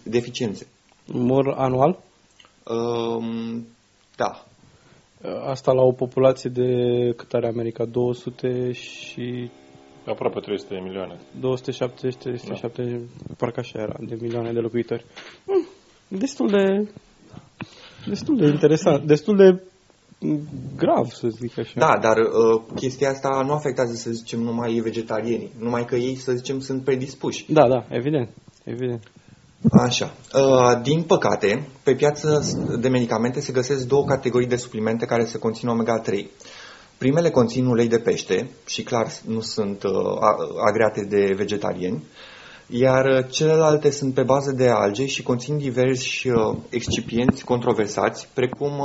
deficiențe. 0.04 0.68
Mor 1.06 1.54
anual? 1.58 2.00
Uh, 2.64 3.24
da. 4.16 4.46
Asta 5.46 5.72
la 5.72 5.82
o 5.82 5.92
populație 5.92 6.50
de 6.50 6.70
cât 7.16 7.34
are 7.34 7.48
America? 7.48 7.86
200 7.86 8.72
și... 8.72 9.50
Aproape 10.06 10.40
300 10.40 10.74
de 10.74 10.80
milioane. 10.80 11.18
270, 11.40 12.16
370, 12.16 12.92
da. 12.92 13.34
parcă 13.38 13.60
așa 13.60 13.80
era, 13.80 13.96
de 14.00 14.18
milioane 14.22 14.52
de 14.52 14.60
locuitori. 14.60 15.06
Hmm, 15.46 15.66
destul 16.08 16.48
de... 16.48 16.92
Destul 18.08 18.38
de 18.38 18.46
interesant, 18.46 19.04
destul 19.04 19.36
de 19.38 19.62
grav, 20.78 21.06
să 21.06 21.28
zic 21.28 21.58
așa. 21.58 21.80
Da, 21.80 21.98
dar 22.02 22.18
uh, 22.18 22.62
chestia 22.76 23.10
asta 23.10 23.44
nu 23.46 23.52
afectează, 23.52 23.94
să 23.94 24.12
zicem, 24.12 24.40
numai 24.40 24.74
vegetarienii, 24.74 25.52
numai 25.60 25.86
că 25.86 25.96
ei, 25.96 26.16
să 26.16 26.32
zicem, 26.32 26.60
sunt 26.60 26.84
predispuși. 26.84 27.54
Da, 27.54 27.68
da, 27.68 27.86
evident, 27.90 28.30
evident. 28.64 29.12
Așa. 29.70 30.14
Uh, 30.34 30.82
din 30.82 31.03
păcate, 31.03 31.68
pe 31.84 31.95
piață 31.95 32.43
de 32.80 32.88
medicamente 32.88 33.41
se 33.41 33.51
găsesc 33.51 33.88
două 33.88 34.05
categorii 34.05 34.47
de 34.47 34.55
suplimente 34.55 35.05
care 35.05 35.26
se 35.26 35.38
conțin 35.38 35.70
omega-3. 35.70 36.26
Primele 36.97 37.30
conțin 37.30 37.66
ulei 37.66 37.88
de 37.88 37.97
pește 37.97 38.49
și 38.66 38.84
clar 38.84 39.07
nu 39.26 39.39
sunt 39.39 39.84
uh, 39.84 39.91
agreate 40.68 41.05
de 41.09 41.34
vegetariani, 41.36 42.03
iar 42.68 43.28
celelalte 43.30 43.91
sunt 43.91 44.14
pe 44.14 44.24
bază 44.24 44.51
de 44.51 44.68
alge 44.68 45.05
și 45.05 45.24
conțin 45.24 45.57
diversi 45.57 46.30
uh, 46.30 46.57
excipienți 46.70 47.43
controversați, 47.43 48.28
precum 48.34 48.82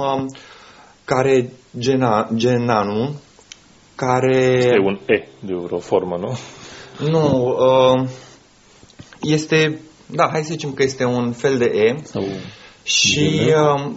care 1.05 1.53
gena, 1.79 2.29
genanu, 2.35 3.15
care... 3.95 4.55
Este 4.57 4.79
un 4.85 4.99
E 5.07 5.29
de 5.41 5.53
o 5.71 5.79
formă, 5.79 6.17
nu? 6.17 6.39
Nu, 7.11 7.57
este 9.21 9.81
da, 10.07 10.29
hai 10.31 10.43
să 10.43 10.51
zicem 10.51 10.73
că 10.73 10.83
este 10.83 11.05
un 11.05 11.33
fel 11.33 11.59
de 11.59 11.65
E. 11.65 11.97
Sau 12.05 12.25
și 12.83 13.41
uh, 13.47 13.93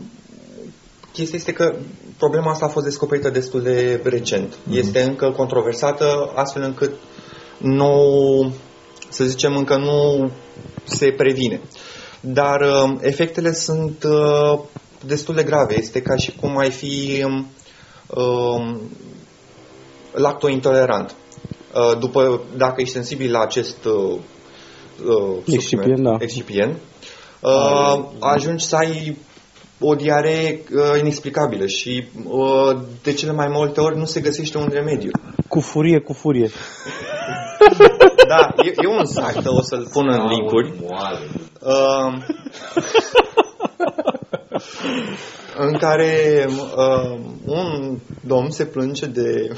chestia 1.14 1.38
este 1.38 1.54
că 1.54 1.76
problema 2.18 2.52
asta 2.52 2.66
a 2.66 2.70
fost 2.70 2.86
descoperită 2.86 3.30
destul 3.30 3.62
de 3.62 4.02
recent. 4.04 4.54
Mm-hmm. 4.54 4.78
Este 4.78 5.02
încă 5.02 5.32
controversată, 5.32 6.32
astfel 6.36 6.62
încât 6.62 6.94
nu, 7.58 8.54
să 9.10 9.24
zicem, 9.24 9.56
încă 9.56 9.76
nu 9.76 10.32
se 10.84 11.12
previne. 11.18 11.62
Dar 12.22 12.62
uh, 12.62 12.98
efectele 13.02 13.54
sunt 13.54 14.04
uh, 14.04 14.60
destul 15.06 15.36
de 15.36 15.44
grave. 15.44 15.78
Este 15.78 16.02
ca 16.02 16.16
și 16.16 16.36
cum 16.36 16.58
ai 16.58 16.72
fi 16.72 17.26
uh, 18.08 18.76
lactointolerant. 20.12 21.16
Uh, 21.74 21.98
după, 22.00 22.42
dacă 22.58 22.82
ești 22.82 22.94
sensibil 22.94 23.32
la 23.32 23.40
acest 23.40 23.86
uh, 23.86 24.20
uh, 25.06 25.38
excipient, 25.46 26.00
da. 26.00 26.18
excipient 26.20 26.78
uh, 27.40 28.06
ajungi 28.20 28.66
să 28.66 28.76
ai 28.76 29.18
o 29.80 29.96
diaree 29.96 30.64
uh, 30.76 31.00
inexplicabilă 31.00 31.66
și 31.66 32.08
uh, 32.24 32.78
de 33.04 33.14
cele 33.14 33.32
mai 33.32 33.48
multe 33.48 33.80
ori 33.80 33.98
nu 33.98 34.06
se 34.06 34.20
găsește 34.20 34.58
un 34.58 34.70
remediu. 34.72 35.12
Cu 35.48 35.60
furie, 35.60 36.00
cu 36.00 36.14
furie. 36.14 36.50
da, 38.28 38.54
e, 38.64 38.74
e 38.84 38.88
un 38.88 39.06
site, 39.06 39.48
o 39.48 39.62
să-l 39.62 39.88
pun 39.92 40.10
în 40.10 40.28
linkuri. 40.28 40.74
Uh, 41.62 42.14
în 45.58 45.78
care 45.78 46.46
uh, 46.76 47.20
un 47.46 47.98
domn 48.26 48.50
se 48.50 48.66
plânge 48.66 49.06
de, 49.06 49.50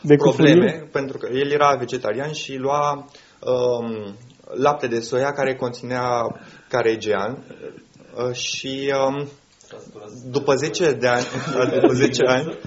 de 0.00 0.14
probleme, 0.14 0.66
cufurie? 0.66 0.88
pentru 0.92 1.18
că 1.18 1.28
el 1.32 1.50
era 1.50 1.76
vegetarian 1.78 2.32
și 2.32 2.56
lua 2.56 3.08
uh, 3.40 4.12
lapte 4.54 4.86
de 4.86 5.00
soia 5.00 5.32
care 5.32 5.54
conținea 5.54 6.10
caregean 6.68 7.44
uh, 8.14 8.32
și 8.34 8.92
um, 9.06 9.28
după 10.30 10.54
10 10.54 10.92
de 10.92 11.06
ani, 11.08 11.24
după 11.80 11.92
10 11.92 12.22
ani, 12.26 12.58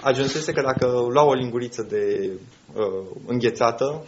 ajunsese 0.00 0.52
că 0.52 0.60
dacă 0.60 0.86
lua 0.86 1.24
o 1.24 1.32
linguriță 1.32 1.86
de 1.88 2.30
uh, 2.74 3.06
înghețată, 3.26 4.04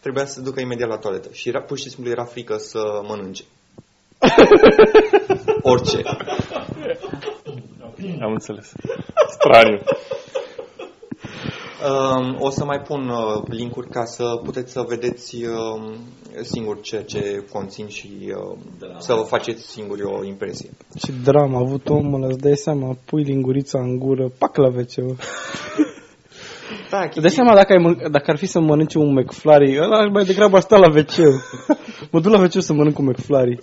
trebuia 0.00 0.26
să 0.26 0.32
se 0.32 0.40
ducă 0.40 0.60
imediat 0.60 0.88
la 0.88 0.98
toaletă. 0.98 1.28
Și 1.32 1.48
era, 1.48 1.62
pur 1.62 1.78
și 1.78 1.90
simplu 1.90 2.10
era 2.10 2.24
frică 2.24 2.56
să 2.56 3.00
mănânce. 3.06 3.44
Orice. 5.72 6.02
Am 8.20 8.32
înțeles. 8.32 8.72
Straniu. 9.28 9.78
Um, 11.76 12.36
o 12.38 12.50
să 12.50 12.64
mai 12.64 12.80
pun 12.80 13.08
uh, 13.08 13.42
linkuri 13.48 13.88
ca 13.88 14.04
să 14.04 14.40
puteți 14.44 14.72
să 14.72 14.84
vedeți 14.88 15.44
uh, 15.44 15.94
singur 16.42 16.80
ce, 16.80 17.02
ce 17.06 17.44
conțin 17.52 17.88
și 17.88 18.10
uh, 18.26 18.58
să 18.98 19.14
vă 19.14 19.22
faceți 19.22 19.70
singuri 19.70 20.02
o 20.02 20.24
impresie. 20.24 20.70
Ce 20.94 21.12
dramă 21.24 21.56
a 21.56 21.60
avut 21.60 21.88
omul 21.88 22.22
ăla, 22.22 22.26
îți 22.26 22.38
dai 22.38 22.56
seama, 22.56 22.96
pui 23.04 23.22
lingurița 23.22 23.78
în 23.78 23.98
gură, 23.98 24.32
pac 24.38 24.56
la 24.56 24.66
wc 24.66 24.94
Da, 26.90 27.08
Dai 27.20 27.30
seama 27.30 27.54
dacă, 27.54 27.72
ai 27.72 27.84
mân- 27.84 28.10
dacă 28.10 28.30
ar 28.30 28.36
fi 28.36 28.46
să 28.46 28.60
mănânci 28.60 28.94
un 28.94 29.12
McFlurry, 29.12 29.78
ăla 29.80 30.08
mai 30.08 30.24
degrabă 30.24 30.58
sta 30.58 30.76
la 30.76 30.88
wc 30.88 31.16
Mă 32.10 32.20
duc 32.20 32.32
la 32.32 32.40
wc 32.40 32.52
să 32.62 32.72
mănânc 32.72 32.98
un 32.98 33.04
McFlurry. 33.04 33.62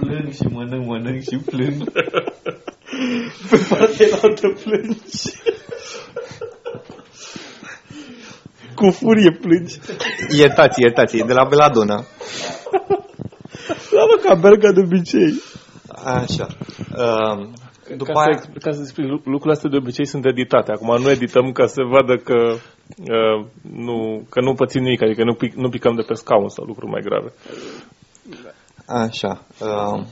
plâng 0.00 0.32
și 0.32 0.46
mănânc, 0.50 0.86
mănânc 0.86 1.22
și 1.22 1.36
plâng. 1.36 1.92
Pe 3.50 3.66
partea 3.68 4.06
altă 4.22 4.48
plângi. 4.64 5.40
Cu 8.74 8.90
furie 8.90 9.30
plângi. 9.40 9.78
Iertați, 10.36 10.80
iertați, 10.80 11.16
e 11.16 11.24
de 11.24 11.32
la 11.32 11.44
Beladona. 11.44 12.04
Da, 13.92 14.04
mă, 14.08 14.20
ca 14.22 14.34
berga 14.34 14.72
de 14.72 14.80
obicei. 14.80 15.42
Așa. 16.04 16.46
Uh, 16.96 17.48
după 17.96 18.12
ca, 18.12 18.20
aia, 18.20 18.38
să, 18.38 18.46
ca 18.60 18.70
să 18.70 18.80
explic, 18.80 19.06
lucrurile 19.06 19.52
astea 19.52 19.70
de 19.70 19.76
obicei 19.76 20.06
sunt 20.06 20.26
editate. 20.26 20.72
Acum 20.72 21.02
nu 21.02 21.10
edităm 21.10 21.52
ca 21.52 21.66
să 21.66 21.82
vadă 21.82 22.16
că, 22.16 22.38
uh, 22.96 23.46
nu, 23.62 24.26
că 24.28 24.40
nu 24.40 24.54
pățim 24.54 24.82
nimic, 24.82 25.02
adică 25.02 25.24
nu, 25.24 25.34
pic, 25.34 25.54
nu 25.54 25.68
picăm 25.68 25.94
de 25.94 26.02
pe 26.02 26.14
scaun 26.14 26.48
sau 26.48 26.64
lucruri 26.64 26.90
mai 26.90 27.00
grave. 27.04 27.32
Așa. 28.86 29.42
Uh, 29.60 30.04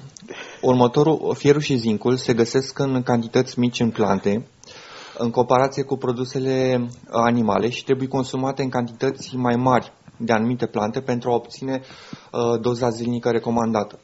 următorul, 0.60 1.34
fierul 1.38 1.60
și 1.60 1.76
zincul 1.76 2.16
se 2.16 2.34
găsesc 2.34 2.78
în 2.78 3.02
cantități 3.02 3.58
mici 3.58 3.80
în 3.80 3.90
plante, 3.90 4.46
în 5.18 5.30
comparație 5.30 5.82
cu 5.82 5.96
produsele 5.96 6.88
animale 7.10 7.68
și 7.68 7.84
trebuie 7.84 8.08
consumate 8.08 8.62
în 8.62 8.68
cantități 8.68 9.36
mai 9.36 9.56
mari 9.56 9.92
de 10.16 10.32
anumite 10.32 10.66
plante 10.66 11.00
pentru 11.00 11.30
a 11.30 11.34
obține 11.34 11.80
uh, 12.32 12.60
doza 12.60 12.90
zilnică 12.90 13.30
recomandată. 13.30 13.98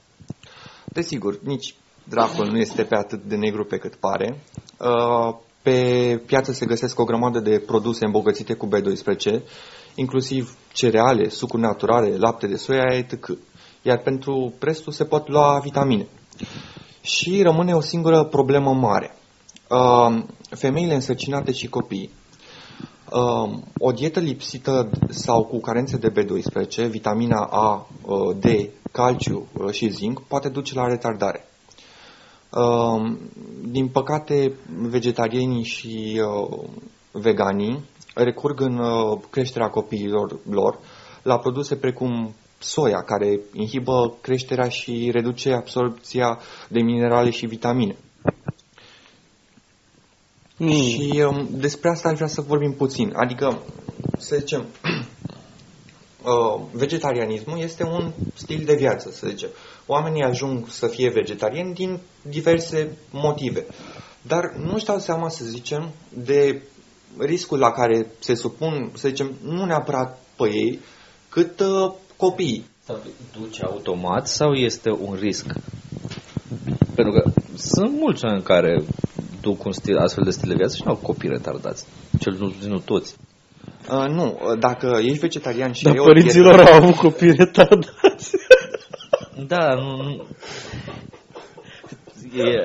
Desigur, 0.85 1.39
nici 1.43 1.75
dracul 2.05 2.47
nu 2.51 2.59
este 2.59 2.83
pe 2.83 2.95
atât 2.95 3.23
de 3.23 3.37
negru 3.37 3.65
pe 3.65 3.77
cât 3.77 3.95
pare. 3.95 4.41
Uh, 4.79 5.35
pe 5.63 6.23
piață 6.27 6.53
se 6.53 6.67
găsesc 6.67 6.99
o 6.99 7.05
grămadă 7.05 7.41
de 7.41 7.59
produse 7.67 8.05
îmbogățite 8.05 8.55
cu 8.55 8.69
B12, 8.69 9.43
inclusiv 9.95 10.57
cereale, 10.73 11.29
sucuri 11.29 11.63
naturale, 11.63 12.17
lapte 12.17 12.47
de 12.47 12.57
soia, 12.57 12.97
etc. 12.97 13.29
Iar 13.83 13.99
pentru 13.99 14.53
restul 14.59 14.93
se 14.93 15.05
pot 15.05 15.29
lua 15.29 15.61
vitamine. 15.63 16.07
Și 17.01 17.43
rămâne 17.43 17.75
o 17.75 17.81
singură 17.81 18.25
problemă 18.25 18.73
mare. 18.73 19.15
Uh, 19.71 20.23
femeile 20.51 20.95
însărcinate 20.95 21.53
și 21.53 21.69
copiii. 21.69 22.11
Uh, 23.13 23.59
o 23.79 23.93
dietă 23.93 24.21
lipsită 24.21 24.91
sau 25.09 25.45
cu 25.45 25.61
carențe 25.61 25.97
de 25.97 26.13
B12, 26.13 26.91
vitamina 26.91 27.49
A, 27.51 27.87
D, 28.39 28.45
calciu 28.93 29.47
și 29.71 29.89
zinc 29.89 30.21
poate 30.21 30.49
duce 30.49 30.75
la 30.75 30.87
retardare. 30.87 31.49
Ehm, 32.57 33.19
din 33.69 33.89
păcate, 33.89 34.53
vegetarienii 34.89 35.65
și 35.65 36.21
uh, 36.25 36.59
veganii 37.13 37.85
recurg 38.15 38.61
în 38.61 38.79
uh, 38.79 39.19
creșterea 39.31 39.69
copiilor 39.69 40.39
lor 40.51 40.79
la 41.23 41.39
produse 41.39 41.77
precum 41.77 42.35
soia, 42.59 43.03
care 43.03 43.41
inhibă 43.53 44.17
creșterea 44.21 44.69
și 44.69 45.11
reduce 45.13 45.53
absorpția 45.53 46.39
de 46.69 46.81
minerale 46.81 47.31
și 47.31 47.47
vitamine. 47.47 47.97
Mm. 50.57 50.73
Și 50.73 51.25
um, 51.29 51.49
despre 51.51 51.91
asta 51.91 52.09
aș 52.09 52.15
vrea 52.15 52.27
să 52.27 52.41
vorbim 52.41 52.73
puțin. 52.73 53.13
Adică, 53.17 53.63
să 54.19 54.37
zicem, 54.37 54.65
uh, 56.23 56.61
vegetarianismul 56.73 57.59
este 57.59 57.85
un 57.85 58.13
stil 58.35 58.63
de 58.65 58.75
viață, 58.75 59.11
să 59.11 59.27
zicem. 59.27 59.49
Oamenii 59.87 60.23
ajung 60.23 60.69
să 60.69 60.87
fie 60.87 61.11
vegetariani 61.11 61.75
din 61.75 62.01
diverse 62.23 62.97
motive. 63.11 63.67
Dar 64.23 64.55
nu 64.57 64.75
își 64.75 64.85
dau 64.85 64.99
seama, 64.99 65.29
să 65.29 65.45
zicem, 65.45 65.91
de 66.09 66.63
riscul 67.19 67.59
la 67.59 67.71
care 67.71 68.07
se 68.19 68.35
supun, 68.35 68.93
să 68.95 69.09
zicem, 69.09 69.33
nu 69.43 69.65
neapărat 69.65 70.21
pe 70.37 70.45
ei, 70.45 70.81
cât 71.29 71.61
uh, 71.61 71.93
copiii. 72.17 72.65
Sau 72.85 72.99
duce 73.41 73.63
automat 73.65 74.27
sau 74.27 74.53
este 74.53 74.91
un 74.91 75.17
risc? 75.21 75.47
Pentru 76.95 77.13
că 77.13 77.31
sunt 77.57 77.93
mulți 77.93 78.25
oameni 78.25 78.43
care 78.43 78.83
duc 79.41 79.65
un 79.65 79.73
stil, 79.73 79.99
astfel 79.99 80.25
de 80.25 80.31
stil 80.31 80.49
de 80.49 80.55
viață 80.55 80.77
și 80.77 80.83
nu 80.85 80.91
au 80.91 80.97
copii 80.97 81.29
retardați. 81.29 81.87
Cel 82.21 82.37
nu, 82.39 82.53
nu 82.69 82.79
toți. 82.79 83.17
Uh, 83.91 84.09
nu, 84.09 84.39
dacă 84.59 84.99
ești 85.01 85.19
vegetarian 85.19 85.73
și 85.73 85.83
Dar 85.83 85.95
părinților 85.95 86.61
au 86.61 86.75
avut 86.75 86.95
copii 86.95 87.35
retardați. 87.35 88.31
Da, 89.47 89.75
nu, 89.75 89.97
nu. 90.03 90.27
E, 92.37 92.65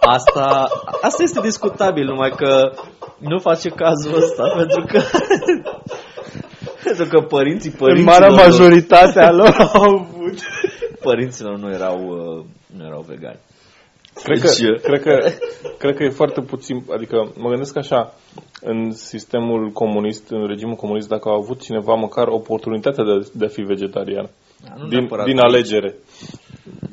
asta, 0.00 0.68
asta 1.00 1.22
este 1.22 1.40
discutabil, 1.40 2.04
numai 2.04 2.30
că 2.30 2.72
nu 3.18 3.38
face 3.38 3.68
cazul 3.68 4.22
ăsta, 4.22 4.42
pentru 4.60 4.84
că 4.86 5.00
pentru 6.84 7.04
că 7.04 7.20
părinții, 7.20 7.70
părinților... 7.70 8.14
În 8.14 8.20
marea 8.20 8.44
majoritate 8.44 9.20
a 9.20 9.30
lor 9.30 9.56
au 9.74 9.82
avut. 9.82 10.38
Părinților 11.00 11.58
nu 11.58 11.72
erau, 11.72 11.98
uh, 11.98 12.44
nu 12.76 12.84
erau 12.84 13.04
vegani. 13.08 13.38
Cred 14.22 14.40
că, 14.40 14.46
deci, 14.46 14.80
cred, 14.82 15.02
că, 15.02 15.30
cred 15.80 15.96
că 15.96 16.02
e 16.02 16.08
foarte 16.08 16.40
puțin, 16.40 16.84
adică 16.94 17.32
mă 17.36 17.48
gândesc 17.48 17.76
așa, 17.76 18.14
în 18.60 18.90
sistemul 18.92 19.70
comunist, 19.70 20.30
în 20.30 20.46
regimul 20.46 20.74
comunist, 20.74 21.08
dacă 21.08 21.28
au 21.28 21.34
avut 21.34 21.60
cineva 21.60 21.94
măcar 21.94 22.26
oportunitatea 22.26 23.04
de, 23.04 23.28
de 23.32 23.44
a 23.44 23.48
fi 23.48 23.60
vegetarian, 23.60 24.30
da, 24.64 24.86
din, 24.88 25.08
din 25.24 25.38
alegere, 25.38 25.94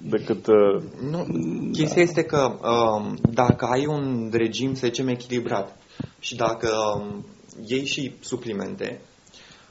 decât... 0.04 0.48
Uh... 0.48 0.84
Nu, 1.12 1.26
chestia 1.72 2.02
este 2.02 2.24
că 2.24 2.52
uh, 2.62 3.14
dacă 3.34 3.66
ai 3.66 3.86
un 3.86 4.30
regim, 4.32 4.74
să 4.74 4.86
zicem, 4.86 5.08
echilibrat 5.08 5.78
și 6.20 6.36
dacă 6.36 6.70
uh, 6.98 7.16
iei 7.66 7.86
și 7.86 8.12
suplimente, 8.20 9.02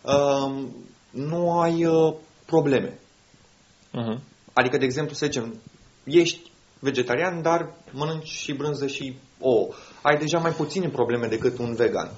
uh, 0.06 0.64
nu 1.10 1.60
ai 1.60 1.84
uh, 1.84 2.14
probleme. 2.46 2.98
Uh-huh. 3.92 4.20
Adică, 4.52 4.76
de 4.76 4.84
exemplu, 4.84 5.14
să 5.14 5.26
zicem, 5.26 5.60
ești 6.04 6.50
vegetarian, 6.78 7.42
dar 7.42 7.74
mănânci 7.92 8.28
și 8.28 8.52
brânză 8.52 8.86
și 8.86 9.16
ouă. 9.40 9.68
Ai 10.02 10.18
deja 10.18 10.38
mai 10.38 10.52
puține 10.52 10.88
probleme 10.88 11.26
decât 11.26 11.58
un 11.58 11.74
vegan. 11.74 12.10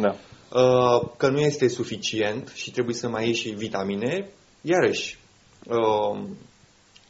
Da. 0.00 0.16
Uh, 0.52 1.08
că 1.16 1.28
nu 1.28 1.40
este 1.40 1.68
suficient 1.68 2.52
și 2.54 2.70
trebuie 2.70 2.94
să 2.94 3.08
mai 3.08 3.24
iei 3.24 3.34
și 3.34 3.48
vitamine, 3.48 4.30
iarăși, 4.60 5.18
uh, 5.66 6.22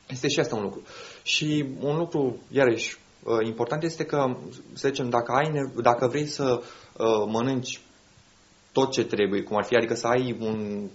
este 0.09 0.29
și 0.29 0.41
asta 0.41 0.57
un 0.57 0.63
lucru. 0.63 0.83
Și 1.23 1.65
un 1.81 1.97
lucru, 1.97 2.37
iarăși, 2.51 2.99
uh, 3.23 3.47
important 3.47 3.83
este 3.83 4.05
că, 4.05 4.37
să 4.73 4.89
zicem, 4.89 5.09
dacă, 5.09 5.33
ai 5.33 5.71
dacă 5.83 6.07
vrei 6.07 6.27
să 6.27 6.63
mănânci 7.27 7.81
tot 8.79 8.91
ce 8.91 9.05
trebuie, 9.05 9.43
cum 9.43 9.57
ar 9.57 9.65
fi, 9.65 9.75
adică 9.77 9.95
să 9.95 10.07
ai 10.07 10.37
un 10.41 10.89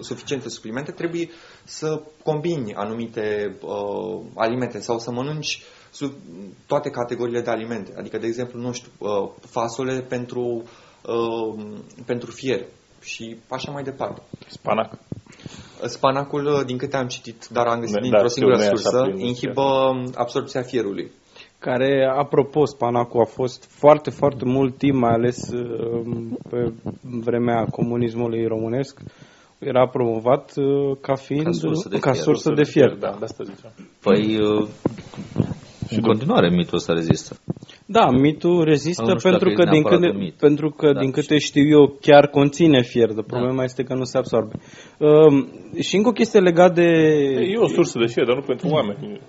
suficiente 0.00 0.48
suplimente, 0.48 0.92
trebuie 0.92 1.30
să 1.64 2.02
combini 2.22 2.74
anumite 2.74 3.56
uh, 3.60 4.20
alimente 4.34 4.80
sau 4.80 4.98
să 4.98 5.10
mănânci 5.10 5.62
sub 5.90 6.12
toate 6.66 6.90
categoriile 6.90 7.40
de 7.40 7.50
alimente. 7.50 7.94
Adică, 7.98 8.18
de 8.18 8.26
exemplu, 8.26 8.60
nu 8.60 8.72
știu, 8.72 8.90
uh, 8.98 9.30
fasole 9.40 10.00
pentru, 10.00 10.62
uh, 11.02 11.64
pentru 12.06 12.30
fier 12.30 12.66
și 13.02 13.36
așa 13.48 13.70
mai 13.72 13.82
departe. 13.82 14.22
Spanac. 14.48 14.98
Spanacul, 15.86 16.46
uh, 16.46 16.64
din 16.64 16.78
câte 16.78 16.96
am 16.96 17.06
citit, 17.06 17.46
dar 17.50 17.66
am 17.66 17.80
găsit 17.80 18.00
dintr-o 18.00 18.28
singură 18.28 18.56
sursă, 18.56 19.12
inhibă 19.16 20.02
absorpția 20.14 20.62
fierului 20.62 21.12
care, 21.64 22.12
apropo, 22.16 22.64
spanacul 22.64 23.20
a 23.20 23.24
fost 23.24 23.64
foarte, 23.68 24.10
foarte 24.10 24.44
mult 24.44 24.78
timp, 24.78 24.94
mai 24.94 25.12
ales 25.12 25.48
uh, 25.52 26.02
pe 26.50 26.72
vremea 27.00 27.64
comunismului 27.64 28.46
românesc, 28.46 29.00
era 29.58 29.88
promovat 29.88 30.52
uh, 30.56 30.96
ca 31.00 31.14
fiind 31.14 31.44
ca 31.44 31.50
sursă 31.52 31.88
de 31.88 31.98
ca 31.98 32.10
fier. 32.10 32.24
Sursă 32.24 32.52
de 32.54 32.64
fier. 32.64 32.96
Da, 32.96 33.16
de 33.18 33.24
asta 33.24 33.44
ziceam. 33.44 33.72
Păi, 34.00 34.38
uh, 34.40 34.68
și 35.88 35.94
în 35.94 36.02
continuare 36.02 36.50
mitul 36.50 36.76
ăsta 36.76 36.92
rezistă. 36.92 37.36
Da, 37.86 38.10
mitul 38.10 38.64
rezistă 38.64 39.16
pentru 39.22 39.50
că, 39.50 39.64
din 39.64 39.82
câte, 39.82 40.12
mit. 40.12 40.34
pentru 40.34 40.70
că 40.70 40.92
da, 40.92 41.00
din 41.00 41.10
câte 41.10 41.38
știu 41.38 41.68
eu, 41.68 41.98
chiar 42.00 42.26
conține 42.26 42.82
fier. 42.82 43.12
De 43.12 43.22
problema 43.26 43.56
da. 43.56 43.62
este 43.62 43.82
că 43.82 43.94
nu 43.94 44.04
se 44.04 44.18
absorbe. 44.18 44.54
Uh, 44.98 45.46
și 45.80 45.96
încă 45.96 46.08
o 46.08 46.12
chestie 46.12 46.40
legată 46.40 46.72
de... 46.72 46.90
E 47.52 47.56
o 47.56 47.68
sursă 47.68 47.98
de 47.98 48.06
fier, 48.06 48.26
dar 48.26 48.36
nu 48.36 48.42
pentru 48.42 48.68
oameni. 48.68 49.20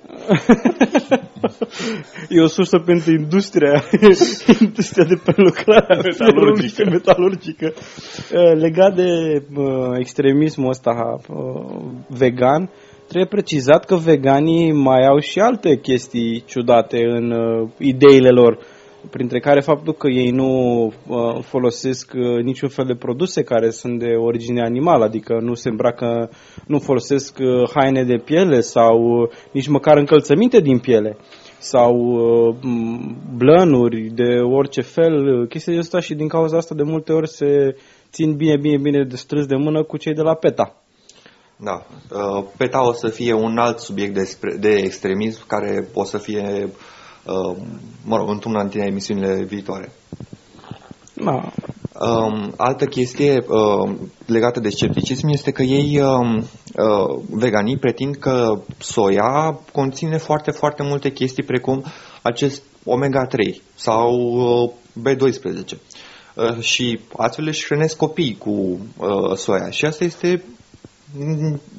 e 2.29 2.41
o 2.41 2.47
sursă 2.47 2.77
pentru 2.79 3.11
industria, 3.11 3.83
industria 4.61 5.05
de 5.05 5.21
prelucrare 5.25 6.01
metalurgică. 6.01 6.89
metalurgică. 6.89 7.73
Uh, 7.75 8.53
legat 8.53 8.95
de 8.95 9.41
uh, 9.55 9.65
extremismul 9.99 10.69
ăsta 10.69 11.19
uh, 11.29 11.81
vegan, 12.07 12.69
trebuie 13.07 13.25
precizat 13.25 13.85
că 13.85 13.95
veganii 13.95 14.71
mai 14.71 15.05
au 15.05 15.19
și 15.19 15.39
alte 15.39 15.79
chestii 15.79 16.43
ciudate 16.47 16.97
în 16.97 17.31
uh, 17.31 17.69
ideile 17.77 18.29
lor 18.29 18.57
printre 19.09 19.39
care 19.39 19.59
faptul 19.59 19.93
că 19.93 20.07
ei 20.07 20.29
nu 20.29 20.83
uh, 20.85 21.41
folosesc 21.41 22.11
uh, 22.15 22.43
niciun 22.43 22.69
fel 22.69 22.85
de 22.85 22.95
produse 22.95 23.43
care 23.43 23.69
sunt 23.69 23.99
de 23.99 24.15
origine 24.15 24.61
animală, 24.61 25.03
adică 25.03 25.39
nu 25.41 25.53
se 25.53 25.69
îmbracă, 25.69 26.29
nu 26.67 26.79
folosesc 26.79 27.37
uh, 27.39 27.69
haine 27.75 28.03
de 28.03 28.17
piele 28.17 28.59
sau 28.59 28.97
uh, 28.97 29.29
nici 29.51 29.67
măcar 29.67 29.97
încălțăminte 29.97 30.59
din 30.59 30.79
piele 30.79 31.17
sau 31.59 31.95
uh, 31.95 32.55
blănuri 33.37 34.01
de 34.01 34.39
orice 34.41 34.81
fel, 34.81 35.45
chestia 35.47 35.73
de 35.73 35.79
asta 35.79 35.99
și 35.99 36.13
din 36.13 36.27
cauza 36.27 36.57
asta 36.57 36.75
de 36.75 36.83
multe 36.83 37.11
ori 37.11 37.27
se 37.27 37.75
țin 38.11 38.35
bine, 38.35 38.57
bine, 38.57 38.77
bine 38.77 39.03
de 39.03 39.15
strâns 39.15 39.45
de 39.45 39.55
mână 39.55 39.83
cu 39.83 39.97
cei 39.97 40.13
de 40.13 40.21
la 40.21 40.33
PETA. 40.33 40.84
Da, 41.57 41.85
uh, 42.11 42.43
PETA 42.57 42.87
o 42.87 42.93
să 42.93 43.09
fie 43.09 43.33
un 43.33 43.57
alt 43.57 43.79
subiect 43.79 44.13
de, 44.13 44.55
de 44.59 44.75
extremism 44.75 45.47
care 45.47 45.87
o 45.93 46.03
să 46.03 46.17
fie 46.17 46.69
Uh, 47.25 47.57
mă 48.03 48.17
rog, 48.17 48.29
într-una 48.29 48.61
dintre 48.61 48.87
emisiunile 48.87 49.43
viitoare. 49.43 49.91
Da. 51.13 51.51
Um, 51.99 52.53
altă 52.57 52.85
chestie 52.85 53.43
uh, 53.47 53.95
legată 54.25 54.59
de 54.59 54.69
scepticism 54.69 55.27
este 55.27 55.51
că 55.51 55.61
ei, 55.61 56.01
um, 56.01 56.35
uh, 56.37 57.19
veganii, 57.29 57.77
pretind 57.77 58.15
că 58.15 58.59
soia 58.77 59.59
conține 59.71 60.17
foarte, 60.17 60.51
foarte 60.51 60.83
multe 60.83 61.11
chestii 61.11 61.43
precum 61.43 61.83
acest 62.21 62.63
omega-3 62.83 63.61
sau 63.75 64.13
uh, 64.13 64.71
B12 65.09 65.77
uh, 66.35 66.59
și 66.59 66.99
astfel 67.17 67.47
își 67.47 67.65
hrănesc 67.65 67.95
copii 67.97 68.37
cu 68.37 68.79
uh, 68.97 69.35
soia 69.35 69.69
și 69.69 69.85
asta 69.85 70.03
este, 70.03 70.43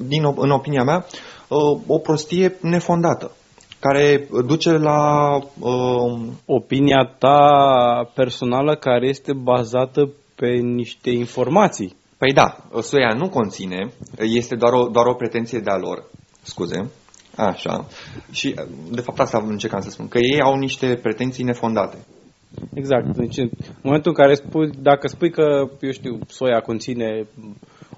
din, 0.07 0.33
în 0.35 0.49
opinia 0.49 0.83
mea, 0.83 1.05
uh, 1.47 1.79
o 1.87 1.97
prostie 1.97 2.57
nefondată. 2.61 3.31
care 3.79 4.27
duce 4.45 4.71
la... 4.71 5.33
Uh, 5.59 6.21
Opinia 6.45 7.15
ta 7.17 8.11
personală 8.13 8.75
care 8.75 9.07
este 9.07 9.33
bazată 9.33 10.09
pe 10.35 10.47
niște 10.47 11.09
informații. 11.09 11.95
Păi 12.17 12.33
da, 12.33 12.57
soia 12.81 13.13
nu 13.13 13.29
conține, 13.29 13.91
este 14.17 14.55
doar 14.55 14.73
o, 14.73 14.87
doar 14.87 15.05
o 15.05 15.13
pretenție 15.13 15.59
de-a 15.59 15.77
lor, 15.77 16.03
scuze, 16.41 16.91
așa, 17.35 17.85
și 18.31 18.55
de 18.91 19.01
fapt 19.01 19.19
asta 19.19 19.43
încercam 19.47 19.81
să 19.81 19.89
spun, 19.89 20.07
că 20.07 20.17
ei 20.17 20.41
au 20.41 20.55
niște 20.55 20.99
pretenții 21.01 21.43
nefondate. 21.43 21.97
Exact, 22.73 23.17
deci 23.17 23.37
în 23.37 23.49
momentul 23.81 24.11
în 24.15 24.23
care 24.23 24.33
spui, 24.33 24.69
dacă 24.81 25.07
spui 25.07 25.31
că, 25.31 25.69
eu 25.79 25.91
știu, 25.91 26.19
soia 26.27 26.59
conține 26.59 27.27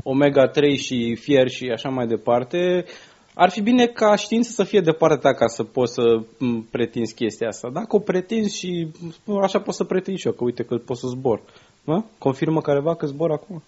omega-3 0.04 0.78
și 0.78 1.16
fier 1.16 1.48
și 1.48 1.70
așa 1.70 1.90
mai 1.90 2.08
departe, 2.08 2.86
ar 3.34 3.50
fi 3.50 3.62
bine 3.62 3.86
ca 3.86 4.16
știința 4.16 4.50
să 4.54 4.64
fie 4.64 4.82
de 4.82 4.92
partea 4.92 5.18
ta 5.18 5.34
ca 5.34 5.48
să 5.48 5.64
poți 5.64 5.94
să 5.94 6.02
m, 6.38 6.68
pretinzi 6.72 7.14
chestia 7.14 7.48
asta. 7.48 7.70
Dacă 7.74 7.96
o 7.96 8.00
pretinzi 8.00 8.58
și 8.58 8.88
spun, 9.12 9.42
așa 9.42 9.60
poți 9.60 9.78
să 9.78 9.84
pretinzi 9.84 10.22
și 10.22 10.28
eu, 10.28 10.34
că 10.34 10.44
uite 10.44 10.64
că 10.64 10.76
pot 10.76 10.98
să 10.98 11.08
zbor. 11.08 11.42
Mă? 11.84 12.04
Confirmă 12.18 12.62
careva 12.62 12.96
că 12.96 13.06
zbor 13.06 13.32
acum? 13.32 13.64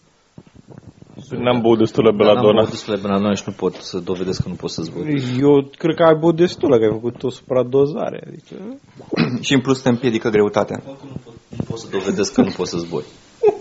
N-am 1.30 1.62
băut 1.62 1.78
destulă 1.78 2.10
N-am 2.10 2.18
beladona. 2.18 2.54
băut 2.54 2.70
destule 2.70 2.98
beladona 2.98 3.34
și 3.34 3.44
nu 3.46 3.54
pot 3.54 3.74
să 3.74 4.00
dovedesc 4.00 4.42
că 4.44 4.50
nu 4.50 4.56
pot 4.56 4.70
să 4.70 4.82
zbor. 4.82 5.06
Eu 5.40 5.70
cred 5.78 5.96
că 5.96 6.04
ai 6.04 6.16
băut 6.20 6.36
destulă, 6.36 6.78
că 6.78 6.84
ai 6.84 6.92
făcut 6.92 7.24
o 7.24 7.30
supradozare. 7.30 8.24
Adică... 8.28 8.56
și 9.48 9.54
în 9.54 9.62
plus 9.62 9.82
te 9.82 9.90
împiedică 9.90 10.30
greutatea. 10.30 10.82
Nu 10.86 10.92
pot, 11.24 11.34
nu 11.50 11.64
pot 11.68 11.80
să 11.80 11.88
dovedesc 11.92 12.34
că 12.34 12.42
nu 12.42 12.52
pot 12.58 12.68
să 12.68 12.78
zbori. 12.78 13.06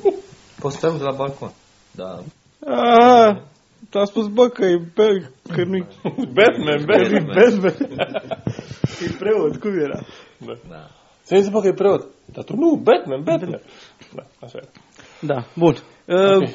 Poți 0.60 0.76
să 0.76 0.86
te 0.86 0.96
de 0.96 1.02
la 1.02 1.12
balcon. 1.12 1.52
Da. 1.90 2.22
Ah, 2.66 3.36
tu 3.90 3.98
a 3.98 4.04
spus, 4.04 4.28
bă, 4.28 4.48
că, 4.48 4.64
e, 4.64 4.76
bă, 4.94 5.22
că 5.54 5.64
nu-i 5.64 5.86
Batman, 6.32 6.84
Batman. 6.86 7.24
Batman. 7.24 7.74
e 9.04 9.16
preot, 9.18 9.56
cum 9.56 9.78
era? 9.78 10.00
da. 10.68 10.90
Ți-ai 11.24 11.40
zis, 11.40 11.50
bă, 11.50 11.60
că 11.60 11.66
e 11.66 11.72
preot. 11.72 12.08
Dar 12.32 12.44
tu 12.44 12.56
nu, 12.56 12.80
Batman, 12.82 13.22
Batman. 13.22 13.60
Da, 14.14 14.22
așa 14.40 14.58
e. 14.58 14.68
Da, 15.20 15.44
bun. 15.54 15.74
Uh, 16.06 16.48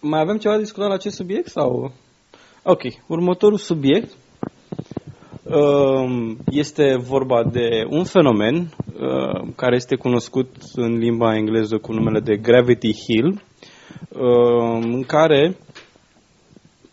Mai 0.00 0.20
avem 0.20 0.36
ceva 0.36 0.54
de 0.54 0.60
discutat 0.60 0.88
la 0.88 0.94
acest 0.94 1.16
subiect? 1.16 1.48
sau? 1.48 1.92
Ok, 2.62 2.80
următorul 3.06 3.58
subiect 3.58 4.12
uh, 5.42 6.34
este 6.50 6.96
vorba 6.96 7.44
de 7.44 7.86
un 7.88 8.04
fenomen 8.04 8.54
uh, 8.56 9.52
care 9.56 9.76
este 9.76 9.96
cunoscut 9.96 10.48
în 10.74 10.98
limba 10.98 11.36
engleză 11.36 11.78
cu 11.78 11.92
numele 11.92 12.20
de 12.20 12.36
Gravity 12.36 12.92
Hill, 12.92 13.28
uh, 13.28 13.40
în 14.92 15.02
care 15.06 15.56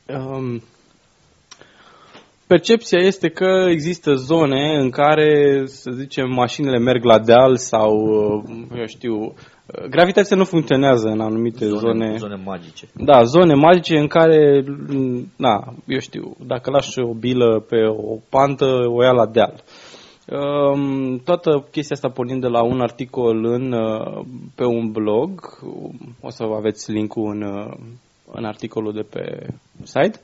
um, 0.08 0.62
percepția 2.48 3.00
este 3.00 3.30
că 3.30 3.66
există 3.70 4.14
zone 4.14 4.78
în 4.80 4.90
care, 4.90 5.62
să 5.66 5.92
zicem, 5.92 6.32
mașinile 6.32 6.78
merg 6.78 7.04
la 7.04 7.20
deal 7.20 7.56
sau, 7.56 7.94
uh, 7.96 8.78
eu 8.78 8.86
știu, 8.86 9.16
uh, 9.16 9.34
gravitația 9.90 10.36
nu 10.36 10.44
funcționează 10.44 11.08
în 11.08 11.20
anumite 11.20 11.66
zone. 11.66 11.80
Zone, 11.80 12.18
zone 12.18 12.42
magice. 12.46 12.88
Da, 12.94 13.24
zone 13.24 13.54
magice 13.54 13.98
în 13.98 14.08
care, 14.08 14.64
m, 14.88 15.32
na, 15.38 15.74
eu 15.88 16.00
știu, 16.00 16.36
dacă 16.46 16.72
lași 16.72 17.00
o 17.00 17.14
bilă 17.14 17.66
pe 17.70 17.78
o 17.86 18.18
pantă, 18.30 18.66
o 18.88 19.04
ia 19.04 19.12
la 19.12 19.26
deal. 19.26 19.64
Um, 20.32 21.18
toată 21.24 21.68
chestia 21.72 21.96
asta 21.96 22.10
pornind 22.10 22.42
de 22.42 22.48
la 22.48 22.64
un 22.64 22.82
articol 22.82 23.46
în, 23.46 23.72
uh, 23.72 24.26
pe 24.56 24.64
un 24.64 24.92
blog, 24.92 25.58
o 26.22 26.30
să 26.30 26.44
aveți 26.56 26.92
linkul 26.92 27.32
în, 27.32 27.42
uh, 27.42 27.74
în 28.32 28.46
articolul 28.46 28.94
de 28.94 29.02
pe 29.10 29.48
site, 29.84 30.22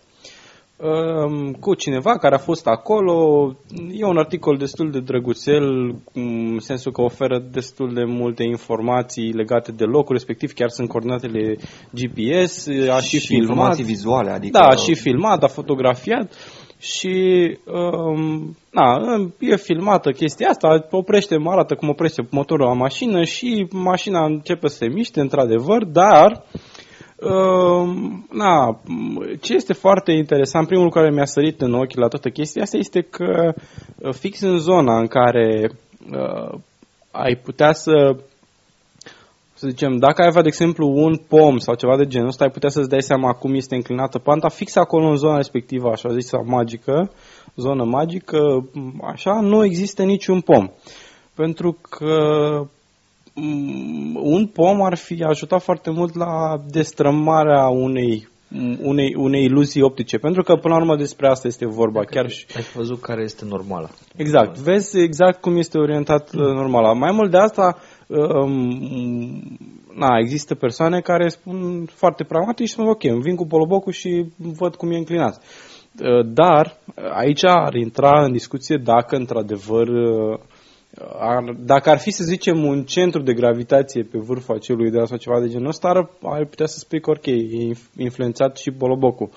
um, 0.77 1.51
cu 1.53 1.73
cineva 1.75 2.17
care 2.17 2.35
a 2.35 2.37
fost 2.37 2.67
acolo. 2.67 3.47
E 3.91 4.05
un 4.05 4.17
articol 4.17 4.57
destul 4.57 4.91
de 4.91 4.99
drăguțel, 4.99 5.95
în 6.13 6.59
sensul 6.59 6.91
că 6.91 7.01
oferă 7.01 7.45
destul 7.51 7.93
de 7.93 8.03
multe 8.03 8.43
informații 8.43 9.31
legate 9.31 9.71
de 9.71 9.83
locul 9.83 10.15
respectiv, 10.15 10.51
chiar 10.51 10.69
sunt 10.69 10.89
coordonatele 10.89 11.55
GPS, 11.91 12.67
a 12.89 12.99
și, 12.99 13.19
și 13.19 13.25
filmat. 13.25 13.41
informații 13.41 13.83
vizuale, 13.83 14.31
adică... 14.31 14.57
Da, 14.57 14.65
a 14.65 14.75
și 14.75 14.95
filmat, 14.95 15.43
a 15.43 15.47
fotografiat 15.47 16.31
și 16.83 17.57
um, 17.65 18.57
na, 18.71 19.01
e 19.39 19.55
filmată 19.55 20.11
chestia 20.11 20.47
asta, 20.49 20.87
oprește, 20.91 21.37
mă 21.37 21.51
arată 21.51 21.75
cum 21.75 21.89
oprește 21.89 22.27
motorul 22.29 22.65
la 22.65 22.73
mașină 22.73 23.23
și 23.23 23.67
mașina 23.71 24.25
începe 24.25 24.67
să 24.67 24.75
se 24.75 24.87
miște, 24.87 25.19
într-adevăr, 25.19 25.85
dar 25.85 26.43
um, 27.19 28.27
na, 28.31 28.79
ce 29.41 29.53
este 29.53 29.73
foarte 29.73 30.11
interesant, 30.11 30.67
primul 30.67 30.83
lucru 30.83 30.99
care 30.99 31.13
mi-a 31.13 31.25
sărit 31.25 31.61
în 31.61 31.73
ochi 31.73 31.95
la 31.95 32.07
toată 32.07 32.29
chestia 32.29 32.61
asta 32.61 32.77
este 32.77 33.01
că 33.01 33.53
uh, 33.97 34.13
fix 34.13 34.39
în 34.41 34.57
zona 34.57 34.99
în 34.99 35.07
care 35.07 35.71
uh, 36.11 36.59
ai 37.11 37.35
putea 37.35 37.73
să 37.73 38.15
să 39.63 39.69
zicem, 39.69 39.97
dacă 39.97 40.21
ai 40.21 40.27
avea, 40.27 40.41
de 40.41 40.47
exemplu, 40.47 40.87
un 40.87 41.15
pom 41.15 41.57
sau 41.57 41.75
ceva 41.75 41.97
de 41.97 42.07
genul 42.07 42.27
ăsta, 42.27 42.43
ai 42.43 42.49
putea 42.49 42.69
să-ți 42.69 42.89
dai 42.89 43.01
seama 43.01 43.33
cum 43.33 43.53
este 43.55 43.75
înclinată 43.75 44.19
panta, 44.19 44.49
fix 44.49 44.75
acolo 44.75 45.07
în 45.09 45.15
zona 45.15 45.35
respectivă, 45.35 45.89
așa 45.89 46.09
zisă 46.13 46.37
magică, 46.45 47.11
zonă 47.55 47.83
magică, 47.83 48.69
așa, 49.03 49.39
nu 49.41 49.63
există 49.63 50.03
niciun 50.03 50.41
pom. 50.41 50.69
Pentru 51.35 51.77
că 51.89 52.15
mm, 53.33 54.19
un 54.21 54.47
pom 54.47 54.81
ar 54.81 54.95
fi 54.95 55.23
ajutat 55.23 55.61
foarte 55.61 55.89
mult 55.89 56.15
la 56.15 56.61
destrămarea 56.69 57.67
unei 57.67 58.31
unei, 58.83 59.15
unei 59.17 59.43
iluzii 59.43 59.81
optice, 59.81 60.17
pentru 60.17 60.43
că 60.43 60.55
până 60.55 60.73
la 60.73 60.79
urmă 60.79 60.95
despre 60.95 61.27
asta 61.27 61.47
este 61.47 61.65
vorba. 61.65 62.03
Chiar 62.03 62.29
și... 62.29 62.45
Ai 62.55 62.63
văzut 62.75 63.01
care 63.01 63.21
este 63.23 63.45
normala. 63.45 63.89
Exact, 64.15 64.57
vezi 64.57 64.99
exact 64.99 65.41
cum 65.41 65.57
este 65.57 65.77
orientat 65.77 66.29
uh, 66.33 66.41
normal. 66.41 66.95
Mai 66.95 67.11
mult 67.11 67.31
de 67.31 67.37
asta, 67.37 67.63
um, 67.63 67.77
na, 69.95 70.17
există 70.19 70.55
persoane 70.55 70.99
care 70.99 71.27
spun 71.27 71.85
foarte 71.85 72.23
pragmatic 72.23 72.65
și 72.65 72.73
spun 72.73 72.87
ok, 72.87 73.03
îmi 73.03 73.21
vin 73.21 73.35
cu 73.35 73.45
polobocul 73.45 73.91
și 73.91 74.25
văd 74.37 74.75
cum 74.75 74.91
e 74.91 74.97
înclinat. 74.97 75.41
Uh, 76.01 76.25
Dar 76.25 76.77
aici 77.13 77.43
ar 77.45 77.73
intra 77.73 78.23
în 78.23 78.31
discuție 78.31 78.77
dacă 78.77 79.15
într-adevăr 79.15 79.87
uh, 79.87 80.39
ar, 81.19 81.43
dacă 81.59 81.89
ar 81.89 81.97
fi, 81.97 82.11
să 82.11 82.23
zicem, 82.23 82.63
un 82.63 82.83
centru 82.83 83.21
de 83.21 83.33
gravitație 83.33 84.03
pe 84.03 84.17
vârful 84.17 84.55
acelui 84.55 84.91
de 84.91 85.03
sau 85.05 85.17
ceva 85.17 85.39
de 85.39 85.47
genul 85.47 85.67
ăsta, 85.67 85.87
ar, 85.87 86.09
ar 86.23 86.45
putea 86.45 86.65
să 86.65 86.79
spui 86.79 86.99
că, 86.99 87.09
ok, 87.09 87.25
e 87.25 87.73
inf- 87.73 87.95
influențat 87.97 88.57
și 88.57 88.71
bolobocul. 88.71 89.29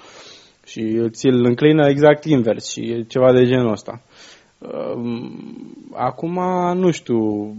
Și 0.67 1.09
ți-l 1.11 1.45
înclină 1.45 1.89
exact 1.89 2.25
invers 2.25 2.71
și 2.71 2.81
e 2.81 3.03
ceva 3.03 3.33
de 3.33 3.45
genul 3.45 3.73
ăsta. 3.73 4.01
Um, 4.59 5.77
Acum, 5.93 6.41
nu 6.75 6.91
știu 6.91 7.55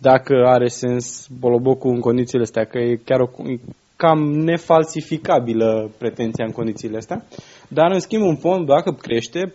dacă 0.00 0.34
are 0.46 0.68
sens 0.68 1.26
bolobocul 1.38 1.90
în 1.90 2.00
condițiile 2.00 2.42
astea, 2.42 2.64
că 2.64 2.78
e 2.78 3.00
chiar 3.04 3.20
o, 3.20 3.48
e 3.48 3.60
cam 3.96 4.18
nefalsificabilă 4.18 5.90
pretenția 5.98 6.44
în 6.44 6.52
condițiile 6.52 6.96
astea. 6.96 7.24
Dar, 7.68 7.90
în 7.90 8.00
schimb, 8.00 8.22
un 8.22 8.36
pom, 8.36 8.64
dacă 8.64 8.90
crește, 8.92 9.54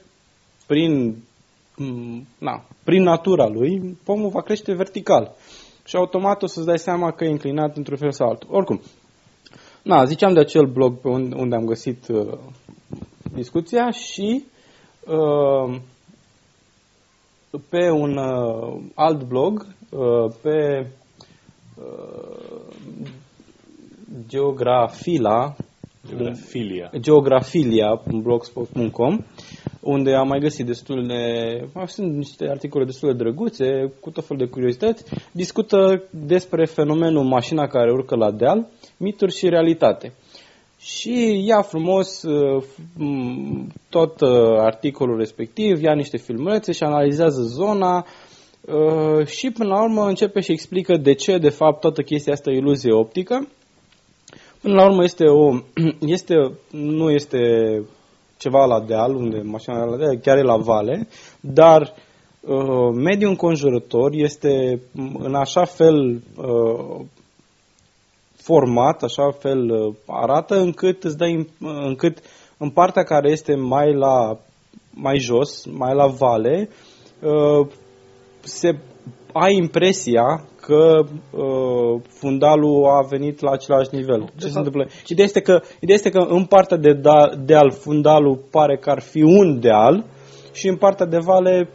prin 0.67 1.23
Mm, 1.77 2.27
na, 2.37 2.63
prin 2.83 3.03
natura 3.03 3.47
lui, 3.47 3.97
pomul 4.03 4.29
va 4.29 4.41
crește 4.41 4.73
vertical. 4.73 5.35
Și 5.85 5.95
automat 5.95 6.43
o 6.43 6.47
să-ți 6.47 6.65
dai 6.65 6.79
seama 6.79 7.11
că 7.11 7.23
e 7.23 7.29
înclinat 7.29 7.77
într-un 7.77 7.97
fel 7.97 8.11
sau 8.11 8.29
altul. 8.29 8.49
Oricum, 8.51 8.81
na, 9.81 10.05
ziceam 10.05 10.33
de 10.33 10.39
acel 10.39 10.65
blog 10.65 10.97
pe 10.97 11.07
unde, 11.07 11.35
unde 11.35 11.55
am 11.55 11.65
găsit 11.65 12.07
uh, 12.07 12.37
discuția 13.33 13.91
și 13.91 14.45
uh, 15.07 15.79
pe 17.69 17.89
un 17.89 18.17
uh, 18.17 18.81
alt 18.93 19.23
blog, 19.23 19.59
uh, 19.59 19.74
pe 20.41 20.87
uh, 21.77 21.83
Geografila, 24.27 25.55
Geografilia. 26.07 26.91
geografilia.blogspot.com 26.99 29.23
unde 29.85 30.13
am 30.13 30.27
mai 30.27 30.39
găsit 30.39 30.65
destul 30.65 31.07
de... 31.07 31.23
Sunt 31.85 32.15
niște 32.15 32.47
articole 32.49 32.85
destul 32.85 33.11
de 33.11 33.23
drăguțe, 33.23 33.93
cu 33.99 34.09
tot 34.09 34.25
felul 34.25 34.45
de 34.45 34.51
curiozități. 34.51 35.03
Discută 35.31 36.03
despre 36.09 36.65
fenomenul 36.65 37.23
mașina 37.23 37.67
care 37.67 37.91
urcă 37.91 38.15
la 38.15 38.31
deal, 38.31 38.67
mituri 38.97 39.35
și 39.35 39.49
realitate. 39.49 40.13
Și 40.79 41.43
ia 41.45 41.61
frumos 41.61 42.23
uh, 42.23 42.63
m, 42.97 43.67
tot 43.89 44.21
uh, 44.21 44.29
articolul 44.57 45.17
respectiv, 45.17 45.81
ia 45.81 45.93
niște 45.93 46.17
filmulețe 46.17 46.71
și 46.71 46.83
analizează 46.83 47.41
zona 47.41 48.05
uh, 48.65 49.25
și 49.25 49.51
până 49.51 49.69
la 49.69 49.83
urmă 49.83 50.07
începe 50.07 50.39
și 50.39 50.51
explică 50.51 50.97
de 50.97 51.13
ce 51.13 51.37
de 51.37 51.49
fapt 51.49 51.79
toată 51.79 52.01
chestia 52.01 52.33
asta 52.33 52.51
e 52.51 52.57
iluzie 52.57 52.93
optică. 52.93 53.47
Până 54.61 54.73
la 54.73 54.85
urmă 54.85 55.03
este 55.03 55.25
o, 55.27 55.49
este, 56.15 56.35
nu 56.71 57.11
este 57.11 57.39
ceva 58.37 58.65
la 58.65 58.79
deal, 58.79 59.15
unde 59.15 59.41
mașina 59.43 59.75
e 59.75 59.89
la 59.89 59.97
deal, 59.97 60.17
chiar 60.17 60.37
e 60.37 60.41
la 60.41 60.57
vale, 60.57 61.07
dar 61.39 61.93
uh, 62.41 62.93
mediul 62.93 63.29
înconjurător 63.29 64.11
este 64.13 64.81
în 65.17 65.35
așa 65.35 65.65
fel 65.65 66.21
uh, 66.37 67.05
format, 68.35 69.03
așa 69.03 69.31
fel 69.31 69.69
uh, 69.69 69.95
arată, 70.05 70.55
încât 70.55 71.03
îți 71.03 71.17
dă, 71.17 71.25
im- 71.25 71.57
încât 71.59 72.17
în 72.57 72.69
partea 72.69 73.03
care 73.03 73.31
este 73.31 73.55
mai 73.55 73.93
la 73.93 74.37
mai 74.93 75.17
jos, 75.19 75.65
mai 75.65 75.95
la 75.95 76.07
vale, 76.07 76.69
uh, 77.21 77.67
se 78.45 78.77
ai 79.33 79.55
impresia 79.55 80.47
că 80.61 80.99
uh, 81.31 82.01
fundalul 82.07 82.85
a 82.85 83.07
venit 83.09 83.41
la 83.41 83.51
același 83.51 83.89
nivel. 83.91 84.33
Ce 84.39 84.47
se 84.47 84.57
întâmplă? 84.57 84.87
Ideea 85.07 85.27
este 85.27 85.41
că, 85.41 85.61
ideea 85.79 85.97
este 85.97 86.09
că 86.09 86.25
în 86.29 86.45
partea 86.45 86.77
de 86.77 86.93
da, 86.93 87.31
deal 87.45 87.71
fundalul 87.71 88.45
pare 88.51 88.77
că 88.77 88.89
ar 88.89 89.01
fi 89.01 89.21
un 89.21 89.59
deal 89.59 90.05
și 90.51 90.67
în 90.67 90.75
partea 90.75 91.05
de 91.05 91.17
vale 91.17 91.69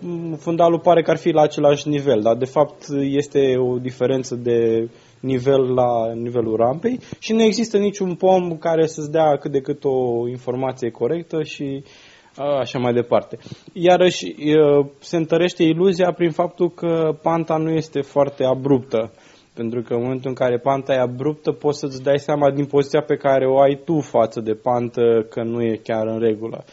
m, 0.00 0.34
fundalul 0.34 0.78
pare 0.78 1.02
că 1.02 1.10
ar 1.10 1.16
fi 1.16 1.30
la 1.30 1.42
același 1.42 1.88
nivel, 1.88 2.20
dar 2.20 2.36
de 2.36 2.44
fapt 2.44 2.86
este 3.00 3.54
o 3.58 3.78
diferență 3.78 4.34
de 4.34 4.88
nivel 5.20 5.74
la 5.74 6.12
nivelul 6.14 6.56
rampei 6.56 7.00
și 7.18 7.32
nu 7.32 7.42
există 7.42 7.78
niciun 7.78 8.14
pom 8.14 8.56
care 8.56 8.86
să-ți 8.86 9.10
dea 9.10 9.36
cât 9.36 9.52
de 9.52 9.60
cât 9.60 9.84
o 9.84 10.28
informație 10.28 10.90
corectă 10.90 11.42
și 11.42 11.82
așa 12.40 12.78
mai 12.78 12.92
departe. 12.92 13.38
Iarăși 13.72 14.34
se 14.98 15.16
întărește 15.16 15.62
iluzia 15.62 16.12
prin 16.12 16.30
faptul 16.30 16.70
că 16.70 17.18
panta 17.22 17.56
nu 17.56 17.70
este 17.70 18.00
foarte 18.00 18.44
abruptă. 18.44 19.12
Pentru 19.54 19.82
că 19.82 19.94
în 19.94 20.02
momentul 20.02 20.28
în 20.28 20.34
care 20.34 20.58
panta 20.58 20.92
e 20.92 20.98
abruptă, 20.98 21.52
poți 21.52 21.78
să-ți 21.78 22.02
dai 22.02 22.18
seama 22.18 22.50
din 22.50 22.64
poziția 22.64 23.02
pe 23.02 23.16
care 23.16 23.46
o 23.46 23.60
ai 23.60 23.80
tu 23.84 24.00
față 24.00 24.40
de 24.40 24.52
pantă 24.52 25.26
că 25.30 25.42
nu 25.42 25.62
e 25.62 25.80
chiar 25.82 26.06
în 26.06 26.18
regulă. 26.18 26.64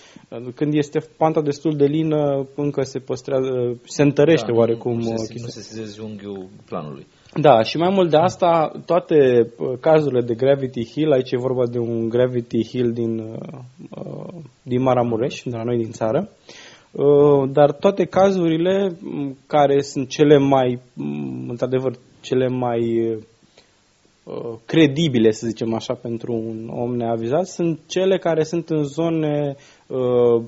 Când 0.55 0.73
este 0.73 0.99
panta 1.17 1.41
destul 1.41 1.75
de 1.75 1.85
lină, 1.85 2.47
încă 2.55 2.81
se 2.81 2.99
păstrează, 2.99 3.79
se 3.83 4.01
întărește 4.01 4.51
da, 4.51 4.57
oarecum. 4.57 4.99
Nu, 4.99 5.09
nu, 5.11 5.17
se, 5.17 5.33
nu 5.33 5.47
se 5.47 5.61
sesizezi 5.61 6.01
unghiul 6.01 6.47
planului. 6.65 7.05
Da, 7.33 7.63
și 7.63 7.77
mai 7.77 7.89
mult 7.93 8.09
de 8.09 8.17
asta, 8.17 8.71
toate 8.85 9.47
uh, 9.57 9.77
cazurile 9.79 10.21
de 10.21 10.33
Gravity 10.33 10.85
Hill, 10.85 11.11
aici 11.11 11.31
e 11.31 11.37
vorba 11.37 11.67
de 11.67 11.79
un 11.79 12.09
Gravity 12.09 12.67
Hill 12.67 12.91
din, 12.91 13.19
uh, 13.19 13.59
uh, 13.89 14.33
din 14.61 14.81
Maramureș, 14.81 15.41
de 15.43 15.55
la 15.55 15.63
noi 15.63 15.77
din 15.77 15.91
țară, 15.91 16.29
dar 17.51 17.71
toate 17.71 18.05
cazurile 18.05 18.97
care 19.47 19.81
sunt 19.81 20.09
cele 20.09 20.37
mai, 20.37 20.79
într-adevăr, 21.47 21.93
cele 22.27 22.47
mai 22.47 22.81
credibile, 24.65 25.31
să 25.31 25.47
zicem 25.47 25.73
așa, 25.73 25.93
pentru 25.93 26.33
un 26.33 26.69
om 26.71 26.95
neavizat, 26.95 27.47
sunt 27.47 27.79
cele 27.87 28.17
care 28.17 28.43
sunt 28.43 28.69
în 28.69 28.83
zone 28.83 29.55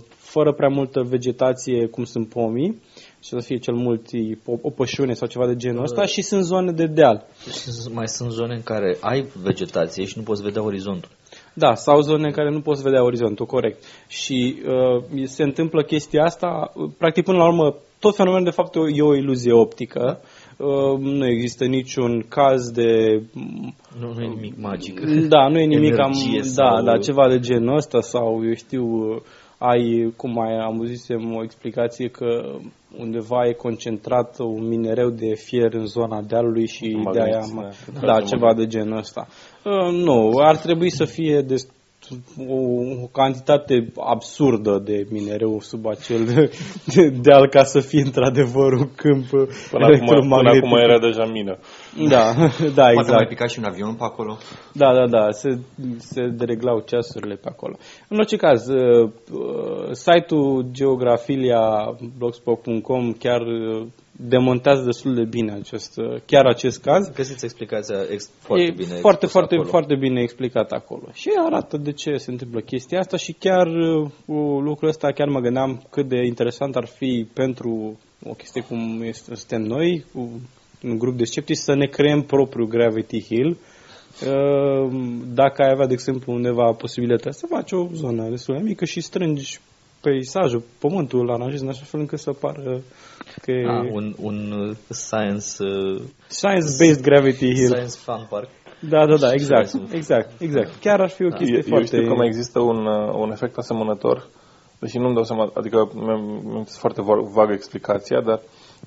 fără 0.08 0.54
prea 0.54 0.70
multă 0.70 1.02
vegetație, 1.02 1.88
cum 1.88 2.04
sunt 2.04 2.30
pomii, 2.30 2.82
și 3.24 3.30
să 3.30 3.40
fie 3.40 3.58
cel 3.58 3.74
mult 3.74 4.06
o, 4.46 4.54
o 4.62 4.70
pășune 4.70 5.14
sau 5.14 5.28
ceva 5.28 5.48
de 5.48 5.56
genul 5.56 5.84
ăsta 5.84 6.06
și 6.06 6.22
sunt 6.22 6.44
zone 6.44 6.72
de 6.72 6.86
deal. 6.86 7.26
Și 7.42 7.70
mai 7.94 8.08
sunt 8.08 8.32
zone 8.32 8.56
în 8.56 8.64
care 8.64 8.98
ai 9.00 9.28
vegetație 9.44 10.06
și 10.06 10.18
nu 10.18 10.24
poți 10.24 10.44
vedea 10.44 10.64
orizontul. 10.64 11.10
Da, 11.54 11.76
sau 11.76 12.02
zone 12.02 12.26
în 12.28 12.34
care 12.34 12.50
nu 12.50 12.62
poți 12.62 12.82
vedea 12.82 13.04
orizontul, 13.04 13.46
corect. 13.46 13.84
Și 14.08 14.56
uh, 14.66 15.24
se 15.26 15.44
întâmplă 15.44 15.84
chestia 15.84 16.24
asta, 16.24 16.74
practic 16.98 17.24
până 17.24 17.38
la 17.38 17.48
urmă, 17.48 17.76
tot 18.00 18.16
fenomenul 18.16 18.46
de 18.46 18.56
fapt 18.56 18.76
e 18.76 19.02
o 19.02 19.16
iluzie 19.16 19.54
optică. 19.54 20.20
Uh, 20.22 20.28
nu 21.00 21.26
există 21.28 21.66
niciun 21.66 22.26
caz 22.30 22.72
de... 22.72 23.22
Nu, 24.00 24.14
nu 24.14 24.22
e 24.22 24.28
nimic 24.28 24.58
magic. 24.58 25.00
Da, 25.28 25.48
nu 25.48 25.60
e 25.60 25.66
nimic 25.66 26.00
am, 26.00 26.12
da, 26.12 26.42
sau... 26.42 26.76
da, 26.76 26.92
da, 26.92 26.98
ceva 26.98 27.30
de 27.30 27.40
genul 27.40 27.76
ăsta 27.76 28.02
sau, 28.02 28.46
eu 28.46 28.54
știu, 28.54 28.86
ai, 29.58 30.14
cum 30.18 30.32
mai 30.32 30.58
am 30.58 30.86
zisem, 30.86 31.36
o 31.36 31.44
explicație 31.44 32.08
că 32.08 32.60
undeva 32.98 33.48
e 33.48 33.54
concentrat 33.54 34.40
un 34.40 34.68
minereu 34.68 35.10
de 35.10 35.34
fier 35.36 35.74
în 35.74 35.86
zona 35.86 36.22
dealului 36.22 36.68
și 36.68 36.98
de 37.14 37.22
aia, 37.22 37.46
da, 37.94 38.06
da, 38.06 38.22
ceva 38.22 38.54
de 38.54 38.68
genul 38.68 38.98
ăsta. 38.98 39.28
Uh, 39.64 39.92
nu, 39.92 40.32
ar 40.38 40.58
trebui 40.58 40.90
să 40.90 41.06
fie 41.06 41.42
de 41.42 41.56
o, 42.48 42.56
o 43.04 43.08
cantitate 43.12 43.92
absurdă 43.98 44.82
de 44.86 45.08
minereu 45.10 45.60
sub 45.60 45.88
acel 45.88 46.26
de, 46.26 46.52
deal 47.22 47.48
ca 47.48 47.64
să 47.64 47.80
fie 47.80 48.02
într-adevăr 48.02 48.74
un 48.74 48.90
câmp 48.96 49.28
până 49.72 49.86
acum, 49.86 50.30
până 50.30 50.50
acum 50.50 50.78
era 50.78 51.00
deja 51.00 51.26
mină. 51.26 51.58
Da, 52.10 52.34
da, 52.80 52.90
exact. 52.90 52.94
Poate 52.94 53.12
mai 53.12 53.26
pica 53.28 53.46
și 53.46 53.60
un 53.60 53.66
avion 53.66 53.94
pe 53.94 54.04
acolo. 54.04 54.38
Da, 54.74 54.94
da, 54.94 55.08
da, 55.08 55.32
se, 55.32 55.60
se 55.98 56.28
dereglau 56.28 56.80
ceasurile 56.80 57.36
pe 57.36 57.50
acolo. 57.50 57.78
În 58.08 58.18
orice 58.18 58.36
caz, 58.36 58.68
uh, 58.68 59.12
site-ul 59.92 60.66
geografilia.blogspot.com 60.72 63.12
chiar 63.12 63.42
uh, 63.42 63.86
demontează 64.22 64.84
destul 64.84 65.16
de 65.16 65.24
bine 65.24 65.52
acest, 65.54 65.98
uh, 65.98 66.22
chiar 66.26 66.46
acest 66.46 66.82
caz. 66.82 67.10
Găsiți 67.10 67.46
explicația 67.46 67.96
ex- 68.12 68.32
foarte 68.40 68.66
e 68.66 68.72
bine 68.72 68.96
foarte, 69.00 69.26
foarte, 69.26 69.54
acolo. 69.56 69.70
foarte 69.70 69.96
bine 69.96 70.22
explicat 70.22 70.72
acolo. 70.72 71.08
Și 71.14 71.30
arată 71.46 71.78
de 71.78 71.92
ce 71.92 72.16
se 72.16 72.32
întâmplă 72.32 72.60
chestia 72.60 73.00
asta 73.00 73.18
și 73.18 73.34
chiar 73.34 73.68
cu 74.26 74.34
lucrul 74.60 74.90
ăsta 74.90 75.12
chiar 75.12 75.28
mă 75.28 75.40
gândeam 75.40 75.88
cât 75.90 76.08
de 76.08 76.26
interesant 76.26 76.76
ar 76.76 76.86
fi 76.86 77.28
pentru 77.34 78.00
o 78.24 78.34
chestie 78.34 78.62
cum 78.62 79.02
este, 79.04 79.36
suntem 79.36 79.62
noi, 79.62 80.06
cu 80.14 80.42
un 80.84 80.98
grup 80.98 81.18
de 81.18 81.24
sceptici, 81.24 81.58
să 81.58 81.76
ne 81.76 81.86
creăm 81.86 82.22
propriul 82.22 82.68
Gravity 82.68 83.24
Hill. 83.24 83.58
Uh, 84.28 84.92
dacă 85.34 85.62
ai 85.62 85.72
avea, 85.72 85.88
de 85.88 85.94
exemplu, 85.94 86.34
undeva 86.34 86.72
posibilitatea 86.72 87.32
să 87.32 87.46
faci 87.50 87.72
o 87.72 87.88
zonă 87.94 88.30
destul 88.30 88.56
de 88.56 88.62
mică 88.64 88.86
și 88.86 89.02
strângi 89.02 89.60
peisajul, 90.02 90.64
pământul, 90.80 91.20
îl 91.20 91.32
aranjezi 91.32 91.64
în 91.64 91.70
așa 91.70 91.84
fel 91.84 92.00
încât 92.00 92.20
să 92.20 92.32
pară 92.32 92.82
că 93.42 93.52
e... 93.52 93.68
Ah, 93.68 93.90
un, 93.92 94.16
un 94.22 94.52
uh, 94.52 94.76
science... 94.90 95.48
Uh, 95.60 96.02
Science-based 96.28 97.02
gravity 97.02 97.54
hill. 97.54 97.74
Science 97.74 97.98
fun 98.06 98.28
park. 98.30 98.50
Da, 98.80 99.06
da, 99.06 99.18
da, 99.18 99.34
exact, 99.34 99.74
exact, 99.92 100.42
exact. 100.42 100.76
Chiar 100.80 101.02
ar 101.02 101.10
fi 101.10 101.24
o 101.24 101.30
chestie 101.30 101.56
eu, 101.56 101.62
foarte... 101.68 101.96
Eu 101.96 102.02
știu 102.02 102.12
că 102.12 102.18
mai 102.18 102.28
există 102.28 102.60
un, 102.60 102.86
un 103.24 103.32
efect 103.32 103.58
asemănător, 103.58 104.28
deși 104.80 104.98
nu-mi 104.98 105.14
dau 105.14 105.24
seama, 105.24 105.52
adică 105.54 105.90
mi-am 105.94 106.64
foarte 106.68 107.02
vagă 107.34 107.54
explicația, 107.54 108.22
dar 108.22 108.42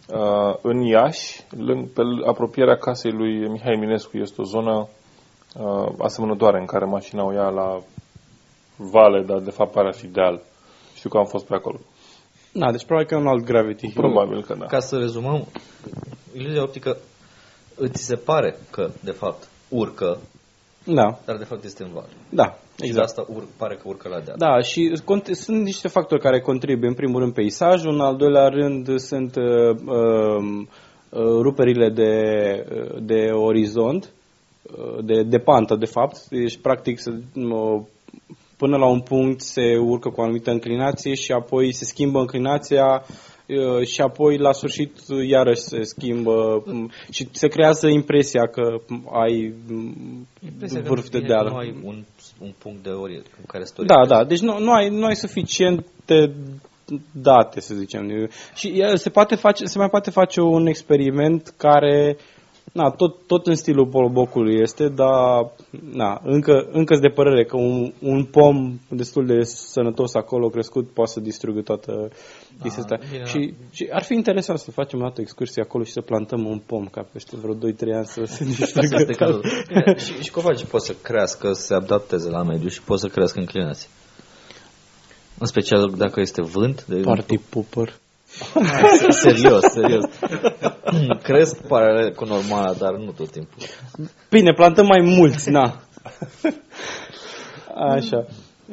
uh, 0.09 0.57
în 0.63 0.81
Iași, 0.81 1.45
lângă, 1.51 1.91
pe 1.95 2.03
apropierea 2.27 2.77
casei 2.77 3.13
lui 3.13 3.49
Mihai 3.49 3.73
Eminescu, 3.73 4.17
este 4.17 4.41
o 4.41 4.45
zonă 4.45 4.89
uh, 5.55 5.93
asemănătoare 5.99 6.59
în 6.59 6.67
care 6.67 6.85
mașina 6.85 7.25
o 7.25 7.33
ia 7.33 7.49
la 7.49 7.79
vale, 8.77 9.23
dar 9.23 9.39
de 9.39 9.51
fapt 9.51 9.73
pare 9.73 9.89
a 9.89 9.97
fi 9.97 10.07
deal. 10.07 10.43
Știu 10.95 11.09
că 11.11 11.19
am 11.19 11.25
fost 11.25 11.47
pe 11.47 11.55
acolo. 11.55 11.79
Da, 12.53 12.71
deci 12.71 12.85
probabil 12.85 13.09
că 13.09 13.15
e 13.15 13.19
un 13.19 13.27
alt 13.27 13.45
Gravity 13.45 13.89
Hill. 13.91 14.01
Probabil 14.01 14.45
că 14.45 14.55
da. 14.59 14.67
Ca 14.67 14.79
să 14.81 14.97
rezumăm, 14.97 15.47
iluzia 16.37 16.63
optică 16.63 16.97
îți 17.77 18.05
se 18.05 18.17
pare 18.17 18.57
că, 18.71 18.91
de 19.01 19.11
fapt, 19.11 19.49
urcă, 19.69 20.19
da. 20.85 21.19
dar 21.25 21.37
de 21.37 21.45
fapt 21.45 21.65
este 21.65 21.83
în 21.83 21.91
vale. 21.93 22.09
Da, 22.29 22.59
exact. 22.79 22.87
Și 22.87 22.93
de 22.93 23.01
asta 23.01 23.25
ur- 23.29 23.49
pare 23.57 23.75
că 23.75 23.83
urcă 23.85 24.09
la 24.09 24.21
deal. 24.21 24.37
Da, 24.39 24.61
și 24.61 25.01
sunt 25.33 25.63
niște 25.63 25.89
factori 25.89 26.21
care 26.21 26.41
contribuie. 26.41 26.89
În 26.89 26.95
primul 26.95 27.21
rând 27.21 27.35
peisajul, 27.35 27.93
în 27.93 28.01
al 28.01 28.17
doilea 28.17 28.49
rând 28.49 28.99
sunt 28.99 29.37
uh, 29.37 29.77
uh, 29.87 30.69
ruperile 31.43 31.89
de, 31.89 32.13
de 33.03 33.31
orizont, 33.33 34.13
de, 35.05 35.23
de 35.23 35.39
pantă, 35.39 35.77
de 35.77 35.87
fapt. 35.87 36.29
Deci, 36.29 36.59
practic, 36.59 37.01
uh, 37.35 37.81
până 38.63 38.77
la 38.77 38.87
un 38.87 39.01
punct 39.01 39.41
se 39.41 39.77
urcă 39.77 40.09
cu 40.09 40.21
o 40.21 40.23
anumită 40.23 40.51
înclinație 40.51 41.15
și 41.15 41.33
apoi 41.33 41.73
se 41.73 41.85
schimbă 41.85 42.19
înclinația 42.19 43.05
și 43.85 44.01
apoi 44.01 44.39
la 44.39 44.53
sfârșit 44.53 44.93
iarăși 45.29 45.61
se 45.61 45.83
schimbă 45.83 46.65
și 47.11 47.29
se 47.33 47.49
creează 47.49 47.89
impresia 47.89 48.47
că 48.47 48.81
ai 49.13 49.55
impresia 50.41 50.81
vârf 50.81 51.09
că 51.09 51.19
de 51.19 51.27
deal. 51.27 51.49
Nu 51.49 51.57
ai 51.57 51.75
un, 51.85 52.05
un 52.41 52.53
punct 52.59 52.83
de 52.83 52.91
ori 52.91 53.15
în 53.15 53.45
care 53.47 53.65
să 53.65 53.83
Da, 53.83 54.07
da, 54.07 54.25
deci 54.25 54.41
nu, 54.41 54.59
nu, 54.59 54.73
ai, 54.73 54.89
nu 54.89 55.05
ai 55.05 55.17
suficiente 55.17 56.33
date, 57.13 57.61
să 57.61 57.75
zicem. 57.75 58.31
Și 58.55 58.85
se, 58.95 59.11
poate 59.11 59.35
face, 59.35 59.65
se 59.65 59.79
mai 59.79 59.89
poate 59.89 60.11
face 60.11 60.41
un 60.41 60.67
experiment 60.67 61.55
care 61.57 62.17
uh, 62.19 62.32
Na, 62.73 62.91
tot, 62.91 63.27
tot 63.27 63.47
în 63.47 63.55
stilul 63.55 63.87
polbocului 63.87 64.61
este, 64.61 64.89
dar 64.89 65.51
na, 65.93 66.21
încă, 66.25 66.69
încă 66.73 66.97
de 66.97 67.09
părere 67.09 67.45
că 67.45 67.57
un, 67.57 67.93
un 68.01 68.25
pom 68.25 68.79
destul 68.89 69.27
de 69.27 69.43
sănătos 69.43 70.15
acolo 70.15 70.49
crescut 70.49 70.89
poate 70.89 71.11
să 71.11 71.21
distrugă 71.21 71.61
toată 71.61 71.93
da, 72.57 72.63
chestia 72.63 72.83
asta. 72.83 73.25
Și, 73.25 73.55
și 73.71 73.89
ar 73.91 74.03
fi 74.03 74.15
interesant 74.15 74.59
să 74.59 74.71
facem 74.71 74.99
o 74.99 75.03
dată 75.03 75.21
excursie 75.21 75.63
acolo 75.63 75.85
și 75.85 75.93
să 75.93 76.01
plantăm 76.01 76.47
un 76.47 76.59
pom 76.67 76.87
ca 76.87 77.07
peste 77.13 77.37
vreo 77.37 77.55
2-3 77.55 77.59
ani 77.95 78.07
să 78.07 78.25
se 78.25 78.45
distrugă. 78.59 79.41
și, 79.97 80.23
și 80.23 80.31
cum 80.31 80.43
faci? 80.43 80.65
Poți 80.65 80.87
să 80.87 80.95
crească, 81.03 81.53
să 81.53 81.63
se 81.63 81.75
adapteze 81.75 82.29
la 82.29 82.43
mediu 82.43 82.69
și 82.69 82.83
poți 82.83 83.01
să 83.01 83.09
crească 83.09 83.39
înclinații. 83.39 83.89
În 85.39 85.47
special 85.47 85.95
dacă 85.97 86.21
este 86.21 86.43
vânt. 86.43 86.85
De 86.85 87.01
Party 87.01 87.39
pooper. 87.39 88.01
Serios, 89.11 89.63
serios. 89.73 90.05
Cresc 91.23 91.67
paralel 91.67 92.15
cu 92.15 92.25
normala, 92.25 92.73
dar 92.73 92.95
nu 92.95 93.11
tot 93.11 93.31
timpul. 93.31 93.63
Bine, 94.31 94.53
plantăm 94.53 94.87
mai 94.87 95.01
mulți, 95.01 95.51
na. 95.51 95.81
Așa. 97.75 98.27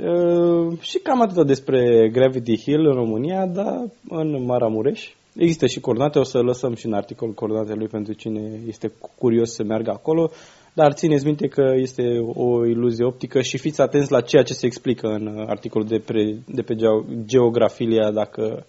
Uh, 0.03 0.80
și 0.80 0.97
cam 0.97 1.22
atât 1.22 1.47
despre 1.47 2.10
Gravity 2.12 2.62
Hill 2.62 2.86
în 2.86 2.93
România, 2.93 3.45
dar 3.45 3.84
în 4.10 4.45
Maramureș. 4.45 5.10
Există 5.36 5.68
și 5.68 5.80
coordonate, 5.80 6.20
o 6.20 6.24
să 6.24 6.39
lăsăm 6.39 6.76
și 6.76 6.86
în 6.86 6.93
articol 6.93 7.34
coordonatele 7.34 7.76
lui 7.78 7.88
pentru 7.88 8.14
cine 8.14 8.60
este 8.68 8.91
curios 9.18 9.53
să 9.53 9.64
meargă 9.64 9.91
acolo. 9.91 10.32
dar 10.74 10.93
țineți 10.93 11.26
minte 11.26 11.47
că 11.47 11.74
este 11.76 12.03
o 12.34 12.66
iluzie 12.66 13.05
optică 13.05 13.41
și 13.41 13.57
fiți 13.57 13.82
atenți 13.82 14.12
la 14.12 14.22
ceea 14.22 14.43
ce 14.43 14.53
se 14.53 14.66
explică 14.66 15.07
în 15.07 15.28
uh, 15.28 15.43
articolul 15.47 15.88
de, 15.88 15.99
pre, 15.99 16.38
de 16.45 16.62
pe 16.62 16.76
geo, 16.76 17.05
geografilia, 17.26 18.12
dacă 18.12 18.66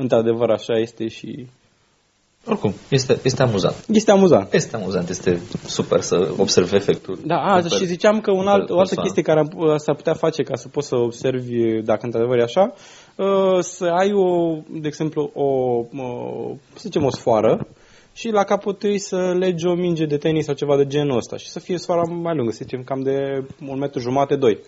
într-adevăr 0.00 0.50
așa 0.50 0.78
este 0.78 1.08
și... 1.08 1.46
Oricum, 2.46 2.74
este, 2.88 3.18
este 3.22 3.42
amuzant. 3.42 3.74
Este 3.88 4.10
amuzant. 4.10 4.52
Este 4.52 4.76
amuzant, 4.76 5.08
este 5.08 5.40
super 5.66 6.00
să 6.00 6.34
observi 6.36 6.74
efectul. 6.74 7.18
Da, 7.24 7.36
a, 7.36 7.60
super, 7.60 7.78
și 7.78 7.86
ziceam 7.86 8.20
că 8.20 8.30
un 8.30 8.46
alt, 8.46 8.70
o 8.70 8.78
altă 8.78 8.94
persoană. 8.94 9.02
chestie 9.02 9.22
care 9.22 9.38
am- 9.40 9.76
s-ar 9.76 9.94
putea 9.94 10.14
face 10.14 10.42
ca 10.42 10.56
să 10.56 10.68
poți 10.68 10.88
să 10.88 10.96
observi 10.96 11.82
dacă 11.82 12.00
într-adevăr 12.02 12.38
e 12.38 12.42
așa, 12.42 12.72
uh, 13.16 13.58
să 13.60 13.84
ai 13.84 14.12
o, 14.12 14.56
de 14.80 14.86
exemplu, 14.86 15.30
o, 15.34 15.44
o 15.44 16.56
să 16.74 16.80
zicem 16.80 17.04
o 17.04 17.10
sfoară 17.10 17.66
și 18.12 18.28
la 18.28 18.44
capăt 18.44 18.82
ei 18.82 18.98
să 18.98 19.34
legi 19.38 19.66
o 19.66 19.74
minge 19.74 20.04
de 20.06 20.16
tenis 20.16 20.44
sau 20.44 20.54
ceva 20.54 20.76
de 20.76 20.86
genul 20.86 21.16
ăsta 21.16 21.36
și 21.36 21.48
să 21.48 21.60
fie 21.60 21.78
sfoara 21.78 22.02
mai 22.02 22.36
lungă, 22.36 22.50
să 22.52 22.58
zicem 22.62 22.82
cam 22.82 23.00
de 23.00 23.44
un 23.68 23.78
metru 23.78 24.00
jumate, 24.00 24.36
doi. 24.36 24.58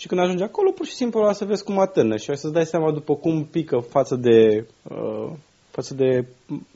Și 0.00 0.06
când 0.06 0.20
ajungi 0.20 0.42
acolo, 0.42 0.70
pur 0.70 0.86
și 0.86 0.94
simplu 0.94 1.20
o 1.20 1.32
să 1.32 1.44
vezi 1.44 1.64
cum 1.64 1.78
atârnă 1.78 2.16
și 2.16 2.30
o 2.30 2.34
să-ți 2.34 2.52
dai 2.52 2.66
seama 2.66 2.92
după 2.92 3.14
cum 3.14 3.44
pică 3.44 3.78
față 3.78 4.14
de, 4.16 4.66
uh, 4.82 5.32
față 5.70 5.94
de 5.94 6.26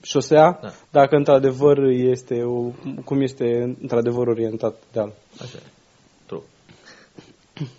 șosea, 0.02 0.58
Da. 0.62 0.68
dacă 0.90 1.16
într-adevăr 1.16 1.78
este, 1.88 2.42
o, 2.42 2.70
cum 3.04 3.20
este 3.20 3.76
într-adevăr 3.80 4.26
orientat 4.26 4.74
deal. 4.92 5.12
Așa 5.40 5.58
e. 5.58 5.68
True. 6.26 6.40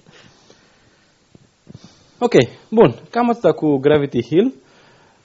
Ok, 2.20 2.34
bun. 2.70 2.96
Cam 3.10 3.30
atâta 3.30 3.52
cu 3.52 3.78
Gravity 3.78 4.24
Hill. 4.24 4.54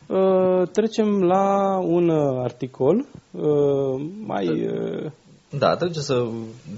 Uh, 0.07 0.69
trecem 0.73 1.23
la 1.23 1.77
un 1.79 2.09
uh, 2.09 2.41
articol 2.43 3.07
uh, 3.31 4.03
mai... 4.27 4.67
Uh, 4.67 5.11
Da, 5.59 5.77
trebuie 5.77 6.03
să 6.03 6.27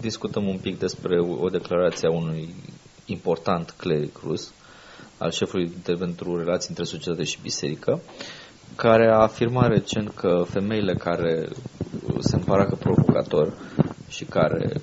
discutăm 0.00 0.48
un 0.48 0.58
pic 0.58 0.78
despre 0.78 1.18
o 1.20 1.44
o 1.44 1.48
declarație 1.48 2.08
a 2.08 2.12
unui 2.12 2.48
important 3.12 3.70
cleric 3.70 4.20
rus, 4.26 4.52
al 5.18 5.30
șefului 5.30 5.72
de, 5.84 5.92
pentru 5.92 6.38
relații 6.38 6.68
între 6.68 6.84
societate 6.84 7.24
și 7.24 7.38
biserică, 7.42 8.00
care 8.76 9.10
a 9.10 9.22
afirmat 9.22 9.68
recent 9.68 10.10
că 10.14 10.44
femeile 10.48 10.94
care 10.94 11.48
se 12.18 12.36
împaracă 12.36 12.74
provocator 12.74 13.52
și 14.08 14.24
care 14.24 14.80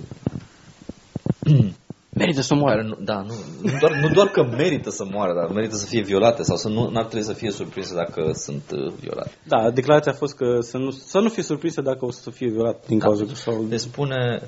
merită 2.18 2.42
să 2.42 2.56
moară. 2.56 2.76
care 2.76 2.88
nu, 2.88 2.96
da, 3.00 3.22
nu, 3.22 3.34
nu, 3.62 3.78
doar, 3.80 3.92
nu 3.92 4.10
doar 4.14 4.28
că 4.28 4.44
merită 4.44 4.90
să 4.90 5.06
moară, 5.12 5.34
dar 5.34 5.50
merită 5.50 5.76
să 5.76 5.86
fie 5.86 6.02
violate 6.02 6.44
sau 6.44 6.56
să 6.56 6.70
nu 6.70 6.92
ar 6.94 7.06
trebui 7.06 7.26
să 7.26 7.34
fie 7.34 7.52
surprinse 7.52 7.94
dacă 7.94 8.32
sunt 8.34 8.64
uh, 8.72 8.94
violate. 9.00 9.32
Da, 9.44 9.72
declarația 9.72 10.12
a 10.12 10.16
fost 10.16 10.36
că 10.36 10.58
să 10.60 10.78
nu, 10.78 10.92
să 10.92 11.20
nu 11.20 11.30
fie 11.30 11.44
surprinsă 11.44 11.82
dacă 11.82 12.06
o 12.06 12.12
să 12.12 12.30
fie 12.30 12.50
violat 12.50 12.88
din 12.88 13.00
cauza 13.00 13.26
că 13.26 13.34
sau... 13.34 13.64
Deci 13.64 13.80
spune 13.80 14.42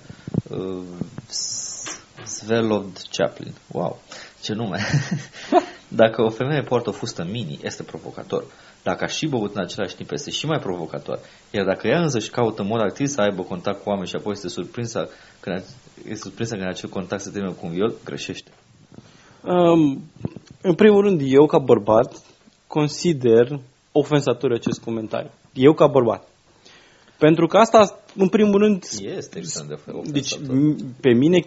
uh, 0.49 0.81
S- 1.27 1.68
Svelod 2.23 3.01
Chaplin. 3.11 3.53
Wow, 3.71 3.99
ce 4.41 4.53
nume! 4.53 4.79
Dacă 5.87 6.21
o 6.21 6.29
femeie 6.29 6.61
poartă 6.61 6.89
o 6.89 6.91
fustă 6.91 7.27
mini, 7.31 7.59
este 7.63 7.83
provocator. 7.83 8.43
Dacă 8.83 9.03
a 9.03 9.07
și 9.07 9.27
băut 9.27 9.55
în 9.55 9.61
același 9.61 9.95
timp, 9.95 10.11
este 10.11 10.29
și 10.31 10.45
mai 10.45 10.59
provocator. 10.59 11.19
Iar 11.51 11.65
dacă 11.65 11.87
ea 11.87 12.01
însă 12.01 12.19
și 12.19 12.29
caută 12.29 12.61
în 12.61 12.67
mod 12.67 12.79
activ 12.81 13.07
să 13.07 13.21
aibă 13.21 13.41
contact 13.43 13.83
cu 13.83 13.89
oameni 13.89 14.07
și 14.07 14.15
apoi 14.15 14.31
este 14.31 14.47
surprinsă 14.47 15.09
când, 15.39 15.63
este 16.07 16.23
surprinsă 16.23 16.55
când 16.55 16.67
acel 16.67 16.89
contact 16.89 17.21
se 17.21 17.29
termină 17.29 17.53
cu 17.53 17.65
un 17.65 17.71
viol, 17.71 17.93
greșește. 18.03 18.51
Um, 19.43 20.03
în 20.61 20.75
primul 20.75 21.01
rând, 21.01 21.21
eu 21.23 21.45
ca 21.45 21.57
bărbat 21.57 22.21
consider 22.67 23.59
ofensator 23.91 24.51
acest 24.51 24.79
comentariu. 24.79 25.31
Eu 25.53 25.73
ca 25.73 25.87
bărbat. 25.87 26.27
Pentru 27.17 27.47
că 27.47 27.57
asta, 27.57 27.99
în 28.15 28.27
primul 28.29 28.59
rând, 28.59 28.83
Este 28.99 29.37
extrem 29.37 29.67
de 29.67 29.75
fel. 29.85 30.01
Deci, 30.05 30.35
m- 30.37 30.99
pe 31.01 31.13
mine, 31.13 31.39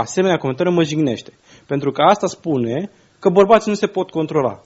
asemenea 0.00 0.36
comentariu 0.36 0.72
mă 0.72 0.82
jignește. 0.82 1.32
Pentru 1.66 1.90
că 1.90 2.02
asta 2.02 2.26
spune 2.26 2.90
că 3.18 3.28
bărbații 3.28 3.70
nu 3.70 3.76
se 3.76 3.86
pot 3.86 4.10
controla. 4.10 4.62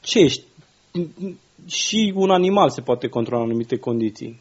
Ce 0.00 0.18
ești? 0.18 0.44
Și 1.66 2.12
un 2.14 2.30
animal 2.30 2.70
se 2.70 2.80
poate 2.80 3.08
controla 3.08 3.42
în 3.42 3.48
anumite 3.48 3.76
condiții. 3.76 4.40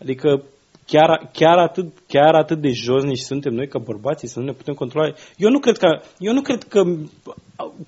Adică 0.00 0.44
chiar, 0.86 1.30
chiar, 1.32 1.58
atât, 1.58 1.86
chiar 2.08 2.34
atât 2.34 2.60
de 2.60 2.70
josnici 2.70 3.18
suntem 3.18 3.52
noi 3.54 3.68
ca 3.68 3.78
bărbații 3.78 4.28
să 4.28 4.38
nu 4.38 4.44
ne 4.44 4.52
putem 4.52 4.74
controla. 4.74 5.12
Eu 5.36 5.50
nu 5.50 5.58
cred 5.58 5.76
că, 5.76 5.86
eu 6.18 6.32
nu 6.32 6.40
cred 6.40 6.62
că 6.62 6.82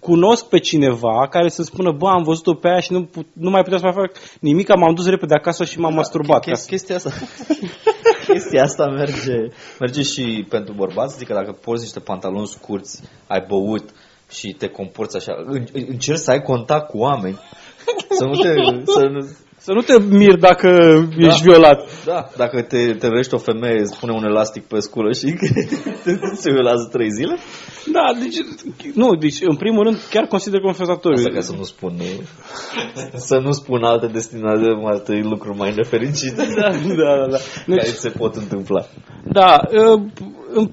cunosc 0.01 0.49
pe 0.49 0.59
cineva 0.59 1.29
care 1.29 1.49
să 1.49 1.63
spună, 1.63 1.93
bă, 1.93 2.09
am 2.09 2.23
văzut-o 2.23 2.55
pe 2.55 2.69
aia 2.69 2.81
și 2.81 2.93
nu, 2.93 3.05
put- 3.05 3.27
nu 3.33 3.51
mai 3.51 3.63
puteam 3.63 3.81
să 3.81 3.87
mai 3.87 4.07
fac 4.07 4.23
nimic, 4.41 4.77
m-am 4.77 4.95
dus 4.95 5.07
repede 5.07 5.35
acasă 5.35 5.65
și 5.65 5.79
m-am 5.79 5.95
masturbat. 5.95 6.45
Ca 6.45 6.51
Ches- 6.51 6.61
să- 6.61 6.69
Chestia 6.69 6.95
asta, 6.97 7.11
chestia 8.33 8.63
asta 8.63 8.87
merge, 8.87 9.37
merge 9.81 10.03
și 10.03 10.47
pentru 10.49 10.75
bărbați, 10.75 11.15
adică 11.17 11.33
dacă 11.35 11.53
porți 11.53 11.83
niște 11.83 12.01
pantaloni 12.01 12.47
scurți, 12.47 13.03
ai 13.27 13.45
băut 13.49 13.85
și 14.31 14.55
te 14.59 14.69
comporți 14.69 15.17
așa, 15.17 15.33
în- 15.47 15.67
încerci 15.73 16.19
să 16.19 16.31
ai 16.31 16.41
contact 16.41 16.89
cu 16.89 16.99
oameni, 16.99 17.39
să 18.09 18.25
nu 18.25 18.35
te, 18.35 18.51
să 18.85 19.07
nu, 19.13 19.21
Să 19.57 19.73
nu 19.73 19.81
te 19.81 19.99
miri 20.01 20.39
dacă 20.41 20.69
ești 21.19 21.43
violat. 21.43 22.05
da, 22.05 22.29
dacă 22.37 22.63
te, 22.63 22.95
te 22.95 23.07
rărești 23.07 23.35
o 23.35 23.39
femeie, 23.39 23.81
îți 23.81 23.99
pune 23.99 24.13
un 24.13 24.25
elastic 24.25 24.63
pe 24.65 24.79
sculă 24.79 25.13
și 25.13 25.25
te, 26.05 26.11
se 26.35 26.51
violează 26.51 26.89
trei 26.93 27.11
zile, 27.11 27.37
Da, 27.93 28.07
deci, 28.23 28.37
nu, 28.95 29.15
deci, 29.15 29.37
în 29.41 29.57
primul 29.57 29.83
rând, 29.85 29.99
chiar 30.11 30.25
consider 30.27 30.61
confesatoriu. 30.61 31.17
asta 31.19 31.35
ca 31.35 31.41
să 31.41 31.55
nu 31.57 31.63
spun, 31.63 31.93
să 33.17 33.39
nu 33.39 33.53
spun 33.53 33.83
alte 33.85 34.07
destinații, 34.07 34.81
alte 34.85 35.21
lucruri 35.23 35.59
mai 35.59 35.73
nefericite 35.77 36.47
Da, 36.61 36.71
da, 36.71 37.17
da. 37.21 37.27
da. 37.27 37.37
care 37.67 37.81
Deci, 37.83 37.87
se 37.95 38.09
pot 38.09 38.35
întâmpla. 38.35 38.87
da, 39.25 39.61
uh, 39.93 40.69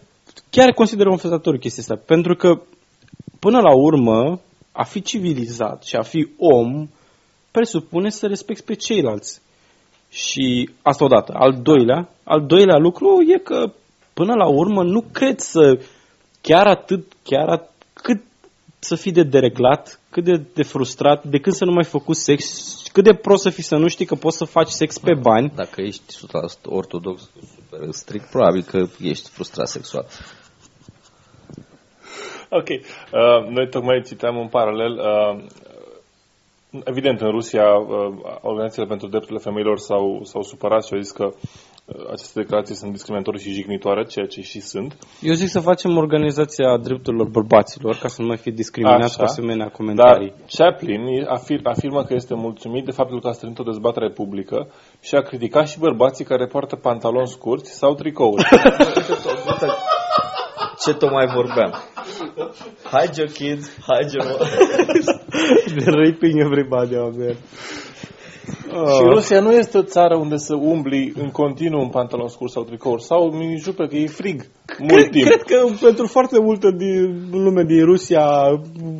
chiar 0.50 0.72
consider 0.72 1.06
confesatoriu 1.08 1.60
chestia 1.60 1.84
asta, 1.88 2.04
pentru 2.06 2.36
că, 2.36 2.62
până 3.40 3.60
la 3.60 3.74
urmă, 3.76 4.40
a 4.72 4.84
fi 4.84 5.02
civilizat 5.02 5.84
și 5.84 5.96
a 5.96 6.02
fi 6.02 6.28
om 6.38 6.88
presupune 7.52 8.10
să 8.10 8.28
respecti 8.28 8.64
pe 8.64 8.74
ceilalți. 8.74 9.42
Și 10.10 10.70
asta 10.82 11.04
odată. 11.04 11.34
Al 11.36 11.60
doilea, 11.62 12.10
al 12.24 12.46
doilea 12.46 12.78
lucru 12.78 13.22
e 13.28 13.38
că, 13.38 13.74
până 14.14 14.34
la 14.34 14.48
urmă, 14.48 14.84
nu 14.84 15.04
cred 15.12 15.40
să 15.40 15.80
chiar 16.42 16.68
atât, 16.68 17.14
chiar 17.24 17.48
at, 17.48 17.72
cât 17.94 18.22
să 18.80 18.96
fii 18.96 19.12
de 19.12 19.24
dereglat, 19.24 20.00
cât 20.10 20.24
de, 20.24 20.42
de 20.54 20.64
frustrat, 20.64 21.24
de 21.24 21.38
când 21.40 21.56
să 21.56 21.66
nu 21.66 21.72
mai 21.72 21.84
făcut 21.84 22.16
sex, 22.16 22.44
cât 22.92 23.04
de 23.04 23.14
prost 23.14 23.42
să 23.42 23.50
fii 23.50 23.64
să 23.64 23.76
nu 23.76 23.88
știi 23.88 24.06
că 24.06 24.16
poți 24.16 24.38
să 24.38 24.46
faci 24.46 24.68
sex 24.68 24.98
pe 24.98 25.14
bani. 25.22 25.52
Dacă 25.56 25.82
ești 25.82 26.04
100% 26.18 26.62
ortodox, 26.66 27.30
super 27.56 27.88
strict, 27.92 28.30
probabil 28.30 28.62
că 28.62 28.86
ești 29.00 29.30
frustrat 29.30 29.68
sexual. 29.68 30.06
Ok. 32.50 32.68
Uh, 32.70 33.48
noi 33.50 33.70
tocmai 33.70 34.02
citeam 34.06 34.38
în 34.38 34.48
paralel. 34.48 34.92
Uh, 34.92 35.44
evident, 36.84 37.22
în 37.22 37.30
Rusia, 37.30 37.64
uh, 37.64 38.14
organizațiile 38.42 38.88
pentru 38.88 39.08
drepturile 39.08 39.40
femeilor 39.40 39.78
s-au, 39.78 40.22
s-au 40.24 40.42
supărat 40.42 40.86
și 40.86 40.94
au 40.94 41.00
zis 41.00 41.12
că 41.12 41.24
uh, 41.26 41.96
aceste 42.12 42.40
declarații 42.40 42.76
sunt 42.76 42.92
discriminatorii 42.92 43.42
și 43.42 43.52
jignitoare, 43.52 44.04
ceea 44.04 44.26
ce 44.26 44.42
și 44.42 44.60
sunt. 44.60 44.98
Eu 45.22 45.34
zic 45.34 45.48
să 45.48 45.60
facem 45.60 45.98
organizația 45.98 46.78
drepturilor 46.78 47.28
bărbaților 47.28 47.96
ca 48.02 48.08
să 48.08 48.22
nu 48.22 48.28
mai 48.28 48.38
fie 48.38 48.52
discriminat 48.52 49.04
Așa. 49.04 49.16
cu 49.18 49.24
asemenea 49.24 49.66
Dar 49.66 49.76
comentarii. 49.76 50.34
Chaplin 50.58 51.26
afir, 51.28 51.60
afirmă 51.64 52.04
că 52.04 52.14
este 52.14 52.34
mulțumit 52.36 52.86
de 52.86 52.92
faptul 52.92 53.22
că 53.22 53.28
a 53.28 53.32
strânit 53.32 53.60
o 53.60 53.64
dezbatere 53.64 54.10
publică 54.10 54.68
și 55.02 55.16
a 55.16 55.22
criticat 55.22 55.68
și 55.70 55.80
bărbații 55.80 56.26
care 56.26 56.46
poartă 56.46 56.76
pantaloni 56.76 57.28
scurți 57.28 57.72
sau 57.78 57.94
tricouri. 57.94 58.44
Ce 60.86 60.94
tot 60.94 61.12
mai 61.12 61.28
vorbeam? 61.36 61.72
Hide 62.92 63.14
your 63.18 63.32
kids, 63.32 63.78
hide 63.88 64.10
your... 64.14 64.26
De 65.76 65.84
raping 65.86 66.40
everybody 66.40 66.96
out 66.96 67.14
there. 67.18 67.38
Și 68.72 69.04
Rusia 69.04 69.40
nu 69.40 69.52
este 69.52 69.78
o 69.78 69.82
țară 69.84 70.16
unde 70.16 70.38
să 70.38 70.56
umbli 70.56 71.14
în 71.18 71.30
continuu 71.32 71.82
în 71.82 71.90
pantaloni 71.90 72.30
scurți 72.30 72.54
sau 72.54 72.64
tricouri 72.64 73.04
sau 73.04 73.32
mini 73.32 73.58
jupe, 73.58 73.88
că 73.88 73.96
e 73.96 74.08
frig 74.08 74.46
mult 74.80 74.92
Cred, 74.92 75.10
timp. 75.10 75.26
cred 75.26 75.42
că 75.42 75.68
pentru 75.82 76.08
foarte 76.08 76.40
multă 76.40 76.72
din 76.72 77.28
lume 77.32 77.64
din 77.64 77.86
Rusia, 77.86 78.26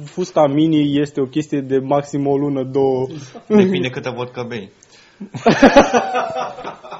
fusta 0.06 0.48
mini 0.48 1.00
este 1.00 1.22
o 1.22 1.26
chestie 1.26 1.62
de 1.62 1.78
maxim 1.78 2.28
o 2.28 2.38
lună, 2.38 2.64
două. 2.64 3.08
Depinde 3.48 3.90
câtă 3.90 4.14
vodka 4.16 4.44
bei. 4.44 4.72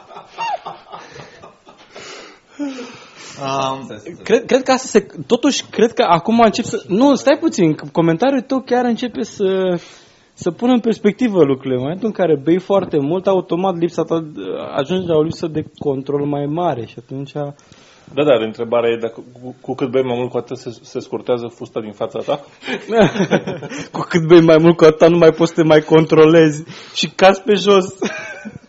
Um, 3.42 3.88
Cred, 4.24 4.46
cred 4.46 4.64
că 4.64 4.72
asta 4.72 4.88
se, 4.88 5.06
totuși, 5.28 5.66
cred 5.70 5.94
că 5.94 6.06
acum 6.08 6.40
încep 6.40 6.66
să, 6.66 6.84
nu, 6.88 7.16
stai 7.16 7.38
puțin, 7.40 7.74
că 7.74 7.86
comentariul 7.92 8.42
tău 8.42 8.60
chiar 8.60 8.86
începe 8.86 9.24
să, 9.24 9.80
să 10.34 10.52
pună 10.52 10.72
în 10.72 10.80
perspectivă 10.80 11.44
lucrurile. 11.44 11.76
În 11.76 11.82
momentul 11.82 12.08
în 12.08 12.14
care 12.14 12.42
bei 12.44 12.60
foarte 12.60 12.98
mult, 13.00 13.28
automat 13.28 13.78
lipsa 13.78 14.04
ta 14.04 14.26
ajunge 14.76 15.08
la 15.08 15.18
o 15.18 15.22
lipsă 15.22 15.48
de 15.48 15.64
control 15.78 16.26
mai 16.26 16.46
mare 16.46 16.86
și 16.86 16.96
atunci 16.98 17.32
Da, 18.14 18.24
dar 18.24 18.42
întrebarea 18.42 18.90
e 18.90 18.98
dacă 19.02 19.24
cu, 19.42 19.56
cu 19.62 19.76
cât 19.76 19.92
bei 19.92 20.04
mai 20.04 20.18
mult, 20.18 20.30
cu 20.30 20.38
atât 20.38 20.58
se, 20.58 20.70
se 20.82 21.00
scurtează 21.00 21.48
fusta 21.48 21.80
din 21.82 21.92
fața 21.92 22.20
ta. 22.20 22.40
cu 23.96 24.00
cât 24.10 24.28
bei 24.28 24.42
mai 24.42 24.58
mult, 24.60 24.78
cu 24.78 24.84
atât 24.84 25.10
nu 25.10 25.18
mai 25.18 25.32
poți 25.32 25.54
să 25.54 25.62
te 25.62 25.68
mai 25.68 25.82
controlezi 25.82 26.64
și 26.94 27.10
cazi 27.16 27.42
pe 27.42 27.54
jos. 27.54 27.86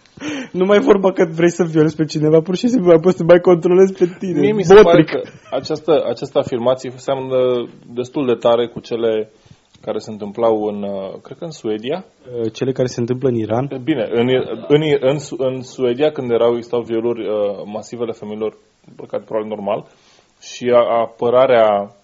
Nu 0.53 0.65
mai 0.65 0.79
vorba 0.79 1.13
că 1.13 1.25
vrei 1.35 1.51
să 1.51 1.65
violezi 1.65 1.97
pe 1.97 2.05
cineva, 2.05 2.41
pur 2.41 2.57
și 2.57 2.69
simplu 2.69 2.87
mai 2.87 3.01
poți 3.03 3.17
să 3.17 3.25
mai 3.25 3.39
controlezi 3.41 3.93
pe 3.99 4.07
tine. 4.19 4.41
Mie 4.41 4.53
mi 4.53 4.63
se 4.63 4.75
pare 4.75 4.83
Botric. 4.83 5.09
că 5.11 5.21
această, 5.51 5.93
această 6.13 6.39
afirmație 6.39 6.91
seamănă 6.97 7.69
destul 7.95 8.27
de 8.27 8.35
tare 8.35 8.67
cu 8.69 8.81
cele 8.81 9.31
care 9.81 9.99
se 9.99 10.11
întâmplau 10.11 10.63
în, 10.63 10.83
uh, 10.83 11.13
cred 11.23 11.37
că 11.39 11.45
în 11.45 11.51
Suedia. 11.51 12.05
Uh, 12.43 12.53
Cele 12.53 12.73
care 12.73 12.89
se 12.89 13.01
întâmplă 13.01 13.29
în 13.29 13.35
Iran. 13.35 13.69
E, 13.71 13.79
Bine, 13.85 14.09
în, 14.13 14.27
în, 14.69 14.81
în, 15.01 15.19
Su- 15.19 15.37
în 15.39 15.63
Suedia, 15.63 16.11
când 16.11 16.31
erau, 16.31 16.55
existau 16.57 16.81
violuri 16.83 17.29
uh, 17.29 17.35
masivele 17.65 18.13
femeilor, 18.13 18.57
îmbrăcate 18.89 19.25
probabil 19.25 19.49
normal, 19.49 19.87
și 20.41 20.65
a, 20.75 21.01
apărarea 21.01 21.95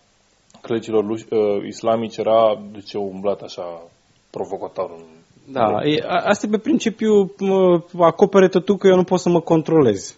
clegilor 0.62 1.04
lu- 1.04 1.14
uh, 1.38 1.66
islamice 1.66 2.20
era 2.20 2.60
de 2.72 2.78
ce 2.78 2.98
umblat 2.98 3.40
așa 3.40 3.82
provocator. 4.30 4.90
în- 4.96 5.16
Da, 5.52 5.80
e, 5.84 6.04
a- 6.06 6.22
asta 6.24 6.46
e 6.46 6.50
pe 6.50 6.58
principiu 6.58 7.32
mă, 7.38 7.82
acopere 7.98 8.48
tu 8.48 8.76
că 8.76 8.86
eu 8.86 8.96
nu 8.96 9.04
pot 9.04 9.20
să 9.20 9.28
mă 9.28 9.40
controlez. 9.40 10.14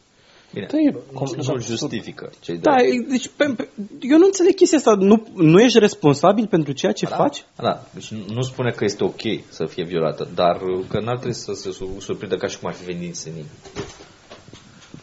Bine, 0.54 0.66
Da, 0.70 0.78
e 0.78 0.90
nu, 0.90 0.98
complet 1.12 1.44
nu 1.46 1.52
absurd. 1.52 1.78
justifică 1.78 2.30
cei 2.40 2.56
Da, 2.56 2.74
doi. 2.78 2.88
e- 2.88 3.06
deci 3.10 3.30
pe, 3.36 3.44
pe, 3.56 3.68
eu 4.00 4.18
nu 4.18 4.24
înțeleg 4.24 4.54
chestia 4.54 4.78
asta. 4.78 4.94
Nu, 4.98 5.26
nu 5.34 5.60
ești 5.60 5.78
responsabil 5.78 6.46
pentru 6.46 6.72
ceea 6.72 6.92
ce 6.92 7.06
Da, 7.06 7.16
faci? 7.16 7.44
Da, 7.56 7.82
deci 7.94 8.08
nu- 8.10 8.34
nu 8.34 8.42
spune 8.42 8.70
că 8.70 8.84
este 8.84 9.04
ok 9.04 9.20
să 9.48 9.66
fie 9.66 9.84
violată, 9.84 10.28
dar 10.34 10.60
că 10.88 11.00
n-ar 11.00 11.16
trebui 11.16 11.34
să 11.34 11.52
se 11.52 11.72
su- 11.72 11.96
surprindă 12.00 12.36
ca 12.36 12.46
și 12.46 12.58
cum 12.58 12.68
ar 12.68 12.74
fi 12.74 12.84
venit 12.92 13.16
senin. 13.16 13.44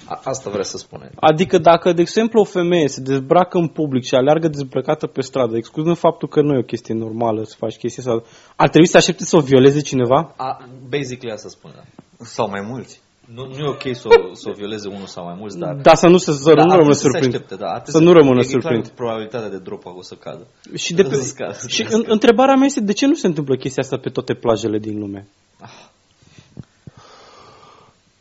A, 0.08 0.20
asta 0.24 0.49
vrea 0.49 0.64
să 0.64 0.78
spune. 0.78 1.10
Adică 1.16 1.58
dacă, 1.58 1.93
de 1.93 2.01
exemplu, 2.01 2.39
o 2.39 2.43
femeie 2.43 2.88
se 2.88 3.01
dezbracă 3.01 3.58
în 3.58 3.68
public 3.68 4.03
și 4.03 4.16
aleargă 4.16 4.47
dezbrăcată 4.47 5.08
pe 5.08 5.22
stradă, 5.22 5.55
excluzând 5.58 5.97
faptul 5.97 6.28
că 6.28 6.41
nu 6.41 6.53
e 6.53 6.58
o 6.58 6.62
chestie 6.62 6.93
normală 6.93 7.43
să 7.43 7.55
faci 7.58 7.76
chestia 7.78 8.03
asta, 8.05 8.28
ar 8.55 8.70
trebui 8.70 8.88
să 8.88 8.97
aștepte 8.97 9.24
să 9.24 9.38
o 9.38 9.39
violeze 9.41 9.82
cineva? 9.82 10.34
A, 10.38 10.68
basically 10.89 11.32
asta 11.34 11.49
spune. 11.49 11.74
da. 11.76 11.84
Sau 12.26 12.49
mai 12.49 12.62
mulți. 12.62 12.99
Nu, 13.34 13.45
nu 13.45 13.58
e 13.58 13.68
ok 13.70 13.95
să 13.95 14.08
o, 14.08 14.34
să 14.34 14.49
o 14.49 14.53
violeze 14.53 14.88
unul 14.88 15.05
sau 15.05 15.24
mai 15.26 15.36
mulți, 15.39 15.58
dar... 15.58 15.76
Da, 15.76 15.95
să 15.95 16.08
nu, 16.08 16.18
să, 16.18 16.32
să 16.32 16.53
Da, 16.53 16.64
nu 16.64 16.72
ar 16.72 16.78
rămână 16.78 16.78
trebui 16.78 16.93
să 16.93 16.99
se 16.99 17.08
surprind. 17.10 17.34
aștepte, 17.34 17.55
da, 17.55 17.68
ar 17.68 17.82
Să 17.84 17.91
trebui 17.91 18.08
nu 18.08 18.14
rămână 18.14 18.39
e 18.39 18.41
clar 18.47 18.62
surprind. 18.62 18.88
Probabilitatea 18.88 19.49
de 19.49 19.58
drop 19.58 19.86
o 19.86 20.01
să 20.01 20.16
cadă. 20.16 20.47
Și, 20.76 20.93
de 20.93 21.03
pe, 21.03 21.16
Să 21.16 21.22
scadă, 21.22 21.53
să 21.53 21.68
și 21.68 21.76
crească. 21.84 21.97
în, 21.97 22.03
întrebarea 22.08 22.55
mea 22.55 22.66
este 22.66 22.82
de 22.82 22.93
ce 22.93 23.05
nu 23.05 23.14
se 23.14 23.28
întâmplă 23.28 23.55
chestia 23.55 23.84
asta 23.84 23.97
pe 23.97 24.10
toate 24.10 24.34
plajele 24.34 24.78
din 24.80 24.99
lume? 24.99 25.28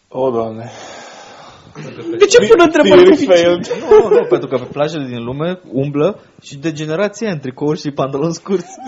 O, 0.09 0.31
Doamne. 0.31 0.71
De 2.19 2.27
ce 2.27 2.39
pun 2.39 2.61
întrebări 2.65 2.95
Theory 2.95 3.11
dificile? 3.11 3.35
failed. 3.35 3.67
Nu, 3.91 4.09
nu, 4.09 4.27
pentru 4.29 4.49
că 4.49 4.57
pe 4.57 4.69
plajele 4.73 5.07
din 5.09 5.25
lume 5.25 5.61
umblă 5.73 6.21
și 6.43 6.57
de 6.57 6.73
generația 6.73 7.31
în 7.31 7.39
tricouri 7.39 7.81
și 7.81 7.91
pantaloni 7.91 8.35
scurți. 8.35 8.73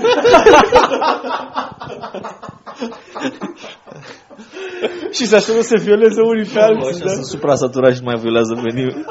Și 5.12 5.26
se 5.26 5.36
așteaptă 5.36 5.62
să 5.62 5.76
violeze 5.76 6.20
unii 6.20 6.44
pe 6.44 6.58
alții. 6.60 6.88
Așa 6.88 7.04
Da? 7.04 7.10
sunt 7.10 7.24
supra-saturați 7.24 7.96
și 7.96 8.02
nu 8.02 8.10
mai 8.10 8.20
violează 8.20 8.54
pe 8.54 8.72
nimeni. 8.74 9.04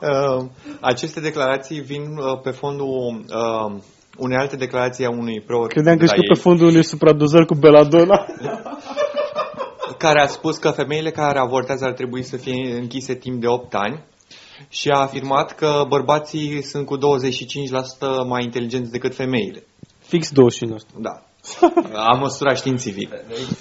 Uh, 0.00 0.44
aceste 0.80 1.20
declarații 1.20 1.80
vin 1.80 2.02
uh, 2.02 2.40
pe 2.42 2.50
fondul 2.50 2.86
uh, 2.86 3.80
unei 4.16 4.36
alte 4.36 4.56
declarații 4.56 5.04
a 5.04 5.10
unui 5.10 5.40
preot 5.46 5.68
Credeam 5.68 5.96
că 5.96 6.04
la 6.04 6.12
ești 6.12 6.24
ei, 6.24 6.34
pe 6.34 6.40
fondul 6.40 6.66
unui 6.66 6.84
supradozări 6.84 7.46
cu 7.46 7.54
beladona. 7.54 8.26
care 9.98 10.20
a 10.20 10.26
spus 10.26 10.56
că 10.56 10.70
femeile 10.70 11.10
care 11.10 11.38
avortează 11.38 11.84
ar 11.84 11.92
trebui 11.92 12.22
să 12.22 12.36
fie 12.36 12.76
închise 12.76 13.14
timp 13.14 13.40
de 13.40 13.46
8 13.46 13.74
ani 13.74 14.04
și 14.68 14.88
a 14.88 15.00
afirmat 15.00 15.54
că 15.54 15.84
bărbații 15.88 16.62
sunt 16.62 16.86
cu 16.86 16.96
25% 16.96 17.00
mai 18.26 18.44
inteligenți 18.44 18.90
decât 18.90 19.14
femeile. 19.14 19.66
Fix 19.98 20.30
25%. 20.30 20.32
Da. 20.98 21.22
Am 22.10 22.18
măsurat 22.18 22.56
științific. 22.56 23.10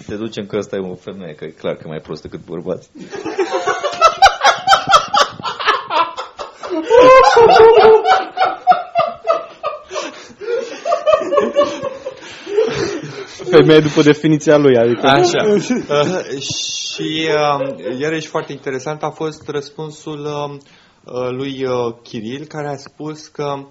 Te 0.06 0.16
ducem 0.16 0.46
că 0.46 0.58
ăsta 0.58 0.76
e 0.76 0.80
o 0.80 0.96
femeie, 0.96 1.34
că 1.34 1.46
e 1.46 1.50
clar 1.50 1.74
că 1.74 1.82
e 1.86 1.90
mai 1.90 2.02
prost 2.04 2.22
decât 2.22 2.46
bărbați. 2.46 2.90
Femeie 13.56 13.80
după 13.80 14.02
definiția 14.02 14.58
lui, 14.58 14.78
adică... 14.78 15.08
Așa. 15.08 15.44
Uh, 15.90 16.40
și 16.40 17.28
uh, 17.28 18.00
iarăși 18.00 18.28
foarte 18.28 18.52
interesant 18.52 19.04
a 19.04 19.10
fost 19.10 19.48
răspunsul 19.48 20.20
uh, 20.20 20.58
uh, 21.06 21.30
lui 21.30 21.66
uh, 21.66 21.96
Kiril, 22.04 22.46
care 22.48 22.68
a 22.68 22.76
spus 22.76 23.28
că 23.28 23.68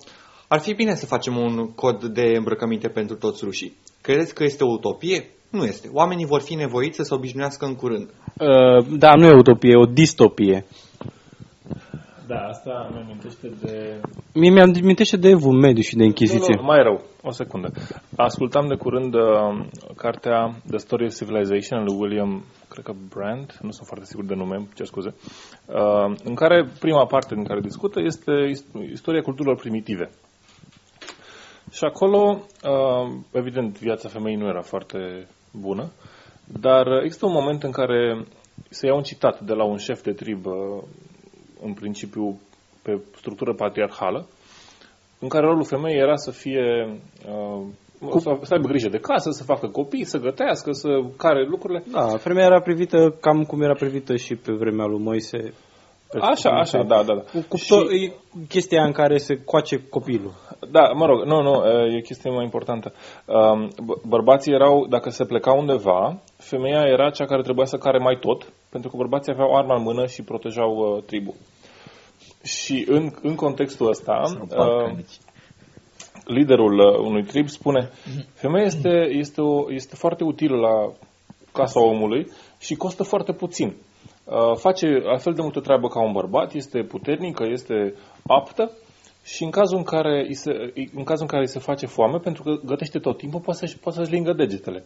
ar 0.48 0.60
fi 0.60 0.74
bine 0.74 0.94
să 0.94 1.06
facem 1.06 1.36
un 1.36 1.72
cod 1.74 2.04
de 2.04 2.32
îmbrăcăminte 2.36 2.88
pentru 2.88 3.16
toți 3.16 3.44
rușii. 3.44 3.76
Credeți 4.00 4.34
că 4.34 4.44
este 4.44 4.64
o 4.64 4.72
utopie? 4.72 5.28
Nu 5.50 5.64
este. 5.64 5.88
Oamenii 5.92 6.26
vor 6.26 6.40
fi 6.40 6.54
nevoiți 6.54 6.96
să 6.96 7.02
se 7.02 7.14
obișnuiască 7.14 7.64
în 7.64 7.74
curând. 7.74 8.08
Uh, 8.08 8.86
da, 8.98 9.14
nu 9.14 9.26
e 9.26 9.32
o 9.32 9.38
utopie, 9.38 9.70
e 9.70 9.80
o 9.80 9.92
distopie. 9.92 10.66
Da, 12.26 12.36
asta 12.36 12.90
mi 12.92 13.00
amintește 13.00 13.48
de 13.62 14.00
Mie 14.34 14.50
mi-amintește 14.50 15.16
de 15.16 15.28
evul 15.28 15.52
mediu 15.52 15.82
și 15.82 15.96
de 15.96 16.04
închiziție. 16.04 16.54
Nu, 16.54 16.60
nu, 16.60 16.66
mai 16.66 16.82
rău, 16.82 17.04
o 17.22 17.30
secundă. 17.30 17.72
Ascultam 18.16 18.68
de 18.68 18.74
curând 18.74 19.14
uh, 19.14 19.66
cartea 19.96 20.54
The 20.68 20.76
Story 20.76 21.04
of 21.04 21.14
Civilization 21.14 21.78
al 21.78 21.84
lui 21.84 21.96
William, 21.98 22.44
cred 22.68 22.84
că 22.84 22.92
Brand, 23.08 23.58
nu 23.62 23.70
sunt 23.70 23.86
foarte 23.86 24.04
sigur 24.04 24.24
de 24.24 24.34
nume, 24.34 24.56
îmi 24.56 24.68
cer 24.74 24.86
scuze, 24.86 25.14
uh, 25.66 26.16
în 26.24 26.34
care 26.34 26.68
prima 26.80 27.06
parte 27.06 27.34
din 27.34 27.44
care 27.44 27.60
discută 27.60 28.00
este 28.00 28.32
ist- 28.48 28.90
istoria 28.92 29.22
culturilor 29.22 29.56
primitive. 29.56 30.10
Și 31.70 31.84
acolo, 31.84 32.40
uh, 32.64 33.14
evident, 33.32 33.78
viața 33.78 34.08
femeii 34.08 34.36
nu 34.36 34.46
era 34.46 34.62
foarte 34.62 35.26
bună, 35.52 35.90
dar 36.60 36.86
există 37.02 37.26
un 37.26 37.32
moment 37.32 37.62
în 37.62 37.70
care 37.70 38.24
se 38.68 38.86
ia 38.86 38.94
un 38.94 39.02
citat 39.02 39.40
de 39.40 39.52
la 39.52 39.64
un 39.64 39.76
șef 39.76 40.02
de 40.02 40.12
trib, 40.12 40.46
uh, 40.46 40.82
în 41.64 41.72
principiu 41.72 42.40
pe 42.82 43.00
structură 43.16 43.54
patriarhală, 43.54 44.26
în 45.18 45.28
care 45.28 45.46
rolul 45.46 45.64
femeii 45.64 45.98
era 45.98 46.16
să 46.16 46.30
fie 46.30 46.64
uh, 47.28 47.62
să, 48.18 48.38
să 48.42 48.54
aibă 48.54 48.68
grijă 48.68 48.88
de 48.88 48.98
casă, 48.98 49.30
să 49.30 49.44
facă 49.44 49.66
copii, 49.68 50.04
să 50.04 50.18
gătească, 50.18 50.72
să 50.72 50.88
care 51.16 51.46
lucrurile. 51.48 51.82
Da, 51.92 52.06
femeia 52.16 52.46
era 52.46 52.60
privită 52.60 53.16
cam 53.20 53.42
cum 53.42 53.62
era 53.62 53.74
privită 53.74 54.16
și 54.16 54.34
pe 54.34 54.52
vremea 54.52 54.86
lui 54.86 55.02
Moise. 55.02 55.54
Așa, 56.20 56.50
așa, 56.50 56.82
da, 56.82 57.02
da, 57.02 57.14
da. 57.14 57.20
Cu, 57.32 57.44
cu 57.48 57.56
Și- 57.56 57.72
to- 57.74 57.90
e 57.90 58.12
chestia 58.48 58.78
aia 58.78 58.86
în 58.86 58.92
care 58.92 59.16
se 59.16 59.44
coace 59.44 59.86
copilul. 59.90 60.32
Da, 60.70 60.92
mă 60.94 61.06
rog, 61.06 61.22
nu, 61.24 61.42
nu, 61.42 61.54
e 61.96 62.00
chestie 62.00 62.30
mai 62.30 62.44
importantă. 62.44 62.92
Um, 63.26 63.68
bă- 63.68 64.08
Bărbații 64.08 64.52
erau, 64.52 64.86
dacă 64.88 65.10
se 65.10 65.24
pleca 65.24 65.52
undeva, 65.52 66.18
femeia 66.36 66.80
era 66.80 67.10
cea 67.10 67.24
care 67.24 67.42
trebuia 67.42 67.64
să 67.64 67.76
care 67.76 67.98
mai 67.98 68.16
tot, 68.20 68.52
pentru 68.74 68.92
că 68.92 68.96
bărbații 68.96 69.32
aveau 69.32 69.56
arma 69.56 69.76
în 69.76 69.82
mână 69.82 70.06
și 70.06 70.22
protejau 70.22 70.72
uh, 70.76 71.02
tribul. 71.02 71.34
Și 72.42 72.84
în, 72.88 73.10
în 73.22 73.34
contextul 73.34 73.88
ăsta, 73.88 74.22
uh, 74.40 74.98
liderul 76.24 76.78
uh, 76.78 76.98
unui 76.98 77.24
trib 77.24 77.48
spune 77.48 77.90
femeia 78.34 78.64
este, 78.64 79.08
este, 79.10 79.40
o, 79.40 79.72
este 79.72 79.94
foarte 79.96 80.24
utilă 80.24 80.56
la 80.56 80.92
casa 81.52 81.80
omului 81.80 82.26
și 82.58 82.74
costă 82.74 83.02
foarte 83.02 83.32
puțin. 83.32 83.76
Uh, 84.24 84.56
face 84.56 84.86
la 84.86 85.16
fel 85.16 85.32
de 85.32 85.42
multă 85.42 85.60
treabă 85.60 85.88
ca 85.88 86.02
un 86.02 86.12
bărbat, 86.12 86.54
este 86.54 86.82
puternică, 86.82 87.44
este 87.50 87.94
aptă 88.26 88.70
și 89.24 89.44
în 89.44 89.50
cazul 89.50 89.76
în 89.76 89.84
care 89.84 90.24
îi 90.28 90.34
se, 90.34 90.50
în 90.94 91.04
cazul 91.04 91.22
în 91.22 91.28
care 91.28 91.42
îi 91.42 91.48
se 91.48 91.58
face 91.58 91.86
foame, 91.86 92.18
pentru 92.18 92.42
că 92.42 92.50
gătește 92.64 92.98
tot 92.98 93.18
timpul, 93.18 93.40
poate 93.40 93.58
să-și, 93.58 93.78
poate 93.78 93.98
să-și 93.98 94.10
lingă 94.10 94.32
degetele. 94.32 94.84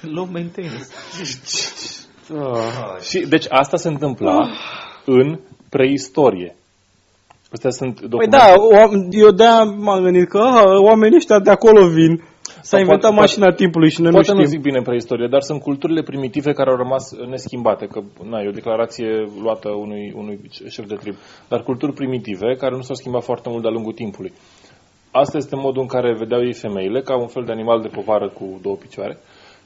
Low 0.00 0.28
maintenance. 0.32 0.86
Ah. 2.38 3.00
Și, 3.00 3.18
deci 3.28 3.46
asta 3.48 3.76
se 3.76 3.88
întâmpla 3.88 4.36
în 5.04 5.38
preistorie. 5.70 6.54
Astea 7.52 7.70
sunt 7.70 7.94
Păi 8.00 8.08
documente. 8.08 8.36
da, 8.36 8.54
o- 8.56 8.90
eu 9.10 9.30
de-aia 9.30 9.62
m-am 9.64 10.02
gândit 10.02 10.28
că 10.28 10.38
ah, 10.38 10.80
oamenii 10.80 11.16
ăștia 11.16 11.38
de 11.38 11.50
acolo 11.50 11.86
vin. 11.88 12.22
S-a 12.42 12.60
Sau 12.62 12.78
inventat 12.78 13.10
poate- 13.14 13.20
mașina 13.20 13.50
timpului 13.54 13.90
și 13.90 14.00
noi 14.00 14.10
nu 14.10 14.16
Poate 14.16 14.32
nu 14.32 14.38
știm. 14.38 14.50
zic 14.50 14.60
bine 14.60 14.78
în 14.78 14.84
preistorie, 14.84 15.26
dar 15.30 15.40
sunt 15.40 15.60
culturile 15.60 16.02
primitive 16.02 16.52
care 16.52 16.70
au 16.70 16.76
rămas 16.76 17.04
neschimbate, 17.28 17.86
că 17.86 18.00
na, 18.30 18.40
e 18.40 18.48
o 18.48 18.58
declarație 18.60 19.08
luată 19.42 19.68
unui, 19.68 20.12
unui 20.16 20.40
șef 20.68 20.86
de 20.86 20.94
trib, 20.94 21.14
dar 21.48 21.62
culturi 21.62 21.92
primitive 21.92 22.54
care 22.56 22.74
nu 22.76 22.82
s-au 22.82 22.94
schimbat 22.94 23.22
foarte 23.22 23.48
mult 23.48 23.62
de-a 23.62 23.70
lungul 23.70 23.92
timpului. 23.92 24.32
Asta 25.10 25.36
este 25.36 25.56
modul 25.56 25.82
în 25.82 25.88
care 25.88 26.14
vedeau 26.18 26.44
ei 26.44 26.52
femeile, 26.54 27.00
ca 27.00 27.16
un 27.20 27.26
fel 27.26 27.44
de 27.44 27.52
animal 27.52 27.80
de 27.80 27.88
povară 27.88 28.28
cu 28.28 28.58
două 28.62 28.76
picioare. 28.76 29.18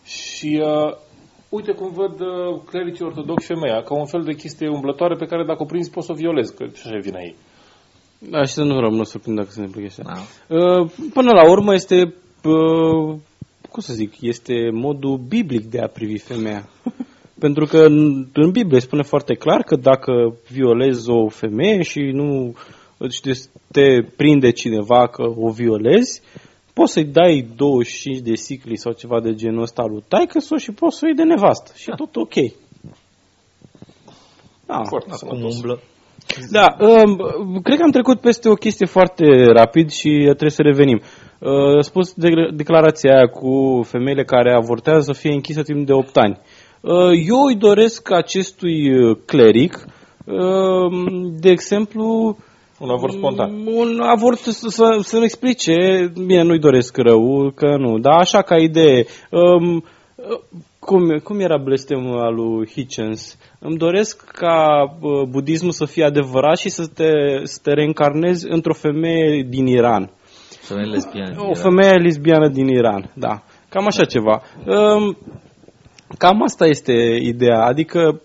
Și 0.04 0.62
uh, 0.64 0.92
uite 1.54 1.72
cum 1.72 1.90
văd 1.92 2.20
uh, 2.20 2.60
clericii 2.70 3.04
ortodoxi 3.04 3.46
femeia, 3.46 3.82
ca 3.82 3.94
un 3.98 4.06
fel 4.06 4.22
de 4.22 4.34
chestie 4.34 4.68
umblătoare 4.68 5.14
pe 5.14 5.26
care 5.26 5.44
dacă 5.44 5.62
o 5.62 5.70
prinzi 5.72 5.90
poți 5.90 6.06
să 6.06 6.12
o 6.12 6.20
violezi, 6.22 6.54
că 6.54 6.64
și 6.64 6.82
așa 6.84 6.96
e 6.96 7.08
vina 7.10 7.20
ei. 7.20 7.34
Da, 8.18 8.44
și 8.44 8.52
să 8.52 8.62
nu 8.62 8.80
rămână 8.80 9.04
surprind 9.04 9.36
dacă 9.36 9.50
se 9.50 9.60
întâmplă 9.60 9.82
chestia. 9.82 10.04
Da. 10.06 10.18
Uh, 10.56 10.90
Până 11.12 11.30
la 11.32 11.50
urmă 11.50 11.74
este, 11.74 12.14
uh, 12.44 13.16
cum 13.70 13.82
să 13.82 13.92
zic, 13.92 14.20
este 14.20 14.54
modul 14.72 15.16
biblic 15.28 15.64
de 15.64 15.80
a 15.80 15.86
privi 15.86 16.18
femeia. 16.18 16.68
Pentru 17.44 17.64
că 17.64 17.78
în, 17.78 18.26
în 18.32 18.50
Biblie 18.50 18.80
spune 18.80 19.02
foarte 19.02 19.34
clar 19.34 19.62
că 19.62 19.76
dacă 19.76 20.36
violezi 20.50 21.10
o 21.10 21.28
femeie 21.28 21.82
și 21.82 22.00
nu 22.00 22.54
și 23.10 23.20
te- 23.20 23.48
te 23.72 24.02
prinde 24.16 24.50
cineva 24.50 25.08
că 25.08 25.22
o 25.36 25.50
violezi, 25.50 26.20
poți 26.74 26.92
să-i 26.92 27.04
dai 27.04 27.48
25 27.56 28.18
de 28.18 28.34
sicli 28.34 28.76
sau 28.76 28.92
ceva 28.92 29.20
de 29.20 29.34
genul 29.34 29.62
ăsta 29.62 29.84
lui 29.84 30.04
taică 30.08 30.38
sau 30.38 30.58
și 30.58 30.72
poți 30.72 30.98
să-i 30.98 31.14
de 31.14 31.22
nevastă. 31.22 31.72
Și 31.76 31.90
e 31.90 31.94
tot 31.96 32.16
ok. 32.16 32.34
Da. 34.66 34.80
Foarte 34.84 35.10
Acum 35.10 35.28
sănătos. 35.28 35.54
umblă. 35.54 35.80
Da, 36.50 36.76
um, 36.80 37.16
cred 37.62 37.78
că 37.78 37.82
am 37.82 37.90
trecut 37.90 38.20
peste 38.20 38.48
o 38.48 38.54
chestie 38.54 38.86
foarte 38.86 39.24
rapid 39.44 39.90
și 39.90 40.08
trebuie 40.24 40.50
să 40.50 40.62
revenim. 40.62 41.00
Uh, 41.38 41.80
spus 41.80 42.12
de, 42.12 42.28
declarația 42.54 43.14
aia 43.14 43.26
cu 43.26 43.82
femeile 43.82 44.24
care 44.24 44.54
avortează 44.54 45.00
să 45.00 45.12
fie 45.20 45.32
închisă 45.32 45.62
timp 45.62 45.86
de 45.86 45.92
8 45.92 46.16
ani. 46.16 46.40
Uh, 46.80 47.10
eu 47.28 47.42
îi 47.44 47.56
doresc 47.56 48.10
acestui 48.10 48.94
uh, 48.94 49.16
cleric, 49.24 49.84
uh, 50.24 50.92
de 51.40 51.50
exemplu, 51.50 52.36
Un 52.84 52.90
avort 52.90 53.12
spontan. 53.12 53.66
un 53.66 54.00
avort 54.00 54.38
să, 54.38 54.68
să, 54.68 54.98
să-mi 55.02 55.24
explice, 55.24 55.74
bine, 56.26 56.42
nu-i 56.42 56.58
doresc 56.58 56.96
rău, 56.96 57.52
că 57.54 57.76
nu, 57.76 57.98
dar 57.98 58.18
așa 58.18 58.42
ca 58.42 58.56
idee, 58.56 59.06
um, 59.30 59.74
uh, 59.74 60.40
cum, 60.78 61.18
cum 61.22 61.40
era 61.40 61.56
blestemul 61.56 62.18
al 62.18 62.34
lui 62.34 62.68
Hitchens? 62.68 63.38
Îmi 63.58 63.76
doresc 63.76 64.24
ca 64.24 64.82
uh, 65.00 65.22
budismul 65.28 65.72
să 65.72 65.84
fie 65.84 66.04
adevărat 66.04 66.56
și 66.56 66.68
să 66.68 66.86
te, 66.86 67.10
să 67.42 67.58
te 67.62 67.72
reîncarnezi 67.72 68.46
într-o 68.48 68.74
femeie 68.74 69.46
din 69.48 69.66
Iran. 69.66 70.10
Femeie 70.60 70.86
lesbiană. 70.86 71.46
O 71.48 71.54
femeie 71.54 71.96
lesbiană 71.96 72.48
din 72.48 72.68
Iran, 72.68 73.10
da. 73.14 73.42
Cam 73.68 73.86
așa 73.86 74.04
ceva. 74.04 74.42
Um, 74.66 75.16
Cam 76.18 76.42
asta 76.42 76.66
este 76.66 77.18
ideea. 77.22 77.64
Adică, 77.64 78.20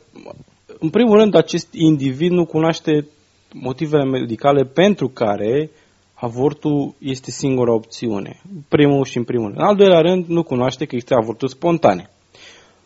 în 0.79 0.89
primul 0.89 1.17
rând, 1.17 1.35
acest 1.35 1.73
individ 1.73 2.31
nu 2.31 2.45
cunoaște 2.45 3.07
motivele 3.53 4.03
medicale 4.03 4.63
pentru 4.63 5.07
care 5.07 5.69
avortul 6.13 6.95
este 6.99 7.31
singura 7.31 7.73
opțiune. 7.73 8.41
Primul 8.67 9.05
și 9.05 9.17
în 9.17 9.23
primul 9.23 9.45
rând. 9.45 9.59
În 9.59 9.65
al 9.65 9.75
doilea 9.75 9.99
rând, 9.99 10.25
nu 10.25 10.43
cunoaște 10.43 10.85
că 10.85 10.95
există 10.95 11.15
avorturi 11.15 11.51
spontane. 11.51 12.09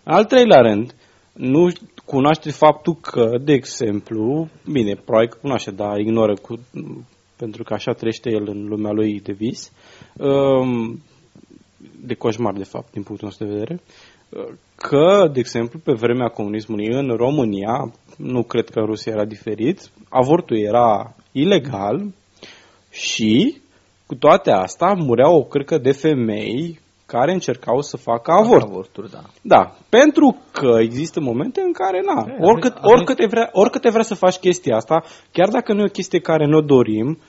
În 0.03 0.13
al 0.13 0.25
treilea 0.25 0.61
rând, 0.61 0.95
nu 1.33 1.71
cunoaște 2.05 2.51
faptul 2.51 2.95
că, 3.01 3.37
de 3.43 3.53
exemplu, 3.53 4.49
bine, 4.71 4.93
probabil 4.93 5.29
că 5.29 5.37
cunoaște, 5.41 5.71
dar 5.71 5.99
ignoră 5.99 6.33
cu, 6.33 6.59
pentru 7.35 7.63
că 7.63 7.73
așa 7.73 7.91
trăiește 7.91 8.29
el 8.29 8.47
în 8.47 8.65
lumea 8.67 8.91
lui 8.91 9.19
de 9.19 9.31
vis, 9.31 9.71
um, 10.17 11.01
de 12.05 12.13
coșmar, 12.13 12.53
de 12.53 12.63
fapt, 12.63 12.91
din 12.91 13.03
punctul 13.03 13.27
nostru 13.27 13.45
de 13.45 13.53
vedere, 13.53 13.81
că, 14.75 15.29
de 15.33 15.39
exemplu, 15.39 15.79
pe 15.79 15.93
vremea 15.93 16.27
comunismului 16.27 16.87
în 16.87 17.15
România, 17.15 17.91
nu 18.17 18.43
cred 18.43 18.69
că 18.69 18.79
în 18.79 18.85
Rusia 18.85 19.11
era 19.11 19.25
diferit, 19.25 19.79
avortul 20.09 20.57
era 20.57 21.15
ilegal 21.31 22.13
și, 22.91 23.61
cu 24.05 24.15
toate 24.15 24.51
astea, 24.51 24.93
mureau 24.93 25.35
o 25.35 25.43
cârcă 25.43 25.77
de 25.77 25.91
femei 25.91 26.79
care 27.05 27.31
încercau 27.31 27.81
să 27.81 27.97
facă 27.97 28.31
avort. 28.31 28.63
Avorturi, 28.63 29.11
da. 29.11 29.21
Da, 29.41 29.75
pentru 29.89 30.37
că 30.51 30.77
există 30.79 31.19
momente 31.21 31.61
în 31.61 31.71
care, 31.71 32.01
na, 32.05 32.25
E, 32.27 32.37
oricât, 32.39 32.71
avem- 32.75 32.91
oricât, 32.91 33.15
te 33.15 33.25
vrea, 33.25 33.49
oricât 33.51 33.81
te 33.81 33.89
vrea 33.89 34.03
să 34.03 34.15
faci 34.15 34.35
chestia 34.35 34.75
asta, 34.75 35.03
chiar 35.31 35.49
dacă 35.49 35.73
nu 35.73 35.81
e 35.81 35.91
o 35.91 35.97
chestie 35.99 36.19
care 36.19 36.45
ne-o 36.45 36.61
dorim, 36.61 37.19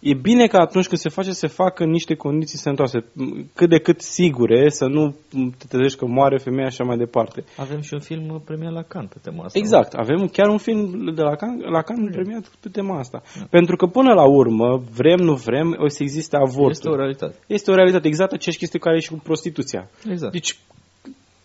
e 0.00 0.14
bine 0.14 0.46
că 0.46 0.56
atunci 0.56 0.86
când 0.86 1.00
se 1.00 1.08
face, 1.08 1.30
se 1.30 1.46
facă 1.46 1.82
în 1.82 1.90
niște 1.90 2.14
condiții 2.14 2.58
sănătoase, 2.58 2.98
m, 3.12 3.50
cât 3.54 3.68
de 3.68 3.78
cât 3.78 4.00
sigure, 4.00 4.68
să 4.68 4.86
nu 4.86 5.16
te 5.58 5.64
trezești 5.68 5.98
că 5.98 6.06
moare 6.06 6.38
femeia 6.38 6.68
și 6.68 6.76
așa 6.78 6.84
mai 6.84 6.96
departe. 6.96 7.44
Avem 7.56 7.80
și 7.80 7.94
un 7.94 8.00
film 8.00 8.42
premiat 8.44 8.72
la 8.72 8.82
Cannes 8.82 9.10
pe 9.12 9.18
tema 9.22 9.44
asta. 9.44 9.58
Exact, 9.58 9.92
avem 9.92 10.28
chiar 10.32 10.48
un 10.48 10.58
film 10.58 11.14
de 11.14 11.22
la 11.22 11.34
Cannes, 11.34 11.64
la 11.70 11.82
Cannes 11.82 12.14
premiat 12.14 12.50
pe 12.60 12.68
tema 12.68 12.98
asta. 12.98 13.22
Pentru 13.50 13.76
că 13.76 13.86
până 13.86 14.12
la 14.12 14.24
urmă, 14.24 14.82
vrem, 14.94 15.18
nu 15.18 15.34
vrem, 15.34 15.76
o 15.78 15.88
să 15.88 16.02
existe 16.02 16.36
nu? 16.36 16.42
avort. 16.42 16.70
Este 16.70 16.88
o 16.88 16.96
realitate. 16.96 17.34
Este 17.46 17.70
o 17.70 17.74
realitate 17.74 18.06
exact 18.06 18.32
aceeași 18.32 18.58
chestie 18.58 18.78
care 18.78 18.96
e 18.96 19.00
și 19.00 19.10
cu 19.10 19.20
prostituția. 19.22 19.90
Exact. 20.10 20.32
Deci, 20.32 20.58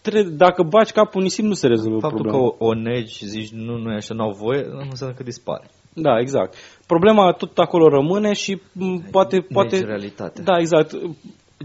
tre- 0.10 0.24
dacă 0.24 0.64
baci 0.64 0.92
capul 0.92 1.20
în 1.20 1.24
nisip, 1.24 1.44
nu 1.44 1.54
se 1.54 1.68
rezolvă 1.68 2.00
Faptul 2.00 2.22
problema. 2.22 2.48
că 2.48 2.56
o, 2.58 2.68
o 2.68 2.74
negi 2.74 3.16
și 3.18 3.26
zici 3.26 3.50
nu, 3.50 3.78
nu 3.78 3.92
e 3.92 3.96
așa, 3.96 4.14
n-au 4.14 4.32
voie, 4.32 4.62
nu 4.72 4.88
înseamnă 4.90 5.16
că 5.16 5.24
dispare. 5.24 5.70
Da, 5.94 6.20
exact. 6.20 6.56
Problema 6.86 7.32
tot 7.32 7.58
acolo 7.58 7.88
rămâne 7.88 8.34
și 8.34 8.62
m, 8.72 8.98
poate... 9.12 9.42
poate 9.42 9.76
Negi 9.76 9.88
realitatea. 9.88 10.44
Da, 10.44 10.58
exact. 10.58 10.92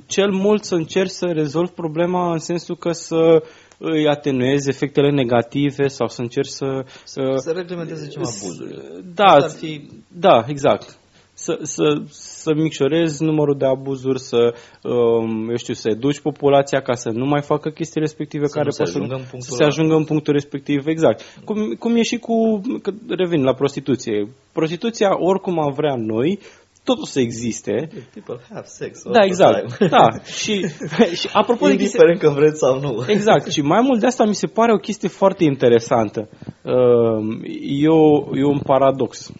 Cel 0.06 0.30
mult 0.30 0.64
să 0.64 0.74
încerci 0.74 1.10
să 1.10 1.26
rezolvi 1.26 1.70
problema 1.72 2.32
în 2.32 2.38
sensul 2.38 2.76
că 2.76 2.92
să 2.92 3.42
îi 3.78 4.08
atenuezi 4.08 4.68
efectele 4.68 5.10
negative 5.10 5.86
sau 5.86 6.08
să 6.08 6.20
încerci 6.20 6.48
să... 6.48 6.84
Să, 7.04 7.20
să 7.36 7.50
reglementeze 7.50 8.08
ceva 8.08 8.28
abuzurile. 8.28 8.82
Da, 9.14 9.24
Asta 9.24 9.44
ar 9.44 9.50
fi 9.58 9.88
da, 10.08 10.44
exact. 10.46 10.98
Să, 11.34 11.58
să, 11.62 12.02
să 12.42 12.50
micșorezi 12.54 13.22
numărul 13.22 13.56
de 13.58 13.66
abuzuri, 13.66 14.20
să, 14.20 14.54
um, 14.82 15.48
eu 15.48 15.56
știu, 15.56 15.74
să 15.74 15.88
educi 15.90 16.20
populația 16.20 16.80
ca 16.80 16.94
să 16.94 17.10
nu 17.10 17.24
mai 17.26 17.42
facă 17.42 17.68
chestii 17.70 18.00
respective 18.00 18.46
Să 18.46 18.52
care 18.52 18.64
nu 18.64 18.70
se 18.70 18.82
pot 18.82 18.94
ajungă 18.94 19.14
în 19.14 19.20
să, 19.22 19.28
punctul 19.30 19.50
să 19.50 19.56
se 19.56 19.62
ăla. 19.62 19.72
ajungă 19.72 19.94
în 19.94 20.04
punctul 20.04 20.32
respectiv, 20.32 20.86
exact. 20.86 21.18
Cum, 21.44 21.74
cum 21.78 21.96
e 21.96 22.02
și 22.02 22.16
cu, 22.16 22.60
că 22.82 22.90
revin 23.08 23.42
la 23.42 23.54
prostituție. 23.54 24.26
Prostituția, 24.52 25.10
oricum 25.18 25.60
am 25.60 25.72
vrea 25.72 25.94
noi, 25.96 26.38
totul 26.84 27.04
să 27.04 27.20
existe. 27.20 27.88
people 28.14 28.38
have 28.52 28.66
sex 28.66 29.04
all 29.04 29.12
Da, 29.14 29.20
the 29.20 29.28
exact. 29.28 29.76
time. 29.76 29.88
Da, 29.90 30.06
și, 30.24 30.54
și 31.20 31.28
apropo 31.32 31.66
de 31.66 31.76
chestia, 31.76 32.00
Indiferent 32.02 32.18
că 32.20 32.28
vreți 32.40 32.58
sau 32.58 32.80
nu. 32.80 33.04
Exact, 33.06 33.50
și 33.50 33.60
mai 33.60 33.80
mult 33.82 34.00
de 34.00 34.06
asta 34.06 34.24
mi 34.24 34.34
se 34.34 34.46
pare 34.46 34.72
o 34.72 34.76
chestie 34.76 35.08
foarte 35.08 35.44
interesantă. 35.44 36.28
Uh, 36.62 37.48
E, 37.82 37.88
o, 37.88 38.36
e 38.36 38.44
un 38.44 38.58
paradox. 38.58 39.32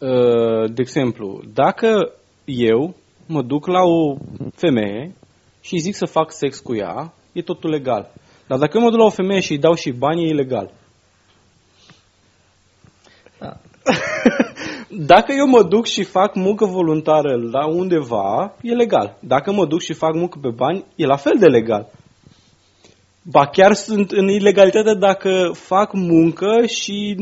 Uh, 0.00 0.70
De 0.72 0.82
exemplu, 0.82 1.42
dacă 1.54 2.12
eu 2.44 2.94
mă 3.26 3.42
duc 3.42 3.66
la 3.66 3.82
o 3.82 4.16
femeie 4.54 5.14
și 5.60 5.78
zic 5.78 5.94
să 5.94 6.06
fac 6.06 6.32
sex 6.32 6.58
cu 6.58 6.74
ea, 6.74 7.12
e 7.32 7.42
totul 7.42 7.70
legal. 7.70 8.12
Dar 8.46 8.58
dacă 8.58 8.76
eu 8.76 8.82
mă 8.82 8.90
duc 8.90 8.98
la 8.98 9.04
o 9.04 9.10
femeie 9.10 9.40
și 9.40 9.52
îi 9.52 9.58
dau 9.58 9.74
și 9.74 9.90
bani, 9.90 10.24
e 10.24 10.28
ilegal. 10.28 10.72
Da. 13.38 13.56
Dacă 15.12 15.32
eu 15.32 15.46
mă 15.46 15.62
duc 15.62 15.86
și 15.86 16.02
fac 16.02 16.34
muncă 16.34 16.64
voluntară 16.64 17.36
la 17.36 17.66
undeva, 17.66 18.54
e 18.62 18.72
legal. 18.72 19.16
Dacă 19.20 19.52
mă 19.52 19.66
duc 19.66 19.80
și 19.80 19.92
fac 19.92 20.14
muncă 20.14 20.38
pe 20.42 20.50
bani, 20.50 20.84
e 20.94 21.06
la 21.06 21.16
fel 21.16 21.36
de 21.38 21.46
legal. 21.46 21.88
Ba 23.22 23.46
chiar 23.46 23.72
sunt 23.74 24.10
în 24.10 24.28
ilegalitate 24.28 24.94
dacă 24.94 25.50
fac 25.54 25.92
muncă 25.92 26.66
și 26.66 27.14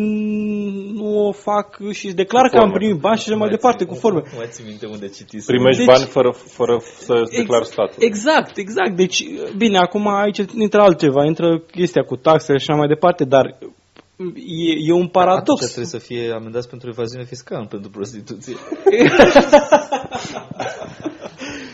nu 0.95 1.27
o 1.27 1.33
fac 1.33 1.79
și 1.93 2.13
declar 2.13 2.49
că 2.49 2.57
am 2.57 2.63
forme. 2.63 2.77
primit 2.79 3.01
bani 3.01 3.19
și 3.19 3.25
așa 3.29 3.39
mai 3.39 3.49
departe, 3.49 3.85
cu 3.85 3.95
forme. 3.95 4.21
Nu 4.25 4.37
mai 4.37 4.47
țin 4.51 4.65
minte 4.69 4.87
unde 4.87 5.09
citiți. 5.09 5.47
Primești 5.47 5.77
Deci- 5.85 5.87
bani 5.95 6.05
fără, 6.05 6.31
fără 6.31 6.79
să 6.99 7.23
declari 7.37 7.65
statul. 7.67 7.95
Exact, 7.99 8.57
exact. 8.57 8.97
Deci, 8.97 9.25
bine, 9.57 9.79
acum 9.79 10.09
aici 10.09 10.39
intră 10.55 10.81
altceva, 10.81 11.25
intră 11.25 11.59
chestia 11.71 12.03
cu 12.03 12.17
taxele 12.17 12.59
și 12.59 12.65
așa 12.69 12.79
mai 12.79 12.89
departe, 12.89 13.25
dar 13.25 13.47
e, 13.47 14.73
e 14.89 14.93
un 14.93 14.97
Atunci 14.99 15.11
paradox. 15.13 15.65
trebuie 15.65 15.85
să 15.87 15.99
fie 15.99 16.33
amendați 16.33 16.69
pentru 16.69 16.89
evaziune 16.89 17.25
fiscală, 17.25 17.61
nu 17.61 17.67
pentru 17.67 17.91
prostituție. 17.91 18.55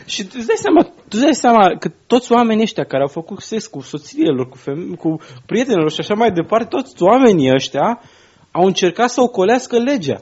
Și 0.05 0.23
tu 0.23 0.35
îți 0.37 0.47
dai 0.47 0.55
seama, 0.57 0.81
tu 0.83 1.15
îți 1.17 1.21
dai 1.21 1.33
seama 1.33 1.77
că 1.79 1.91
toți 2.07 2.31
oamenii 2.31 2.63
ăștia 2.63 2.83
care 2.83 3.01
au 3.01 3.07
făcut 3.07 3.39
sex 3.39 3.67
cu 3.67 3.81
soțiile 3.81 4.31
lor, 4.31 4.49
cu, 4.49 4.57
feme- 4.57 4.95
cu 4.95 5.19
prietenilor 5.45 5.91
și 5.91 5.99
așa 5.99 6.13
mai 6.13 6.31
departe, 6.31 6.67
toți 6.69 7.03
oamenii 7.03 7.53
ăștia 7.53 8.01
au 8.51 8.65
încercat 8.65 9.09
să 9.09 9.21
ocolească 9.21 9.77
legea. 9.77 10.21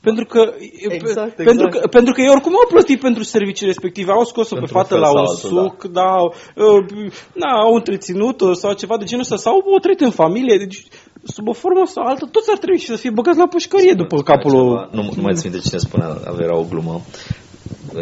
Pentru 0.00 0.24
că, 0.24 0.40
Exact, 0.88 1.34
pentru, 1.34 1.66
exact. 1.66 1.72
că, 1.72 1.88
pentru 1.88 2.12
că 2.12 2.20
ei 2.20 2.28
oricum 2.30 2.52
au 2.52 2.68
plătit 2.68 3.00
pentru 3.00 3.22
servicii 3.22 3.66
respective, 3.66 4.10
au 4.12 4.24
scos-o 4.24 4.54
pe 4.54 4.60
Pentru 4.60 4.78
fată 4.78 4.94
un 4.94 5.00
la 5.00 5.06
fel 5.06 5.16
un 5.18 5.26
sau 5.26 5.34
altul, 5.34 5.76
suc, 5.78 5.92
da. 5.92 6.02
au, 6.02 6.34
uh, 6.56 7.12
na, 7.32 7.50
au 7.66 7.74
întreținut-o 7.74 8.52
sau 8.52 8.72
ceva 8.72 8.96
de 8.98 9.04
genul 9.04 9.22
ăsta, 9.22 9.36
sau 9.36 9.52
au 9.54 9.78
trăit 9.78 10.00
în 10.00 10.10
familie, 10.10 10.56
deci 10.58 10.86
sub 11.24 11.48
o 11.48 11.52
formă 11.52 11.86
sau 11.86 12.04
altă, 12.04 12.28
toți 12.32 12.50
ar 12.50 12.58
trebui 12.58 12.78
și 12.78 12.86
să 12.86 12.96
fie 12.96 13.10
băgați 13.10 13.38
la 13.38 13.46
pușcărie 13.46 13.92
după 13.92 14.16
Spunea 14.16 14.34
capul 14.34 14.50
ceva, 14.50 14.62
lui. 14.62 14.88
Nu, 14.96 15.02
nu 15.16 15.22
mai 15.22 15.34
țin 15.34 15.50
minte 15.50 15.68
cine 15.68 15.80
spunea, 15.80 16.08
avea 16.26 16.56
o 16.56 16.64
glumă. 16.70 17.00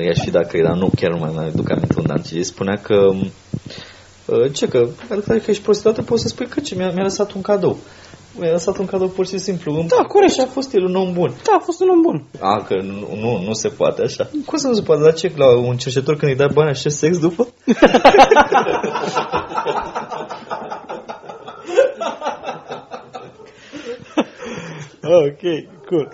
Ea 0.01 0.13
și 0.13 0.31
dacă 0.31 0.57
era, 0.57 0.75
nu, 0.75 0.91
chiar 0.97 1.11
nu 1.11 1.19
mai, 1.19 1.33
mai 1.35 1.51
duc 1.55 1.71
aminte 1.71 1.95
unde 1.97 2.13
am 2.13 2.23
citit, 2.27 2.47
spunea 2.47 2.77
că 2.83 3.13
uh, 4.27 4.53
ce 4.53 4.69
că, 4.69 4.89
dacă 5.27 5.43
ești 5.47 5.63
prostituată, 5.63 6.03
poți 6.03 6.23
să 6.23 6.29
spui 6.29 6.47
că 6.47 6.61
ce, 6.61 6.75
mi-a, 6.75 6.91
mi-a 6.91 7.03
lăsat 7.03 7.33
un 7.33 7.41
cadou. 7.41 7.77
Mi-a 8.39 8.51
lăsat 8.51 8.79
un 8.79 8.87
cadou 8.87 9.09
pur 9.09 9.27
și 9.27 9.39
simplu. 9.39 9.85
Da, 9.89 10.03
corect. 10.03 10.33
Și 10.33 10.41
a 10.41 10.47
fost 10.47 10.75
el 10.75 10.85
un 10.85 10.95
om 10.95 11.13
bun. 11.13 11.35
Da, 11.43 11.53
a 11.57 11.63
fost 11.65 11.81
un 11.81 11.89
om 11.89 12.01
bun. 12.01 12.25
A, 12.41 12.63
că 12.63 12.75
nu, 12.83 13.17
nu, 13.21 13.43
nu 13.47 13.53
se 13.53 13.69
poate 13.69 14.03
așa. 14.03 14.31
Cum 14.47 14.59
să 14.59 14.67
nu 14.67 14.75
se 14.75 14.83
poate? 14.83 15.03
Dar 15.03 15.15
ce, 15.15 15.33
la 15.37 15.57
un 15.57 15.77
cerșetor 15.77 16.17
când 16.17 16.31
îi 16.31 16.37
dai 16.37 16.51
bani 16.53 16.71
așa 16.71 16.89
sex 16.89 17.19
după? 17.19 17.49
Ok, 25.09 25.41
cool. 25.87 26.13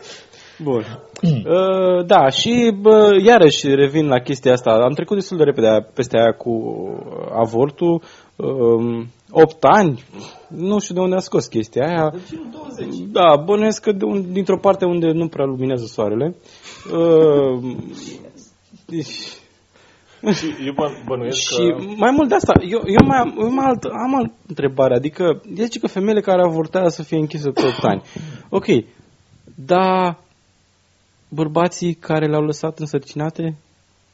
Bun. 0.63 0.85
Uh, 1.23 2.05
da, 2.07 2.29
și 2.29 2.73
bă, 2.81 3.19
iarăși 3.25 3.67
revin 3.75 4.07
la 4.07 4.19
chestia 4.19 4.53
asta. 4.53 4.71
Am 4.71 4.93
trecut 4.93 5.17
destul 5.17 5.37
de 5.37 5.45
repede 5.45 5.67
aia- 5.67 5.93
peste 5.95 6.17
aia 6.19 6.33
cu 6.33 6.53
avortul. 7.45 8.03
Um, 8.37 9.07
8 9.31 9.65
ani, 9.65 10.05
nu 10.49 10.79
știu 10.79 10.95
de 10.95 11.01
unde 11.01 11.17
a 11.17 11.19
scos 11.19 11.47
chestia 11.47 11.87
aia. 11.87 12.13
Da, 13.13 13.43
bănuiesc 13.45 13.83
că 13.83 13.93
de 13.93 14.05
un, 14.05 14.33
dintr-o 14.33 14.59
parte 14.59 14.85
unde 14.85 15.11
nu 15.11 15.29
prea 15.29 15.45
luminează 15.45 15.85
soarele. 15.85 16.37
Uh, 16.93 17.75
deci, 18.87 19.07
Și 20.35 20.47
eu 20.67 20.73
bă- 20.73 21.05
bănuiesc 21.07 21.37
Și 21.39 21.57
că... 21.57 21.77
mai 21.97 22.11
mult 22.17 22.29
de 22.29 22.35
asta, 22.35 22.53
eu, 22.69 22.81
eu 22.87 23.07
mai 23.07 23.19
am, 23.19 23.37
eu 23.41 23.53
mai 23.53 23.67
alt, 23.67 23.83
am 23.85 24.15
altă 24.17 24.33
întrebare, 24.49 24.95
adică, 24.95 25.41
el 25.57 25.65
zice 25.65 25.79
că 25.79 25.87
femeile 25.87 26.21
care 26.21 26.43
avortează 26.43 26.89
să 26.89 27.03
fie 27.03 27.19
închise 27.19 27.51
pe 27.51 27.61
8 27.67 27.85
ani. 27.85 28.03
Ok, 28.49 28.65
dar 29.55 30.19
bărbații 31.35 31.93
care 31.95 32.27
le-au 32.27 32.43
lăsat 32.43 32.79
însărcinate? 32.79 33.57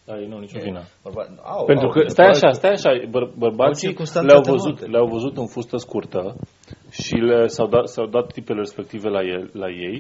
Da, 0.07 0.15
ei 0.21 0.27
nu 0.29 0.35
au 0.35 0.41
nicio 0.41 0.59
vină. 0.63 0.83
Bărba- 1.05 1.29
Au, 1.55 1.65
Pentru 1.65 1.87
au, 1.87 1.93
că, 1.93 2.01
de 2.03 2.09
stai 2.09 2.27
probabil 2.27 2.37
așa, 2.37 2.49
că- 2.49 2.59
stai 2.61 2.73
așa, 2.79 2.91
băr- 3.15 3.35
bărbații 3.45 3.87
circunstanțe 3.89 4.29
le-au 4.29 4.43
văzut, 4.55 4.77
atenuante. 4.77 4.87
le-au 4.93 5.07
văzut 5.17 5.35
în 5.43 5.47
fustă 5.55 5.77
scurtă 5.77 6.23
și 6.91 7.15
le, 7.15 7.47
s-au, 7.47 7.67
dat, 7.67 7.89
s-au 7.89 8.07
dat 8.07 8.27
tipele 8.33 8.59
respective 8.59 9.09
la, 9.09 9.23
el, 9.35 9.51
la 9.63 9.69
ei 9.87 9.97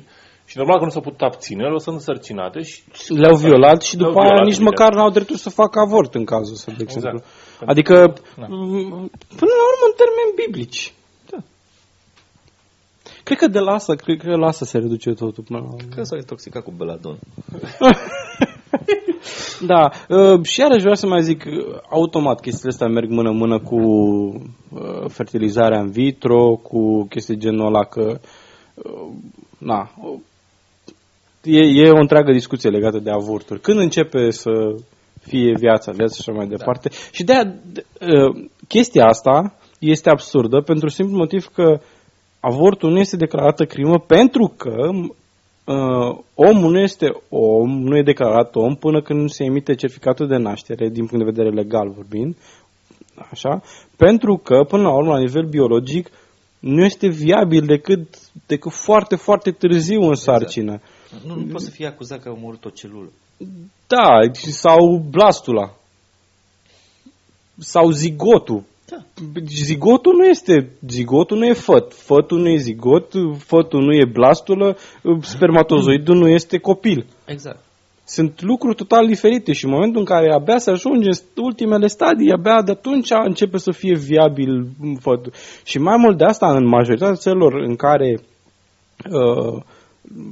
și 0.50 0.56
normal 0.58 0.78
că 0.78 0.84
nu 0.84 0.90
s-au 0.90 1.00
putut 1.08 1.20
abține, 1.20 1.60
le-au 1.60 1.72
lăsat 1.78 1.94
însărcinate 1.94 2.60
și 2.62 2.76
Le-au 3.22 3.36
violat 3.46 3.80
și 3.82 3.94
Le-au 3.96 4.08
după 4.08 4.18
aia 4.20 4.28
violat, 4.28 4.46
nici 4.50 4.58
evident. 4.60 4.70
măcar 4.78 4.90
n-au 4.94 5.10
dreptul 5.10 5.36
să 5.36 5.50
facă 5.60 5.76
avort 5.86 6.14
în 6.14 6.24
cazul 6.32 6.54
ăsta, 6.58 6.72
de 6.76 6.82
exemplu. 6.88 7.18
Exact. 7.18 7.68
Adică, 7.72 7.94
Da. 8.42 8.46
m- 8.46 9.06
până 9.40 9.52
la 9.60 9.64
urmă, 9.70 9.84
în 9.90 9.94
termeni 10.02 10.30
biblici. 10.44 10.82
Da. 13.28 13.34
Cred 13.34 13.38
că 13.38 13.58
de 13.58 13.58
la 13.58 13.72
asta, 13.72 13.94
cred 13.94 14.20
că 14.20 14.36
la 14.36 14.46
asta 14.46 14.64
se 14.64 14.78
reduce 14.78 15.10
totul 15.10 15.44
până 15.44 15.58
la 15.58 15.64
urmă. 15.64 15.94
Că 15.94 16.02
s-au 16.02 16.18
intoxicat 16.18 16.62
cu 16.62 16.72
beladon. 16.76 17.18
Da, 19.60 19.90
uh, 20.08 20.44
și 20.44 20.60
iarăși 20.60 20.80
vreau 20.80 20.94
să 20.94 21.06
mai 21.06 21.22
zic, 21.22 21.44
uh, 21.44 21.80
automat 21.90 22.40
chestiile 22.40 22.70
astea 22.70 22.86
merg 22.86 23.10
mână-mână 23.10 23.58
cu 23.58 23.76
uh, 23.76 25.08
fertilizarea 25.08 25.80
în 25.80 25.90
vitro, 25.90 26.56
cu 26.62 27.06
chestii 27.08 27.38
genul 27.38 27.66
ăla 27.66 27.84
că, 27.84 28.20
uh, 28.74 29.08
na, 29.58 29.90
uh, 30.02 30.18
e, 31.42 31.60
e 31.60 31.90
o 31.90 32.00
întreagă 32.00 32.32
discuție 32.32 32.70
legată 32.70 32.98
de 32.98 33.10
avorturi. 33.10 33.60
Când 33.60 33.78
începe 33.78 34.30
să 34.30 34.50
fie 35.20 35.52
viața, 35.58 35.92
viața 35.92 36.14
și 36.14 36.20
așa 36.26 36.38
mai 36.38 36.46
departe. 36.46 36.90
Și 37.12 37.24
de 37.24 37.32
aia, 37.32 37.54
uh, 38.00 38.44
chestia 38.68 39.04
asta 39.04 39.54
este 39.78 40.10
absurdă 40.10 40.60
pentru 40.60 40.88
simplu 40.88 41.16
motiv 41.16 41.46
că 41.46 41.80
avortul 42.40 42.90
nu 42.90 42.98
este 42.98 43.16
declarată 43.16 43.64
crimă 43.64 43.98
pentru 43.98 44.54
că 44.56 44.90
uh, 44.92 46.18
omul 46.34 46.70
nu 46.70 46.78
este 46.78 47.06
om, 47.28 47.82
nu 47.82 47.96
e 47.96 48.02
declarat 48.02 48.56
om 48.56 48.74
până 48.74 49.02
când 49.02 49.20
nu 49.20 49.28
se 49.28 49.44
emite 49.44 49.74
certificatul 49.74 50.26
de 50.28 50.36
naștere, 50.36 50.88
din 50.88 51.06
punct 51.06 51.24
de 51.24 51.30
vedere 51.30 51.54
legal 51.54 51.90
vorbind, 51.90 52.36
așa, 53.30 53.62
pentru 53.96 54.36
că, 54.36 54.64
până 54.68 54.82
la 54.82 54.94
urmă, 54.94 55.12
la 55.12 55.18
nivel 55.18 55.46
biologic, 55.46 56.10
nu 56.58 56.84
este 56.84 57.08
viabil 57.08 57.66
decât, 57.66 58.18
decât 58.46 58.72
foarte, 58.72 59.16
foarte 59.16 59.50
târziu 59.50 60.00
în 60.00 60.14
sarcină. 60.14 60.80
Nu, 61.26 61.34
nu 61.34 61.46
poți 61.52 61.64
să 61.64 61.70
fii 61.70 61.86
acuzat 61.86 62.22
că 62.22 62.28
a 62.28 62.32
omorât 62.32 62.64
o 62.64 62.70
celulă. 62.70 63.08
Da, 63.86 64.08
sau 64.32 65.04
blastula. 65.10 65.74
Sau 67.58 67.90
zigotul. 67.90 68.62
Da. 68.88 68.96
Zigotul 69.46 70.14
nu 70.16 70.24
este, 70.24 70.70
zigotul 70.88 71.38
nu 71.38 71.46
e 71.46 71.52
făt, 71.52 71.92
fătul 71.94 72.38
nu 72.38 72.48
e 72.48 72.56
zigot, 72.56 73.12
fătul 73.38 73.84
nu 73.84 73.94
e 73.94 74.04
blastulă, 74.12 74.76
spermatozoidul 75.20 76.16
nu 76.16 76.28
este 76.28 76.58
copil. 76.58 77.06
Exact. 77.24 77.64
Sunt 78.04 78.42
lucruri 78.42 78.74
total 78.74 79.06
diferite 79.06 79.52
și 79.52 79.64
în 79.64 79.70
momentul 79.70 80.00
în 80.00 80.06
care 80.06 80.32
abia 80.32 80.58
se 80.58 80.70
ajunge 80.70 81.08
în 81.08 81.42
ultimele 81.44 81.86
stadii, 81.86 82.32
abia 82.32 82.62
de 82.62 82.70
atunci 82.70 83.10
începe 83.10 83.58
să 83.58 83.70
fie 83.70 83.94
viabil 83.94 84.68
fătul. 85.00 85.32
Și 85.64 85.78
mai 85.78 85.96
mult 85.96 86.18
de 86.18 86.24
asta, 86.24 86.56
în 86.56 86.66
majoritatea 86.66 87.14
țărilor 87.14 87.54
în 87.54 87.76
care 87.76 88.20
uh, 89.10 89.62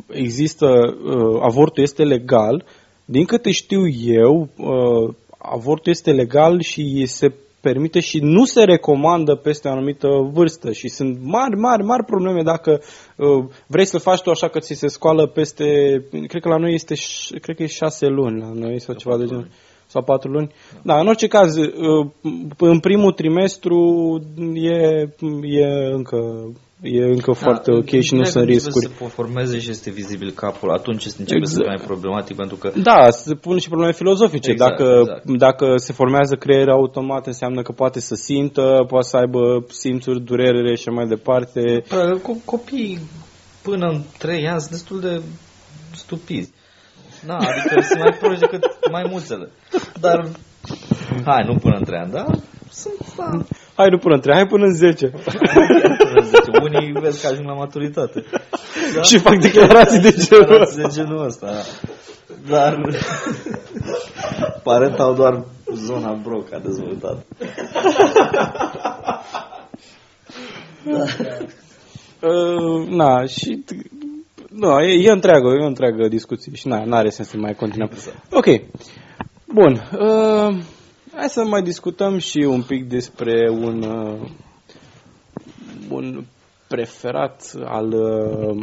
există, 0.08 0.66
uh, 0.66 1.40
avortul 1.42 1.82
este 1.82 2.02
legal, 2.02 2.64
din 3.04 3.24
câte 3.24 3.50
știu 3.50 3.88
eu, 4.04 4.48
uh, 4.56 5.14
avortul 5.38 5.92
este 5.92 6.12
legal 6.12 6.60
și 6.60 7.06
se 7.06 7.34
permite 7.66 8.00
și 8.00 8.18
nu 8.22 8.44
se 8.44 8.62
recomandă 8.64 9.34
peste 9.34 9.68
o 9.68 9.70
anumită 9.70 10.08
vârstă 10.32 10.72
și 10.72 10.88
sunt 10.88 11.18
mari, 11.22 11.56
mari, 11.56 11.82
mari 11.82 12.04
probleme 12.04 12.42
dacă 12.42 12.80
uh, 13.16 13.44
vrei 13.66 13.84
să 13.84 13.98
faci 13.98 14.20
tu 14.20 14.30
așa 14.30 14.48
că 14.48 14.58
ți 14.58 14.74
se 14.74 14.86
scoală 14.86 15.26
peste, 15.26 15.64
cred 16.26 16.42
că 16.42 16.48
la 16.48 16.56
noi 16.56 16.74
este, 16.74 16.94
ș- 16.94 17.40
cred 17.40 17.56
că 17.56 17.62
e 17.62 17.66
șase 17.66 18.06
luni 18.06 18.40
la 18.40 18.50
noi 18.54 18.80
sau 18.80 18.94
ceva 18.94 19.16
de 19.16 19.24
genul. 19.24 19.48
Sau 19.86 20.02
patru 20.02 20.30
luni. 20.30 20.52
Da, 20.82 21.00
în 21.00 21.06
orice 21.06 21.26
caz, 21.26 21.56
uh, 21.56 22.06
în 22.58 22.80
primul 22.80 23.12
trimestru 23.12 23.78
e, 24.54 25.08
e 25.42 25.66
încă 25.92 26.16
e 26.82 27.02
încă 27.04 27.32
foarte 27.32 27.70
ok 27.72 27.84
și 27.88 27.94
nu 27.94 28.00
direct 28.00 28.30
sunt 28.30 28.44
începe 28.48 28.52
riscuri. 28.52 28.86
să 28.98 29.04
formeze 29.04 29.58
și 29.58 29.70
este 29.70 29.90
vizibil 29.90 30.30
capul, 30.30 30.70
atunci 30.70 31.04
începe 31.04 31.24
să 31.24 31.34
Exact. 31.34 31.56
fie 31.56 31.66
mai 31.76 31.84
problematic 31.86 32.36
pentru 32.36 32.56
că 32.56 32.72
Da, 32.82 33.10
se 33.10 33.34
pun 33.34 33.58
și 33.58 33.68
probleme 33.68 33.92
filozofice. 33.92 34.50
Exact, 34.50 34.70
dacă, 34.78 34.98
exact. 35.00 35.24
dacă 35.38 35.76
se 35.76 35.92
formează 35.92 36.34
creier 36.34 36.68
automat, 36.68 37.26
înseamnă 37.26 37.62
că 37.62 37.72
poate 37.72 38.00
să 38.00 38.14
simtă, 38.14 38.84
poate 38.88 39.06
să 39.08 39.16
aibă 39.16 39.64
simțuri, 39.68 40.20
durere 40.20 40.74
și 40.74 40.84
așa 40.88 40.96
mai 40.96 41.06
departe. 41.06 41.82
Bă, 41.88 42.18
co- 42.20 42.44
copiii 42.44 42.98
până 43.62 43.86
în 43.88 44.00
3 44.18 44.48
ani 44.48 44.60
sunt 44.60 44.70
destul 44.70 45.00
de 45.00 45.20
stupizi. 45.94 46.52
Da, 47.26 47.34
adică 47.36 47.80
sunt 47.88 47.98
mai 47.98 48.16
proști 48.20 48.40
decât 48.40 48.64
maimuțele. 48.90 49.48
Dar, 50.00 50.28
hai, 51.24 51.44
nu 51.46 51.54
până 51.58 51.76
în 51.76 51.84
3 51.84 51.98
ani, 51.98 52.12
dar 52.12 52.26
sunt, 52.70 53.14
da, 53.16 53.30
Hai 53.76 53.88
nu 53.90 53.98
până 53.98 54.14
în 54.14 54.20
3, 54.20 54.34
hai 54.34 54.46
până 54.46 54.64
în 54.64 54.74
10. 54.74 55.12
Până 56.16 56.26
în 56.26 56.70
10. 56.70 56.78
Unii 56.78 56.92
vezi 56.92 57.20
că 57.20 57.26
ajung 57.26 57.46
la 57.46 57.54
maturitate. 57.54 58.24
Da? 58.94 59.02
Și 59.08 59.18
fac 59.18 59.40
declarații 59.40 60.00
de 60.00 60.10
genul 60.10 60.44
Declarații 60.44 60.84
ăsta. 60.84 60.88
de 60.88 60.94
genul 61.02 61.24
ăsta, 61.24 61.46
da. 61.46 61.62
Dar, 62.48 62.80
parent 64.62 64.98
au 64.98 65.14
doar 65.14 65.44
zona 65.74 66.12
broca 66.12 66.58
dezvoltată. 66.58 67.24
Uh, 72.20 72.88
na, 72.88 73.24
și... 73.24 73.64
Nu, 74.50 74.80
e, 74.80 75.08
e 75.08 75.10
întreagă, 75.10 75.48
e 75.48 75.62
o 75.64 75.66
întreagă 75.66 76.08
discuție 76.08 76.52
și 76.54 76.66
na, 76.66 76.84
n-are 76.84 77.08
sens 77.08 77.28
să 77.28 77.36
mai 77.36 77.54
continuăm. 77.54 77.90
Ok. 78.30 78.46
Bun. 79.46 79.88
Uh, 79.92 80.56
hai 81.14 81.28
să 81.28 81.44
mai 81.44 81.62
discutăm 81.62 82.18
și 82.18 82.38
un 82.38 82.62
pic 82.62 82.88
despre 82.88 83.50
un, 83.50 83.82
uh, 83.82 84.28
un 85.90 86.24
preferat 86.68 87.52
al, 87.64 87.92
uh, 87.92 88.62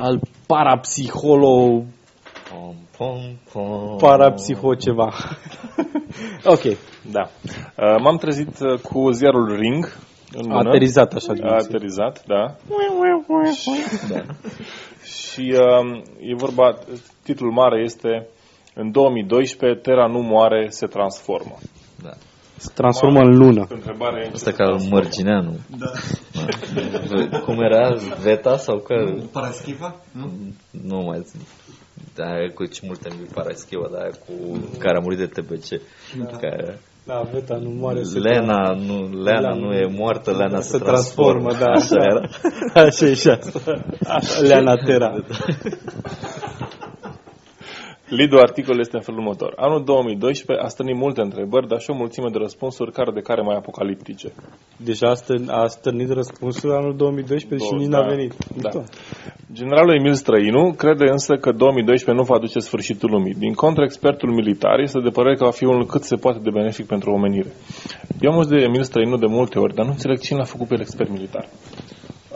al 0.00 0.20
parapsiholo, 0.46 1.84
Pom, 2.50 2.74
pom, 2.96 3.36
pom. 3.52 3.96
parapsiho 3.96 4.74
ceva. 4.74 5.12
ok. 6.54 6.76
Da. 7.10 7.20
Uh, 7.76 8.00
M-am 8.02 8.16
trezit 8.16 8.58
uh, 8.60 8.80
cu 8.80 9.10
ziarul 9.10 9.56
Ring 9.56 9.96
în 10.32 10.50
A 10.50 10.54
mână. 10.54 10.68
aterizat 10.68 11.12
așa. 11.12 11.30
A 11.30 11.34
dimineața. 11.34 11.66
aterizat, 11.68 12.22
da. 12.26 12.56
Da. 14.08 14.22
Și 15.04 15.54
uh, 15.56 16.02
e 16.18 16.34
vorba, 16.34 16.78
titlul 17.22 17.52
mare 17.52 17.82
este 17.82 18.26
În 18.74 18.90
2012, 18.90 19.80
Terra 19.80 20.06
nu 20.06 20.20
moare, 20.20 20.66
se 20.70 20.86
transformă. 20.86 21.56
da. 22.02 22.10
Se 22.62 22.70
transformă 22.74 23.20
în 23.20 23.38
lună. 23.38 23.66
Întrebare 23.68 24.30
Asta 24.32 24.50
ca 24.50 24.64
al 24.64 24.78
Mărgineanu. 24.90 25.58
Da. 25.78 25.90
Cum 27.44 27.60
era? 27.60 27.94
Veta 28.22 28.56
sau 28.56 28.78
că... 28.78 28.94
Paraschiva? 29.32 29.94
Nu? 30.12 30.30
Nu 30.70 30.98
mai 30.98 31.20
zic. 31.24 31.40
Da, 32.14 32.24
aia 32.24 32.50
cu 32.54 32.64
ce 32.64 32.80
multe 32.86 33.08
mi 33.20 33.26
Paraschiva, 33.34 33.88
da, 33.92 33.98
aia 33.98 34.10
cu 34.26 34.32
care 34.78 34.96
a 34.96 35.00
murit 35.02 35.18
de 35.18 35.26
TBC. 35.26 35.68
Care... 36.40 36.78
Da, 37.06 37.28
Veta 37.32 37.56
nu 37.56 37.70
moare. 37.70 38.02
se 38.02 38.18
Lena, 38.18 38.72
nu, 38.86 39.22
Leana 39.22 39.54
nu 39.54 39.72
e 39.72 39.86
moartă, 39.98 40.30
Leana 40.30 40.60
se, 40.60 40.68
se 40.68 40.78
transformă, 40.78 41.52
da. 41.52 41.66
Așa 41.66 41.96
era. 42.10 42.28
Așa 42.86 43.06
e 43.06 43.14
și 43.14 43.28
asta. 43.28 43.82
Așa, 44.06 44.40
Leana 44.40 44.74
Tera. 44.74 45.14
Lidul 48.18 48.38
articol 48.38 48.78
este 48.78 48.96
în 48.96 49.02
felul 49.02 49.20
următor. 49.20 49.52
Anul 49.56 49.84
2012 49.84 50.64
a 50.66 50.68
strânit 50.68 50.96
multe 50.96 51.20
întrebări, 51.20 51.68
dar 51.68 51.80
și 51.80 51.90
o 51.90 51.94
mulțime 51.94 52.28
de 52.32 52.38
răspunsuri 52.38 52.92
care 52.92 53.10
de 53.14 53.20
care 53.20 53.40
mai 53.42 53.56
apocaliptice. 53.56 54.28
Deja 54.76 55.08
a, 55.10 55.14
stân, 55.14 55.48
a 55.48 55.66
stârnit 55.66 56.10
răspunsul 56.10 56.72
anul 56.72 56.96
2012 56.96 57.66
și 57.66 57.70
Două, 57.70 57.82
nici 57.82 57.92
da, 57.92 57.98
n-a 57.98 58.08
venit. 58.14 58.32
Da. 58.38 58.54
Mișto. 58.54 58.82
Generalul 59.52 59.94
Emil 59.94 60.14
Străinu 60.14 60.72
crede 60.72 61.06
însă 61.10 61.32
că 61.36 61.50
2012 61.52 62.16
nu 62.20 62.28
va 62.30 62.34
aduce 62.34 62.58
sfârșitul 62.58 63.10
lumii. 63.10 63.34
Din 63.34 63.54
contră, 63.54 63.82
expertul 63.84 64.30
militar 64.32 64.78
este 64.78 65.00
de 65.00 65.10
părere 65.10 65.36
că 65.36 65.44
va 65.44 65.50
fi 65.60 65.64
unul 65.64 65.86
cât 65.86 66.02
se 66.02 66.16
poate 66.16 66.38
de 66.42 66.50
benefic 66.50 66.86
pentru 66.86 67.10
omenire. 67.10 67.52
Eu 68.20 68.30
am 68.30 68.36
auzit 68.36 68.56
de 68.56 68.62
Emil 68.62 68.82
Străinu 68.82 69.16
de 69.16 69.26
multe 69.26 69.58
ori, 69.58 69.74
dar 69.74 69.84
nu 69.84 69.90
înțeleg 69.90 70.18
cine 70.18 70.38
l-a 70.38 70.52
făcut 70.54 70.66
pe 70.68 70.74
el 70.74 70.80
expert 70.80 71.10
militar. 71.10 71.48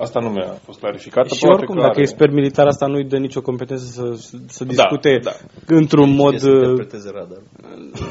Asta 0.01 0.21
nu 0.21 0.29
mi-a 0.29 0.59
fost 0.65 0.79
clarificat. 0.79 1.31
Și 1.31 1.45
oricum, 1.45 1.77
dacă 1.77 1.99
e 1.99 2.03
expert 2.03 2.33
militar, 2.33 2.67
asta 2.67 2.87
nu-i 2.87 3.05
dă 3.05 3.19
nicio 3.19 3.41
competență 3.41 3.85
să, 3.85 4.33
să 4.49 4.65
discute 4.65 5.19
da. 5.23 5.33
într-un 5.67 6.15
mod... 6.15 6.37
Știe 6.37 6.51
să 6.51 6.57
interpreteze 6.57 7.11
radar. 7.15 7.43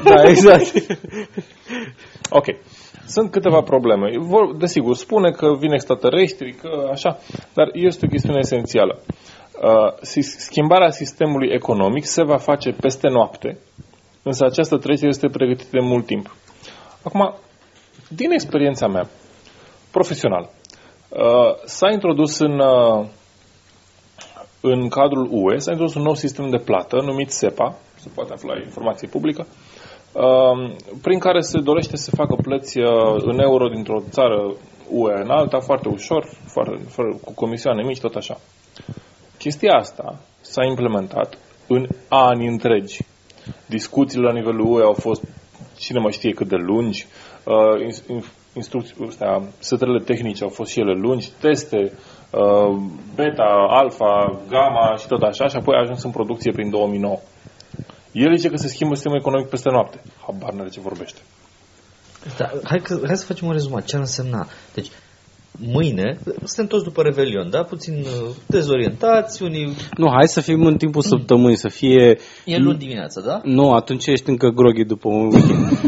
Da, 0.14 0.28
exact. 0.28 0.72
Ok. 2.30 2.44
Sunt 3.06 3.30
câteva 3.30 3.60
probleme. 3.60 4.10
Vor, 4.18 4.56
desigur, 4.56 4.94
spune 4.94 5.30
că 5.30 5.56
vin 5.58 5.72
extraterestri, 5.72 6.52
că 6.52 6.88
așa, 6.90 7.18
dar 7.54 7.68
este 7.72 8.06
o 8.06 8.08
chestiune 8.08 8.38
esențială. 8.38 8.98
Uh, 9.62 9.92
sis- 10.00 10.36
schimbarea 10.38 10.90
sistemului 10.90 11.48
economic 11.52 12.04
se 12.04 12.22
va 12.22 12.36
face 12.36 12.70
peste 12.70 13.08
noapte 13.08 13.58
însă 14.28 14.44
această 14.44 14.76
trecere 14.76 15.08
este 15.08 15.28
pregătită 15.28 15.68
de 15.70 15.80
mult 15.80 16.06
timp. 16.06 16.34
Acum, 17.02 17.34
din 18.08 18.30
experiența 18.30 18.86
mea 18.86 19.08
profesională, 19.90 20.50
uh, 20.50 20.65
s-a 21.64 21.90
introdus 21.90 22.38
în, 22.38 22.58
uh, 22.58 23.06
în 24.60 24.88
cadrul 24.88 25.28
UE, 25.30 25.58
s-a 25.58 25.70
introdus 25.70 25.94
un 25.94 26.02
nou 26.02 26.14
sistem 26.14 26.50
de 26.50 26.58
plată 26.58 26.96
numit 27.00 27.30
SEPA, 27.30 27.78
se 27.94 28.08
poate 28.14 28.32
afla 28.32 28.58
informație 28.64 29.08
publică, 29.08 29.46
uh, 30.12 30.76
prin 31.02 31.18
care 31.18 31.40
se 31.40 31.60
dorește 31.60 31.96
să 31.96 32.10
facă 32.10 32.36
plăți 32.42 32.78
în 33.16 33.38
euro 33.38 33.68
dintr-o 33.68 34.02
țară 34.10 34.54
UE 34.90 35.14
în 35.22 35.30
alta, 35.30 35.60
foarte 35.60 35.88
ușor, 35.88 36.28
foarte, 36.46 36.84
fără, 36.88 37.18
cu 37.24 37.32
comisioane 37.34 37.82
mici, 37.82 38.00
tot 38.00 38.14
așa. 38.14 38.38
Chestia 39.38 39.72
asta 39.72 40.18
s-a 40.40 40.64
implementat 40.64 41.38
în 41.66 41.86
ani 42.08 42.46
întregi. 42.46 42.98
Discuțiile 43.66 44.26
la 44.26 44.32
nivelul 44.32 44.70
UE 44.70 44.82
au 44.82 44.92
fost 44.92 45.22
cine 45.78 45.98
mai 45.98 46.12
știe 46.12 46.32
cât 46.32 46.48
de 46.48 46.56
lungi, 46.56 47.06
uh, 47.44 47.86
instrucții, 48.56 48.94
astea, 49.08 49.42
setele 49.58 50.00
tehnice 50.04 50.42
au 50.42 50.48
fost 50.48 50.70
și 50.70 50.80
ele 50.80 50.92
lungi, 50.92 51.30
teste, 51.40 51.92
uh, 52.30 52.76
beta, 53.14 53.66
alfa, 53.68 54.40
gamma 54.48 54.96
și 54.96 55.06
tot 55.06 55.22
așa, 55.22 55.48
și 55.48 55.56
apoi 55.56 55.76
a 55.76 55.80
ajuns 55.80 56.02
în 56.02 56.10
producție 56.10 56.52
prin 56.52 56.70
2009. 56.70 57.18
El 58.12 58.36
zice 58.36 58.48
că 58.48 58.56
se 58.56 58.68
schimbă 58.68 58.94
sistemul 58.94 59.18
economic 59.18 59.48
peste 59.48 59.70
noapte. 59.70 60.00
Habar 60.26 60.52
n 60.52 60.68
ce 60.68 60.80
vorbește. 60.80 61.20
Da, 62.36 62.50
hai, 62.64 62.78
că, 62.78 63.00
hai 63.06 63.16
să 63.16 63.26
facem 63.26 63.46
un 63.46 63.52
rezumat. 63.52 63.84
Ce 63.84 63.94
ar 63.94 64.00
însemna? 64.00 64.46
Deci, 64.74 64.90
mâine, 65.58 66.18
suntem 66.44 66.66
toți 66.66 66.84
după 66.84 67.02
Revelion, 67.02 67.50
da? 67.50 67.62
Puțin 67.62 67.94
uh, 67.94 68.34
dezorientați, 68.46 69.42
unii... 69.42 69.76
Nu, 69.96 70.10
hai 70.10 70.28
să 70.28 70.40
fim 70.40 70.66
în 70.66 70.76
timpul 70.76 71.02
săptămânii, 71.02 71.56
să 71.56 71.68
fie... 71.68 72.18
E 72.44 72.56
luni 72.56 72.78
dimineața, 72.78 73.20
da? 73.20 73.40
Nu, 73.44 73.72
atunci 73.72 74.06
ești 74.06 74.28
încă 74.28 74.48
groghi 74.48 74.84
după 74.84 75.08
un 75.08 75.32
weekend. 75.32 75.80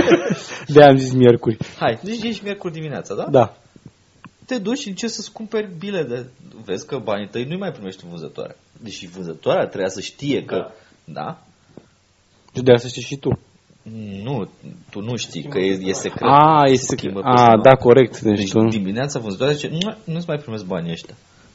de 0.74 0.82
am 0.82 0.96
zis 0.96 1.12
miercuri. 1.12 1.56
Hai, 1.78 1.98
deci 2.02 2.22
ești 2.22 2.44
miercuri 2.44 2.72
dimineața, 2.72 3.14
da? 3.14 3.26
Da. 3.30 3.56
Te 4.46 4.58
duci 4.58 4.78
și 4.78 4.88
încerci 4.88 5.12
să-ți 5.12 5.32
cumperi 5.32 5.70
bile 5.78 6.02
de... 6.02 6.26
Vezi 6.64 6.86
că 6.86 6.98
banii 6.98 7.28
tăi 7.28 7.44
nu 7.44 7.58
mai 7.58 7.72
primești 7.72 8.06
vânzătoare. 8.08 8.56
Deși 8.82 9.06
vânzătoarea 9.06 9.66
trebuia 9.66 9.88
să 9.88 10.00
știe 10.00 10.44
că... 10.44 10.56
Da? 11.04 11.12
da? 11.14 11.42
Și 12.54 12.62
de 12.62 12.72
asta 12.72 12.88
știi 12.88 13.02
și 13.02 13.16
tu. 13.16 13.38
Nu, 14.22 14.48
tu 14.90 15.00
nu 15.00 15.16
știi 15.16 15.42
că 15.42 15.58
e, 15.58 15.78
e 15.82 15.92
secret. 15.92 16.28
A, 16.30 16.64
e 16.66 16.74
secret. 16.74 17.14
A, 17.22 17.60
da, 17.62 17.74
corect. 17.74 18.20
Deci, 18.20 18.38
deci 18.38 18.50
tu... 18.50 18.68
dimineața 18.68 19.18
vânzătoarea 19.18 19.54
zice, 19.54 19.68
nu, 19.68 19.96
nu-ți 20.04 20.28
mai 20.28 20.36
primesc 20.36 20.64
banii 20.64 20.90
ăștia. 20.90 21.14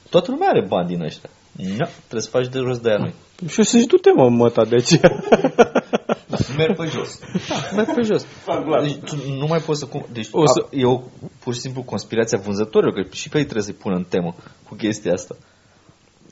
Toată 0.10 0.32
lumea 0.32 0.50
are 0.50 0.66
bani 0.68 0.88
din 0.88 1.02
ăștia. 1.02 1.30
Nu, 1.52 1.88
trebuie 1.98 2.22
să 2.22 2.30
faci 2.30 2.48
de 2.48 2.60
rost 2.60 2.82
de 2.82 2.90
aia 2.90 2.98
noi. 2.98 3.14
Și 3.48 3.64
să-și 3.64 3.86
du-te, 3.86 4.10
mă, 4.16 4.30
măta, 4.30 4.66
de 4.66 4.78
ce? 4.78 5.00
merg 6.58 6.76
pe 6.76 6.86
jos. 6.86 7.20
Da, 7.50 7.56
merg 7.76 7.94
pe 7.94 8.02
jos. 8.02 8.26
Deci 8.82 8.96
tu 8.96 9.16
nu 9.40 9.46
mai 9.46 9.60
poți 9.60 9.80
să... 9.80 9.86
Cum... 9.86 10.06
Deci 10.12 10.28
o 10.32 10.48
să... 10.48 10.66
e 10.70 10.86
o, 10.86 11.02
pur 11.40 11.54
și 11.54 11.60
simplu 11.60 11.82
conspirația 11.84 12.40
vânzătorilor, 12.44 12.94
că 12.94 13.16
și 13.16 13.30
pe 13.30 13.38
ei 13.38 13.44
trebuie 13.44 13.64
să-i 13.64 13.74
pună 13.74 13.96
în 13.96 14.04
temă 14.04 14.36
cu 14.68 14.76
chestia 14.76 15.12
asta. 15.14 15.36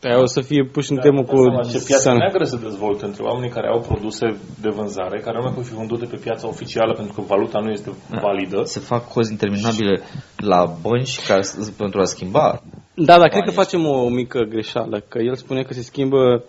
Aia 0.04 0.20
o 0.20 0.26
să 0.26 0.42
fie 0.42 0.64
puși 0.64 0.92
în 0.92 0.96
da, 0.96 1.02
temă 1.02 1.24
cu... 1.24 1.38
Ce 1.72 1.84
piața 1.86 2.14
neagră 2.14 2.44
se 2.44 2.58
dezvoltă 2.58 3.06
între 3.06 3.24
oamenii 3.24 3.50
care 3.50 3.68
au 3.68 3.80
produse 3.80 4.26
de 4.62 4.70
vânzare, 4.70 5.20
care 5.20 5.38
nu 5.38 5.44
mai 5.44 5.54
pot 5.54 5.66
fi 5.66 5.74
vândute 5.74 6.06
pe 6.06 6.16
piața 6.16 6.48
oficială 6.48 6.94
pentru 6.94 7.14
că 7.14 7.22
valuta 7.22 7.60
nu 7.60 7.72
este 7.72 7.92
da. 8.10 8.20
validă. 8.22 8.62
Se 8.64 8.80
fac 8.80 9.08
cozi 9.14 9.32
interminabile 9.32 10.02
la 10.38 10.76
bănci 10.82 11.20
care, 11.28 11.42
pentru 11.78 12.00
a 12.00 12.04
schimba. 12.04 12.62
Da, 12.94 13.18
dar 13.18 13.28
cred 13.28 13.44
că 13.44 13.52
facem 13.52 13.86
o 13.86 14.10
mică 14.10 14.40
greșeală, 14.50 15.04
că 15.08 15.20
el 15.20 15.36
spune 15.36 15.62
că 15.62 15.74
se 15.74 15.82
schimbă 15.82 16.44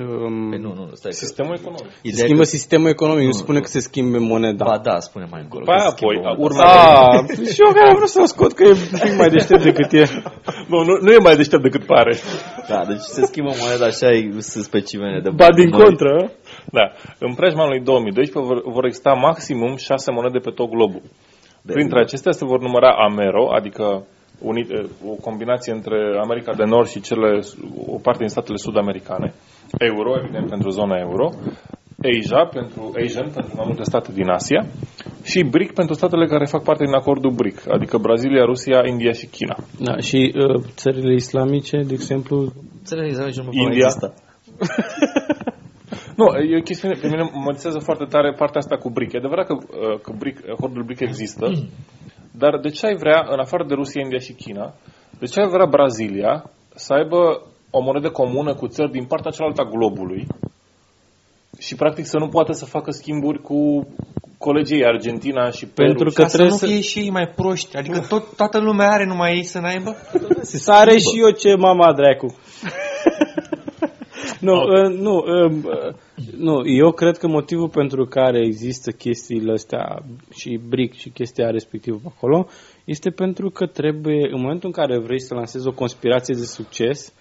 Um, 0.00 0.48
păi 0.50 0.58
nu, 0.58 0.70
nu, 0.78 0.90
stai 0.92 1.12
sistemul 1.12 1.54
economic. 1.60 1.90
Se 2.02 2.22
schimbă 2.22 2.42
că... 2.42 2.48
sistemul 2.56 2.88
economic, 2.88 3.20
nu, 3.20 3.26
nu 3.26 3.32
spune 3.32 3.60
că 3.60 3.66
se 3.66 3.80
schimbe 3.80 4.18
moneda. 4.18 4.64
Ba 4.64 4.78
da, 4.78 4.98
spune 4.98 5.26
mai 5.30 5.40
încolo. 5.42 5.64
Păi 5.64 5.82
apoi, 5.92 6.16
urmă. 6.36 6.62
Ah, 6.62 7.18
și 7.54 7.60
eu 7.66 7.72
care 7.72 7.90
vreau 7.98 8.12
să 8.16 8.20
o 8.20 8.24
scot, 8.24 8.52
că 8.52 8.64
e 8.64 9.16
mai 9.16 9.28
deștept 9.28 9.62
decât 9.62 9.92
e. 9.92 10.04
Nu, 10.70 10.78
nu, 10.88 10.92
nu 11.00 11.10
e 11.12 11.18
mai 11.18 11.36
deștept 11.36 11.62
decât 11.62 11.84
pare. 11.86 12.16
Da, 12.68 12.84
deci 12.88 13.04
se 13.16 13.22
schimbă 13.24 13.50
moneda 13.60 13.86
așa, 13.86 14.08
sunt 14.38 14.64
specimene 14.64 15.20
de 15.20 15.30
Ba 15.30 15.48
din 15.60 15.70
contră. 15.70 16.32
Da. 16.72 16.84
În 17.18 17.34
preajma 17.34 17.62
anului 17.62 17.80
2012 17.80 18.52
vor, 18.52 18.72
vor 18.74 18.84
exista 18.84 19.12
maximum 19.12 19.76
șase 19.76 20.10
monede 20.10 20.38
pe 20.38 20.50
tot 20.50 20.68
globul. 20.70 21.02
De 21.62 21.72
Printre 21.72 22.00
acestea 22.00 22.32
se 22.32 22.44
vor 22.44 22.60
număra 22.60 22.90
Amero, 23.06 23.44
adică 23.58 24.06
unit, 24.38 24.70
o 25.06 25.14
combinație 25.20 25.72
între 25.72 26.18
America 26.22 26.54
de 26.54 26.64
Nord 26.64 26.88
și 26.88 27.00
cele, 27.00 27.40
o 27.86 27.98
parte 27.98 28.18
din 28.18 28.28
statele 28.28 28.56
sud-americane, 28.56 29.34
euro, 29.78 30.18
evident, 30.18 30.48
pentru 30.48 30.70
zona 30.70 30.96
euro, 30.98 31.30
Asia 32.12 32.46
pentru 32.46 32.92
Asian, 33.04 33.30
pentru 33.30 33.52
mai 33.56 33.64
multe 33.66 33.82
state 33.82 34.12
din 34.12 34.28
Asia 34.28 34.66
și 35.22 35.42
BRIC 35.42 35.72
pentru 35.72 35.94
statele 35.94 36.26
care 36.26 36.44
fac 36.44 36.62
parte 36.62 36.84
din 36.84 36.94
acordul 36.94 37.30
BRIC, 37.30 37.70
adică 37.70 37.98
Brazilia, 37.98 38.44
Rusia, 38.44 38.82
India 38.86 39.12
și 39.12 39.26
China. 39.26 39.56
Da, 39.80 39.96
și 39.96 40.34
uh, 40.36 40.62
țările 40.74 41.14
islamice, 41.14 41.76
de 41.76 41.92
exemplu? 41.92 42.52
Țările 42.84 43.08
islamice 43.08 43.42
nu 43.42 43.48
India. 43.52 43.88
nu, 46.18 46.24
e 46.24 46.58
o 46.58 46.62
chestiune, 46.62 46.94
pe 47.00 47.06
mine 47.06 47.30
mă 47.32 47.54
foarte 47.78 48.04
tare 48.04 48.32
partea 48.32 48.60
asta 48.60 48.76
cu 48.76 48.90
BRIC. 48.90 49.12
E 49.12 49.18
adevărat 49.18 49.46
că, 49.46 49.54
uh, 49.54 50.00
că 50.02 50.12
BRIC, 50.18 50.38
acordul 50.50 50.82
BRIC 50.82 51.00
există, 51.00 51.46
dar 52.38 52.58
de 52.58 52.68
ce 52.68 52.86
ai 52.86 52.96
vrea, 52.96 53.26
în 53.30 53.38
afară 53.38 53.64
de 53.64 53.74
Rusia, 53.74 54.00
India 54.00 54.18
și 54.18 54.32
China, 54.32 54.74
de 55.18 55.26
ce 55.26 55.40
ai 55.40 55.48
vrea 55.48 55.66
Brazilia 55.66 56.50
să 56.74 56.92
aibă 56.92 57.42
o 57.70 57.80
monedă 57.80 58.10
comună 58.10 58.54
cu 58.54 58.66
țări 58.68 58.90
din 58.90 59.04
partea 59.04 59.30
cealaltă 59.30 59.60
a 59.60 59.70
globului 59.70 60.26
și 61.58 61.74
practic 61.74 62.06
să 62.06 62.18
nu 62.18 62.28
poată 62.28 62.52
să 62.52 62.64
facă 62.64 62.90
schimburi 62.90 63.40
cu 63.42 63.88
colegii 64.38 64.84
Argentina 64.84 65.50
și 65.50 65.66
Peru. 65.66 65.88
Pentru 65.88 66.10
că 66.10 66.24
trebuie 66.24 66.50
să 66.50 66.64
nu 66.66 66.70
fie 66.70 66.80
și 66.80 66.98
ei 66.98 67.10
mai 67.10 67.32
proști. 67.36 67.76
Adică 67.76 67.98
tot, 68.08 68.36
toată 68.36 68.58
lumea 68.58 68.88
are 68.88 69.04
numai 69.04 69.34
ei 69.34 69.44
să 69.44 69.58
n-aibă? 69.58 69.96
Să 70.42 70.72
are 70.72 70.98
și 70.98 71.20
eu 71.20 71.30
ce 71.30 71.54
mama 71.54 71.92
dracu. 71.92 72.26
nu, 74.40 74.52
okay. 74.54 74.84
uh, 74.84 74.98
nu, 74.98 75.16
uh, 75.16 75.94
nu, 76.36 76.66
eu 76.66 76.90
cred 76.92 77.16
că 77.16 77.26
motivul 77.26 77.68
pentru 77.68 78.04
care 78.04 78.44
există 78.44 78.90
chestiile 78.90 79.52
astea 79.52 80.02
și 80.30 80.60
bric 80.68 80.92
și 80.94 81.08
chestia 81.10 81.50
respectivă 81.50 82.00
acolo 82.06 82.46
este 82.84 83.10
pentru 83.10 83.50
că 83.50 83.66
trebuie, 83.66 84.28
în 84.32 84.40
momentul 84.40 84.68
în 84.68 84.74
care 84.74 84.98
vrei 84.98 85.20
să 85.20 85.34
lansezi 85.34 85.66
o 85.66 85.72
conspirație 85.72 86.34
de 86.34 86.44
succes, 86.44 87.12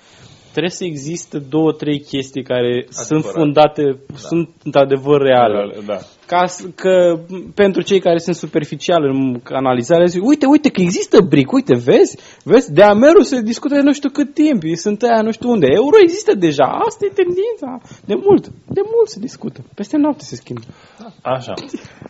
trebuie 0.56 0.80
să 0.82 0.86
existe 0.86 1.38
două, 1.40 1.72
trei 1.72 2.00
chestii 2.00 2.44
care 2.44 2.72
Adevărat. 2.74 3.06
sunt 3.10 3.24
fundate, 3.26 3.84
da. 4.08 4.16
sunt 4.16 4.50
într-adevăr 4.64 5.22
reale. 5.22 5.62
Da. 5.86 5.98
Ca, 6.26 6.46
că 6.76 7.20
pentru 7.56 7.82
cei 7.82 8.00
care 8.00 8.18
sunt 8.18 8.36
superficiali 8.36 9.06
în 9.08 9.42
analizare, 9.44 10.06
zic, 10.06 10.24
uite, 10.26 10.46
uite 10.46 10.70
că 10.70 10.82
există 10.82 11.18
bric, 11.22 11.52
uite, 11.52 11.76
vezi? 11.76 12.18
Vezi? 12.44 12.74
De 12.74 12.84
Ameru 12.84 13.22
se 13.22 13.42
discută 13.42 13.74
de 13.76 13.82
nu 13.82 13.94
știu 13.94 14.10
cât 14.10 14.34
timp, 14.34 14.62
sunt 14.76 15.02
aia 15.04 15.22
nu 15.22 15.32
știu 15.32 15.50
unde. 15.50 15.68
Euro 15.70 15.98
există 16.02 16.34
deja, 16.34 16.66
asta 16.88 17.06
e 17.06 17.14
tendința. 17.22 17.70
De 18.06 18.16
mult, 18.26 18.46
de 18.48 18.82
mult 18.94 19.08
se 19.10 19.20
discută. 19.20 19.60
Peste 19.76 19.98
noapte 19.98 20.24
se 20.24 20.36
schimbă. 20.36 20.62
Așa. 21.22 21.54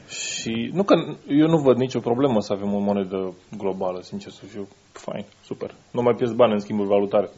Și 0.07 0.69
nu 0.73 0.83
că 0.83 0.95
eu 1.27 1.47
nu 1.47 1.57
văd 1.57 1.77
nicio 1.77 1.99
problemă 1.99 2.41
să 2.41 2.53
avem 2.53 2.73
o 2.73 2.79
monedă 2.79 3.33
globală, 3.57 3.99
sincer 4.01 4.31
să 4.31 4.45
fiu. 4.45 4.67
Fain, 4.91 5.25
super. 5.45 5.75
Nu 5.91 6.01
mai 6.01 6.13
pierzi 6.13 6.35
bani 6.35 6.53
în 6.53 6.59
schimburi 6.59 6.89
valutare. 6.89 7.29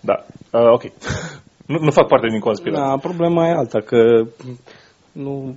Da, 0.00 0.24
uh, 0.52 0.72
ok. 0.72 0.82
nu, 1.70 1.78
nu 1.78 1.90
fac 1.90 2.06
parte 2.06 2.26
din 2.28 2.40
conspirație. 2.40 2.86
Da, 2.88 2.96
problema 2.96 3.48
e 3.48 3.52
alta, 3.52 3.80
că 3.80 4.26
nu... 5.12 5.56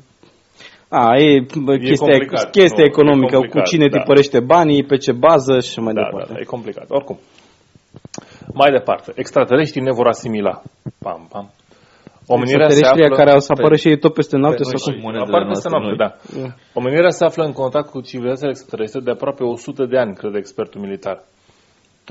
A, 0.89 1.17
e, 1.17 1.35
e 1.67 1.77
chestia, 1.77 2.17
chestia 2.51 2.83
nu, 2.83 2.89
economică, 2.89 3.39
e 3.43 3.47
cu 3.47 3.59
cine 3.59 3.87
da. 3.87 3.99
părește 3.99 4.39
banii, 4.39 4.83
pe 4.83 4.97
ce 4.97 5.11
bază 5.11 5.59
și 5.59 5.79
mai 5.79 5.93
da, 5.93 6.01
departe. 6.01 6.27
Da, 6.27 6.33
da, 6.33 6.39
e 6.39 6.43
complicat. 6.43 6.85
Oricum. 6.87 7.19
Mai 8.53 8.71
departe, 8.71 9.11
extraterestrii 9.15 9.83
ne 9.83 9.91
vor 9.91 10.07
asimila. 10.07 10.61
Pam, 10.99 11.27
pam. 11.31 11.51
Omenirea 12.27 12.69
se 12.69 12.85
află... 12.85 13.15
care 13.15 13.31
o 13.31 13.39
să 13.39 13.53
apară 13.57 13.75
și 13.75 13.87
ei 13.87 13.97
tot 13.97 14.13
peste 14.13 14.37
noapte 14.37 14.63
pe, 14.71 14.77
sau 14.77 14.93
cum? 14.93 15.07
Apar 15.07 15.47
peste 15.47 15.69
noapte, 15.69 15.93
da. 15.97 16.15
Omenirea 16.73 17.09
se 17.09 17.23
află 17.25 17.43
în 17.43 17.51
contact 17.51 17.89
cu 17.89 18.01
civilizația 18.01 18.49
extraterestre 18.49 18.99
de 18.99 19.11
aproape 19.11 19.43
100 19.43 19.85
de 19.85 19.97
ani, 19.97 20.15
crede 20.15 20.37
expertul 20.37 20.81
militar. 20.81 21.23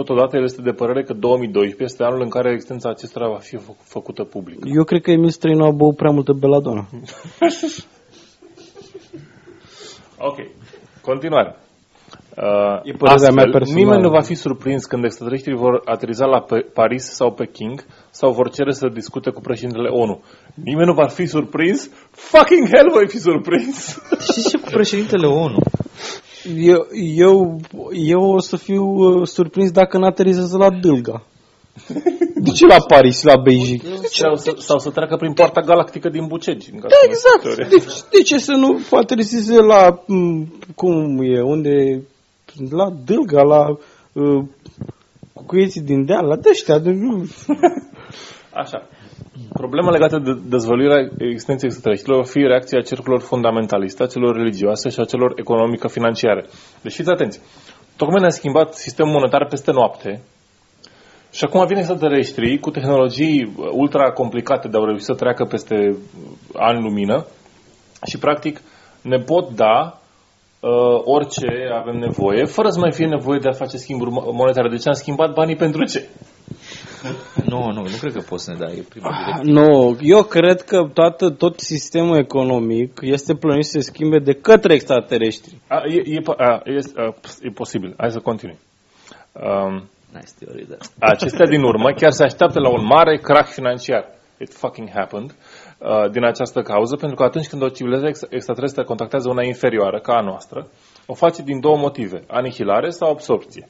Totodată 0.01 0.37
el 0.37 0.43
este 0.43 0.63
de 0.63 0.73
părere 0.73 1.03
că 1.03 1.13
2012 1.13 1.83
este 1.83 2.03
anul 2.03 2.23
în 2.23 2.29
care 2.29 2.51
existența 2.51 2.89
acestora 2.89 3.29
va 3.29 3.39
fi 3.39 3.57
fă, 3.57 3.73
făcută 3.83 4.25
publică. 4.25 4.69
Eu 4.75 4.85
cred 4.85 5.03
că 5.03 5.11
Emil 5.11 5.31
Străinu 5.31 5.65
a 5.65 5.71
băut 5.71 5.97
prea 5.97 6.11
multă 6.11 6.33
beladona. 6.33 6.89
ok. 10.31 10.37
Continuare. 11.03 11.57
Uh, 12.37 12.81
e 12.85 12.95
astfel, 13.01 13.35
mea 13.35 13.49
personală. 13.53 13.85
nimeni 13.85 14.03
nu 14.03 14.09
va 14.09 14.21
fi 14.21 14.35
surprins 14.35 14.85
când 14.85 15.05
extraterestrii 15.05 15.57
vor 15.57 15.83
ateriza 15.85 16.27
la 16.27 16.45
Paris 16.73 17.05
sau 17.05 17.33
Peking 17.33 17.85
sau 18.11 18.33
vor 18.33 18.51
cere 18.51 18.73
să 18.73 18.89
discute 18.89 19.31
cu 19.31 19.41
președintele 19.41 19.89
ONU. 19.89 20.23
Nimeni 20.55 20.87
nu 20.87 20.95
va 20.95 21.07
fi 21.07 21.27
surprins? 21.27 21.91
Fucking 22.11 22.69
hell 22.69 22.91
voi 22.93 23.09
fi 23.09 23.19
surprins! 23.19 24.03
Și 24.33 24.49
ce 24.49 24.59
cu 24.59 24.69
președintele 24.71 25.27
ONU? 25.27 25.59
Eu, 26.45 26.87
eu, 27.17 27.61
eu 27.93 28.21
o 28.21 28.41
să 28.41 28.57
fiu 28.57 28.85
uh, 28.85 29.27
surprins 29.27 29.71
dacă 29.71 29.99
n-aterizează 29.99 30.57
la 30.57 30.71
Dâlga. 30.71 31.23
De 32.45 32.51
ce 32.51 32.67
la 32.67 32.77
Paris, 32.89 33.23
la 33.23 33.37
Beijing? 33.37 33.81
Sau 34.03 34.37
să, 34.37 34.55
sau 34.59 34.79
să 34.79 34.91
treacă 34.91 35.17
prin 35.17 35.33
poarta 35.33 35.61
galactică 35.61 36.09
din 36.09 36.27
Bucegi. 36.27 36.71
În 36.73 36.81
Da, 36.81 36.89
exact. 37.05 37.69
De, 37.69 37.77
de 38.11 38.23
ce 38.23 38.39
să 38.39 38.53
nu 38.53 38.81
aterizeze 38.91 39.61
la, 39.61 40.03
m, 40.07 40.47
cum 40.75 41.19
e, 41.23 41.41
unde, 41.41 42.03
la 42.71 42.93
Dâlga, 43.05 43.43
la 43.43 43.69
uh, 44.13 44.45
cuieții 45.47 45.81
din 45.81 46.05
deal, 46.05 46.27
la 46.27 46.37
dăștia, 46.37 46.79
de, 46.79 46.91
nu. 46.91 47.29
Așa. 48.63 48.89
Problema 49.53 49.91
legată 49.91 50.19
de 50.19 50.33
dezvăluirea 50.49 51.09
existenței 51.19 51.69
extraterestrilor 51.69 52.19
va 52.19 52.31
fi 52.31 52.39
reacția 52.39 52.81
cercurilor 52.81 53.21
fundamentaliste, 53.21 54.03
a 54.03 54.07
celor 54.07 54.37
religioase 54.37 54.89
și 54.89 55.01
a 55.01 55.05
celor 55.05 55.33
economico-financiare. 55.37 56.47
Deci 56.83 56.93
fiți 56.93 57.11
atenți. 57.11 57.41
Tocmai 57.97 58.21
ne-a 58.21 58.31
schimbat 58.31 58.75
sistemul 58.75 59.13
monetar 59.13 59.47
peste 59.47 59.73
noapte 59.73 60.23
și 61.33 61.45
acum 61.45 61.67
vine 61.67 61.79
extraterestrii 61.79 62.59
cu 62.59 62.71
tehnologii 62.71 63.55
ultra 63.73 64.11
complicate 64.11 64.69
de 64.69 64.77
a 64.77 64.85
reuși 64.85 65.05
să 65.05 65.15
treacă 65.15 65.45
peste 65.45 65.75
uh, 65.75 65.97
ani 66.55 66.83
lumină 66.83 67.27
și 68.07 68.19
practic 68.19 68.61
ne 69.03 69.19
pot 69.19 69.51
da 69.55 70.01
uh, 70.61 71.01
orice 71.05 71.47
avem 71.81 71.97
nevoie, 71.97 72.45
fără 72.45 72.69
să 72.69 72.79
mai 72.79 72.93
fie 72.93 73.07
nevoie 73.07 73.39
de 73.39 73.49
a 73.49 73.53
face 73.53 73.77
schimburi 73.77 74.11
mo- 74.11 74.33
monetare. 74.33 74.69
Deci 74.69 74.87
am 74.87 74.93
schimbat 74.93 75.33
banii 75.33 75.57
pentru 75.57 75.85
ce? 75.85 76.09
Nu, 77.53 77.71
nu, 77.73 77.83
nu 77.83 77.97
cred 78.01 78.13
că 78.13 78.21
poți 78.21 78.45
să 78.45 78.51
ne 78.51 78.57
dai 78.59 78.87
prima 78.89 79.09
Ah, 79.09 79.25
directivă. 79.25 79.61
Nu, 79.61 79.97
eu 80.01 80.23
cred 80.23 80.63
că 80.63 80.91
toată, 80.95 81.31
tot 81.31 81.61
sistemul 81.61 82.17
economic 82.19 82.99
este 83.03 83.35
plănit 83.35 83.65
să 83.65 83.71
se 83.71 83.81
schimbe 83.81 84.19
de 84.19 84.33
către 84.33 84.75
extraterestri. 84.75 85.55
A, 85.69 85.77
e, 85.87 86.03
e, 86.05 86.21
po- 86.21 86.37
a, 86.37 86.63
e, 86.65 86.79
a, 86.97 87.15
e 87.43 87.51
posibil. 87.55 87.95
Hai 87.97 88.11
să 88.11 88.19
continui. 88.19 88.59
Um, 89.33 89.89
Nice 90.13 90.33
theory, 90.39 90.67
da. 90.69 90.77
acestea 90.99 91.47
din 91.47 91.63
urmă 91.63 91.93
chiar 91.93 92.11
se 92.11 92.23
așteaptă 92.25 92.61
la 92.61 92.69
un 92.69 92.85
mare 92.85 93.17
crash 93.17 93.51
financiar. 93.53 94.05
It 94.41 94.53
fucking 94.53 94.89
happened. 94.95 95.31
Uh, 95.79 96.11
din 96.11 96.25
această 96.25 96.63
cauză, 96.63 96.97
pentru 96.97 97.17
că 97.17 97.23
atunci 97.23 97.49
când 97.49 97.63
o 97.63 97.69
civilizație 97.69 98.09
ex- 98.09 98.27
extraterestră 98.31 98.85
contactează 98.85 99.29
una 99.29 99.43
inferioară, 99.43 99.99
ca 100.01 100.13
a 100.15 100.21
noastră, 100.21 100.67
o 101.11 101.15
face 101.15 101.43
din 101.43 101.61
două 101.61 101.77
motive, 101.77 102.19
anihilare 102.27 102.91
sau 102.91 103.11
absorpție. 103.11 103.69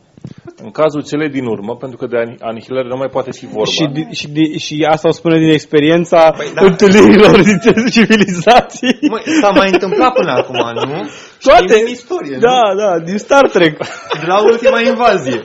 În 0.64 0.70
cazul 0.70 1.02
celei 1.10 1.28
din 1.36 1.44
urmă, 1.54 1.76
pentru 1.76 1.96
că 1.98 2.06
de 2.06 2.16
ani- 2.22 2.36
anihilare 2.50 2.88
nu 2.88 2.96
mai 2.96 3.08
poate 3.16 3.30
fi 3.32 3.46
vorba. 3.46 3.70
Și, 3.76 3.84
di- 3.96 4.10
și, 4.18 4.26
di- 4.36 4.58
și 4.64 4.74
asta 4.94 5.08
o 5.08 5.12
spune 5.20 5.38
din 5.38 5.48
experiența 5.58 6.30
Păi 6.36 6.50
da. 6.54 6.60
da. 6.60 6.66
întâlnirilor 6.66 7.36
dintre 7.50 7.72
civilizații. 7.90 8.98
Măi, 9.10 9.22
s-a 9.40 9.50
mai 9.50 9.68
întâmplat 9.72 10.12
până 10.12 10.32
acum, 10.40 10.56
nu? 10.90 10.98
Toate. 11.42 11.64
Știm 11.66 11.84
din 11.84 11.92
istorie, 11.92 12.34
nu? 12.34 12.40
Da, 12.40 12.60
da, 12.82 12.90
din 13.04 13.18
Star 13.18 13.48
Trek. 13.48 13.76
De 14.20 14.26
la 14.26 14.42
ultima 14.42 14.80
invazie. 14.80 15.40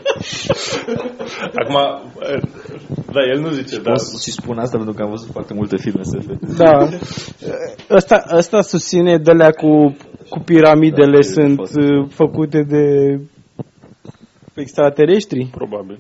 Acum, 1.61 1.76
uh, 1.76 2.41
da, 3.15 3.22
el 3.34 3.40
nu 3.40 3.49
zice, 3.49 3.76
dar... 3.76 3.94
Pot 3.94 4.22
și 4.22 4.32
spun 4.32 4.57
asta 4.60 4.78
pentru 4.78 4.94
că 4.95 5.02
am 5.03 5.10
văzut 5.10 5.30
foarte 5.32 5.53
multe 5.53 5.78
filme 5.78 6.02
SF. 6.03 6.26
Da. 6.57 6.88
Ăsta, 7.90 8.24
ăsta 8.32 8.61
susține 8.61 9.18
de 9.18 9.32
cu, 9.61 9.95
cu 10.34 10.40
piramidele 10.40 11.12
Da, 11.12 11.18
e 11.18 11.22
sunt 11.22 11.56
fost. 11.56 11.76
uh, 11.76 12.08
făcute 12.10 12.60
de 12.74 12.84
extraterestri. 14.54 15.48
Probabil. 15.52 16.00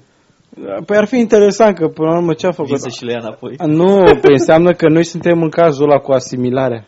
Păi 0.85 0.97
ar 0.97 1.05
fi 1.05 1.17
interesant 1.17 1.77
că 1.77 1.87
până 1.87 2.09
la 2.09 2.17
urmă 2.17 2.33
ce 2.33 2.47
a 2.47 2.51
făcut? 2.51 2.69
Vin 2.69 2.77
să 2.77 2.89
și 2.89 3.03
le 3.05 3.11
ia 3.11 3.19
înapoi. 3.21 3.55
Nu, 3.79 3.95
păi 4.21 4.31
înseamnă 4.39 4.71
că 4.71 4.87
noi 4.87 5.03
suntem 5.03 5.41
în 5.41 5.49
cazul 5.49 5.83
ăla 5.89 5.99
cu 5.99 6.11
asimilarea. 6.11 6.85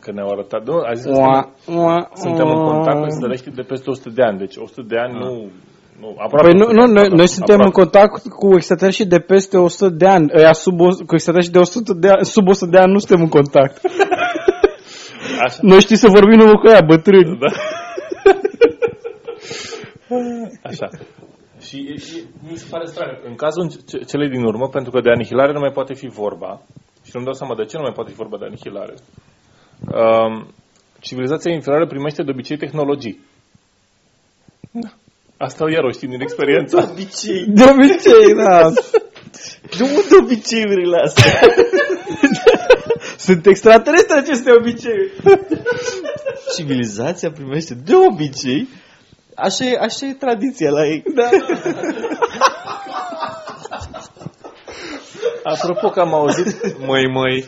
Că 0.00 0.10
ne-au 0.12 0.28
arătat. 0.30 0.66
Nu, 0.66 0.74
a 0.90 0.92
zis 0.94 1.04
că 1.04 1.10
Ua, 1.18 1.50
ua, 1.76 2.10
suntem 2.14 2.46
în 2.48 2.56
ua. 2.56 2.70
contact 2.72 2.98
cu 2.98 3.04
extraterestri 3.04 3.54
de 3.54 3.62
peste 3.62 3.90
100 3.90 4.10
de 4.14 4.22
ani. 4.22 4.38
Deci 4.38 4.56
100 4.56 4.82
de 4.88 4.96
ani 4.98 5.12
nu... 5.22 5.30
nu 6.00 6.08
aproape 6.24 6.48
Păi 6.48 6.58
nu, 6.58 6.64
100 6.64 6.72
nu 6.74 6.78
de 6.78 6.82
ani, 6.82 6.92
noi, 6.92 7.00
pardon, 7.02 7.16
noi 7.16 7.28
suntem 7.28 7.58
în 7.60 7.66
aproape. 7.66 7.80
contact 7.90 8.22
cu 8.40 8.54
extraterestri 8.54 9.06
de 9.06 9.18
peste 9.18 9.56
100 9.58 9.88
de 9.88 10.06
ani. 10.06 10.26
Ăia 10.36 10.52
sub, 10.52 10.80
o- 10.80 11.04
cu 11.08 11.14
extraterestri 11.18 11.54
de 11.56 11.58
100 11.58 11.92
de 11.94 12.08
ani, 12.08 12.24
sub 12.24 12.48
100 12.48 12.70
de 12.70 12.78
ani 12.78 12.92
nu 12.92 12.98
suntem 12.98 13.20
în 13.26 13.28
contact. 13.38 13.80
Așa. 15.40 15.58
Noi 15.62 15.80
știm 15.80 15.96
să 15.96 16.08
vorbim 16.08 16.38
numai 16.38 16.60
cu 16.62 16.68
ea, 16.68 16.80
bătrâni. 16.80 17.38
Da. 17.38 17.50
Așa. 20.70 20.88
Și 21.60 21.76
e, 21.76 21.94
e, 22.18 22.24
mi 22.50 22.56
se 22.56 22.66
pare 22.70 22.86
straniu. 22.86 23.18
În 23.28 23.34
cazul 23.34 23.70
ce- 23.88 23.98
celei 24.10 24.28
din 24.28 24.42
urmă, 24.44 24.68
pentru 24.68 24.90
că 24.90 25.00
de 25.00 25.10
anihilare 25.10 25.52
nu 25.52 25.60
mai 25.60 25.70
poate 25.72 25.94
fi 25.94 26.06
vorba, 26.08 26.60
și 27.04 27.10
nu-mi 27.12 27.24
dau 27.24 27.34
seama 27.34 27.54
de 27.54 27.64
ce 27.64 27.76
nu 27.76 27.82
mai 27.82 27.92
poate 27.92 28.10
fi 28.10 28.16
vorba 28.16 28.36
de 28.38 28.44
anihilare, 28.44 28.94
um, 30.00 30.46
civilizația 31.00 31.52
inferioară 31.52 31.86
primește 31.86 32.22
de 32.22 32.30
obicei 32.30 32.56
tehnologii. 32.56 33.20
Da. 34.70 34.88
Asta 35.36 35.64
iar 35.70 35.84
o 35.84 35.90
știm 35.90 36.10
din 36.10 36.20
experiență. 36.20 36.88
obicei. 36.90 37.44
De 37.46 37.64
obicei, 37.72 38.34
da. 38.44 38.60
De 39.76 39.82
unde 39.82 40.14
obiceiurile 40.22 40.96
astea? 41.04 41.40
Sunt 43.16 43.46
extraterestri 43.46 44.16
aceste 44.18 44.50
obiceiuri. 44.52 45.12
Civilizația 46.56 47.30
primește 47.30 47.74
de 47.74 47.94
obicei 48.10 48.68
Așa 49.34 49.64
e, 49.64 49.76
așa 49.80 50.06
e 50.06 50.12
tradiția 50.12 50.70
la 50.70 50.86
ei. 50.86 51.02
Da. 51.14 51.28
Apropo 55.44 55.88
că 55.88 56.00
am 56.00 56.14
auzit, 56.14 56.78
Măi, 56.86 57.10
măi. 57.10 57.44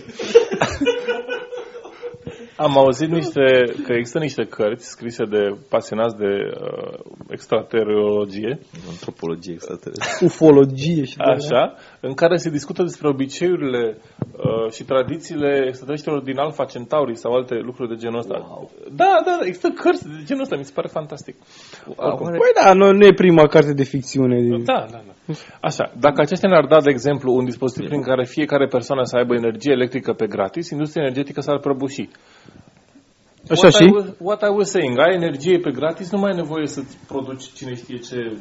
am 2.56 2.78
auzit 2.78 3.08
niște, 3.08 3.64
că 3.84 3.92
există 3.92 4.18
niște 4.18 4.44
cărți 4.44 4.88
scrise 4.88 5.24
de 5.24 5.56
pasionați 5.68 6.16
de 6.16 6.24
uh, 6.24 6.98
extraterologie, 7.28 8.58
Antropologie 8.88 9.52
extraterestră. 9.52 10.26
Ufologie 10.26 11.04
și 11.04 11.16
de 11.16 11.22
așa, 11.22 11.74
în 12.06 12.14
care 12.14 12.36
se 12.36 12.50
discută 12.50 12.82
despre 12.82 13.08
obiceiurile 13.08 13.96
uh, 13.96 14.70
și 14.72 14.82
tradițiile 14.84 15.64
extraterestrilor 15.66 16.20
din 16.22 16.38
Alpha 16.38 16.64
Centauri 16.64 17.16
sau 17.16 17.32
alte 17.32 17.54
lucruri 17.54 17.88
de 17.88 17.94
genul 18.02 18.18
ăsta. 18.18 18.36
Wow. 18.48 18.70
Da, 19.02 19.12
da, 19.24 19.38
există 19.42 19.68
cărți 19.68 20.04
de 20.08 20.22
genul 20.24 20.42
ăsta, 20.42 20.56
mi 20.56 20.64
se 20.64 20.72
pare 20.74 20.88
fantastic. 20.88 21.34
Oricum. 21.96 22.26
Oare- 22.26 22.38
Păi 22.42 22.52
da, 22.62 22.72
nu, 22.72 22.92
nu 22.92 23.04
e 23.06 23.12
prima 23.24 23.46
carte 23.46 23.72
de 23.72 23.84
ficțiune. 23.84 24.40
Din... 24.40 24.64
Da, 24.64 24.86
da, 24.90 25.00
da. 25.06 25.12
Așa, 25.60 25.92
dacă 26.00 26.20
acestea 26.20 26.48
ne-ar 26.48 26.66
da, 26.66 26.80
de 26.80 26.90
exemplu, 26.90 27.34
un 27.34 27.44
dispozitiv 27.44 27.88
prin 27.88 28.02
care 28.02 28.24
fiecare 28.24 28.66
persoană 28.66 29.02
să 29.04 29.16
aibă 29.16 29.34
energie 29.34 29.72
electrică 29.72 30.12
pe 30.12 30.26
gratis, 30.26 30.70
industria 30.70 31.02
energetică 31.02 31.40
s-ar 31.40 31.58
prăbuși. 31.58 32.08
Așa 33.50 33.62
what 33.62 33.74
și? 33.74 33.82
Și, 33.82 33.90
was, 33.94 34.06
what 34.18 34.42
I 34.42 34.52
was 34.56 34.70
saying, 34.70 34.98
ai 34.98 35.14
energie 35.14 35.58
pe 35.58 35.70
gratis, 35.70 36.12
nu 36.12 36.18
mai 36.18 36.30
ai 36.30 36.36
nevoie 36.36 36.66
să-ți 36.66 36.98
produci 37.06 37.52
cine 37.52 37.74
știe 37.74 37.98
ce 37.98 38.36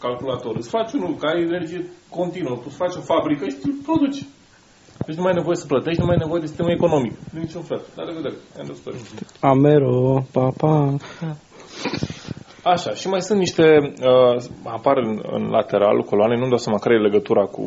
calculator. 0.00 0.56
Îți 0.56 0.68
faci 0.76 0.92
unul, 0.92 1.14
că 1.20 1.26
ai 1.26 1.42
energie 1.42 1.80
continuă, 2.18 2.54
tu 2.56 2.62
îți 2.66 2.76
faci 2.82 2.94
o 2.96 3.00
fabrică 3.00 3.44
și 3.48 3.56
tu 3.62 3.68
produci. 3.86 4.22
Deci 5.06 5.16
nu 5.16 5.22
mai 5.22 5.30
ai 5.32 5.36
nevoie 5.40 5.56
să 5.56 5.66
plătești, 5.66 6.00
nu 6.00 6.06
mai 6.06 6.14
ai 6.16 6.22
nevoie 6.24 6.40
de 6.40 6.46
sistemul 6.46 6.72
economic. 6.72 7.12
De 7.34 7.38
niciun 7.40 7.62
fel. 7.62 7.80
Dar 7.96 8.06
de 8.06 8.12
vedere. 8.20 8.34
End 8.58 8.70
of 8.70 8.76
story. 8.76 8.96
Amero, 9.40 10.18
papa. 10.32 10.94
Așa, 12.64 12.90
și 12.94 13.08
mai 13.08 13.20
sunt 13.22 13.38
niște, 13.38 13.64
uh, 13.82 14.42
apar 14.64 14.96
în, 14.96 15.20
în 15.32 15.48
lateralul 15.48 16.02
coloanei, 16.02 16.36
nu-mi 16.38 16.48
dau 16.48 16.58
seama 16.58 16.78
care 16.78 16.94
e 16.94 16.98
legătura 16.98 17.44
cu, 17.44 17.64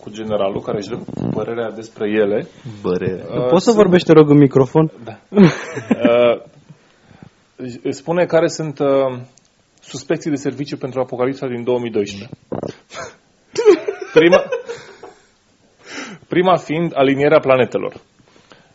cu 0.00 0.10
generalul, 0.10 0.60
care 0.60 0.76
își 0.78 0.88
dă 0.88 0.98
părerea 1.30 1.70
despre 1.70 2.08
ele. 2.10 2.46
Băre. 2.82 3.12
Uh, 3.24 3.46
Poți 3.48 3.64
să 3.64 3.70
sunt- 3.70 3.82
vorbești, 3.82 4.06
te 4.06 4.12
rog, 4.12 4.30
în 4.30 4.38
microfon? 4.38 4.90
Da. 5.04 5.18
Uh, 6.08 6.40
își 7.56 7.92
spune 7.92 8.24
care 8.24 8.46
sunt 8.48 8.78
uh, 8.78 9.18
suspecții 9.86 10.30
de 10.30 10.36
serviciu 10.36 10.76
pentru 10.76 11.00
Apocalipsa 11.00 11.46
din 11.46 11.64
2012. 11.64 12.28
Prima, 14.18 14.42
prima 16.28 16.56
fiind 16.56 16.92
alinierea 16.94 17.38
planetelor. 17.38 17.94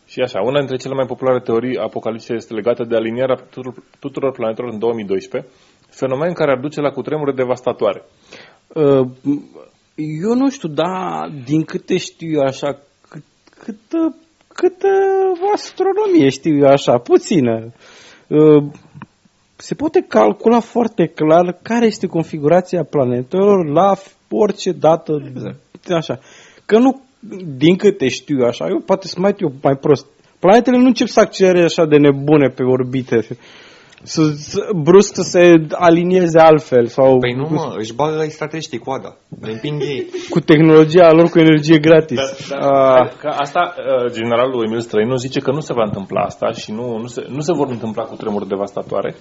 Și 0.05 0.19
așa, 0.19 0.41
una 0.41 0.57
dintre 0.57 0.75
cele 0.75 0.93
mai 0.93 1.05
populare 1.05 1.39
teorii 1.39 1.77
apocalipse 1.77 2.33
este 2.33 2.53
legată 2.53 2.83
de 2.83 2.95
alinierea 2.95 3.35
tuturor, 3.35 3.83
tuturor 3.99 4.31
planetelor 4.31 4.71
în 4.71 4.79
2012, 4.79 5.51
fenomen 5.89 6.33
care 6.33 6.51
ar 6.51 6.59
duce 6.59 6.81
la 6.81 6.91
cutremure 6.91 7.31
devastatoare. 7.31 8.03
Uh, 8.67 9.07
Eu 10.21 10.33
nu 10.35 10.49
știu, 10.49 10.69
dar 10.69 11.31
din 11.45 11.63
câte 11.63 11.97
știu 11.97 12.31
eu 12.31 12.41
așa, 12.41 12.79
cât, 13.09 13.23
câtă, 13.63 14.15
câtă 14.47 14.87
astronomie 15.53 16.29
știu 16.29 16.57
eu 16.57 16.67
așa, 16.67 16.97
puțină. 16.97 17.73
Uh, 19.59 19.65
Se 19.65 19.75
poate 19.75 20.05
calcula 20.07 20.59
foarte 20.59 21.05
clar 21.05 21.59
care 21.61 21.85
este 21.85 22.07
configurația 22.07 22.83
planetelor 22.83 23.65
la 23.65 23.93
orice 24.29 24.71
dată. 24.71 25.31
Așa. 25.89 26.19
Că 26.65 26.77
nu, 26.77 27.01
din 27.57 27.75
câte 27.75 28.07
știu 28.07 28.39
eu 28.39 28.47
așa, 28.47 28.67
eu 28.67 28.79
poate 28.79 29.07
să 29.07 29.15
mai 29.19 29.35
eu 29.37 29.53
mai 29.61 29.75
prost. 29.75 30.05
Planetele 30.39 30.77
nu 30.77 30.85
încep 30.85 31.07
să 31.07 31.19
accelereze 31.19 31.63
așa 31.63 31.85
de 31.85 31.97
nebune 31.97 32.47
pe 32.47 32.63
orbite. 32.63 33.27
Să, 34.03 34.21
să 34.35 34.69
brusc 34.75 35.15
să 35.15 35.21
se 35.21 35.65
alinieze 35.71 36.39
altfel 36.39 36.85
sau 36.87 37.17
Păi 37.17 37.33
nu 37.33 37.47
mă, 37.49 37.73
își 37.77 37.93
bagă 37.93 38.21
extraterestrii 38.23 38.79
coada. 38.79 39.15
Le 39.41 39.51
împing 39.51 39.81
ei. 39.81 40.05
cu 40.33 40.39
tehnologia 40.39 41.11
lor 41.11 41.29
cu 41.29 41.39
energie 41.39 41.77
gratis. 41.77 42.19
Ah, 42.51 43.09
Că 43.19 43.27
asta, 43.27 43.75
uh, 43.77 44.11
generalul 44.11 44.63
Emil 44.65 44.79
Străinu 44.79 45.15
zice 45.15 45.39
că 45.39 45.51
nu 45.51 45.59
se 45.59 45.73
va 45.73 45.83
întâmpla 45.83 46.21
asta 46.21 46.51
și 46.51 46.71
nu, 46.71 46.97
nu, 46.97 47.07
se, 47.07 47.25
nu 47.29 47.39
se 47.39 47.53
vor 47.53 47.67
întâmpla 47.69 48.03
cu 48.03 48.15
tremuri 48.15 48.47
devastatoare. 48.47 49.15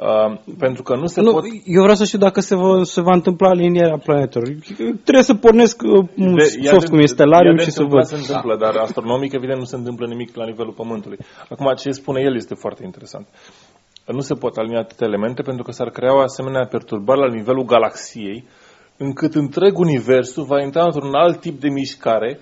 Uh, 0.00 0.38
pentru 0.58 0.82
că 0.82 0.96
nu 0.96 1.06
se 1.06 1.20
Nu, 1.20 1.32
pot... 1.32 1.44
eu 1.64 1.80
vreau 1.80 1.96
să 1.96 2.04
știu 2.04 2.18
dacă 2.18 2.40
se 2.40 2.54
va, 2.54 2.82
se 2.82 3.00
va 3.00 3.12
întâmpla 3.12 3.48
alinierea 3.48 3.98
planetelor. 4.04 4.48
Trebuie 5.02 5.22
să 5.30 5.34
pornesc 5.34 5.82
uh, 5.82 6.08
un 6.16 6.34
De- 6.34 6.60
soft 6.62 6.88
cum 6.88 6.98
este 6.98 7.14
Stellarium 7.14 7.56
ea 7.56 7.64
de 7.64 7.70
și 7.70 7.70
să 7.70 7.80
întâmplat 7.82 8.08
văd. 8.10 8.18
Se 8.20 8.26
întâmplă, 8.26 8.56
dar 8.64 8.76
astronomic, 8.76 9.32
evident, 9.32 9.58
nu 9.58 9.64
se 9.64 9.76
întâmplă 9.76 10.06
nimic 10.06 10.36
la 10.36 10.44
nivelul 10.44 10.72
Pământului. 10.72 11.18
Acum, 11.48 11.74
ce 11.76 11.90
spune 11.90 12.20
el 12.20 12.34
este 12.34 12.54
foarte 12.54 12.84
interesant. 12.84 13.26
Nu 14.06 14.20
se 14.20 14.34
pot 14.34 14.56
alinia 14.56 14.78
atâtea 14.78 15.06
elemente 15.06 15.42
pentru 15.42 15.62
că 15.62 15.70
s-ar 15.70 15.90
crea 15.90 16.14
o 16.14 16.20
asemenea 16.20 16.66
perturbare 16.66 17.20
la 17.20 17.34
nivelul 17.34 17.64
galaxiei, 17.64 18.44
încât 18.96 19.34
întreg 19.34 19.78
universul 19.78 20.44
va 20.44 20.62
intra 20.62 20.84
într-un 20.84 21.14
alt 21.14 21.40
tip 21.40 21.60
de 21.60 21.68
mișcare 21.68 22.38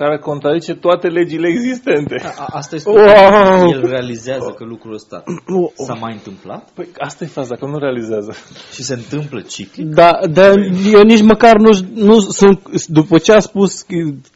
care 0.00 0.18
contradice 0.18 0.74
toate 0.74 1.08
legile 1.08 1.48
existente. 1.48 2.14
A, 2.38 2.44
asta 2.48 2.74
este 2.74 2.90
Wow! 2.90 3.70
El 3.70 3.86
realizează 3.88 4.54
că 4.58 4.64
lucrul 4.64 4.94
ăsta 4.94 5.24
s-a 5.86 5.94
mai 6.00 6.12
întâmplat 6.12 6.68
Păi 6.74 6.88
asta 6.98 7.24
e 7.24 7.26
faza, 7.26 7.56
că 7.56 7.66
nu 7.66 7.78
realizează. 7.78 8.34
și 8.72 8.82
se 8.82 8.94
întâmplă 8.94 9.40
ciclic. 9.40 9.86
Da, 9.86 10.10
dar 10.30 10.52
eu 10.92 11.02
nici 11.02 11.22
măcar 11.22 11.56
nu, 11.56 11.70
nu 11.94 12.20
sunt, 12.20 12.86
după 12.86 13.18
ce 13.18 13.32
a 13.32 13.38
spus 13.38 13.84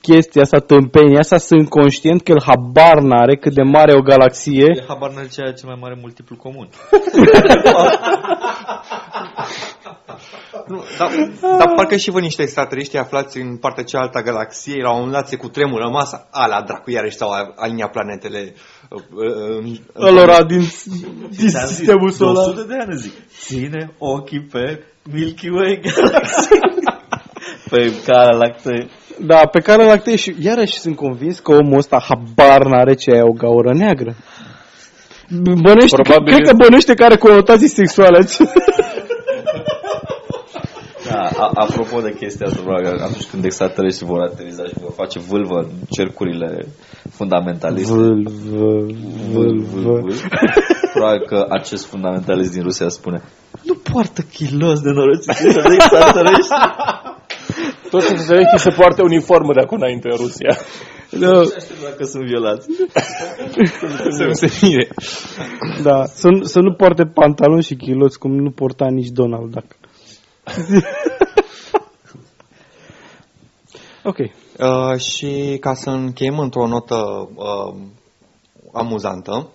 chestia 0.01 0.43
asta, 0.43 0.59
tâmpenia 0.59 1.19
asta, 1.19 1.39
sunt 1.39 1.69
conștient 1.69 2.23
că 2.23 2.33
el 2.33 2.43
habar 2.45 3.01
n-are 3.01 3.37
cât 3.37 3.55
de 3.55 3.63
mare 3.63 3.93
e 3.93 3.99
o 3.99 4.03
galaxie. 4.03 4.67
E 4.77 4.85
habar 4.89 5.11
n 5.11 5.29
ce 5.33 5.41
are 5.41 5.53
cel 5.53 5.69
mai 5.69 5.79
mare 5.81 5.99
multiplu 6.01 6.37
comun. 6.37 6.69
Nu, 10.67 10.85
dar, 10.99 11.11
dar 11.59 11.73
parcă 11.77 11.97
și 11.97 12.11
vă 12.11 12.21
niște 12.21 12.43
extraterestri 12.43 12.99
aflați 12.99 13.39
în 13.39 13.57
partea 13.57 13.85
cealaltă 13.85 14.19
a 14.19 14.23
galaxiei, 14.23 14.81
la 14.83 14.91
un 14.91 14.97
moment 14.97 15.15
dat 15.15 15.29
se 15.29 15.37
cutremură 15.37 15.89
masa, 15.89 16.29
ala, 16.31 16.63
dracu, 16.63 16.91
iarăși 16.91 17.17
s-au 17.17 17.31
aliniat 17.57 17.91
planetele 17.91 18.55
uh, 18.91 19.01
uh, 19.01 19.59
în, 19.59 19.77
în, 19.93 20.07
Ălora 20.07 20.43
din, 20.43 20.63
din 21.39 21.49
Ți-am 21.49 21.67
zis, 21.67 21.77
sistemul 21.77 22.11
de 22.11 22.15
solar. 22.17 22.49
100 22.49 22.63
de 22.63 22.75
ani 22.81 22.97
zic. 22.97 23.13
Ține 23.29 23.95
ochii 23.99 24.47
pe 24.53 24.85
Milky 25.13 25.49
Way 25.49 25.81
Galaxy. 25.83 26.49
pe 27.71 27.93
Cara 28.07 28.37
Lactee. 28.37 28.89
Da, 29.19 29.47
pe 29.53 29.61
care 29.61 29.85
lactee 29.85 30.17
și 30.17 30.35
iarăși 30.41 30.79
sunt 30.79 30.97
convins 30.97 31.39
că 31.39 31.53
omul 31.53 31.79
ăsta 31.79 32.05
habar 32.09 32.67
n-are 32.67 32.95
ce 32.95 33.11
e 33.11 33.23
o 33.23 33.33
gaură 33.33 33.73
neagră. 33.75 34.15
Bănește, 35.63 35.97
Probabil 36.03 36.33
cred 36.33 36.47
că 36.47 36.51
este- 36.53 36.65
bănește 36.65 36.95
că 36.95 37.05
are 37.05 37.17
conotații 37.17 37.69
sexuale. 37.69 38.19
Da, 41.13 41.29
a, 41.37 41.51
apropo 41.55 42.01
de 42.01 42.15
chestia 42.19 42.47
asta, 42.47 42.61
probabil, 42.63 42.87
atunci 43.09 43.25
când 43.31 43.45
extraterestrii 43.45 44.09
vor 44.09 44.21
ateriza 44.21 44.65
și 44.65 44.75
vor 44.81 44.93
face 44.97 45.19
vâlvă 45.19 45.59
în 45.59 45.69
cercurile 45.91 46.67
fundamentaliste. 47.11 47.93
Vâlvă, 47.93 48.31
vâlvă, 48.51 48.93
vâlvă. 49.33 50.01
vâlvă. 50.01 50.15
Probabil 50.93 51.27
că 51.27 51.47
acest 51.49 51.87
fundamentalist 51.87 52.53
din 52.53 52.63
Rusia 52.63 52.89
spune 52.89 53.23
nu 53.63 53.75
poartă 53.93 54.23
chilos 54.33 54.81
de 54.81 54.91
norociți 54.91 55.43
de 55.43 55.49
extraterestri. 55.75 56.57
Toți 57.91 58.13
extraterestrii 58.13 58.59
se 58.59 58.71
poartă 58.71 59.03
uniformă 59.03 59.53
de 59.53 59.61
acum 59.61 59.77
înainte 59.81 60.09
în 60.11 60.17
Rusia. 60.17 60.57
Da, 61.11 61.31
Nu 61.31 61.45
știu 61.45 61.75
dacă 61.85 62.05
sunt 62.05 62.25
violați. 62.25 62.69
să 64.19 64.25
nu 64.25 64.33
se 64.33 64.49
mire. 64.63 64.89
da. 65.83 66.05
Să, 66.05 66.29
nu- 66.29 66.43
să 66.43 66.61
nu 66.61 66.73
poarte 66.73 67.05
pantaloni 67.05 67.63
și 67.63 67.75
chiloți 67.75 68.19
cum 68.19 68.33
nu 68.35 68.51
porta 68.51 68.87
nici 68.91 69.09
Donald 69.09 69.51
Duck. 69.51 69.77
ok. 74.05 74.19
Uh, 74.19 75.01
și 75.01 75.57
ca 75.61 75.75
să 75.75 75.91
încheiem 75.91 76.39
într-o 76.39 76.67
notă 76.67 77.29
uh, 77.35 77.75
amuzantă 78.73 79.49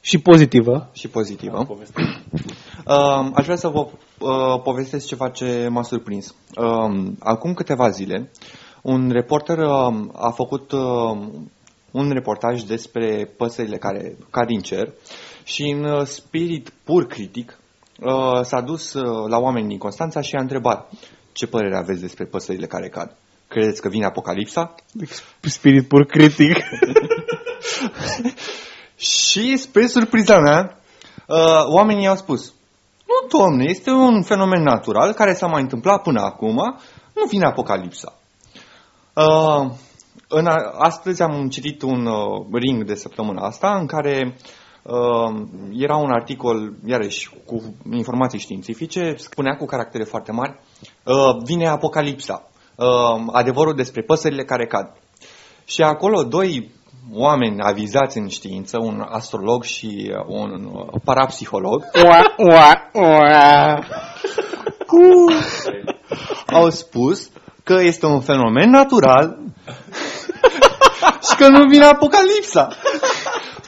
Și 0.00 0.18
pozitivă. 0.18 0.88
și 0.92 1.08
pozitivă, 1.08 1.66
uh, 1.68 1.78
aș 3.34 3.44
vrea 3.44 3.56
să 3.56 3.68
vă 3.68 3.86
uh, 4.18 4.60
povestesc 4.62 5.06
ceva 5.06 5.28
ce 5.28 5.68
m-a 5.70 5.82
surprins. 5.82 6.34
Uh, 6.56 7.12
acum 7.18 7.54
câteva 7.54 7.90
zile, 7.90 8.30
un 8.82 9.10
reporter 9.10 9.58
uh, 9.58 9.94
a 10.12 10.30
făcut 10.30 10.72
uh, 10.72 11.18
un 11.90 12.10
reportaj 12.10 12.62
despre 12.62 13.34
păsările 13.36 13.76
care 13.76 14.16
cad 14.30 14.46
din 14.46 14.60
cer 14.60 14.92
și 15.44 15.62
în 15.62 15.84
uh, 15.84 16.06
spirit 16.06 16.72
pur 16.84 17.06
critic 17.06 17.58
uh, 17.58 17.61
s-a 18.42 18.60
dus 18.60 18.92
uh, 18.92 19.28
la 19.28 19.38
oameni 19.38 19.68
din 19.68 19.78
Constanța 19.78 20.20
și 20.20 20.34
a 20.34 20.40
întrebat 20.40 20.90
ce 21.32 21.46
părere 21.46 21.76
aveți 21.76 22.00
despre 22.00 22.24
păsările 22.24 22.66
care 22.66 22.88
cad? 22.88 23.16
Credeți 23.48 23.80
că 23.80 23.88
vine 23.88 24.04
apocalipsa? 24.04 24.74
Spirit 25.40 25.88
pur 25.88 26.04
critic. 26.06 26.56
Și, 28.96 29.56
spre 29.56 29.86
surpriza 29.86 30.38
mea, 30.38 30.78
uh, 31.26 31.64
oamenii 31.66 32.06
au 32.06 32.16
spus, 32.16 32.54
nu, 33.06 33.38
domne, 33.38 33.64
este 33.68 33.90
un 33.90 34.22
fenomen 34.22 34.62
natural 34.62 35.12
care 35.12 35.34
s-a 35.34 35.46
mai 35.46 35.62
întâmplat 35.62 36.02
până 36.02 36.20
acum, 36.20 36.56
nu 37.14 37.24
vine 37.28 37.46
apocalipsa. 37.46 38.14
Uh, 39.14 39.70
în 40.28 40.46
a, 40.46 40.54
astăzi 40.78 41.22
am 41.22 41.48
citit 41.48 41.82
un 41.82 42.06
uh, 42.06 42.46
ring 42.52 42.84
de 42.84 42.94
săptămâna 42.94 43.46
asta 43.46 43.76
în 43.78 43.86
care 43.86 44.34
uh, 44.36 44.42
era 45.72 45.96
un 45.96 46.10
articol, 46.10 46.72
iarăși, 46.84 47.30
cu 47.46 47.74
informații 47.92 48.38
științifice, 48.38 49.14
spunea 49.16 49.56
cu 49.56 49.64
caractere 49.64 50.04
foarte 50.04 50.32
mari, 50.32 50.60
uh, 51.04 51.42
vine 51.44 51.68
apocalipsa, 51.68 52.48
uh, 52.76 52.86
adevărul 53.32 53.74
despre 53.74 54.02
păsările 54.02 54.44
care 54.44 54.66
cad. 54.66 54.92
Și 55.64 55.82
acolo 55.82 56.22
doi 56.22 56.70
oameni 57.12 57.60
avizați 57.60 58.18
în 58.18 58.28
știință, 58.28 58.78
un 58.80 59.04
astrolog 59.08 59.64
și 59.64 60.12
uh, 60.12 60.24
un 60.26 60.70
uh, 60.72 61.00
parapsiholog, 61.04 61.84
Ua, 62.04 62.34
ua, 62.36 62.90
ua. 62.92 63.78
au 66.60 66.70
spus 66.70 67.30
că 67.64 67.78
este 67.80 68.06
un 68.06 68.20
fenomen 68.20 68.70
natural 68.70 69.38
și 71.28 71.36
că 71.36 71.48
nu 71.48 71.68
vine 71.68 71.84
apocalipsa. 71.84 72.68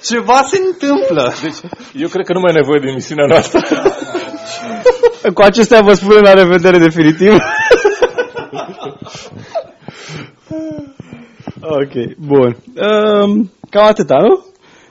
Ceva 0.06 0.42
se 0.50 0.60
întâmplă. 0.66 1.32
Deci, 1.42 1.72
eu 1.94 2.08
cred 2.08 2.26
că 2.26 2.32
nu 2.32 2.40
mai 2.40 2.52
e 2.54 2.58
nevoie 2.60 2.80
de 2.80 2.88
emisiunea 2.88 3.26
noastră. 3.28 3.60
Cu 5.34 5.42
acestea 5.42 5.80
vă 5.80 5.94
spun 5.94 6.20
la 6.22 6.32
revedere 6.34 6.78
definitiv. 6.78 7.32
ok, 11.60 12.16
bun. 12.18 12.56
Um, 12.76 13.50
cam 13.70 13.84
atâta, 13.84 14.16
nu? 14.16 14.44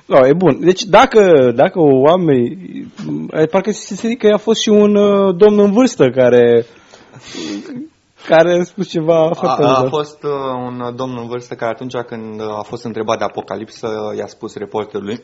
No, 0.06 0.28
e 0.28 0.34
bun. 0.34 0.58
Deci 0.60 0.84
dacă, 0.84 1.52
dacă 1.56 1.80
oameni... 1.80 2.58
eh, 3.32 3.48
Parcă 3.50 3.72
se 3.72 3.96
zice 3.96 4.16
că 4.16 4.34
a 4.34 4.38
fost 4.38 4.62
și 4.62 4.70
un 4.70 4.96
uh, 4.96 5.36
domn 5.38 5.60
în 5.60 5.72
vârstă 5.72 6.10
care 6.10 6.66
care 8.28 8.60
a 8.60 8.64
spus 8.64 8.90
ceva 8.90 9.26
A, 9.26 9.34
foarte 9.34 9.64
a 9.64 9.66
amuzant. 9.68 9.90
fost 9.90 10.24
uh, 10.24 10.32
un 10.66 10.96
domn 10.96 11.18
în 11.18 11.28
vârstă 11.28 11.56
care 11.56 11.72
atunci 11.72 11.96
când 11.96 12.40
uh, 12.40 12.58
a 12.58 12.62
fost 12.62 12.84
întrebat 12.84 13.18
de 13.18 13.24
apocalipsă 13.24 14.14
i-a 14.18 14.28
spus 14.28 14.56
reporterului 14.56 15.24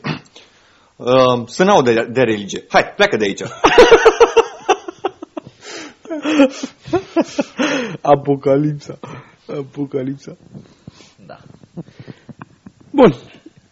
uh, 0.96 1.42
să 1.46 1.64
n-au 1.64 1.82
de, 1.82 2.08
de 2.12 2.20
religie. 2.20 2.64
Hai, 2.68 2.92
pleacă 2.96 3.16
de 3.16 3.24
aici. 3.24 3.42
Apocalipsa. 8.00 8.98
Apocalipsa. 9.58 10.36
Da. 11.26 11.38
Bun. 12.90 13.14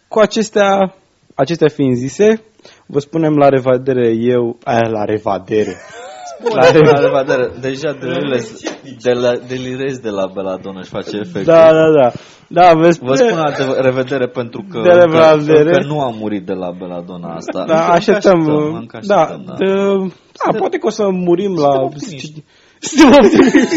Cu 0.07 0.19
acestea, 0.19 0.95
acestea 1.35 1.67
fiind 1.67 1.95
zise, 1.95 2.43
vă 2.85 2.99
spunem 2.99 3.37
la 3.37 3.49
revedere 3.49 4.13
eu, 4.15 4.57
aia 4.63 4.87
la 4.87 5.03
revedere. 5.03 5.75
La 6.55 6.71
revedere. 6.71 7.51
Deja 7.61 7.91
delirez 7.99 8.61
de 9.01 9.11
la, 9.11 9.35
delirez 9.47 9.97
de 9.97 10.09
la 10.09 10.25
Beladona 10.33 10.81
și 10.81 10.89
face 10.89 11.17
efect. 11.17 11.45
Da, 11.45 11.71
da, 11.71 11.91
da. 12.01 12.11
Da, 12.51 12.73
vă, 12.73 12.79
Vă 12.81 12.89
spune, 12.91 13.15
spun 13.15 13.37
la 13.37 13.51
de- 13.51 13.79
revedere 13.81 14.27
pentru 14.27 14.65
că, 14.71 14.81
De 14.81 14.89
revedere. 14.89 15.71
că, 15.71 15.77
că 15.79 15.85
nu 15.85 15.99
am 16.01 16.15
murit 16.19 16.45
de 16.45 16.53
la 16.53 16.71
Beladona 16.71 17.33
asta. 17.35 17.65
da, 17.67 17.79
Încă 17.79 17.91
așteptăm. 17.91 18.39
încă 18.73 18.99
da, 19.07 19.21
așteptăm, 19.21 19.43
da. 19.47 19.53
de- 19.65 20.13
da, 20.51 20.57
poate 20.57 20.77
că 20.77 20.87
o 20.87 20.89
să 20.89 21.09
murim 21.09 21.53
la... 21.55 21.81
optimiști. 21.81 22.43
Suntem 22.79 23.19
optimiști. 23.23 23.75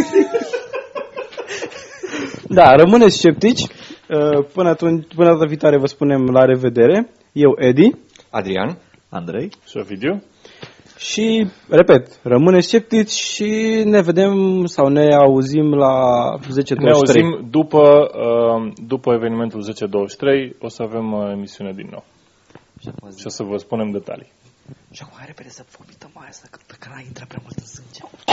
da, 2.49 2.75
rămâneți 2.77 3.17
sceptici. 3.17 3.61
Uh, 3.63 4.45
Până, 4.55 4.69
atunci, 4.69 5.07
până 5.15 5.31
data 5.31 5.45
viitoare 5.45 5.79
vă 5.79 5.87
spunem 5.87 6.25
la 6.33 6.45
revedere. 6.45 7.11
Eu, 7.33 7.55
Edi. 7.59 7.91
Adrian? 8.31 8.79
Andrei? 9.09 9.49
Și 9.69 9.77
Ovidiu? 9.81 10.23
Și, 11.03 11.47
repet, 11.69 12.19
rămâneți 12.23 12.67
sceptici 12.67 13.11
și 13.11 13.83
ne 13.85 14.01
vedem 14.01 14.65
sau 14.65 14.89
ne 14.89 15.15
auzim 15.15 15.75
la 15.75 15.95
10 16.49 16.75
Ne 16.75 16.91
auzim 16.91 17.47
după, 17.51 18.11
uh, 18.15 18.73
după 18.87 19.13
evenimentul 19.13 19.63
10-23, 19.63 20.57
o 20.59 20.69
să 20.69 20.83
avem 20.83 21.13
uh, 21.13 21.31
emisiune 21.31 21.73
din 21.73 21.89
nou. 21.91 22.05
Și 22.81 22.89
acum 22.89 23.11
Și 23.17 23.27
o 23.27 23.29
să 23.29 23.43
vă 23.43 23.57
spunem 23.57 23.91
detalii. 23.91 24.33
Și 24.91 25.01
acum 25.03 25.15
hai 25.17 25.27
repede 25.27 25.49
să 25.49 25.65
vomităm 25.79 26.11
mai 26.15 26.27
asta, 26.29 26.49
că 26.51 26.59
pe 26.67 26.75
care 26.79 27.05
intră 27.07 27.25
prea 27.29 27.43
mult 27.43 27.59
în 27.59 27.67
sânge. 27.67 28.01